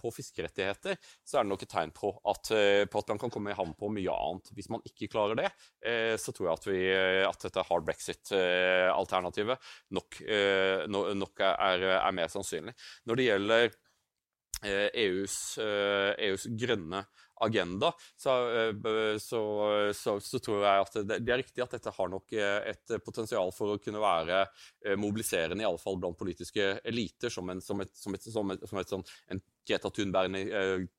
på 0.00 0.12
fiskerettigheter, 0.14 0.98
så 1.24 1.38
er 1.38 1.46
det 1.46 1.52
nok 1.52 1.66
et 1.66 1.72
tegn 1.74 1.94
på 1.94 2.12
at, 2.30 2.52
på 2.90 3.00
at, 3.00 3.12
man 3.12 3.20
kan 3.22 3.32
komme 3.32 3.52
i 3.52 3.56
havn 3.56 3.74
på 3.78 3.90
mye 3.92 4.14
annet. 4.14 4.52
Hvis 4.56 4.70
man 4.72 4.84
ikke 4.88 5.10
klarer 5.12 5.38
det, 5.38 5.50
eh, 5.86 6.14
så 6.20 6.34
tror 6.34 6.50
jeg 6.50 6.58
at, 6.58 6.68
vi, 6.68 6.82
at 7.30 7.48
dette 7.48 7.66
hard 7.68 7.88
brexit-alternativet 7.88 9.56
eh, 9.56 9.72
nok, 9.96 10.20
eh, 10.26 10.86
nok 11.16 11.44
er, 11.46 11.88
er, 11.96 12.14
mer 12.16 12.32
sannsynlig. 12.32 12.76
Når 13.08 13.20
det 13.20 13.28
gjelder 13.30 13.74
EUs, 14.64 15.36
eh, 15.60 16.14
EUs 16.28 16.46
grønne 16.56 17.04
agenda, 17.40 17.92
så, 18.16 18.34
eh, 18.58 19.18
så, 19.18 19.40
så, 19.94 20.20
så, 20.20 20.38
tror 20.38 20.64
jeg 20.64 20.84
at 20.84 20.98
det, 21.02 21.18
det, 21.24 21.32
er 21.32 21.42
riktig 21.42 21.64
at 21.64 21.74
dette 21.74 21.92
har 21.94 22.10
nok 22.10 22.34
eh, 22.36 22.70
et 22.72 22.94
potensial 23.04 23.50
for 23.54 23.74
å 23.74 23.80
kunne 23.82 24.02
være 24.02 24.44
eh, 24.44 24.94
mobiliserende, 25.00 25.64
i 25.64 25.68
alle 25.68 25.82
fall 25.82 25.98
blant 26.00 26.18
politiske 26.18 26.74
eliter, 26.84 27.32
som 27.34 27.50
en, 27.50 27.62
som 27.64 27.82
et, 27.82 27.92
som 27.98 28.14
et, 28.14 28.30
som 28.30 28.54
et, 28.54 28.68
som 28.70 28.82
et 28.82 28.94
sånn, 28.94 29.06
Greta, 29.66 29.90
Thunberg, 29.90 30.34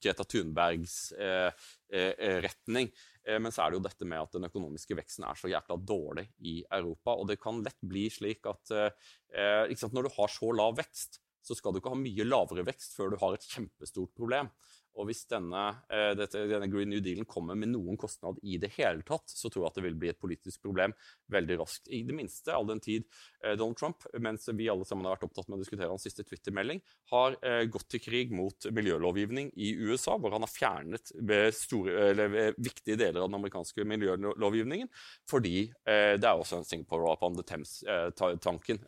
Greta 0.01 0.25
Thunbergs 0.25 0.95
eh, 1.17 1.67
eh, 1.93 2.39
retning. 2.45 2.91
Men 3.25 3.49
så 3.49 3.63
er 3.63 3.71
det 3.71 3.79
jo 3.79 3.85
dette 3.87 4.05
med 4.05 4.21
at 4.21 4.35
den 4.35 4.45
økonomiske 4.45 4.93
veksten 4.99 5.23
er 5.25 5.37
så 5.39 5.49
jækla 5.49 5.79
dårlig 5.81 6.27
i 6.45 6.59
Europa. 6.77 7.15
Og 7.17 7.25
det 7.31 7.39
kan 7.41 7.63
lett 7.65 7.79
bli 7.81 8.03
slik 8.13 8.45
at 8.45 8.69
sant, 8.69 9.95
når 9.97 10.05
du 10.05 10.11
har 10.13 10.29
så 10.29 10.51
lav 10.53 10.75
vekst, 10.77 11.17
så 11.41 11.57
skal 11.57 11.73
du 11.73 11.79
ikke 11.81 11.93
ha 11.93 11.97
mye 11.97 12.27
lavere 12.27 12.67
vekst 12.67 12.93
før 12.93 13.13
du 13.13 13.17
har 13.23 13.33
et 13.33 13.47
kjempestort 13.49 14.13
problem. 14.13 14.51
Og 14.95 15.09
hvis 15.09 15.25
denne, 15.29 15.61
eh, 15.91 16.13
dette, 16.15 16.45
denne, 16.49 16.69
Green 16.71 16.89
New 16.91 17.01
Dealen 17.03 17.27
kommer 17.27 17.57
med 17.59 17.71
noen 17.73 17.97
kostnad 17.99 18.39
i 18.43 18.57
det 18.61 18.71
hele 18.77 19.03
tatt, 19.07 19.27
så 19.27 19.51
tror 19.51 19.65
jeg 19.65 19.71
at 19.71 19.79
det 19.79 19.85
vil 19.89 19.97
bli 19.99 20.11
et 20.11 20.21
politisk 20.21 20.63
problem 20.63 20.95
veldig 21.31 21.57
raskt. 21.59 21.89
I 21.91 22.03
det 22.07 22.15
minste 22.15 22.53
all 22.55 22.67
den 22.69 22.81
tid 22.83 23.03
eh, 23.43 23.55
Donald 23.59 23.77
Trump, 23.79 24.07
mens 24.23 24.47
vi 24.55 24.69
alle 24.71 24.87
sammen 24.87 25.07
har 25.07 25.17
vært 25.17 25.27
opptatt 25.27 25.49
med 25.49 25.59
å 25.59 25.63
diskutere 25.63 25.91
hans 25.91 26.05
siste 26.07 26.23
Twitter-melding, 26.27 26.81
har 27.11 27.35
eh, 27.43 27.65
gått 27.71 27.89
til 27.91 28.03
krig 28.05 28.31
mot 28.35 28.69
miljølovgivning 28.71 29.51
i 29.59 29.73
USA, 29.83 30.15
hvor 30.21 30.35
han 30.35 30.45
har 30.45 30.53
fjernet 30.53 31.11
store, 31.55 32.11
eller, 32.11 32.55
viktige 32.55 32.97
deler 32.99 33.21
av 33.21 33.29
den 33.29 33.39
amerikanske 33.39 33.83
miljølovgivningen, 33.87 34.87
fordi 35.29 35.67
det 35.85 36.25
er 36.25 36.39
også 36.39 36.59
en 36.59 36.67
Singapore 36.67 37.11
upon 37.13 37.35
the 37.37 37.43
Thames-tanken 37.47 38.79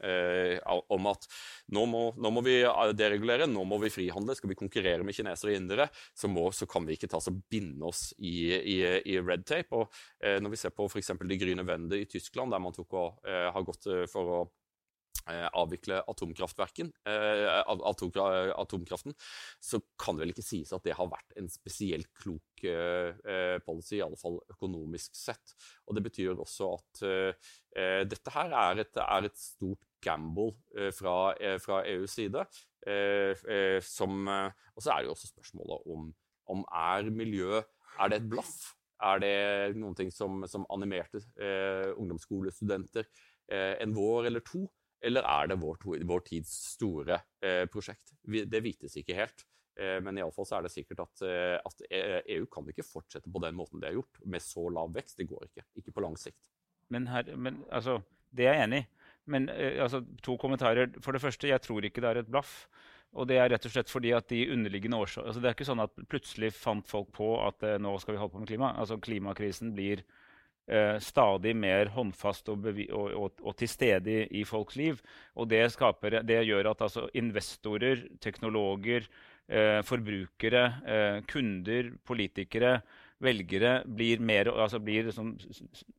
om 0.93 1.10
at 1.12 1.28
nå 1.74 1.84
må, 1.89 2.01
nå 2.18 2.32
må 2.34 2.43
vi 2.45 2.58
deregulere, 2.97 3.47
nå 3.49 3.64
må 3.68 3.80
vi 3.82 3.91
frihandle, 3.93 4.36
skal 4.38 4.51
vi 4.51 4.58
konkurrere 4.60 5.05
med 5.05 5.18
kinesere 5.18 5.53
og 5.53 5.60
indere, 5.60 5.88
så, 6.14 6.30
må, 6.32 6.50
så, 6.56 6.68
kan 6.70 6.86
vi 6.88 6.98
ikke 6.98 7.10
ta 7.12 7.20
oss 7.22 7.32
og 7.32 7.41
binde 7.52 7.88
oss 7.88 8.12
i, 8.18 8.52
i, 8.58 8.78
i 9.14 9.18
red 9.24 9.45
tape. 9.48 9.76
Og, 9.78 9.98
eh, 10.24 10.38
når 10.43 10.54
vi 10.54 10.62
ser 10.62 10.76
på 10.76 10.88
f.eks. 10.89 11.14
De 11.18 11.39
Grüne 11.41 11.66
Wende 11.68 12.00
i 12.00 12.08
Tyskland, 12.10 12.54
der 12.54 12.64
man 12.64 12.76
og, 12.78 13.20
eh, 13.28 13.50
har 13.54 13.68
gått 13.68 13.89
eh, 13.91 14.06
for 14.12 14.34
å 14.34 14.39
eh, 15.32 15.48
avvikle 15.60 16.02
atomkraftverken, 16.08 16.91
eh, 17.10 17.62
atomkraften, 17.68 19.16
så 19.64 19.82
kan 20.00 20.18
det 20.18 20.26
vel 20.26 20.36
ikke 20.36 20.45
sies 20.45 20.74
at 20.76 20.86
det 20.88 20.95
har 20.98 21.10
vært 21.12 21.38
en 21.39 21.50
spesielt 21.52 22.12
klok 22.22 22.68
eh, 22.68 23.58
policy, 23.66 23.98
i 24.00 24.06
alle 24.06 24.20
fall 24.20 24.39
økonomisk 24.54 25.18
sett. 25.18 25.58
Og 25.88 25.98
Det 25.98 26.06
betyr 26.10 26.38
også 26.38 26.74
at 26.78 27.06
dette 28.10 28.32
her 28.34 28.54
er 28.58 28.80
et, 28.82 28.98
er 28.98 29.28
et 29.28 29.38
stort 29.38 29.84
gamble 30.04 30.54
fra, 30.93 31.34
fra 31.64 31.82
EUs 31.89 32.14
side. 32.18 32.43
Eh, 32.88 33.36
eh, 33.52 33.82
som, 33.84 34.28
eh, 34.28 34.52
og 34.76 34.84
så 34.84 34.93
er 34.93 35.02
det 35.02 35.10
jo 35.10 35.16
også 35.16 35.28
spørsmålet 35.34 35.88
om, 35.91 36.08
om 36.54 36.64
er 36.72 37.10
miljø 37.12 37.60
Er 38.00 38.12
det 38.12 38.22
et 38.22 38.30
blaff? 38.30 38.76
Er 39.02 39.20
det 39.20 39.78
noen 39.78 39.95
ting 39.98 40.12
som, 40.14 40.43
som 40.48 40.66
animerte 40.74 41.20
eh, 41.41 41.89
ungdomsskolestudenter 41.98 43.08
eh, 43.50 43.74
en 43.82 43.95
vår 43.95 44.30
eller 44.30 44.45
to? 44.45 44.64
Eller 45.02 45.26
er 45.26 45.50
det 45.50 45.60
vår, 45.62 45.82
vår 45.84 46.24
tids 46.26 46.54
store 46.78 47.20
eh, 47.41 47.66
prosjekt? 47.70 48.14
Det 48.24 48.62
vites 48.64 48.95
ikke 48.98 49.18
helt. 49.18 49.43
Eh, 49.78 49.98
men 50.02 50.22
iallfall 50.22 50.48
er 50.58 50.66
det 50.66 50.74
sikkert 50.74 51.04
at, 51.06 51.26
at, 51.58 51.84
EU 51.91 52.45
kan 52.54 52.70
ikke 52.70 52.86
fortsette 52.86 53.34
på 53.34 53.41
den 53.43 53.58
måten 53.58 53.82
det 53.82 53.91
har 53.91 54.00
gjort, 54.00 54.22
med 54.26 54.45
så 54.45 54.70
lav 54.70 54.93
vekst. 54.93 55.18
Det 55.18 55.28
går 55.30 55.50
ikke. 55.50 55.66
Ikke 55.82 55.93
på 55.98 56.06
lang 56.06 56.18
sikt. 56.22 56.54
Men, 56.93 57.10
her, 57.12 57.34
men 57.36 57.64
altså, 57.74 58.00
det 58.30 58.48
er 58.48 58.62
jeg 58.62 58.70
enig 58.70 58.86
i. 58.86 58.89
Men 59.32 59.49
eh, 59.53 59.82
altså, 59.84 60.03
to 60.23 60.38
kommentarer. 60.41 60.91
For 61.03 61.15
det 61.15 61.23
første, 61.23 61.49
jeg 61.51 61.63
tror 61.63 61.86
ikke 61.86 62.03
det 62.03 62.11
er 62.11 62.21
et 62.23 62.32
blaff. 62.32 62.65
Og 63.17 63.28
det 63.30 63.39
er 63.39 63.49
rett 63.53 63.65
og 63.65 63.73
slett 63.73 63.91
fordi 63.91 64.11
at 64.15 64.28
de 64.30 64.43
underliggende 64.51 64.99
årsaker 64.99 65.30
altså 65.30 65.41
Det 65.41 65.47
er 65.49 65.55
ikke 65.55 65.69
sånn 65.69 65.84
at 65.86 66.01
plutselig 66.11 66.49
fant 66.53 66.89
folk 66.89 67.13
på 67.15 67.30
at 67.45 67.63
eh, 67.65 67.80
nå 67.82 67.95
skal 68.03 68.15
vi 68.15 68.21
holde 68.21 68.36
på 68.36 68.41
med 68.43 68.51
klima. 68.51 68.73
Altså 68.75 68.99
Klimakrisen 69.01 69.71
blir 69.78 70.03
eh, 70.67 70.97
stadig 71.03 71.55
mer 71.57 71.93
håndfast 71.95 72.51
og, 72.53 72.67
og, 72.67 73.07
og, 73.07 73.41
og, 73.41 73.55
til 73.59 73.71
stede 73.71 74.19
i, 74.28 74.43
folks 74.47 74.78
liv. 74.80 75.01
Og 75.39 75.49
det, 75.51 75.63
skaper, 75.73 76.21
det 76.28 76.43
gjør 76.49 76.73
at 76.73 76.84
altså, 76.89 77.07
investorer, 77.17 78.05
teknologer, 78.23 79.07
eh, 79.47 79.82
forbrukere, 79.88 80.65
eh, 80.86 81.19
kunder, 81.32 81.93
politikere 82.05 82.78
velgere 83.23 83.82
blir, 83.89 84.21
mer, 84.21 84.51
altså 84.53 84.80
blir 84.84 85.07
liksom 85.07 85.34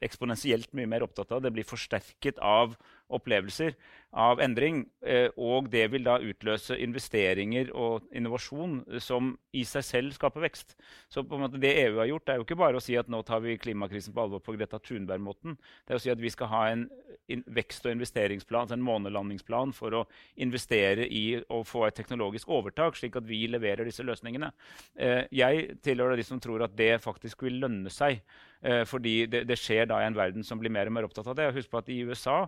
eksponentielt 0.04 0.70
mye 0.76 0.90
mer 0.90 1.04
opptatt 1.06 1.32
av. 1.34 1.42
Det 1.42 1.52
blir 1.54 1.66
forsterket 1.66 2.38
av 2.38 2.76
opplevelser 3.08 3.74
av 4.16 4.40
endring. 4.40 4.82
Eh, 5.04 5.28
og 5.36 5.68
det 5.72 5.84
vil 5.92 6.06
da 6.06 6.16
utløse 6.20 6.76
investeringer 6.80 7.72
og 7.76 8.06
innovasjon 8.16 8.80
som 9.04 9.34
i 9.56 9.64
seg 9.68 9.84
selv 9.84 10.16
skaper 10.16 10.44
vekst. 10.46 10.76
Så 11.12 11.24
det 11.56 11.74
EU 11.84 11.98
har 12.00 12.10
gjort, 12.10 12.28
er 12.28 12.40
jo 12.40 12.46
ikke 12.46 12.60
bare 12.60 12.80
å 12.80 12.84
si 12.84 12.96
at 12.96 13.08
nå 13.08 13.22
tar 13.26 13.42
vi 13.44 13.58
klimakrisen 13.60 14.14
på 14.14 14.24
alvor 14.24 14.42
på 14.44 14.56
Greta 14.56 14.80
Thunberg-måten. 14.80 15.58
Det 15.84 15.94
er 15.94 16.00
å 16.00 16.02
si 16.02 16.12
at 16.12 16.20
vi 16.20 16.32
skal 16.32 16.52
ha 16.52 16.64
en 16.72 16.88
vekst- 17.28 17.84
og 17.84 17.92
investeringsplan, 17.92 18.64
altså 18.64 18.78
en 18.78 18.86
månelandingsplan 18.86 19.74
for 19.76 20.00
å 20.00 20.04
investere 20.40 21.04
i 21.04 21.42
å 21.52 21.62
få 21.66 21.86
et 21.86 21.98
teknologisk 21.98 22.48
overtak, 22.48 22.96
slik 22.96 23.18
at 23.20 23.28
vi 23.28 23.44
leverer 23.50 23.84
disse 23.84 24.06
løsningene. 24.06 24.52
Eh, 24.96 25.26
jeg 25.32 25.80
tilhører 25.84 26.16
de 26.16 26.24
som 26.24 26.40
tror 26.40 26.64
at 26.64 26.76
det 26.76 26.94
faktisk 27.04 27.44
vil 27.44 27.60
lønne 27.60 27.92
seg. 27.92 28.22
Eh, 28.62 28.84
fordi 28.88 29.20
det, 29.30 29.44
det, 29.46 29.58
skjer 29.60 29.86
da 29.90 30.00
i 30.02 30.08
en 30.08 30.16
verden 30.18 30.46
som 30.46 30.58
blir 30.58 30.72
mer 30.74 30.90
og 30.90 30.96
mer 30.96 31.06
opptatt 31.06 31.28
av 31.30 31.36
det. 31.38 31.52
Husk 31.56 31.70
på 31.70 31.82
at 31.82 31.92
i 31.92 32.00
USA 32.08 32.40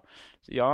ja, 0.51 0.73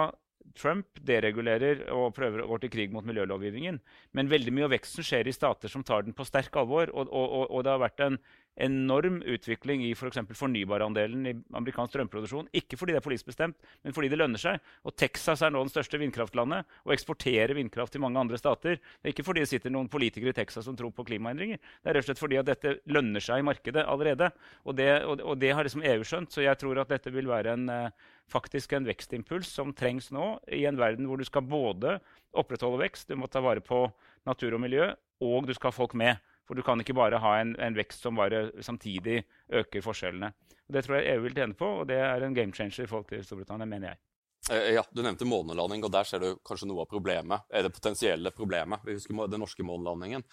Trump 0.56 1.00
deregulerer 1.06 1.84
og 1.94 2.14
prøver 2.16 2.42
å 2.42 2.48
gå 2.52 2.60
til 2.62 2.72
krig 2.72 2.94
mot 2.94 3.06
miljølovgivningen. 3.06 3.80
Men 4.16 4.32
veldig 4.32 4.54
mye 4.54 4.68
av 4.68 4.74
veksten 4.76 5.06
skjer 5.06 5.28
i 5.28 5.34
stater 5.36 5.72
som 5.72 5.84
tar 5.86 6.06
den 6.06 6.16
på 6.16 6.26
sterk 6.28 6.56
alvor. 6.56 6.92
Og, 6.94 7.10
og, 7.10 7.46
og 7.50 7.66
det 7.66 7.74
har 7.74 7.82
vært 7.82 8.04
en 8.06 8.20
enorm 8.56 9.18
utvikling 9.28 9.84
i 9.84 9.92
for 9.98 10.12
fornybarandelen 10.14 11.28
i 11.28 11.34
amerikansk 11.56 11.92
strømproduksjon. 11.92 12.48
Ikke 12.56 12.78
fordi 12.80 12.94
det 12.94 13.00
er 13.00 13.04
politisk 13.04 13.28
bestemt, 13.28 13.58
men 13.84 13.94
fordi 13.96 14.10
det 14.12 14.18
lønner 14.20 14.40
seg. 14.40 14.64
Og 14.88 14.96
Texas 14.96 15.44
er 15.44 15.52
nå 15.52 15.62
den 15.64 15.72
største 15.72 16.00
vindkraftlandet 16.00 16.64
og 16.86 16.94
eksporterer 16.94 17.56
vindkraft 17.58 17.94
til 17.94 18.04
mange 18.04 18.20
andre 18.20 18.40
stater. 18.40 18.80
Det 18.80 19.10
er 19.10 19.14
ikke 19.14 19.26
fordi 19.26 19.44
det 19.44 19.50
sitter 19.52 19.74
noen 19.74 19.90
politikere 19.92 20.32
i 20.32 20.38
Texas 20.38 20.68
som 20.68 20.76
tror 20.78 20.94
på 20.96 21.04
klimaendringer. 21.08 21.60
Det 21.60 21.92
er 21.92 21.98
rett 21.98 22.06
og 22.06 22.10
slett 22.10 22.22
fordi 22.22 22.40
at 22.40 22.48
dette 22.48 22.76
lønner 22.92 23.24
seg 23.24 23.42
i 23.42 23.46
markedet 23.46 23.84
allerede. 23.84 24.30
Og 24.64 24.78
det, 24.78 24.90
og, 25.04 25.20
og 25.20 25.40
det 25.42 25.52
har 25.52 25.68
liksom 25.68 25.84
EU 25.84 26.06
skjønt. 26.06 26.32
Så 26.32 26.46
jeg 26.46 26.60
tror 26.60 26.80
at 26.80 26.92
dette 26.94 27.12
vil 27.12 27.28
være 27.28 27.56
en, 27.58 27.68
uh, 27.68 28.12
faktisk 28.32 28.72
en 28.72 28.88
vekstimpuls 28.88 29.50
som 29.52 29.74
trengs 29.76 30.10
nå 30.14 30.36
i 30.52 30.64
en 30.68 30.80
verden 30.80 31.06
hvor 31.10 31.20
du 31.20 31.28
skal 31.28 31.44
både 31.46 31.98
opprettholde 32.36 32.80
vekst, 32.82 33.08
du 33.08 33.16
må 33.20 33.28
ta 33.30 33.40
vare 33.44 33.62
på 33.64 33.86
natur 34.26 34.56
og 34.56 34.62
miljø, 34.64 34.90
og 35.24 35.46
du 35.48 35.54
skal 35.56 35.70
ha 35.70 35.76
folk 35.76 35.94
med. 35.96 36.20
For 36.46 36.58
du 36.58 36.62
kan 36.66 36.80
ikke 36.80 36.94
bare 36.96 37.20
ha 37.22 37.36
en, 37.40 37.54
en 37.58 37.76
vekst 37.76 38.06
som 38.06 38.18
bare 38.18 38.48
samtidig 38.62 39.22
øker 39.60 39.82
forskjellene. 39.84 40.30
Og 40.66 40.74
det 40.74 40.82
tror 40.86 40.98
jeg 40.98 41.14
EU 41.14 41.22
vil 41.24 41.34
tjene 41.38 41.58
på, 41.58 41.68
og 41.80 41.88
det 41.90 41.98
er 42.02 42.22
en 42.26 42.34
game 42.34 42.54
changer 42.54 42.86
i 42.86 42.90
forhold 42.90 43.08
til 43.10 43.24
Storbritannia, 43.26 43.68
mener 43.70 43.92
jeg. 43.92 44.02
Eh, 44.50 44.72
ja, 44.76 44.84
Du 44.94 45.02
nevnte 45.02 45.26
månelanding, 45.26 45.84
og 45.86 45.92
der 45.94 46.06
ser 46.06 46.22
du 46.22 46.28
kanskje 46.46 46.68
noe 46.70 46.84
av 46.84 46.90
problemet. 46.90 47.46
Er 47.50 47.66
det 47.66 47.74
potensielle 47.74 48.32
problemet. 48.34 48.84
Vi 48.86 48.96
husker 48.98 49.26
den 49.30 49.42
norske 49.42 49.66
månelandingen. 49.66 50.26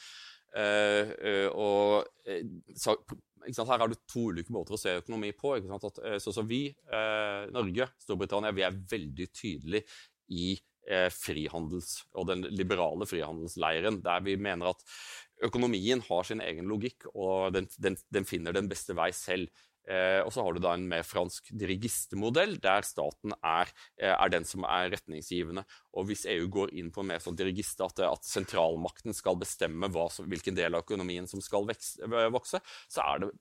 Uh, 0.53 1.49
og 1.57 2.05
Her 2.21 3.79
har 3.81 3.89
du 3.89 3.95
to 4.05 4.27
ulike 4.29 4.53
måter 4.53 4.75
å 4.75 4.77
se 4.77 4.99
økonomi 4.99 5.31
på. 5.37 5.55
At, 5.57 5.97
så, 6.21 6.33
så 6.33 6.43
vi, 6.45 6.67
Norge, 7.53 7.89
Storbritannia, 8.05 8.53
vi 8.53 8.65
er 8.67 8.77
veldig 8.93 9.27
tydelige 9.33 9.97
i 10.29 10.53
frihandels- 11.15 12.03
og 12.19 12.27
den 12.27 12.45
liberale 12.51 13.07
frihandelsleiren, 13.07 14.01
der 14.03 14.23
vi 14.23 14.37
mener 14.37 14.73
at 14.73 14.81
økonomien 15.45 16.01
har 16.07 16.25
sin 16.27 16.41
egen 16.43 16.69
logikk, 16.71 17.09
og 17.13 17.53
den, 17.55 17.69
den, 17.77 17.99
den 18.13 18.27
finner 18.27 18.55
den 18.55 18.69
beste 18.71 18.95
vei 18.97 19.11
selv. 19.15 19.51
Eh, 19.83 20.21
og 20.23 20.29
så 20.31 20.43
har 20.45 20.55
du 20.55 20.61
da 20.63 20.71
en 20.77 20.85
mer 20.87 21.03
fransk 21.03 21.49
dirigistemodell, 21.59 22.55
der 22.63 22.85
staten 22.87 23.33
er, 23.43 23.71
eh, 23.99 24.13
er, 24.13 24.29
den 24.31 24.47
som 24.47 24.63
er 24.63 24.93
retningsgivende. 24.93 25.65
Og 25.99 26.07
hvis 26.07 26.23
EU 26.31 26.47
går 26.47 26.71
inn 26.79 26.91
på 26.93 27.03
en 27.03 27.11
mer 27.11 27.23
sånn 27.23 27.35
dirigiste, 27.35 27.83
at, 27.83 27.99
at 28.07 28.23
sentralmakten 28.27 29.15
skal 29.15 29.35
bestemme 29.41 29.91
hva, 29.91 30.07
hvilken 30.23 30.55
del 30.55 30.77
av 30.77 30.85
økonomien 30.85 31.27
som 31.27 31.43
skal 31.43 31.67
vekse, 31.67 32.07
vokse, 32.31 32.63
så 32.87 33.03
er 33.03 33.25
det 33.25 33.33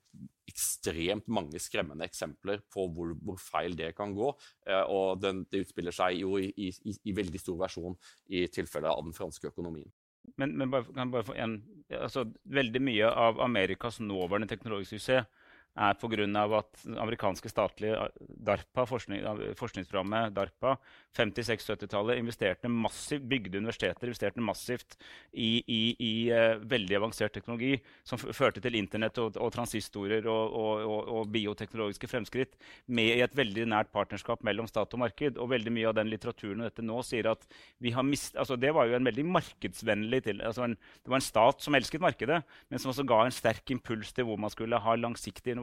ekstremt 0.51 1.31
mange 1.33 1.63
skremmende 1.63 2.05
eksempler 2.11 2.61
på 2.73 2.89
hvor, 2.93 3.15
hvor 3.23 3.39
feil 3.41 3.79
det 3.79 3.95
kan 3.97 4.15
gå. 4.17 4.35
Eh, 4.67 4.83
og 4.91 5.23
den, 5.23 5.47
det 5.47 5.63
utspiller 5.69 5.95
seg 5.95 6.19
jo 6.25 6.37
i, 6.43 6.51
i, 6.59 6.75
i 7.07 7.15
veldig 7.17 7.41
stor 7.41 7.63
versjon 7.63 7.95
i 8.35 8.49
tilfellet 8.51 8.91
av 8.91 9.07
den 9.07 9.15
franske 9.15 9.55
økonomien. 9.55 9.91
Men, 10.37 10.57
men 10.59 10.71
bare, 10.71 10.85
kan 10.95 11.11
bare 11.13 11.27
få 11.27 11.35
en, 11.35 11.59
altså, 11.91 12.25
veldig 12.45 12.83
mye 12.83 13.09
av 13.11 13.41
Amerikas 13.41 14.01
nåværende 14.01 14.49
teknologiske 14.51 14.99
suksess 15.01 15.29
er 15.73 15.95
pga. 15.97 16.59
at 16.59 16.83
amerikanske 17.01 17.49
statlige 17.49 17.97
DARPA, 18.21 18.85
forskning, 18.85 19.23
forskningsprogrammet 19.57 20.35
DARPA 20.35 20.77
50-60-70-tallet 21.17 22.19
investerte 22.19 22.69
massivt, 22.69 23.25
bygde 23.29 23.59
universiteter 23.59 24.07
investerte 24.09 24.41
massivt 24.41 24.97
i, 25.33 25.63
i, 25.67 25.81
i 25.99 26.13
uh, 26.33 26.61
veldig 26.61 26.97
avansert 26.99 27.33
teknologi 27.33 27.79
som 28.05 28.21
førte 28.21 28.61
til 28.65 28.77
Internett 28.77 29.19
og, 29.23 29.37
og 29.41 29.53
transistorer 29.55 30.27
og, 30.29 30.57
og, 30.57 31.09
og, 31.09 31.31
bioteknologiske 31.33 32.11
fremskritt 32.11 32.57
med 32.87 33.17
i 33.17 33.25
et 33.25 33.37
veldig 33.37 33.67
nært 33.73 33.93
partnerskap 33.93 34.43
mellom 34.45 34.69
stat 34.69 34.93
og 34.93 35.03
marked. 35.05 35.41
Og 35.41 35.51
veldig 35.53 35.73
mye 35.73 35.89
av 35.89 35.97
den 35.97 36.11
litteraturen 36.13 36.61
og 36.61 36.69
dette 36.69 36.85
nå 36.85 37.01
sier 37.07 37.31
at 37.33 37.47
vi 37.83 37.95
har 37.95 38.05
mist, 38.07 38.37
altså 38.37 38.57
Det 38.61 38.73
var 38.75 38.89
jo 38.89 38.97
en 38.99 39.09
veldig 39.09 39.25
markedsvennlig 39.33 40.23
til, 40.29 40.43
altså 40.45 40.67
en, 40.67 40.77
Det 40.77 41.13
var 41.13 41.21
en 41.21 41.29
stat 41.29 41.65
som 41.65 41.77
elsket 41.77 42.05
markedet, 42.05 42.43
men 42.69 42.83
som 42.83 42.93
også 42.93 43.07
ga 43.09 43.23
en 43.25 43.35
sterk 43.35 43.73
impuls 43.73 44.13
til 44.13 44.29
hvor 44.29 44.41
man 44.41 44.53
skulle 44.53 44.81
ha 44.81 44.97
langsiktig 44.99 45.55
innovasjon. 45.55 45.62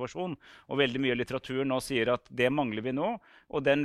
Og 0.69 0.79
veldig 0.79 1.01
mye 1.03 1.13
av 1.15 1.19
litteraturen 1.19 1.69
nå 1.69 1.79
sier 1.83 2.13
at 2.13 2.27
det 2.29 2.49
mangler 2.53 2.85
vi 2.85 2.93
nå. 2.95 3.11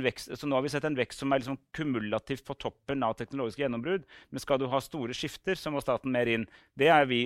vekst, 0.05 0.31
så 0.39 0.47
nå 0.47 0.55
har 0.55 0.63
vi 0.63 0.71
sett 0.73 0.87
en 0.87 0.97
vekst 0.97 1.19
som 1.19 1.31
er 1.31 1.41
liksom 1.41 1.57
kumulativt 1.75 2.45
på 2.45 2.53
toppen 2.53 3.03
av 3.03 3.15
teknologiske 3.19 3.61
gjennombrudd. 3.61 4.05
Men 4.29 4.39
skal 4.39 4.59
du 4.59 4.67
ha 4.67 4.81
store 4.81 5.13
skifter, 5.13 5.55
så 5.55 5.71
må 5.71 5.81
staten 5.81 6.11
mer 6.11 6.27
inn. 6.27 6.47
Det 6.75 6.87
er 6.87 7.05
vi 7.05 7.25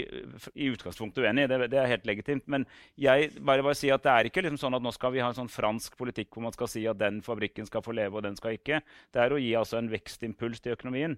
i 0.56 0.72
utgangspunktet 0.74 1.24
uenig 1.24 1.46
i. 1.46 1.52
Det, 1.52 1.70
det, 1.70 1.80
er 1.80 1.94
helt 1.94 2.10
legitimt. 2.10 2.48
Men 2.48 2.66
jeg 2.96 3.32
bare, 3.40 3.64
bare 3.66 3.78
si 3.78 3.92
at 3.94 4.04
det 4.04 4.16
er 4.16 4.32
ikke 4.32 4.46
liksom 4.46 4.60
sånn 4.66 4.80
at 4.80 4.86
nå 4.86 4.94
skal 4.96 5.14
vi 5.16 5.24
ha 5.24 5.30
en 5.30 5.38
sånn 5.38 5.52
fransk 5.52 5.98
politikk 6.00 6.34
hvor 6.34 6.48
man 6.48 6.56
skal 6.56 6.72
si 6.72 6.86
at 6.90 7.00
den 7.00 7.22
fabrikken 7.26 7.68
skal 7.70 7.86
få 7.86 7.96
leve, 7.96 8.18
og 8.18 8.26
den 8.26 8.38
skal 8.40 8.58
ikke. 8.58 8.82
Det 9.14 9.24
er 9.24 9.34
å 9.34 9.42
gi 9.42 9.56
altså 9.58 9.80
en 9.80 9.92
vekstimpuls 9.92 10.64
til 10.64 10.78
økonomien. 10.78 11.18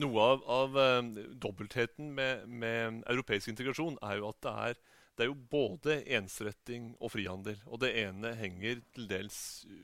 Noe 0.00 0.24
av, 0.24 0.44
av 0.48 0.76
uh, 0.78 1.22
dobbeltheten 1.36 2.14
med, 2.16 2.46
med 2.48 3.02
europeisk 3.12 3.50
integrasjon 3.52 3.98
er 4.00 4.20
jo 4.20 4.30
at 4.30 4.38
det 4.44 4.52
er 4.66 4.78
det 5.16 5.26
er 5.26 5.28
jo 5.28 5.48
både 5.52 5.98
ensretting 6.16 6.92
og 6.96 7.12
frihandel. 7.12 7.58
Og 7.68 7.82
det 7.82 7.92
ene 8.00 8.32
henger 8.38 8.80
til 8.94 9.10
dels 9.10 9.36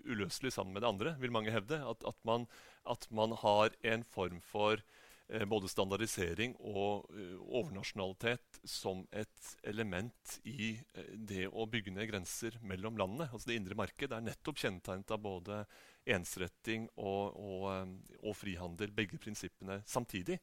uløselig 0.08 0.54
sammen 0.54 0.76
med 0.76 0.84
det 0.84 0.88
andre, 0.88 1.16
vil 1.20 1.34
mange 1.34 1.52
hevde. 1.52 1.82
At, 1.84 2.06
at, 2.08 2.16
man, 2.24 2.48
at 2.88 3.04
man, 3.12 3.36
har 3.42 3.76
en 3.92 4.06
form 4.08 4.40
for 4.40 4.80
eh, 5.28 5.44
både 5.44 5.68
standardisering 5.68 6.56
og 6.64 7.12
eh, 7.12 7.36
overnasjonalitet 7.44 8.62
som 8.64 9.04
et 9.12 9.52
element 9.68 10.38
i 10.48 10.72
eh, 10.96 11.12
det 11.12 11.44
å 11.52 11.68
bygge 11.68 11.92
ned 11.92 12.08
grenser 12.08 12.56
mellom 12.64 12.96
landene. 12.96 13.28
Altså 13.28 13.52
Det 13.52 13.60
indre 13.60 13.76
marked 13.76 14.16
er 14.16 14.24
nettopp 14.24 14.64
kjennetegnet 14.64 15.12
av 15.12 15.24
både 15.28 15.62
ensretting 16.08 16.88
og, 16.96 17.36
og, 17.36 17.64
um, 17.68 17.96
og, 18.22 18.32
frihandel, 18.38 18.96
begge 18.96 19.20
prinsippene 19.20 19.82
samtidig. 19.84 20.38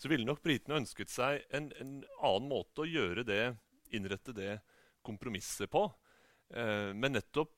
Så 0.00 0.08
ville 0.08 0.24
nok 0.24 0.40
britene 0.40 0.80
ønsket 0.80 1.12
seg 1.12 1.44
en, 1.52 1.68
en 1.76 1.98
annen 2.24 2.48
måte 2.48 2.86
å 2.86 2.88
gjøre 2.88 3.26
det 3.28 3.44
innrette 3.96 4.34
det 4.36 4.58
kompromisset 5.06 5.70
på. 5.72 5.86
Eh, 6.54 6.90
men 6.96 7.16
nettopp 7.16 7.54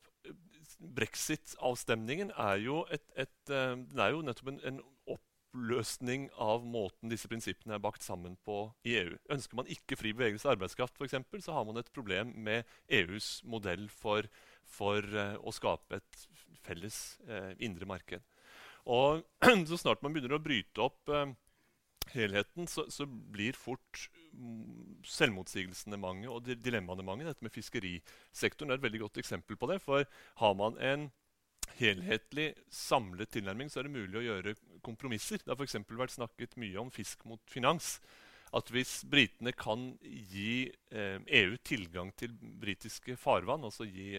brexit-avstemningen 0.82 2.32
er 2.38 2.62
jo, 2.62 2.82
et, 2.92 3.04
et, 3.18 3.36
eh, 3.50 3.76
er 3.76 4.14
jo 4.14 4.24
nettopp 4.26 4.54
en, 4.54 4.64
en, 4.72 4.82
oppløsning 5.52 6.30
av 6.40 6.62
måten 6.64 7.10
disse 7.12 7.28
prinsippene 7.28 7.74
er 7.76 7.82
bakt 7.84 8.00
sammen 8.00 8.38
på 8.46 8.64
i 8.88 8.94
EU. 9.02 9.10
Ønsker 9.34 9.58
man 9.58 9.68
ikke 9.68 9.98
fri 10.00 10.14
bevegelse 10.16 10.48
av 10.48 10.54
arbeidskraft, 10.54 10.96
for 10.96 11.04
eksempel, 11.04 11.42
så 11.44 11.52
har 11.52 11.66
man 11.68 11.76
et 11.76 11.90
problem 11.92 12.32
med 12.46 12.64
EUs 12.88 13.42
modell 13.44 13.84
for, 13.92 14.24
for 14.64 15.04
uh, 15.12 15.36
å 15.44 15.52
skape 15.52 16.00
et 16.00 16.24
felles 16.64 16.96
uh, 17.28 17.52
indre 17.60 17.84
marked. 17.90 18.24
Og 18.88 19.20
så 19.68 19.80
snart 19.82 20.00
man 20.00 20.16
begynner 20.16 20.38
å 20.38 20.42
bryte 20.42 20.86
opp 20.88 21.12
uh, 21.12 21.26
helheten, 22.14 22.64
så, 22.64 22.86
så, 22.88 23.04
blir 23.06 23.52
fort 23.52 24.08
selvmotsigelsene 25.06 25.98
mange 26.00 26.30
og 26.30 26.46
dilemmaene 26.46 27.04
mange. 27.06 27.26
Dette 27.26 27.44
med 27.44 27.54
fiskerisektoren 27.54 28.72
er 28.72 28.80
et 28.80 28.86
veldig 28.86 29.02
godt 29.04 29.22
eksempel 29.22 29.58
på 29.58 29.68
det. 29.70 29.80
For 29.84 30.06
har 30.40 30.56
man 30.58 30.78
en 30.80 31.08
helhetlig, 31.78 32.52
samlet 32.68 33.32
tilnærming, 33.32 33.70
så 33.70 33.80
er 33.80 33.88
det 33.88 33.96
mulig 33.96 34.20
å 34.20 34.26
gjøre 34.26 34.56
kompromisser. 34.84 35.42
Det 35.42 35.52
har 35.52 35.60
f.eks. 35.60 35.80
vært 35.88 36.16
snakket 36.16 36.58
mye 36.60 36.80
om 36.82 36.92
fisk 36.92 37.24
mot 37.28 37.42
finans. 37.50 37.96
At 38.52 38.68
hvis 38.68 38.98
britene 39.08 39.54
kan 39.56 39.94
gi 40.02 40.66
eh, 40.92 41.18
EU 41.40 41.56
tilgang 41.64 42.10
til 42.20 42.34
britiske 42.36 43.16
farvann, 43.16 43.64
altså 43.64 43.86
gi 43.88 44.18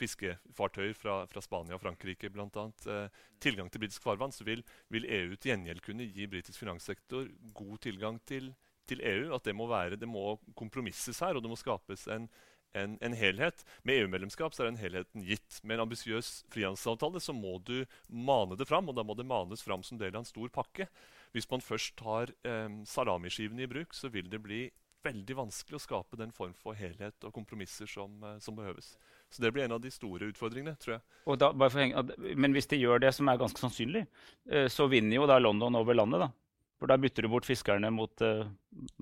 fiskefartøyer 0.00 0.94
fra, 0.96 1.16
fra, 1.30 1.42
Spania 1.44 1.76
og 1.76 1.82
Frankrike 1.82 2.30
annet, 2.30 2.86
eh, 2.86 3.22
tilgang 3.42 3.70
til 3.70 3.82
britisk 3.82 4.06
farvann, 4.06 4.32
så 4.32 4.46
vil, 4.46 4.62
vil, 4.88 5.08
EU 5.10 5.34
til 5.34 5.52
gjengjeld 5.52 5.82
kunne 5.84 6.06
gi 6.06 6.28
britisk 6.30 6.62
finanssektor 6.62 7.28
god 7.54 7.78
tilgang 7.78 8.20
til, 8.26 8.52
til 8.90 9.02
EU. 9.06 9.30
At 9.36 9.46
det 9.48 9.56
må, 9.56 9.68
være, 9.70 9.98
det 10.00 10.08
må 10.10 10.34
kompromisses 10.58 11.22
her, 11.24 11.36
og 11.36 11.44
det 11.44 11.52
må 11.52 11.58
skapes 11.58 12.06
en, 12.12 12.28
en, 12.76 12.96
en 13.00 13.16
helhet. 13.16 13.64
Med 13.86 14.02
EU-medlemskap 14.02 14.56
er 14.58 14.70
den 14.70 14.80
helheten 14.80 15.24
gitt. 15.26 15.62
Med 15.62 15.78
en 15.78 15.86
ambisiøs 15.86 16.32
frihandelsavtale 16.52 17.22
så 17.22 17.34
må 17.36 17.58
du 17.66 17.80
mane 18.08 18.58
det 18.58 18.68
fram, 18.70 18.90
og 18.90 18.98
da 18.98 19.06
må 19.06 19.16
det 19.18 19.28
manes 19.28 19.64
fram 19.66 19.86
som 19.86 20.00
del 20.00 20.14
av 20.14 20.24
en 20.24 20.28
stor 20.28 20.52
pakke. 20.54 20.90
Hvis 21.34 21.48
man 21.50 21.64
først 21.64 21.96
tar 22.00 22.34
eh, 22.46 22.68
salamiskivene 22.90 23.66
i 23.66 23.70
bruk, 23.70 23.96
så 23.96 24.12
vil 24.12 24.30
det 24.30 24.42
bli 24.44 24.64
veldig 25.04 25.36
vanskelig 25.38 25.78
å 25.78 25.82
skape 25.82 26.18
den 26.20 26.32
form 26.34 26.52
for 26.58 26.76
helhet 26.76 27.24
og 27.24 27.32
kompromisser 27.34 27.88
som, 27.88 28.12
eh, 28.24 28.38
som 28.38 28.56
behøves. 28.56 28.96
Så 29.30 29.42
det 29.42 29.52
blir 29.54 29.64
en 29.64 29.76
av 29.78 29.80
de 29.80 29.90
store 29.94 30.28
utfordringene, 30.32 30.76
tror 30.80 30.98
jeg. 30.98 31.38
Da, 31.38 31.52
men 32.34 32.52
hvis 32.52 32.68
de 32.70 32.80
gjør 32.80 33.00
det, 33.00 33.14
som 33.14 33.28
er 33.28 33.38
ganske 33.40 33.62
sannsynlig, 33.62 34.06
eh, 34.50 34.66
så 34.68 34.88
vinner 34.90 35.20
jo 35.20 35.28
da 35.30 35.38
London 35.38 35.78
over 35.78 35.94
landet. 35.94 36.20
da. 36.26 36.30
For 36.80 36.88
da 36.88 36.96
bytter 36.96 37.26
du 37.26 37.28
bort 37.28 37.44
fiskerne 37.44 37.90
mot, 37.92 38.22
uh, 38.24 38.46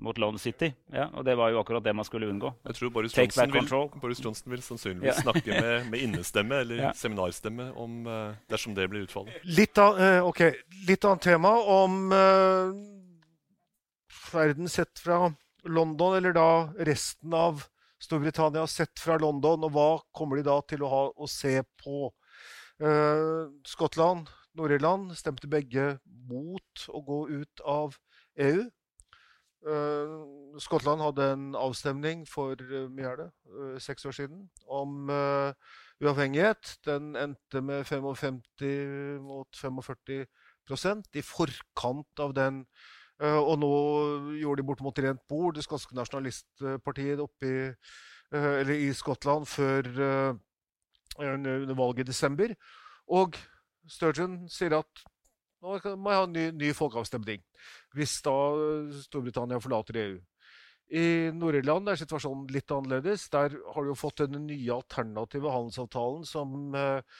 mot 0.03 0.17
London 0.19 0.39
City. 0.39 0.73
Ja, 0.91 1.05
og 1.15 1.23
det 1.23 1.37
var 1.39 1.53
jo 1.53 1.61
akkurat 1.61 1.83
det 1.85 1.93
man 1.95 2.03
skulle 2.03 2.27
unngå. 2.27 2.51
Jeg 2.67 2.75
tror 2.75 2.91
Boris 2.91 3.15
Johnson, 3.15 3.53
vil, 3.55 3.69
Boris 4.01 4.19
Johnson 4.19 4.51
vil, 4.51 4.63
sannsynligvis 4.65 5.13
ja. 5.13 5.23
snakke 5.23 5.47
med, 5.47 5.87
med, 5.93 6.03
innestemme 6.03 6.59
eller 6.65 6.83
ja. 6.83 6.91
seminarstemme 6.91 7.69
om, 7.79 8.01
uh, 8.03 8.35
dersom 8.51 8.75
det 8.75 8.89
blir 8.91 9.07
utfallet. 9.07 9.39
Litt, 9.47 9.79
av, 9.79 9.95
uh, 9.95 10.27
okay. 10.27 10.59
Litt 10.89 11.07
annet 11.07 11.23
tema 11.31 11.55
om 11.79 12.11
verden 14.29 14.69
sett 14.69 14.99
fra 14.99 15.29
London, 15.63 16.17
eller 16.19 16.35
da 16.35 16.49
resten 16.83 17.33
av 17.33 17.63
Storbritannia 18.03 18.67
sett 18.67 18.99
fra 18.99 19.17
London, 19.19 19.63
og 19.63 19.71
hva 19.75 19.89
kommer 20.15 20.39
de 20.39 20.45
da 20.47 20.59
til 20.67 20.83
å 20.83 20.91
ha 20.91 21.03
å 21.15 21.31
se 21.31 21.61
på? 21.79 22.09
Uh, 22.79 23.51
Skottland, 23.67 24.29
Nord-Irland 24.57 25.13
stemte 25.17 25.49
begge 25.49 25.99
mot 26.29 26.85
å 26.89 27.01
gå 27.05 27.19
ut 27.41 27.63
av 27.67 27.97
EU. 28.39 28.65
Uh, 29.59 30.55
Skottland 30.59 31.03
hadde 31.03 31.25
en 31.33 31.47
avstemning 31.59 32.21
for 32.27 32.55
uh, 32.55 32.85
mye 32.95 33.09
er 33.09 33.17
det, 33.19 33.25
uh, 33.51 33.75
seks 33.83 34.07
år 34.07 34.15
siden 34.15 34.45
om 34.71 35.11
uavhengighet. 35.99 36.77
Den 36.87 37.11
endte 37.19 37.61
med 37.61 37.83
55 37.87 38.39
mot 39.25 39.59
45% 39.59 41.19
i 41.19 41.25
forkant 41.25 42.23
av 42.23 42.33
den. 42.37 42.65
og 43.19 43.57
nå 43.59 43.69
gjorde 44.39 44.61
de 44.61 44.65
bortimot 44.67 44.99
rent 45.03 45.19
bord, 45.27 45.55
det 45.55 45.65
skotske 45.65 45.95
nasjonalistpartiet 45.97 47.19
oppi, 47.19 47.51
eller 48.31 48.71
i 48.71 48.93
Skottland 48.95 49.43
før 49.43 49.89
valget 51.17 51.99
i 51.99 52.07
desember. 52.07 52.53
Og 53.11 53.35
Sturgeon 53.89 54.43
sier 54.51 54.77
at 54.79 55.05
nå 55.59 55.75
må 55.99 56.11
jeg 56.13 56.19
ha 56.21 56.25
en 56.27 56.35
ny, 56.35 56.45
ny 56.55 56.69
folkeavstemning 56.75 57.41
hvis 57.97 58.19
da 58.23 58.35
Storbritannia 59.03 59.59
forlater 59.59 59.99
EU. 59.99 60.19
I 60.89 61.29
Nord-Irland 61.35 61.91
er 61.91 61.99
situasjonen 61.99 62.47
litt 62.53 62.71
annerledes. 62.73 63.27
Der 63.33 63.53
har 63.53 63.85
de 63.85 63.91
jo 63.91 63.97
fått 63.97 64.23
den 64.23 64.47
nye 64.47 64.73
alternative 64.73 65.51
handelsavtalen 65.53 66.23
som 66.25 66.73
eh, 66.73 67.19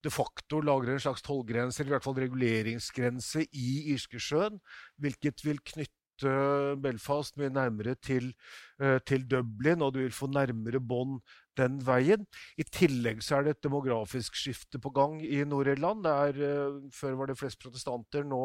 de 0.00 0.12
facto 0.12 0.62
lager 0.64 0.94
en 0.94 1.02
slags 1.04 1.24
tollgrense, 1.26 1.82
eller 1.82 1.92
i 1.92 1.96
hvert 1.98 2.06
fall 2.06 2.20
reguleringsgrense, 2.22 3.44
i 3.52 3.92
Irskesjøen. 3.92 4.56
Hvilket 5.04 5.44
vil 5.44 5.60
knytte 5.60 5.99
Belfast 6.82 7.36
mye 7.40 7.50
nærmere 7.52 7.94
til, 7.94 8.32
eh, 8.80 8.98
til 9.06 9.26
Dublin, 9.28 9.82
og 9.82 9.94
du 9.94 10.00
vil 10.00 10.12
få 10.12 10.26
nærmere 10.26 10.80
bånd 10.80 11.20
den 11.58 11.78
veien. 11.84 12.26
I 12.60 12.64
tillegg 12.66 13.22
så 13.24 13.38
er 13.38 13.46
det 13.46 13.54
et 13.56 13.64
demografisk 13.66 14.36
skifte 14.38 14.80
på 14.82 14.92
gang 14.94 15.18
i 15.24 15.42
Nord-Irland. 15.48 16.06
Uh, 16.06 16.88
før 16.94 17.16
var 17.18 17.30
det 17.30 17.38
flest 17.40 17.60
protestanter, 17.62 18.24
nå 18.28 18.42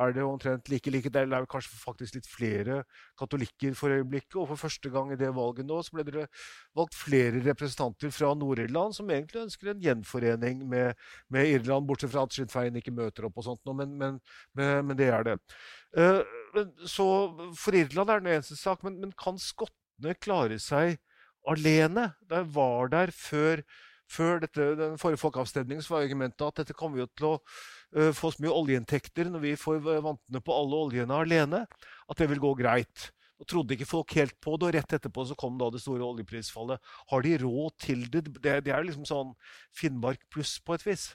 er 0.00 0.14
det 0.14 0.24
omtrent 0.24 0.70
like 0.72 0.92
like. 0.92 1.12
Det 1.12 1.24
er 1.24 1.48
kanskje 1.50 1.80
faktisk 1.80 2.18
litt 2.18 2.30
flere 2.30 2.82
katolikker 3.20 3.76
for 3.78 3.94
øyeblikket. 3.94 4.38
Og 4.40 4.48
for 4.52 4.64
første 4.66 4.92
gang 4.94 5.12
i 5.12 5.20
det 5.20 5.32
valget 5.36 5.68
nå 5.68 5.80
så 5.84 5.96
ble 5.96 6.06
det 6.08 6.28
valgt 6.76 6.96
flere 6.98 7.42
representanter 7.44 8.14
fra 8.14 8.32
Nord-Irland 8.38 8.96
som 8.96 9.10
egentlig 9.10 9.44
ønsker 9.46 9.72
en 9.72 9.84
gjenforening 9.84 10.64
med, 10.68 10.94
med, 11.32 11.52
Irland, 11.54 11.86
bortsett 11.88 12.12
fra 12.14 12.24
at 12.24 12.34
Sinn 12.34 12.50
Fein 12.50 12.76
ikke 12.78 12.94
møter 12.94 13.28
opp 13.28 13.38
og 13.38 13.46
sånt, 13.46 13.74
men, 13.76 13.94
men, 13.98 14.18
men, 14.56 14.88
men 14.88 14.98
det 14.98 15.10
er 15.12 15.26
det. 15.26 15.38
Uh, 15.94 16.22
så 16.88 17.06
for 17.58 17.76
Irland 17.76 18.10
er 18.10 18.20
det 18.20 18.28
en 18.30 18.36
eneste 18.38 18.58
sak, 18.58 18.84
men, 18.86 19.12
kan 19.18 19.40
skottene 19.40 20.14
klare 20.18 20.58
seg 20.62 20.98
alene. 21.50 22.10
De 22.30 22.40
var 22.54 22.92
der 22.92 23.12
før, 23.14 23.62
før 24.10 24.44
dette, 24.44 24.70
den 24.78 25.00
forrige 25.00 25.22
folkeavstemningen 25.22 25.84
var 25.88 26.04
argumentet 26.04 26.46
at 26.46 26.62
dette 26.62 26.76
kommer 26.76 27.02
jo 27.02 27.08
til 27.12 27.28
å 27.32 27.34
uh, 27.40 28.12
få 28.16 28.32
så 28.34 28.44
mye 28.44 28.54
oljeinntekter 28.54 29.32
når 29.32 29.44
vi 29.44 29.56
får 29.60 29.82
vantene 29.84 30.42
på 30.44 30.56
alle 30.56 30.80
oljene 30.86 31.20
alene, 31.24 31.64
at 32.08 32.20
det 32.20 32.30
vil 32.32 32.42
gå 32.42 32.54
greit. 32.62 33.10
Og 33.42 33.48
trodde 33.50 33.74
ikke 33.74 33.88
folk 33.90 34.14
helt 34.14 34.36
på 34.44 34.54
det, 34.56 34.68
og 34.68 34.76
rett 34.76 34.96
etterpå 34.96 35.26
så 35.26 35.36
kom 35.38 35.58
da 35.58 35.66
det 35.74 35.82
store 35.82 36.06
oljeprisfallet. 36.06 36.82
Har 37.10 37.24
de 37.26 37.36
råd 37.42 37.78
til 37.82 38.06
det? 38.06 38.28
Det, 38.38 38.60
det 38.64 38.72
er 38.72 38.86
liksom 38.86 39.06
sånn 39.08 39.34
Finnmark 39.74 40.22
pluss 40.32 40.56
på 40.62 40.76
et 40.76 40.86
vis. 40.86 41.10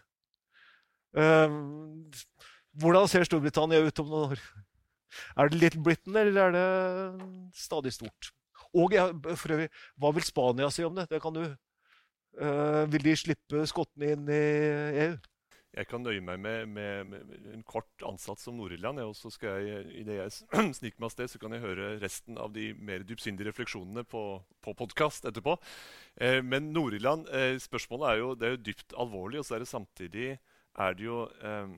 Uh, 1.16 1.48
hvordan 2.80 3.08
ser 3.10 3.26
Storbritannia 3.26 3.82
ut 3.82 4.04
om 4.04 4.12
noen 4.12 4.36
år? 4.36 4.44
Er 5.38 5.50
det 5.50 5.62
Little 5.62 5.84
Britain, 5.86 6.20
eller 6.20 6.50
er 6.50 6.56
det 6.56 7.30
stadig 7.58 7.94
stort? 7.96 8.32
Og 8.78 8.94
for 9.40 9.56
øvrig, 9.56 9.70
hva 9.98 10.14
vil 10.14 10.28
Spania 10.28 10.70
si 10.74 10.86
om 10.86 10.96
det? 10.98 11.08
det 11.10 11.22
kan 11.24 11.34
du, 11.34 11.42
uh, 12.42 12.84
vil 12.92 13.08
de 13.08 13.16
slippe 13.18 13.66
skottene 13.70 14.14
inn 14.14 14.30
i 14.30 14.44
EU? 15.08 15.18
Jeg 15.70 15.86
kan 15.86 16.02
nøye 16.02 16.22
meg 16.26 16.40
med, 16.42 16.64
med, 16.74 17.12
med 17.12 17.50
en 17.54 17.62
kort 17.68 18.04
ansats 18.06 18.48
som 18.48 18.56
Nord-Irland. 18.58 19.02
Og 19.06 19.14
så 19.18 19.30
skal 19.34 19.62
jeg, 19.62 19.84
idet 20.02 20.18
jeg 20.18 20.34
sniker 20.80 20.98
meg 20.98 21.10
av 21.10 21.14
sted, 21.14 21.30
så 21.30 21.42
kan 21.42 21.54
jeg 21.54 21.64
høre 21.64 21.92
resten 22.02 22.40
av 22.42 22.54
de 22.56 22.72
mer 22.74 23.06
dypsindige 23.06 23.52
refleksjonene 23.52 24.04
på, 24.10 24.24
på 24.66 24.74
podkast 24.80 25.30
etterpå. 25.30 25.56
Eh, 26.18 26.40
men 26.46 26.72
Nord-Irland, 26.74 27.30
eh, 27.30 27.60
spørsmålet 27.62 28.10
er 28.10 28.24
jo, 28.24 28.32
det 28.34 28.48
er 28.48 28.56
jo 28.56 28.64
dypt 28.66 28.98
alvorlig, 29.06 29.44
og 29.44 29.46
så 29.48 29.60
er 29.60 29.64
det 29.64 29.70
samtidig 29.70 30.32
er 30.80 30.96
det 30.98 31.06
jo 31.06 31.22
eh, 31.44 31.72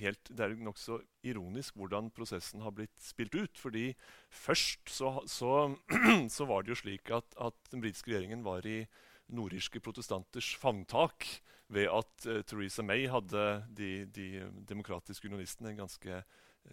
helt, 0.00 0.30
det 0.30 0.44
er 0.44 0.56
nokså 0.60 1.00
ironisk 1.26 1.78
hvordan 1.78 2.10
prosessen 2.14 2.62
har 2.64 2.74
blitt 2.76 2.94
spilt 3.02 3.34
ut. 3.34 3.58
fordi 3.58 3.92
først 4.30 4.90
så, 4.92 5.18
så, 5.26 5.74
så 6.36 6.48
var 6.48 6.62
det 6.62 6.74
jo 6.74 6.80
slik 6.82 7.10
at, 7.10 7.36
at, 7.40 7.56
den 7.72 7.84
britiske 7.84 8.12
regjeringen 8.12 8.44
var 8.44 8.66
i 8.66 8.82
nordirske 9.28 9.80
protestanters 9.80 10.54
favntak 10.56 11.26
ved 11.68 11.88
at 11.92 12.28
uh, 12.28 12.40
Theresa 12.48 12.82
May 12.82 13.08
hadde 13.12 13.64
de, 13.76 14.06
de 14.06 14.28
demokratiske 14.68 15.28
unionistene 15.28 15.74
en 15.74 15.82
ganske 15.84 16.22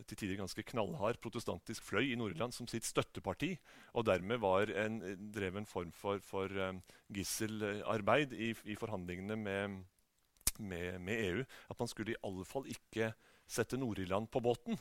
til 0.10 0.18
tider 0.20 0.40
ganske 0.40 0.64
knallhard 0.68 1.20
protestantisk 1.24 1.86
fløy 1.88 2.10
i 2.10 2.16
Nord-Irland 2.20 2.52
som 2.56 2.68
sitt 2.68 2.84
støtteparti, 2.88 3.54
og 3.94 4.06
dermed 4.10 4.44
en, 4.76 4.98
drev 5.32 5.56
en 5.56 5.66
form 5.66 5.92
for, 5.96 6.20
for 6.20 6.52
um, 6.70 6.82
gisselarbeid 7.14 8.34
i, 8.34 8.54
i 8.66 8.76
forhandlingene 8.76 9.36
med, 9.36 9.78
med, 10.60 11.00
med, 11.02 11.22
EU 11.30 11.46
at 11.72 11.80
man 11.80 11.92
skulle 11.92 12.16
i 12.16 12.22
alle 12.26 12.46
fall 12.48 12.68
ikke 12.72 13.12
sette 13.48 13.80
Nord-Irland 13.80 14.30
på 14.34 14.42
båten. 14.44 14.80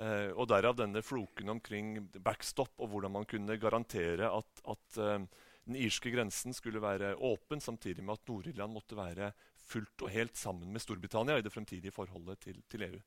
Eh, 0.00 0.30
og 0.32 0.48
Derav 0.50 0.78
denne 0.78 1.02
floken 1.04 1.52
omkring 1.52 1.96
backstop 2.22 2.74
og 2.78 2.92
hvordan 2.92 3.14
man 3.18 3.28
kunne 3.28 3.58
garantere 3.60 4.30
at, 4.30 4.64
at 4.64 5.00
eh, 5.00 5.26
den 5.68 5.78
irske 5.78 6.12
grensen 6.14 6.54
skulle 6.56 6.82
være 6.82 7.16
åpen, 7.16 7.60
samtidig 7.60 8.04
med 8.04 8.18
at 8.18 8.30
Nord-Irland 8.30 8.74
måtte 8.74 8.98
være 8.98 9.32
fullt 9.70 10.06
og 10.06 10.14
helt 10.14 10.38
sammen 10.38 10.72
med 10.72 10.82
Storbritannia 10.82 11.38
i 11.38 11.44
det 11.46 11.52
fremtidige 11.52 11.94
forholdet 11.94 12.40
til, 12.46 12.62
til 12.70 12.88
EU. 12.88 12.98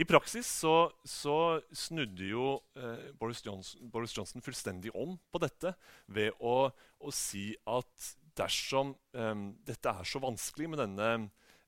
I 0.00 0.06
praksis 0.08 0.48
så, 0.48 0.88
så 1.04 1.60
snudde 1.76 2.24
jo 2.24 2.54
eh, 2.80 3.10
Boris, 3.20 3.42
Johnson, 3.44 3.90
Boris, 3.92 4.14
Johnson, 4.16 4.40
fullstendig 4.44 4.94
om 4.96 5.18
på 5.30 5.40
dette 5.42 5.74
ved 6.08 6.32
å, 6.40 6.70
å 6.72 7.12
si 7.12 7.50
at 7.68 8.12
dersom 8.38 8.94
eh, 9.12 9.44
dette 9.68 9.92
er 9.92 10.08
så 10.08 10.22
vanskelig 10.22 10.70
med 10.72 10.80
denne 10.80 11.10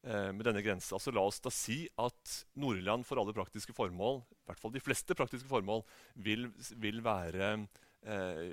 med 0.05 0.45
denne 0.45 0.61
grensa. 0.61 0.99
Så 1.01 1.13
la 1.15 1.23
oss 1.25 1.39
da 1.41 1.49
si 1.49 1.87
at 1.97 2.33
Nord-Irland 2.61 3.07
for 3.09 3.17
alle 3.17 3.33
praktiske 3.33 3.73
formål, 3.73 4.19
i 4.21 4.51
hvert 4.51 4.61
fall 4.61 4.75
de 4.75 4.83
fleste 4.85 5.17
praktiske 5.17 5.49
formål, 5.49 5.81
vil, 6.27 6.51
vil 6.77 7.01
være 7.05 7.55
eh, 8.05 8.53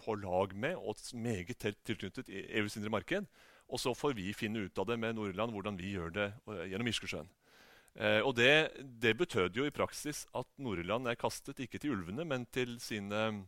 på 0.00 0.16
lag 0.20 0.54
med 0.54 0.76
og 0.76 1.00
meget 1.16 1.58
tett 1.58 1.78
tilknyttet 1.86 2.30
EUs 2.30 2.76
indre 2.76 2.92
marked. 2.92 3.28
Og 3.70 3.80
så 3.80 3.94
får 3.94 4.16
vi 4.18 4.32
finne 4.34 4.66
ut 4.66 4.78
av 4.82 4.88
det 4.90 4.98
med 4.98 5.16
Nord-Irland 5.16 5.54
hvordan 5.54 5.78
vi 5.78 5.94
gjør 5.94 6.10
det 6.14 6.28
uh, 6.48 6.64
gjennom 6.66 6.90
Irskesjøen. 6.90 7.30
Eh, 7.94 8.20
og 8.22 8.34
det, 8.38 8.70
det 9.02 9.16
betød 9.18 9.56
jo 9.58 9.66
i 9.66 9.74
praksis 9.74 10.24
at 10.36 10.48
Nord-Irland 10.62 11.10
er 11.10 11.18
kastet 11.18 11.62
ikke 11.62 11.80
til 11.82 11.94
ulvene, 11.96 12.26
men 12.26 12.46
til 12.54 12.76
sine, 12.82 13.44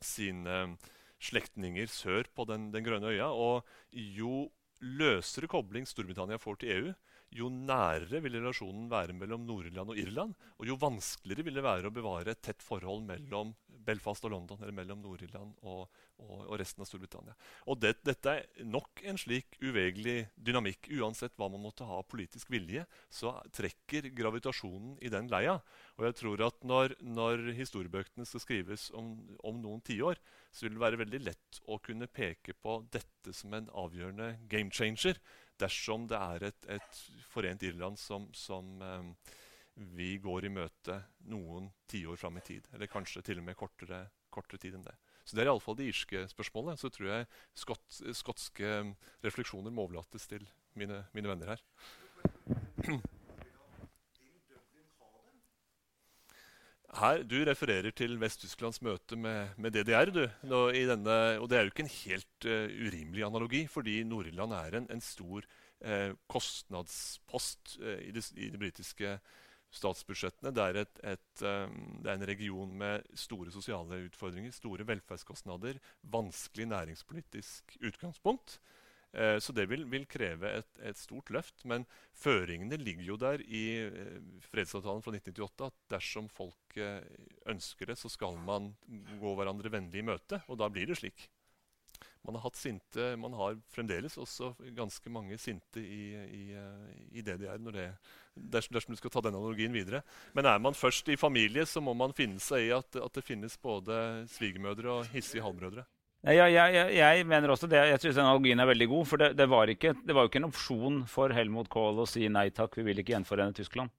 sine 0.00 0.76
slektninger 1.22 1.90
sør 1.90 2.28
på 2.34 2.46
den, 2.50 2.70
den 2.74 2.86
grønne 2.86 3.14
øya. 3.14 3.30
Og 3.30 3.62
jo 3.92 4.48
løsere 4.80 5.48
kobling 5.50 5.86
Storbritannia 5.88 6.38
får 6.40 6.60
til 6.60 6.72
EU, 6.76 6.92
jo 7.36 7.50
nærere 7.52 8.20
vil 8.24 8.38
relasjonen 8.38 8.88
være 8.90 9.14
mellom 9.16 9.44
Nord-Irland 9.46 9.92
og 9.92 10.00
Irland. 10.00 10.34
Og 10.58 10.70
jo 10.70 10.78
vanskeligere 10.80 11.46
vil 11.46 11.58
det 11.58 11.64
være 11.66 11.90
å 11.90 11.94
bevare 11.94 12.32
et 12.32 12.42
tett 12.44 12.64
forhold 12.64 13.04
mellom 13.06 13.54
Belfast 13.86 14.24
og 14.26 14.32
London, 14.32 14.58
eller 14.62 14.74
mellom 14.74 15.02
Nord-Irland 15.04 15.52
og, 15.68 15.86
og, 16.18 16.32
og, 16.40 16.54
resten 16.58 16.82
av 16.82 16.88
Storbritannia. 16.88 17.36
Og 17.70 17.78
det, 17.82 17.92
Dette 18.06 18.32
er 18.32 18.64
nok 18.66 19.02
en 19.06 19.20
slik 19.20 19.58
uvegelig 19.62 20.16
dynamikk. 20.34 20.90
Uansett 20.98 21.36
hva 21.38 21.48
man 21.52 21.62
måtte 21.62 21.86
ha 21.86 22.00
av 22.00 22.08
politisk 22.10 22.50
vilje, 22.52 22.86
så 23.12 23.36
trekker 23.54 24.10
gravitasjonen 24.16 24.96
i 25.04 25.12
den 25.12 25.30
leia. 25.32 25.58
Og 25.96 26.08
jeg 26.08 26.18
tror 26.22 26.46
at 26.48 26.66
når, 26.66 26.96
når 27.04 27.46
historiebøkene 27.60 28.26
skal 28.28 28.42
skrives 28.42 28.90
om, 28.96 29.14
om 29.46 29.62
noen 29.62 29.84
tiår, 29.86 30.18
så 30.50 30.66
vil 30.66 30.76
det 30.76 30.84
være 30.86 31.02
veldig 31.04 31.22
lett 31.22 31.60
å 31.70 31.78
kunne 31.84 32.08
peke 32.08 32.56
på 32.58 32.80
dette 32.92 33.34
som 33.36 33.54
en 33.54 33.68
avgjørende 33.76 34.36
game 34.50 34.72
changer 34.74 35.20
dersom 35.60 36.06
det 36.10 36.18
er 36.18 36.46
et, 36.50 36.68
et 36.76 37.02
forent 37.32 37.64
Irland 37.66 37.98
som, 38.00 38.28
som 38.36 38.82
eh, 38.82 39.34
vi 39.96 40.16
går 40.22 40.46
i 40.46 40.52
møte 40.52 41.00
noen 41.30 41.70
tiår 41.90 42.20
fram 42.20 42.38
i 42.40 42.44
tid. 42.44 42.68
Eller 42.74 42.90
kanskje 42.90 43.24
til 43.26 43.42
og 43.42 43.48
med 43.48 43.58
kortere, 43.58 44.06
kortere 44.32 44.62
tid 44.62 44.78
enn 44.78 44.86
det. 44.86 44.94
Så 45.26 45.34
Det 45.34 45.42
er 45.42 45.50
iallfall 45.50 45.76
det 45.78 45.88
irske 45.90 46.22
spørsmålet. 46.30 46.78
Så 46.78 46.90
tror 46.94 47.10
jeg 47.10 47.28
skot, 47.58 48.00
skotske 48.14 48.76
refleksjoner 49.26 49.74
må 49.74 49.88
overlates 49.88 50.28
til 50.30 50.46
mine, 50.78 51.02
mine 51.16 51.32
venner 51.32 51.56
her. 51.56 51.64
Her, 56.96 57.20
Du 57.28 57.36
refererer 57.44 57.92
til 57.92 58.14
Vest-Tysklands 58.20 58.78
møte 58.84 59.18
med, 59.20 59.50
med, 59.60 59.74
DDR. 59.74 60.08
du. 60.08 60.22
Denne, 60.42 61.16
og 61.42 61.48
Det 61.50 61.58
er 61.58 61.66
jo 61.66 61.72
ikke 61.72 61.84
en 61.84 61.92
helt 61.92 62.46
uh, 62.48 62.72
urimelig 62.86 63.24
analogi, 63.26 63.66
fordi 63.68 63.98
Nord-Irland 64.08 64.54
er 64.56 64.78
en, 64.78 64.86
en 64.90 65.02
stor 65.04 65.44
uh, 65.84 66.14
kostnadspost 66.32 67.76
uh, 67.82 67.98
i, 68.00 68.14
de, 68.16 68.22
i 68.40 68.48
de, 68.48 68.60
britiske 68.62 69.18
statsbudsjettene. 69.76 70.54
Det 70.56 70.64
er, 70.64 70.80
et, 70.86 71.02
et, 71.12 71.26
det 71.42 72.08
er, 72.08 72.14
en 72.14 72.28
region 72.30 72.72
med 72.80 73.04
store 73.18 73.52
sosiale 73.52 74.00
utfordringer, 74.06 74.54
store 74.56 74.86
velferdskostnader, 74.88 75.82
vanskelig 76.16 76.70
næringspolitisk 76.70 77.76
utgangspunkt. 77.84 78.56
Eh, 79.16 79.38
så 79.38 79.52
det 79.56 79.64
vil, 79.70 79.86
vil 79.88 80.04
kreve 80.10 80.50
et, 80.58 80.68
et, 80.84 80.98
stort 81.00 81.30
løft. 81.32 81.64
Men 81.68 81.86
føringene 82.16 82.76
ligger 82.80 83.12
jo 83.12 83.20
der 83.20 83.44
i 83.46 83.64
eh, 83.86 84.18
fredsavtalen 84.50 85.04
fra 85.04 85.14
1998 85.16 85.70
at 85.70 85.78
dersom 85.96 86.28
folk 86.32 86.76
eh, 86.76 87.00
ønsker 87.48 87.92
det, 87.92 87.96
så 88.00 88.12
skal 88.12 88.36
man 88.44 88.74
gå 89.20 89.32
hverandre 89.38 89.72
vennlig 89.72 90.02
i 90.02 90.06
møte. 90.10 90.42
Og 90.50 90.60
da 90.60 90.68
blir 90.72 90.90
det 90.90 91.00
slik. 91.00 91.30
Man 92.26 92.36
har 92.42 92.52
sinte, 92.58 93.12
man 93.22 93.36
har 93.38 93.54
fremdeles 93.70 94.16
også 94.18 94.50
ganske 94.74 95.10
mange 95.14 95.38
sinte 95.38 95.78
i, 95.78 96.10
i, 96.26 96.44
i 97.14 97.22
DDR 97.22 97.60
når 97.62 97.76
det, 97.76 97.84
dersom, 98.34 98.74
dersom, 98.74 98.96
du 98.96 98.98
skal 98.98 99.12
ta 99.14 99.22
den 99.24 99.38
analogien 99.38 99.72
videre. 99.72 100.02
Men 100.34 100.50
er 100.50 100.58
man 100.60 100.74
først 100.74 101.06
i 101.08 101.16
familie, 101.16 101.62
så 101.70 101.80
må 101.80 101.94
man 101.94 102.12
finne 102.18 102.42
seg 102.42 102.66
i 102.66 102.72
at, 102.74 102.98
at 102.98 103.14
det 103.14 103.24
finnes 103.24 103.54
både 103.62 104.26
svigermødre 104.34 104.98
og 104.98 105.14
hissige 105.14 105.46
halvbrødre. 105.46 105.86
Jeg, 106.26 106.50
jeg, 106.56 106.94
jeg, 106.96 107.26
mener 107.30 107.52
også 107.54 107.68
det. 107.70 107.78
Jeg 107.86 108.00
synes 108.02 108.18
analogien 108.18 108.58
er 108.58 108.66
veldig 108.66 108.88
god. 108.90 109.06
For 109.06 109.22
det, 109.22 109.28
det, 109.38 109.46
var 109.50 109.70
ikke, 109.70 109.92
det, 110.02 110.14
var 110.14 110.24
jo 110.24 110.32
ikke 110.32 110.40
en 110.42 110.48
opsjon 110.48 110.96
for 111.10 111.34
Helmut 111.34 111.70
Kohl 111.70 112.02
å 112.02 112.08
si 112.10 112.26
nei 112.32 112.48
takk, 112.54 112.74
vi 112.80 112.86
vil 112.88 113.02
ikke 113.02 113.14
gjenforene 113.14 113.54
Tyskland. 113.54 113.94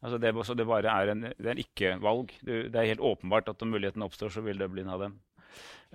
Altså 0.00 0.20
det, 0.20 0.32
så 0.44 0.56
det 0.56 0.68
bare 0.68 0.92
er 0.92 1.12
en, 1.12 1.28
det 1.40 1.56
ikke-valg. 1.64 2.34
Det 2.44 2.72
er 2.72 2.90
helt 2.92 3.04
åpenbart 3.04 3.48
at 3.52 3.64
om 3.64 3.72
muligheten 3.72 4.04
oppstår, 4.04 4.32
så 4.32 4.44
vil 4.44 4.60
det 4.60 4.68
bli 4.72 4.84
en 4.84 4.92
av 4.92 5.06
dem. 5.06 5.16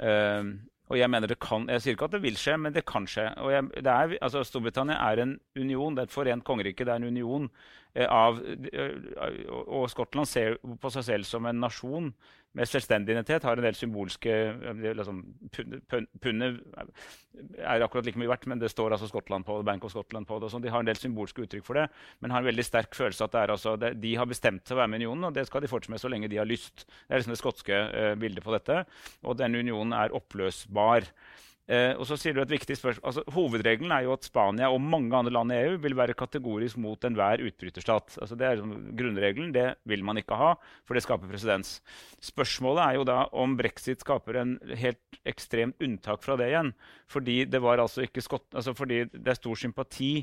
Uh, 0.01 0.49
og 0.91 0.99
jeg 0.99 1.09
mener 1.09 1.29
det 1.29 1.39
kan, 1.41 1.65
jeg 1.71 1.81
sier 1.81 1.95
ikke 1.95 2.09
at 2.09 2.13
det 2.13 2.21
vil 2.21 2.35
skje, 2.37 2.57
men 2.61 2.73
det 2.73 2.85
kan 2.85 3.07
skje. 3.09 3.31
Og 3.41 3.53
jeg, 3.53 3.69
er, 3.81 4.17
altså 4.21 4.43
Storbritannia 4.45 4.99
er 5.09 5.21
en 5.23 5.33
union, 5.57 5.95
det 5.97 6.03
er 6.03 6.09
et 6.09 6.13
forent 6.13 6.45
kongerike. 6.45 6.85
Det 6.85 6.93
er 6.93 7.01
en 7.01 7.09
union 7.09 7.47
eh, 7.95 8.05
av 8.05 8.37
eh, 8.45 8.93
Og 9.49 9.87
Skottland 9.89 10.29
ser 10.29 10.59
på 10.61 10.91
seg 10.93 11.07
selv 11.07 11.29
som 11.29 11.49
en 11.49 11.63
nasjon 11.65 12.11
med 12.56 12.69
selvstendig 12.69 13.14
identitet 13.14 13.44
har 13.44 13.60
en 13.60 13.65
del 13.65 13.76
symbolske 13.77 14.34
liksom, 14.98 15.22
Pundet 16.23 16.61
er 17.60 17.84
akkurat 17.84 18.07
like 18.07 18.19
mye 18.19 18.32
verdt, 18.32 18.48
men 18.48 18.61
det 18.61 18.69
står 18.72 18.95
altså 18.95 19.10
Skottland 19.10 19.45
på 19.48 19.57
Bank 19.68 19.84
of 19.84 19.91
Scotland 19.91 20.27
på 20.30 20.38
det. 20.40 20.49
Sånn. 20.53 20.64
De 20.64 20.72
har 20.72 20.84
en 20.84 20.88
del 20.88 20.99
symbolske 20.99 21.44
uttrykk 21.44 21.65
for 21.68 21.80
det, 21.80 21.88
men 22.23 22.32
har 22.32 22.44
en 22.44 22.48
veldig 22.48 22.65
sterk 22.65 22.95
følelse 22.95 23.27
at 23.27 23.36
altså, 23.44 23.76
det, 23.82 23.95
de 24.03 24.15
har 24.15 24.30
bestemt 24.30 24.64
seg 24.64 24.77
å 24.77 24.82
være 24.82 24.94
med 24.94 25.03
i 25.03 25.06
unionen, 25.06 25.30
og 25.30 25.36
det 25.36 25.48
skal 25.49 25.65
de 25.65 25.72
fortsette 25.72 25.95
med 25.95 26.03
så 26.03 26.11
lenge 26.11 26.32
de 26.32 26.40
har 26.40 26.48
lyst. 26.48 26.86
Det 26.88 27.11
er 27.11 27.22
liksom 27.22 27.36
det 27.36 27.41
skotske 27.41 27.82
uh, 27.91 28.14
bildet 28.19 28.45
på 28.45 28.56
dette. 28.56 28.86
Og 29.27 29.36
denne 29.40 29.60
unionen 29.60 29.95
er 29.98 30.15
oppløsbar. 30.15 31.10
Eh, 31.65 31.95
og 31.97 32.05
så 32.05 32.13
sier 32.19 32.35
du 32.35 32.43
et 32.43 32.51
viktig 32.51 32.75
spørsmål. 32.77 33.03
Altså, 33.09 33.23
hovedregelen 33.33 33.93
er 33.95 34.03
jo 34.05 34.13
at 34.13 34.27
Spania 34.27 34.67
og 34.69 34.83
mange 34.85 35.15
andre 35.17 35.33
land 35.33 35.53
i 35.53 35.57
EU 35.63 35.79
vil 35.81 35.97
være 35.97 36.17
kategorisk 36.17 36.77
mot 36.81 37.07
enhver 37.07 37.41
utbryterstat. 37.47 38.19
Altså, 38.21 38.37
det 38.37 38.45
er 38.45 38.59
liksom 38.59 38.91
grunnregelen. 38.99 39.53
Det 39.55 39.65
vil 39.89 40.05
man 40.05 40.21
ikke 40.21 40.37
ha, 40.37 40.51
for 40.85 40.97
det 40.97 41.05
skaper 41.05 41.31
presedens. 41.31 41.79
Spørsmålet 42.21 42.83
er 42.85 42.99
jo 42.99 43.07
da 43.09 43.17
om 43.33 43.57
brexit 43.57 44.05
skaper 44.05 44.41
en 44.43 44.55
helt 44.77 45.21
ekstremt 45.25 45.81
unntak 45.81 46.21
fra 46.25 46.37
det 46.37 46.51
igjen. 46.51 46.71
Fordi 47.09 47.41
det, 47.49 47.63
var 47.65 47.81
altså 47.81 48.05
ikke 48.05 48.21
skott, 48.21 48.47
altså 48.53 48.75
fordi 48.77 49.03
det 49.09 49.33
er 49.33 49.41
stor 49.41 49.57
sympati 49.57 50.13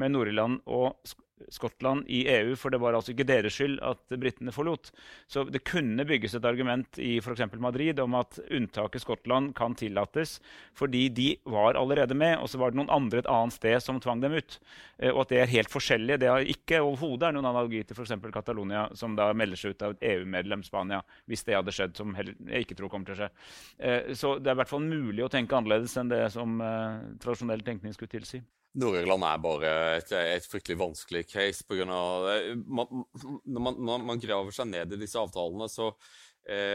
med 0.00 0.12
Nord-Irland 0.12 0.60
og 0.68 1.00
Skottland 1.48 2.08
i 2.08 2.22
EU, 2.28 2.54
for 2.58 2.72
det 2.72 2.80
var 2.82 2.96
altså 2.96 3.14
ikke 3.14 3.26
deres 3.28 3.56
skyld 3.56 3.78
at 3.86 4.02
britene 4.20 4.52
forlot. 4.54 4.90
Så 5.30 5.44
det 5.48 5.62
kunne 5.68 6.06
bygges 6.06 6.36
et 6.36 6.46
argument 6.48 7.00
i 7.00 7.16
f.eks. 7.22 7.42
Madrid 7.60 8.00
om 8.02 8.18
at 8.18 8.38
unntaket 8.50 9.04
Skottland 9.04 9.54
kan 9.58 9.76
tillates 9.78 10.38
fordi 10.76 11.08
de 11.14 11.28
var 11.48 11.78
allerede 11.78 12.14
med, 12.14 12.38
og 12.38 12.50
så 12.50 12.60
var 12.60 12.72
det 12.72 12.80
noen 12.80 12.92
andre 12.92 13.22
et 13.22 13.30
annet 13.30 13.56
sted 13.56 13.76
som 13.82 14.00
tvang 14.02 14.22
dem 14.22 14.36
ut. 14.38 14.58
Eh, 14.98 15.10
og 15.10 15.24
at 15.24 15.34
det 15.34 15.40
er 15.42 15.52
helt 15.54 15.72
forskjellig. 15.72 16.20
Det 16.20 16.30
har 16.30 16.52
ikke 16.54 16.82
overhodet 16.84 17.32
noen 17.34 17.50
analogi 17.50 17.82
til 17.84 17.98
f.eks. 17.98 18.16
Catalonia, 18.34 18.86
som 18.98 19.16
da 19.18 19.30
melder 19.36 19.60
seg 19.60 19.74
ut 19.74 19.86
av 19.86 19.96
et 19.96 20.06
EU-medlem 20.14 20.64
Spania, 20.66 21.02
hvis 21.30 21.44
det 21.46 21.58
hadde 21.58 21.74
skjedd, 21.74 21.96
som 21.98 22.14
jeg 22.16 22.64
ikke 22.66 22.78
tror 22.78 22.92
kommer 22.92 23.10
til 23.10 23.18
å 23.18 23.22
skje. 23.24 23.30
Eh, 23.78 24.14
så 24.18 24.36
det 24.38 24.52
er 24.52 24.58
i 24.58 24.62
hvert 24.62 24.72
fall 24.72 24.86
mulig 24.86 25.26
å 25.26 25.32
tenke 25.32 25.56
annerledes 25.56 25.96
enn 26.00 26.12
det 26.12 26.24
som 26.34 26.60
eh, 26.64 27.04
tradisjonell 27.22 27.64
tenkning 27.66 27.96
skulle 27.96 28.18
tilsi. 28.18 28.42
Nord-Irland 28.78 29.26
er 29.26 29.38
bare 29.42 29.70
et, 29.98 30.12
et, 30.14 30.46
fryktelig 30.46 30.78
vanskelig 30.78 31.24
case. 31.30 31.64
På 31.66 31.78
grunn 31.78 31.90
av, 31.90 32.28
man, 32.70 33.04
når 33.50 34.04
man, 34.06 34.20
graver 34.22 34.54
seg 34.54 34.70
ned 34.70 34.94
i 34.94 35.00
disse 35.00 35.18
avtalene, 35.18 35.66
så, 35.70 35.88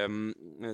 um, 0.03 0.25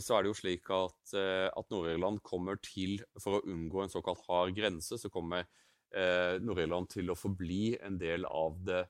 så 0.02 0.18
er 0.18 0.24
det 0.24 0.32
jo 0.32 0.40
slik 0.40 0.72
at, 0.74 1.14
uh, 1.14 1.48
at 1.54 1.70
Nord-Irland 1.74 2.24
kommer 2.26 2.58
til, 2.66 2.98
for 3.22 3.38
å 3.38 3.44
unngå 3.46 3.84
en 3.84 3.94
såkalt 3.94 4.24
hard 4.26 4.56
grense, 4.58 4.98
så 4.98 5.14
kommer 5.14 5.46
uh, 5.46 6.42
Nord-Irland 6.42 6.90
til 6.96 7.14
å 7.14 7.20
forbli 7.20 7.76
en 7.86 8.02
del 8.02 8.26
av 8.26 8.58
det, 8.66 8.82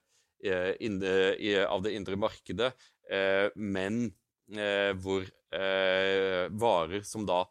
uh, 0.47 0.71
indre, 0.79 1.35
av 1.67 1.83
det 1.83 1.95
indre 1.99 2.19
markedet, 2.19 2.73
men 3.59 4.05
hvor 5.03 5.25
varer 5.51 7.01
som 7.03 7.25
da 7.27 7.41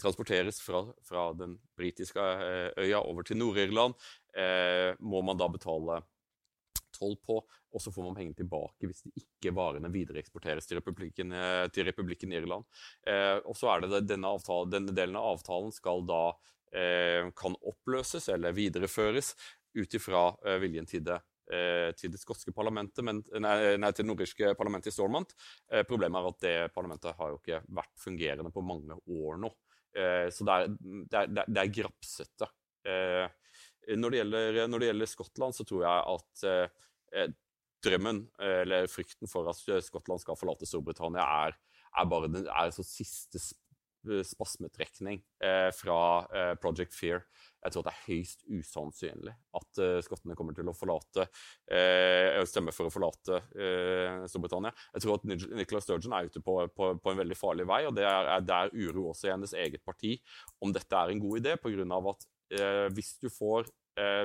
transporteres 0.00 0.60
fra, 0.62 0.84
fra 1.06 1.28
den 1.38 1.58
britiske 1.78 2.20
eh, 2.20 2.70
øya 2.84 3.00
over 3.02 3.26
til 3.26 3.38
Nord-Irland, 3.38 3.94
eh, 4.36 4.92
må 5.00 5.22
man 5.22 5.38
da 5.38 5.48
betale 5.52 6.02
toll 6.94 7.16
på, 7.26 7.40
og 7.74 7.82
så 7.82 7.92
får 7.92 8.06
man 8.06 8.16
pengene 8.16 8.38
tilbake 8.38 8.88
hvis 8.88 9.04
de 9.06 9.12
ikke 9.18 9.54
varene 9.56 9.90
videreeksporteres 9.92 10.68
til 10.68 10.80
republikken, 10.80 11.34
eh, 11.34 11.66
til 11.74 11.88
republikken 11.88 12.34
Irland. 12.34 12.66
Eh, 13.06 13.38
og 13.42 13.56
så 13.58 13.72
er 13.74 13.84
det 13.84 14.04
denne, 14.08 14.30
avtalen, 14.30 14.72
denne, 14.72 14.96
delen 14.96 15.18
av 15.18 15.34
avtalen 15.34 15.74
skal 15.74 16.04
da 16.08 16.24
eh, 16.74 17.30
kan 17.36 17.58
oppløses 17.62 18.28
eller 18.34 18.56
videreføres 18.56 19.34
ut 19.74 19.98
ifra 19.98 20.28
eh, 20.46 20.60
viljen 20.62 20.90
til 20.90 21.06
det 21.06 21.20
til 21.44 22.08
det 22.08 22.16
skotske 22.16 22.54
parlamentet, 22.56 23.04
men, 23.04 23.18
nei, 23.36 23.74
nei, 23.76 23.90
til 23.92 24.06
det 24.06 24.08
nordiske 24.08 24.54
parlamentet 24.56 24.88
i 24.88 24.94
Stormont. 24.94 25.34
Eh, 25.68 25.82
problemet 25.84 26.16
er 26.16 26.28
at 26.30 26.38
det 26.40 26.54
parlamentet 26.72 27.18
har 27.18 27.34
jo 27.34 27.36
ikke 27.36 27.58
vært 27.68 27.92
fungerende 28.00 28.48
på 28.54 28.62
mange 28.64 28.96
år 28.96 29.36
nå. 29.42 29.50
Eh, 29.94 30.28
så 30.34 30.46
det 30.46 30.54
er, 30.54 30.76
det 30.82 31.20
er, 31.20 31.32
det 31.46 31.62
er 31.62 31.74
grapsete. 31.78 32.50
Eh, 32.84 33.26
når, 34.00 34.10
det 34.10 34.20
gjelder, 34.22 34.60
når, 34.68 34.82
det 34.82 34.90
gjelder, 34.90 35.10
Skottland, 35.10 35.56
så 35.56 35.66
tror 35.68 35.84
jeg 35.84 36.04
at 36.14 36.46
eh, 36.50 37.34
drømmen, 37.84 38.22
eller 38.40 38.88
frykten 38.88 39.28
for 39.30 39.50
at 39.50 39.60
Skottland 39.84 40.22
skal 40.22 40.38
forlate 40.40 40.68
Storbritannia, 40.68 41.24
er, 41.46 41.58
er 42.00 42.08
bare 42.10 42.30
den 42.32 42.48
er 42.48 42.72
så 42.74 42.84
siste 42.86 43.40
spasmetrekning 44.26 45.20
fra 45.76 45.98
Project 46.62 46.94
Fear. 46.96 47.22
Jeg 47.64 47.72
tror 47.74 47.84
det 47.86 47.92
er 47.92 48.02
høyst 48.06 48.42
usannsynlig 48.48 49.32
at 49.56 49.80
skottene 50.04 50.36
kommer 50.36 50.56
til 50.56 50.68
å 50.68 50.74
forlate 50.76 51.26
stemme 52.48 52.74
for 52.76 52.90
å 52.90 52.92
forlate 52.92 53.40
Storbritannia. 54.30 54.74
Jeg 54.94 55.04
tror 55.04 55.16
at 55.16 55.24
Nicola 55.30 55.80
Sturgeon 55.84 56.16
er 56.16 56.28
ute 56.28 56.42
på, 56.44 56.58
på, 56.76 56.90
på, 57.00 57.12
en 57.12 57.22
veldig 57.22 57.38
farlig 57.38 57.68
vei, 57.70 57.80
og 57.88 57.96
det 57.96 58.04
er, 58.08 58.28
er 58.36 58.44
der 58.44 58.74
uro 58.74 59.08
også 59.14 59.30
i 59.30 59.34
hennes 59.34 59.56
eget 59.64 59.84
parti 59.86 60.18
om 60.60 60.74
dette 60.76 61.00
er 61.00 61.14
en 61.14 61.24
god 61.24 61.40
idé, 61.40 61.56
pga. 61.60 62.02
at 62.12 62.28
hvis 62.92 63.16
du 63.22 63.30
får 63.32 63.72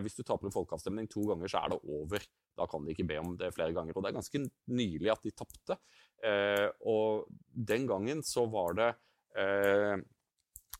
hvis 0.01 0.17
du 0.17 0.23
taper 0.25 0.49
en 0.49 0.53
folkeavstemning 0.53 1.07
to 1.11 1.23
ganger, 1.29 1.51
så 1.51 1.61
er 1.61 1.73
det 1.73 1.83
over. 1.93 2.23
Da 2.57 2.65
kan 2.69 2.83
de 2.83 2.93
ikke 2.93 3.07
be 3.07 3.19
om 3.21 3.35
det 3.39 3.51
flere 3.55 3.73
ganger. 3.75 3.95
Og 3.95 4.03
det 4.03 4.11
er 4.11 4.17
ganske 4.17 4.41
nylig 4.73 5.11
at 5.13 5.25
de 5.25 5.35
tapte. 5.35 5.77
og 6.89 7.29
den 7.53 7.85
gangen 7.87 8.23
så 8.25 8.47
var 8.49 8.73
det 8.79 8.89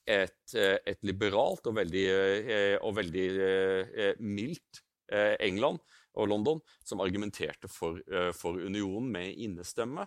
et, 0.09 0.55
eh, 0.57 0.77
et 0.85 0.99
liberalt 1.05 1.67
og 1.69 1.77
veldig, 1.77 2.05
eh, 2.09 2.76
og 2.81 2.95
veldig 2.97 3.26
eh, 3.45 4.13
mildt 4.19 4.85
England 5.09 5.80
og 6.21 6.27
London 6.30 6.59
som 6.85 7.01
argumenterte 7.01 7.65
for, 7.65 7.97
for 8.38 8.59
unionen 8.61 9.07
med 9.09 9.39
innestemme, 9.41 10.03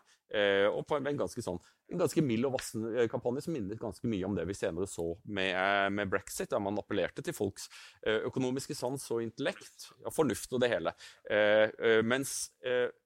og 0.71 0.85
på 0.87 0.95
en 0.95 1.19
ganske 1.19 1.43
sånn 1.43 1.59
en 1.93 2.01
ganske 2.01 2.25
mild 2.25 2.47
og 2.49 2.55
vassen 2.57 2.85
eh, 2.91 3.09
kampanje 3.11 3.45
som 3.47 3.55
minnet 3.57 3.81
ganske 3.81 4.09
mye 4.09 4.27
om 4.27 4.37
det 4.37 4.47
vi 4.49 4.57
senere 4.57 4.89
så 4.91 5.05
med, 5.25 5.53
eh, 5.53 5.89
med 5.95 6.11
brexit, 6.13 6.51
der 6.53 6.63
man 6.63 6.81
appellerte 6.81 7.25
til 7.25 7.37
folks 7.37 7.69
eh, 8.07 8.23
økonomiske 8.29 8.77
sans 8.77 9.05
og 9.15 9.23
intellekt, 9.25 9.91
ja, 10.03 10.13
fornuft 10.15 10.53
og 10.53 10.63
det 10.63 10.73
hele. 10.73 10.93
Mens 12.07 12.33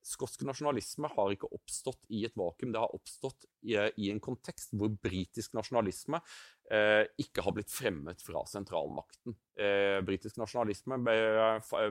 skotsk 0.07 0.43
nasjonalisme 0.47 1.09
har 1.13 1.33
ikke 1.33 1.49
oppstått 1.55 2.09
i 2.15 2.23
et 2.27 2.35
vakuum. 2.39 2.73
Det 2.75 2.81
har 2.83 2.95
oppstått 2.95 3.47
i, 3.67 3.77
i 3.77 4.11
en 4.13 4.21
kontekst 4.23 4.75
hvor 4.77 4.93
britisk 5.03 5.57
nasjonalisme 5.57 6.21
ikke 7.23 7.45
har 7.47 7.55
blitt 7.55 7.71
fremmet 7.71 8.23
fra 8.25 8.43
sentralmakten. 8.51 9.37
britisk 10.07 10.41
nasjonalisme 10.41 10.99
ble, 11.07 11.17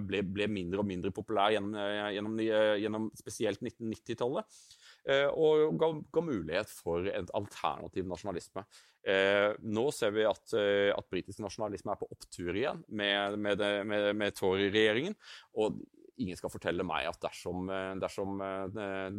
ble, 0.07 0.23
ble, 0.27 0.49
mindre 0.51 0.83
og 0.83 0.89
mindre 0.89 1.13
populær 1.15 1.53
gjennom, 1.55 1.77
gjennom, 2.17 2.41
gjennom 2.83 3.07
spesielt 3.19 3.63
1990-tallet. 3.63 4.59
Eh, 5.05 5.27
og 5.37 5.75
ga, 5.77 5.91
ga, 6.15 6.21
mulighet 6.25 6.71
for 6.73 6.84
en 6.85 7.29
alternativ 7.39 8.07
nasjonalisme. 8.09 8.65
Eh, 9.05 9.51
nå 9.61 9.85
ser 9.93 10.15
vi 10.15 10.25
at, 10.25 10.53
eh, 10.57 10.91
at 10.95 11.09
britisk 11.11 11.43
nasjonalisme 11.43 11.93
er 11.93 11.99
på 12.01 12.09
opptur 12.09 12.55
igjen 12.55 12.81
med, 12.87 13.37
med, 13.41 13.65
med, 13.85 14.09
med 14.17 14.37
Tory-regjeringen. 14.37 15.17
Og 15.61 15.81
ingen 16.21 16.39
skal 16.39 16.53
fortelle 16.53 16.85
meg 16.87 17.09
at 17.09 17.19
dersom, 17.25 17.67
dersom 17.99 18.37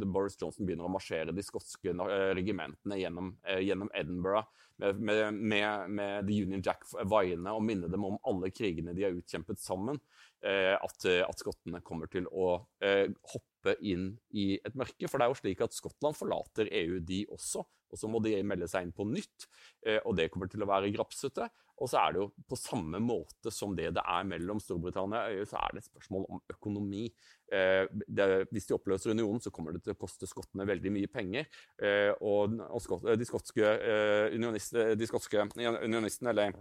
Boris 0.08 0.38
Johnson 0.40 0.64
begynner 0.64 0.88
å 0.88 0.92
marsjere 0.94 1.34
de 1.36 1.44
skotske 1.44 1.92
regimentene 2.32 2.96
gjennom, 2.96 3.34
gjennom 3.60 3.90
Edinburgh 3.92 4.46
med, 4.76 5.34
med, 5.34 5.90
med, 5.90 6.26
The 6.26 6.42
Union 6.42 6.62
Jack-vaiene 6.64 7.52
og 7.52 7.64
minne 7.64 7.88
dem 7.92 8.04
om 8.04 8.18
alle 8.28 8.50
krigene 8.52 8.94
de 8.96 9.06
har 9.06 9.16
utkjempet 9.16 9.60
sammen, 9.60 10.00
at, 10.44 11.06
at 11.06 11.40
skottene 11.40 11.80
kommer 11.82 12.10
til 12.12 12.26
å 12.28 12.50
hoppe 12.84 13.56
hoppe 13.66 13.76
inn 13.84 14.14
i 14.36 14.56
et 14.62 14.76
mørke. 14.78 15.08
For 15.08 15.18
det 15.18 15.26
er 15.26 15.32
jo 15.32 15.40
slik 15.40 15.64
at 15.64 15.74
Skottland 15.76 16.16
forlater 16.16 16.70
EU, 16.70 17.00
de 17.00 17.24
også. 17.32 17.64
Og 17.86 18.00
så 18.00 18.08
må 18.10 18.18
de 18.18 18.34
melde 18.42 18.66
seg 18.66 18.82
inn 18.82 18.94
på 18.94 19.06
nytt, 19.06 19.46
eh, 19.86 20.00
og 20.02 20.16
det 20.18 20.26
kommer 20.34 20.50
til 20.50 20.64
å 20.64 20.68
være 20.68 20.90
grapsete. 20.90 21.46
Og 21.78 21.90
så 21.92 22.00
er 22.00 22.14
det 22.14 22.22
jo 22.22 22.26
på 22.48 22.58
samme 22.58 22.98
måte 23.04 23.52
som 23.54 23.76
det 23.78 23.92
det 23.94 24.02
er 24.02 24.26
mellom 24.26 24.58
Storbritannia 24.62 25.20
og 25.22 25.36
EU, 25.36 25.44
så 25.46 25.60
er 25.60 25.76
det 25.76 25.82
et 25.84 25.88
spørsmål 25.92 26.26
om 26.34 26.40
økonomi. 26.50 27.04
Eh, 27.52 27.84
det, 28.08 28.26
hvis 28.50 28.66
de 28.66 28.74
oppløser 28.74 29.14
unionen, 29.14 29.38
så 29.44 29.52
kommer 29.54 29.76
det 29.76 29.84
til 29.84 29.94
å 29.94 30.00
koste 30.00 30.26
skottene 30.26 30.66
veldig 30.66 30.92
mye 30.96 31.12
penger. 31.12 31.46
Eh, 31.78 32.10
og, 32.18 32.58
og 32.66 32.82
skot, 32.82 33.06
de 33.06 33.28
skotske 33.28 33.62
eh, 33.62 34.34
unionistene, 34.34 36.32
eller 36.32 36.58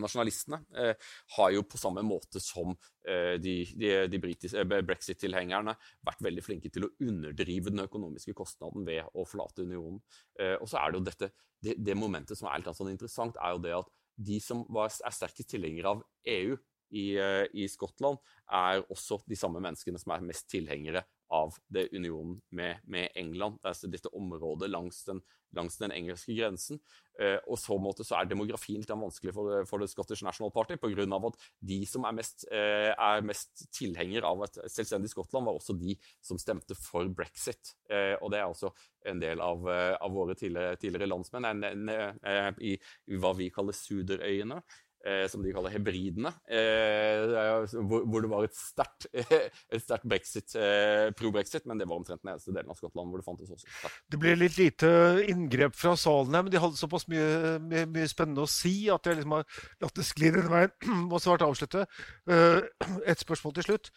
nasjonalistene, 0.00 0.60
eh, 0.78 1.12
har 1.36 1.52
jo 1.54 1.64
på 1.68 1.80
samme 1.80 2.04
måte 2.06 2.40
som 2.42 2.74
eh, 3.06 3.38
de, 3.42 3.54
de, 3.78 3.92
de 4.10 4.20
eh, 4.20 4.82
brexit-tilhengerne 4.88 5.74
vært 6.06 6.24
veldig 6.24 6.44
flinke 6.44 6.72
til 6.72 6.86
å 6.86 6.92
underdrive 7.04 7.72
den 7.72 7.84
økonomiske 7.86 8.34
kostnaden 8.38 8.86
ved 8.88 9.04
å 9.14 9.26
forlate 9.28 9.66
unionen. 9.66 10.00
Eh, 10.38 10.56
og 10.58 10.68
så 10.70 10.80
er 10.80 10.92
det 10.92 11.00
jo 11.00 11.06
dette, 11.10 11.32
det, 11.62 11.78
det 11.80 11.98
momentet 11.98 12.38
som 12.38 12.50
er 12.50 12.62
litt 12.62 12.78
sånn 12.78 12.92
interessant, 12.92 13.38
er 13.40 13.56
jo 13.56 13.64
det 13.64 13.76
at 13.80 13.90
de 14.22 14.38
som 14.44 14.66
var, 14.72 14.92
er 14.92 15.14
sterkest 15.14 15.50
tilhengere 15.52 15.96
av 15.96 16.04
EU 16.28 16.56
i, 16.92 17.06
eh, 17.16 17.46
i 17.56 17.66
Skottland, 17.70 18.20
er 18.52 18.84
også 18.92 19.22
de 19.28 19.38
samme 19.38 19.62
menneskene 19.64 20.00
som 20.00 20.14
er 20.14 20.26
mest 20.28 20.48
tilhengere 20.52 21.04
av 21.32 21.56
det 21.72 21.88
unionen 21.96 22.40
med, 22.50 22.82
med 22.84 23.08
England. 23.18 23.60
Altså 23.64 23.88
dette 23.90 24.10
området 24.12 24.68
langs 24.70 25.02
den, 25.06 25.22
langs 25.56 25.78
den 25.80 25.94
engelske 25.94 26.34
grensen. 26.36 26.80
Eh, 27.20 27.38
og 27.48 27.58
så 27.60 27.76
måte 27.80 28.04
så 28.06 28.18
er 28.18 28.28
demografien 28.28 28.80
litt 28.82 28.92
vanskelig 28.92 29.34
for, 29.36 29.64
for, 29.68 29.82
The 29.82 29.88
Scottish 29.90 30.24
National 30.24 30.52
Party, 30.54 30.76
pga. 30.80 31.06
at 31.06 31.48
de 31.72 31.80
som 31.88 32.06
er 32.08 32.16
mest, 32.16 32.46
eh, 32.52 32.92
mest 33.24 33.66
tilhenger 33.72 34.28
av 34.28 34.44
et 34.46 34.60
selvstendig 34.72 35.12
Skottland, 35.12 35.48
var 35.48 35.58
også 35.58 35.76
de 35.80 35.96
som 36.20 36.40
stemte 36.40 36.76
for 36.78 37.08
brexit. 37.08 37.74
Eh, 37.90 38.14
og 38.20 38.32
det 38.32 38.40
er 38.40 38.48
også 38.48 38.72
en 39.08 39.20
del 39.20 39.40
av, 39.40 39.68
eh, 39.68 39.96
av 39.96 40.12
våre 40.12 40.36
tidligere, 40.38 40.76
tidligere 40.76 41.10
landsmenn 41.10 41.48
en, 41.48 41.64
en, 41.64 41.92
en, 42.22 42.62
i, 42.62 42.76
i 43.08 43.20
hva 43.20 43.34
vi 43.36 43.50
kaller 43.52 43.76
Suderøyene 43.76 44.62
eh, 45.06 45.24
som 45.30 45.42
de 45.42 45.52
kaller 45.54 45.72
hebridene, 45.74 46.32
eh, 46.46 47.74
hvor, 47.88 48.22
det 48.22 48.30
var 48.30 48.46
et 48.46 48.56
sterkt, 48.56 49.08
sterkt 49.84 50.06
brexit, 50.08 50.54
eh, 50.58 51.10
pro-brexit, 51.18 51.66
men 51.68 51.80
det 51.80 51.88
var 51.90 52.00
omtrent 52.00 52.22
den 52.22 52.32
eneste 52.34 52.54
delen 52.54 52.72
av 52.72 52.78
Skottland 52.78 53.12
hvor 53.12 53.22
det 53.22 53.26
fantes 53.26 53.52
også. 53.54 53.68
Takk. 53.82 53.98
Det 54.14 54.22
ble 54.22 54.36
litt 54.38 54.58
lite 54.60 54.92
inngrep 55.32 55.76
fra 55.78 55.94
salen 56.00 56.38
her, 56.38 56.46
men 56.46 56.54
de 56.54 56.62
hadde 56.62 56.80
såpass 56.80 57.08
mye, 57.12 57.58
mye, 57.66 57.84
mye 57.92 58.10
spennende 58.10 58.46
å 58.46 58.50
si 58.50 58.76
at 58.92 59.06
jeg 59.08 59.20
liksom 59.20 59.36
har 59.38 59.60
latt 59.84 59.98
det 59.98 60.08
skli 60.08 60.32
den 60.34 60.50
veien. 60.52 60.74
Må 61.10 61.20
svart 61.22 61.44
avslutte. 61.46 61.86
Uh, 62.28 62.60
et 63.08 63.20
spørsmål 63.20 63.56
til 63.58 63.70
slutt. 63.70 63.94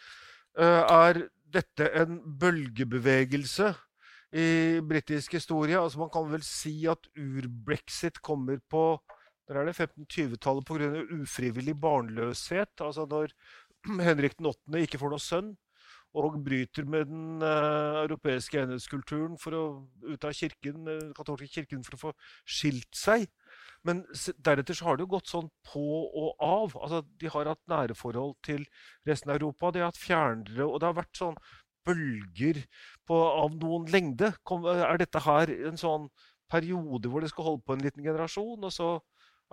Er 0.56 1.26
dette 1.52 1.90
en 2.00 2.22
bølgebevegelse? 2.40 3.74
i 4.36 4.82
britisk 4.84 5.38
historie. 5.38 5.80
Altså 5.80 6.00
Man 6.02 6.10
kan 6.12 6.28
vel 6.32 6.44
si 6.44 6.74
at 6.92 7.08
ur-brexit 7.16 8.22
kommer 8.22 8.60
på 8.70 8.98
der 9.48 9.60
er 9.60 9.70
det 9.70 9.76
1520-tallet 9.78 10.66
pga. 10.66 11.04
ufrivillig 11.22 11.76
barnløshet. 11.82 12.82
Altså 12.82 13.06
når 13.10 13.34
Henrik 14.08 14.40
8. 14.42 14.82
ikke 14.82 15.02
får 15.02 15.14
noen 15.14 15.24
sønn 15.24 15.54
og 16.16 16.38
bryter 16.46 16.86
med 16.88 17.10
den 17.10 17.44
uh, 17.44 18.02
europeiske 18.06 18.62
enhetskulturen 18.62 19.36
for 19.38 19.58
å 19.58 19.64
ut 20.08 20.24
av 20.24 20.32
kirken, 20.34 20.88
uh, 20.88 21.12
katolske 21.18 21.50
kirken 21.52 21.84
for 21.84 21.98
å 21.98 22.02
få 22.06 22.12
skilt 22.48 22.96
seg. 22.96 23.28
Men 23.86 24.02
deretter 24.42 24.78
så 24.78 24.88
har 24.88 24.98
det 24.98 25.06
jo 25.06 25.12
gått 25.18 25.30
sånn 25.30 25.50
på 25.68 25.84
og 26.08 26.40
av. 26.42 26.78
Altså, 26.80 27.04
De 27.20 27.30
har 27.30 27.52
hatt 27.52 27.62
nære 27.70 27.98
forhold 28.00 28.38
til 28.48 28.64
resten 29.06 29.30
av 29.30 29.38
Europa. 29.38 29.74
De 29.76 29.84
har 29.84 29.92
hatt 29.92 30.00
fjernere, 30.00 30.66
og 30.66 30.80
det 30.80 30.90
har 30.90 30.98
vært 30.98 31.20
sånn 31.20 31.38
bølger 31.86 32.64
på, 33.06 33.20
av 33.20 33.60
noen 33.60 33.86
lengde. 33.92 34.32
Kom, 34.48 34.66
er 34.66 34.98
dette 35.04 35.22
her 35.28 35.52
en 35.70 35.78
sånn 35.78 36.08
periode 36.50 37.12
hvor 37.12 37.22
det 37.22 37.30
skal 37.34 37.50
holde 37.50 37.66
på 37.66 37.76
en 37.76 37.84
liten 37.86 38.06
generasjon, 38.06 38.64
og 38.64 38.74
så 38.74 38.90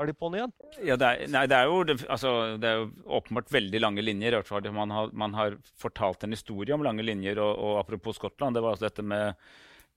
er 0.01 0.09
de 0.09 0.15
på'n 0.17 0.37
igjen? 0.39 0.53
Ja, 0.87 0.97
det 1.01 1.09
er, 1.09 1.27
nei, 1.33 1.43
det 1.51 1.59
er, 1.59 1.69
jo, 1.69 1.83
altså, 2.09 2.33
det 2.61 2.69
er 2.69 2.81
jo 2.81 2.87
åpenbart 3.19 3.53
veldig 3.53 3.83
lange 3.83 4.05
linjer. 4.05 4.39
Man 4.73 4.95
har, 4.95 5.13
man 5.13 5.37
har, 5.37 5.59
fortalt 5.79 6.25
en 6.25 6.35
historie 6.35 6.75
om 6.75 6.85
lange 6.85 7.05
linjer. 7.05 7.41
Og, 7.43 7.53
og 7.59 7.81
apropos 7.83 8.17
Skottland, 8.19 8.57
det 8.57 8.65
var 8.65 8.77
altså 8.77 8.89
dette 8.89 9.05
med 9.05 9.37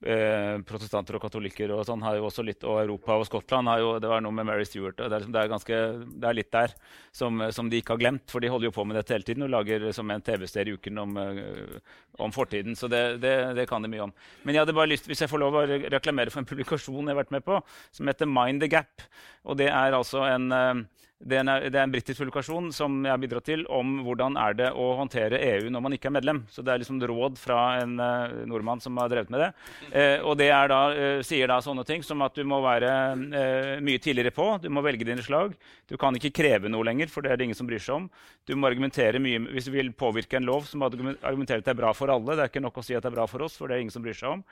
eh, 0.04 0.56
protestanter 0.66 1.16
og 1.16 1.22
katolikker 1.24 1.70
og 1.72 1.84
sånn 1.88 2.02
har 2.04 2.18
jo 2.18 2.26
også 2.28 2.44
litt, 2.44 2.64
og 2.68 2.80
Europa 2.82 3.16
og 3.16 3.26
Skottland 3.28 3.70
har 3.70 3.80
jo, 3.80 3.90
Det 4.02 4.10
var 4.10 4.20
noe 4.24 4.34
med 4.34 4.46
Mary 4.48 4.66
Stuart. 4.68 4.98
Det 4.98 5.06
er, 5.06 5.14
liksom, 5.16 5.32
det 5.32 5.40
er, 5.40 5.52
ganske, 5.52 5.78
det 6.20 6.28
er 6.28 6.36
litt 6.36 6.52
der 6.52 6.74
som, 7.12 7.40
som, 7.52 7.70
de 7.70 7.80
ikke 7.80 7.94
har 7.94 8.02
glemt. 8.02 8.26
For 8.30 8.40
de 8.40 8.50
holder 8.52 8.68
jo 8.68 8.76
på 8.76 8.84
med 8.84 8.98
dette 8.98 9.14
hele 9.14 9.26
tiden 9.26 9.46
og 9.46 9.52
lager 9.54 9.88
som 9.96 10.10
en 10.10 10.22
TV-serie 10.22 10.74
i 10.74 10.76
uken 10.76 11.02
om, 11.02 11.16
uh, 11.16 11.96
om, 12.18 12.34
fortiden. 12.34 12.76
Så 12.76 12.90
det, 12.92 13.20
det, 13.22 13.68
kan 13.70 13.82
de 13.82 13.90
mye 13.92 14.04
om. 14.08 14.14
Men 14.44 14.54
jeg 14.54 14.66
hadde 14.66 14.76
bare 14.76 14.92
lyst, 14.92 15.08
hvis 15.08 15.24
jeg 15.24 15.32
får 15.32 15.42
lov 15.42 15.56
å 15.56 15.66
reklamere 15.66 16.32
for 16.34 16.42
en 16.42 16.48
publikasjon 16.48 17.06
jeg 17.06 17.14
har 17.14 17.22
vært 17.22 17.34
med 17.34 17.46
på, 17.46 17.60
som 17.94 18.12
heter 18.12 18.30
Mind 18.30 18.62
the 18.62 18.70
Gap. 18.70 19.06
Og 19.46 19.58
det 19.60 19.70
er 19.72 19.96
altså 19.96 20.26
en 20.28 20.52
uh, 20.52 20.84
det 21.16 21.38
er, 21.40 21.48
er 21.70 21.76
en 21.80 21.92
britisk 21.92 22.20
publikasjon 22.20 22.66
som 22.76 22.98
jeg 23.00 23.08
har 23.08 23.20
bidratt 23.20 23.46
til 23.48 23.62
om 23.72 24.02
hvordan 24.04 24.34
er 24.36 24.56
det 24.58 24.66
å 24.76 24.90
håndtere 24.98 25.38
EU 25.40 25.70
når 25.72 25.82
man 25.86 25.94
ikke 25.96 26.10
er 26.10 26.14
medlem. 26.18 26.42
Så 26.52 26.60
Det 26.60 26.74
er 26.74 26.82
liksom 26.82 27.00
råd 27.00 27.38
fra 27.40 27.60
en 27.80 27.94
uh, 27.96 28.44
nordmann 28.44 28.82
som 28.84 28.98
har 29.00 29.08
drevet 29.08 29.32
med 29.32 29.40
det. 29.40 29.48
Uh, 29.94 30.26
og 30.28 30.36
det 30.36 30.50
da, 30.52 30.80
uh, 30.92 31.22
sier 31.24 31.48
da 31.48 31.56
sånne 31.64 31.86
ting 31.88 32.04
som 32.04 32.20
at 32.20 32.36
du 32.36 32.44
må 32.44 32.60
være 32.60 32.90
mye 33.16 34.02
tidligere 34.02 34.34
på. 34.36 34.44
Du 34.60 34.68
må 34.68 34.82
velge 34.84 35.08
dine 35.08 35.24
slag. 35.24 35.54
Du 35.88 35.96
kan 36.00 36.14
ikke 36.18 36.34
kreve 36.36 36.68
noe 36.68 36.84
lenger, 36.84 37.08
for 37.08 37.24
det 37.24 37.32
er 37.32 37.40
det 37.40 37.48
ingen 37.48 37.58
som 37.58 37.68
bryr 37.68 37.80
seg 37.80 37.96
om. 37.96 38.10
Du 38.46 38.52
må 38.52 38.68
argumentere 38.68 39.22
mye, 39.22 39.40
Hvis 39.56 39.70
du 39.70 39.72
vil 39.72 39.92
påvirke 39.96 40.36
en 40.36 40.46
lov, 40.46 40.68
så 40.68 40.76
må 40.76 40.90
du 40.92 41.00
at 41.00 41.48
det 41.48 41.72
er 41.72 41.78
bra 41.78 41.94
for 41.96 42.12
alle. 42.12 42.36
Det 42.36 42.44
er 42.44 42.52
ikke 42.52 42.64
nok 42.64 42.82
å 42.82 42.84
si 42.84 42.94
at 42.94 43.06
det 43.06 43.10
er 43.10 43.16
bra 43.16 43.26
for 43.30 43.46
oss, 43.46 43.56
for 43.56 43.70
det 43.70 43.78
er 43.78 43.86
ingen 43.86 43.94
som 43.94 44.04
bryr 44.04 44.16
seg 44.16 44.36
om. 44.36 44.44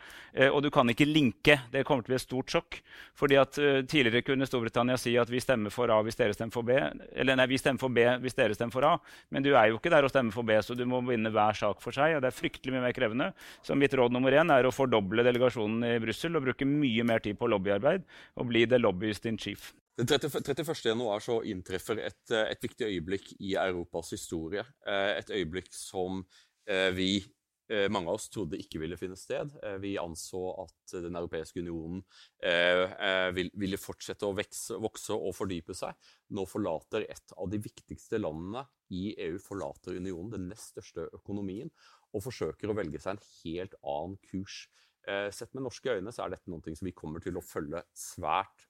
og 0.49 0.62
du 0.65 0.70
kan 0.73 0.89
ikke 0.89 1.07
linke. 1.07 1.61
Det 1.70 1.85
kommer 1.85 2.07
til 2.07 2.15
å 2.15 2.15
bli 2.15 2.20
et 2.23 2.24
stort 2.24 2.57
sjokk. 2.57 2.81
fordi 3.15 3.36
at 3.36 3.61
Tidligere 3.91 4.24
kunne 4.24 4.49
Storbritannia 4.49 4.97
si 4.99 5.16
at 5.19 5.31
vi 5.31 5.43
stemmer 5.43 5.70
for 5.70 5.91
A 5.93 6.01
hvis 6.03 6.16
dere 6.16 6.35
stemmer 6.35 6.53
for 6.55 6.66
B. 6.66 6.76
Eller 7.12 7.39
nei, 7.39 7.47
vi 7.51 7.59
stemmer 7.60 7.82
for 7.82 7.93
B 7.94 8.06
hvis 8.22 8.36
dere 8.39 8.56
stemmer 8.56 8.74
for 8.74 8.89
A. 8.89 8.94
Men 9.35 9.44
du 9.44 9.52
er 9.52 9.70
jo 9.70 9.78
ikke 9.81 9.93
der 9.93 10.06
og 10.06 10.12
stemmer 10.12 10.35
for 10.35 10.47
B, 10.47 10.56
så 10.64 10.76
du 10.78 10.85
må 10.89 11.02
vinne 11.06 11.32
hver 11.35 11.59
sak 11.59 11.82
for 11.85 11.97
seg. 11.97 12.16
og 12.16 12.24
Det 12.24 12.31
er 12.31 12.39
fryktelig 12.39 12.74
mye 12.74 12.86
mer 12.86 12.97
krevende. 12.97 13.31
Så 13.66 13.76
mitt 13.78 13.94
råd 13.94 14.14
nummer 14.14 14.35
én 14.35 14.52
er 14.55 14.68
å 14.68 14.74
fordoble 14.74 15.26
delegasjonen 15.26 15.86
i 15.90 16.01
Brussel 16.02 16.39
og 16.39 16.47
bruke 16.48 16.68
mye 16.68 17.06
mer 17.06 17.24
tid 17.24 17.39
på 17.40 17.51
lobbyarbeid 17.51 18.06
og 18.40 18.51
bli 18.51 18.66
the 18.70 18.81
lobbyist 18.81 19.26
in 19.31 19.40
chief. 19.40 19.72
Den 19.98 20.09
31. 20.10 20.66
januar 20.82 21.22
så 21.22 21.39
inntreffer 21.47 22.01
et, 22.02 22.24
et 22.35 22.66
viktig 22.66 22.89
øyeblikk 22.89 23.31
i 23.39 23.55
Europas 23.55 24.10
historie. 24.16 24.64
Eh, 24.86 25.10
et 25.20 25.31
øyeblikk 25.31 25.70
som 25.70 26.24
eh, 26.66 26.90
vi 26.97 27.12
Eh, 27.22 27.44
mange 27.89 28.11
av 28.11 28.19
oss 28.19 28.27
trodde 28.28 28.59
ikke 28.61 28.81
ville 28.82 28.97
finne 29.01 29.16
sted. 29.16 29.55
Eh, 29.65 29.77
vi 29.81 29.95
anså 30.01 30.43
at 30.65 30.95
Den 31.05 31.16
europeiske 31.16 31.62
unionen 31.65 32.03
eh, 32.45 33.31
ville 33.32 33.81
fortsette 33.81 34.28
å 34.28 34.35
vokse 34.36 35.16
og 35.16 35.32
fordype 35.36 35.77
seg. 35.77 35.97
Nå 36.36 36.45
forlater 36.49 37.07
et 37.09 37.35
av 37.36 37.49
de 37.51 37.61
viktigste 37.65 38.20
landene 38.20 38.66
i 38.93 39.15
EU 39.27 39.39
forlater 39.43 39.97
unionen, 39.97 40.35
den 40.35 40.51
nest 40.53 40.74
største 40.74 41.09
økonomien, 41.16 41.73
og 42.12 42.27
forsøker 42.27 42.70
å 42.70 42.77
velge 42.77 43.01
seg 43.01 43.16
en 43.16 43.24
helt 43.41 43.78
annen 43.81 44.20
kurs. 44.28 44.66
Sett 45.05 45.51
med 45.53 45.66
norske 45.66 45.93
øyne 45.99 46.12
så 46.15 46.23
er 46.24 46.32
dette 46.32 46.49
noe 46.49 46.62
vi 46.65 46.93
kommer 46.97 47.20
til 47.20 47.36
å 47.36 47.43
følge 47.45 47.82
svært 47.93 48.69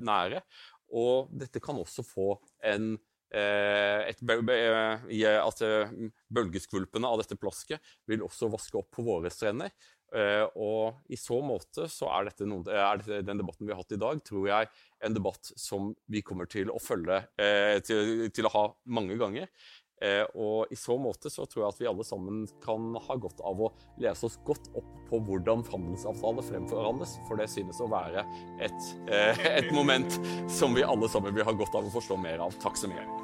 nære. 0.00 0.40
Og 0.96 1.32
dette 1.36 1.60
kan 1.60 1.76
også 1.76 2.04
få 2.06 2.30
en 2.64 2.94
Eh, 2.96 3.13
et, 3.34 4.22
eh, 4.22 5.40
at 5.40 5.64
eh, 5.66 5.92
bølgeskvulpene 6.34 7.10
av 7.10 7.22
dette 7.22 7.38
plasket 7.40 7.82
vil 8.10 8.24
også 8.26 8.50
vaske 8.52 8.78
opp 8.80 8.90
på 8.94 9.06
våre 9.06 9.32
strender. 9.32 9.74
og 10.54 11.10
i 11.10 11.16
så 11.18 11.40
måte 11.42 11.88
så 11.90 12.06
er, 12.14 12.28
dette 12.28 12.46
noen, 12.46 12.68
er 12.70 13.00
den 13.26 13.40
debatten 13.40 13.66
vi 13.66 13.72
har 13.72 13.80
hatt 13.80 13.96
i 13.96 13.98
dag, 13.98 14.20
tror 14.22 14.44
jeg 14.46 14.68
en 15.02 15.16
debatt 15.16 15.50
som 15.58 15.88
vi 16.06 16.22
kommer 16.22 16.46
til 16.46 16.70
å 16.70 16.78
følge 16.78 17.18
til, 17.82 18.28
til 18.30 18.46
å 18.46 18.52
ha 18.54 18.62
mange 18.86 19.18
ganger. 19.18 19.50
Eh, 20.02 20.24
og 20.34 20.72
i 20.74 20.76
så 20.76 20.96
måte 21.00 21.30
så 21.32 21.46
tror 21.48 21.62
jeg 21.62 21.70
at 21.70 21.80
vi 21.80 21.88
alle 21.88 22.04
sammen 22.06 22.44
kan 22.64 22.96
ha 23.06 23.16
godt 23.20 23.40
av 23.46 23.62
å 23.62 23.70
lese 24.02 24.26
oss 24.28 24.36
godt 24.44 24.68
opp 24.76 24.88
på 25.08 25.20
hvordan 25.28 25.64
handelsavtaler 25.70 26.48
fremforhandles, 26.50 27.16
for 27.28 27.40
det 27.40 27.48
synes 27.52 27.80
å 27.80 27.88
være 27.92 28.26
et, 28.64 28.90
eh, 29.08 29.44
et 29.62 29.70
moment 29.72 30.18
som 30.50 30.74
vi 30.76 30.84
alle 30.84 31.08
sammen 31.08 31.36
vil 31.36 31.46
ha 31.46 31.56
godt 31.56 31.78
av 31.78 31.86
å 31.86 31.94
forstå 31.94 32.18
mer 32.20 32.44
av. 32.44 32.58
Takk 32.64 32.80
så 32.80 32.90
mye. 32.90 33.23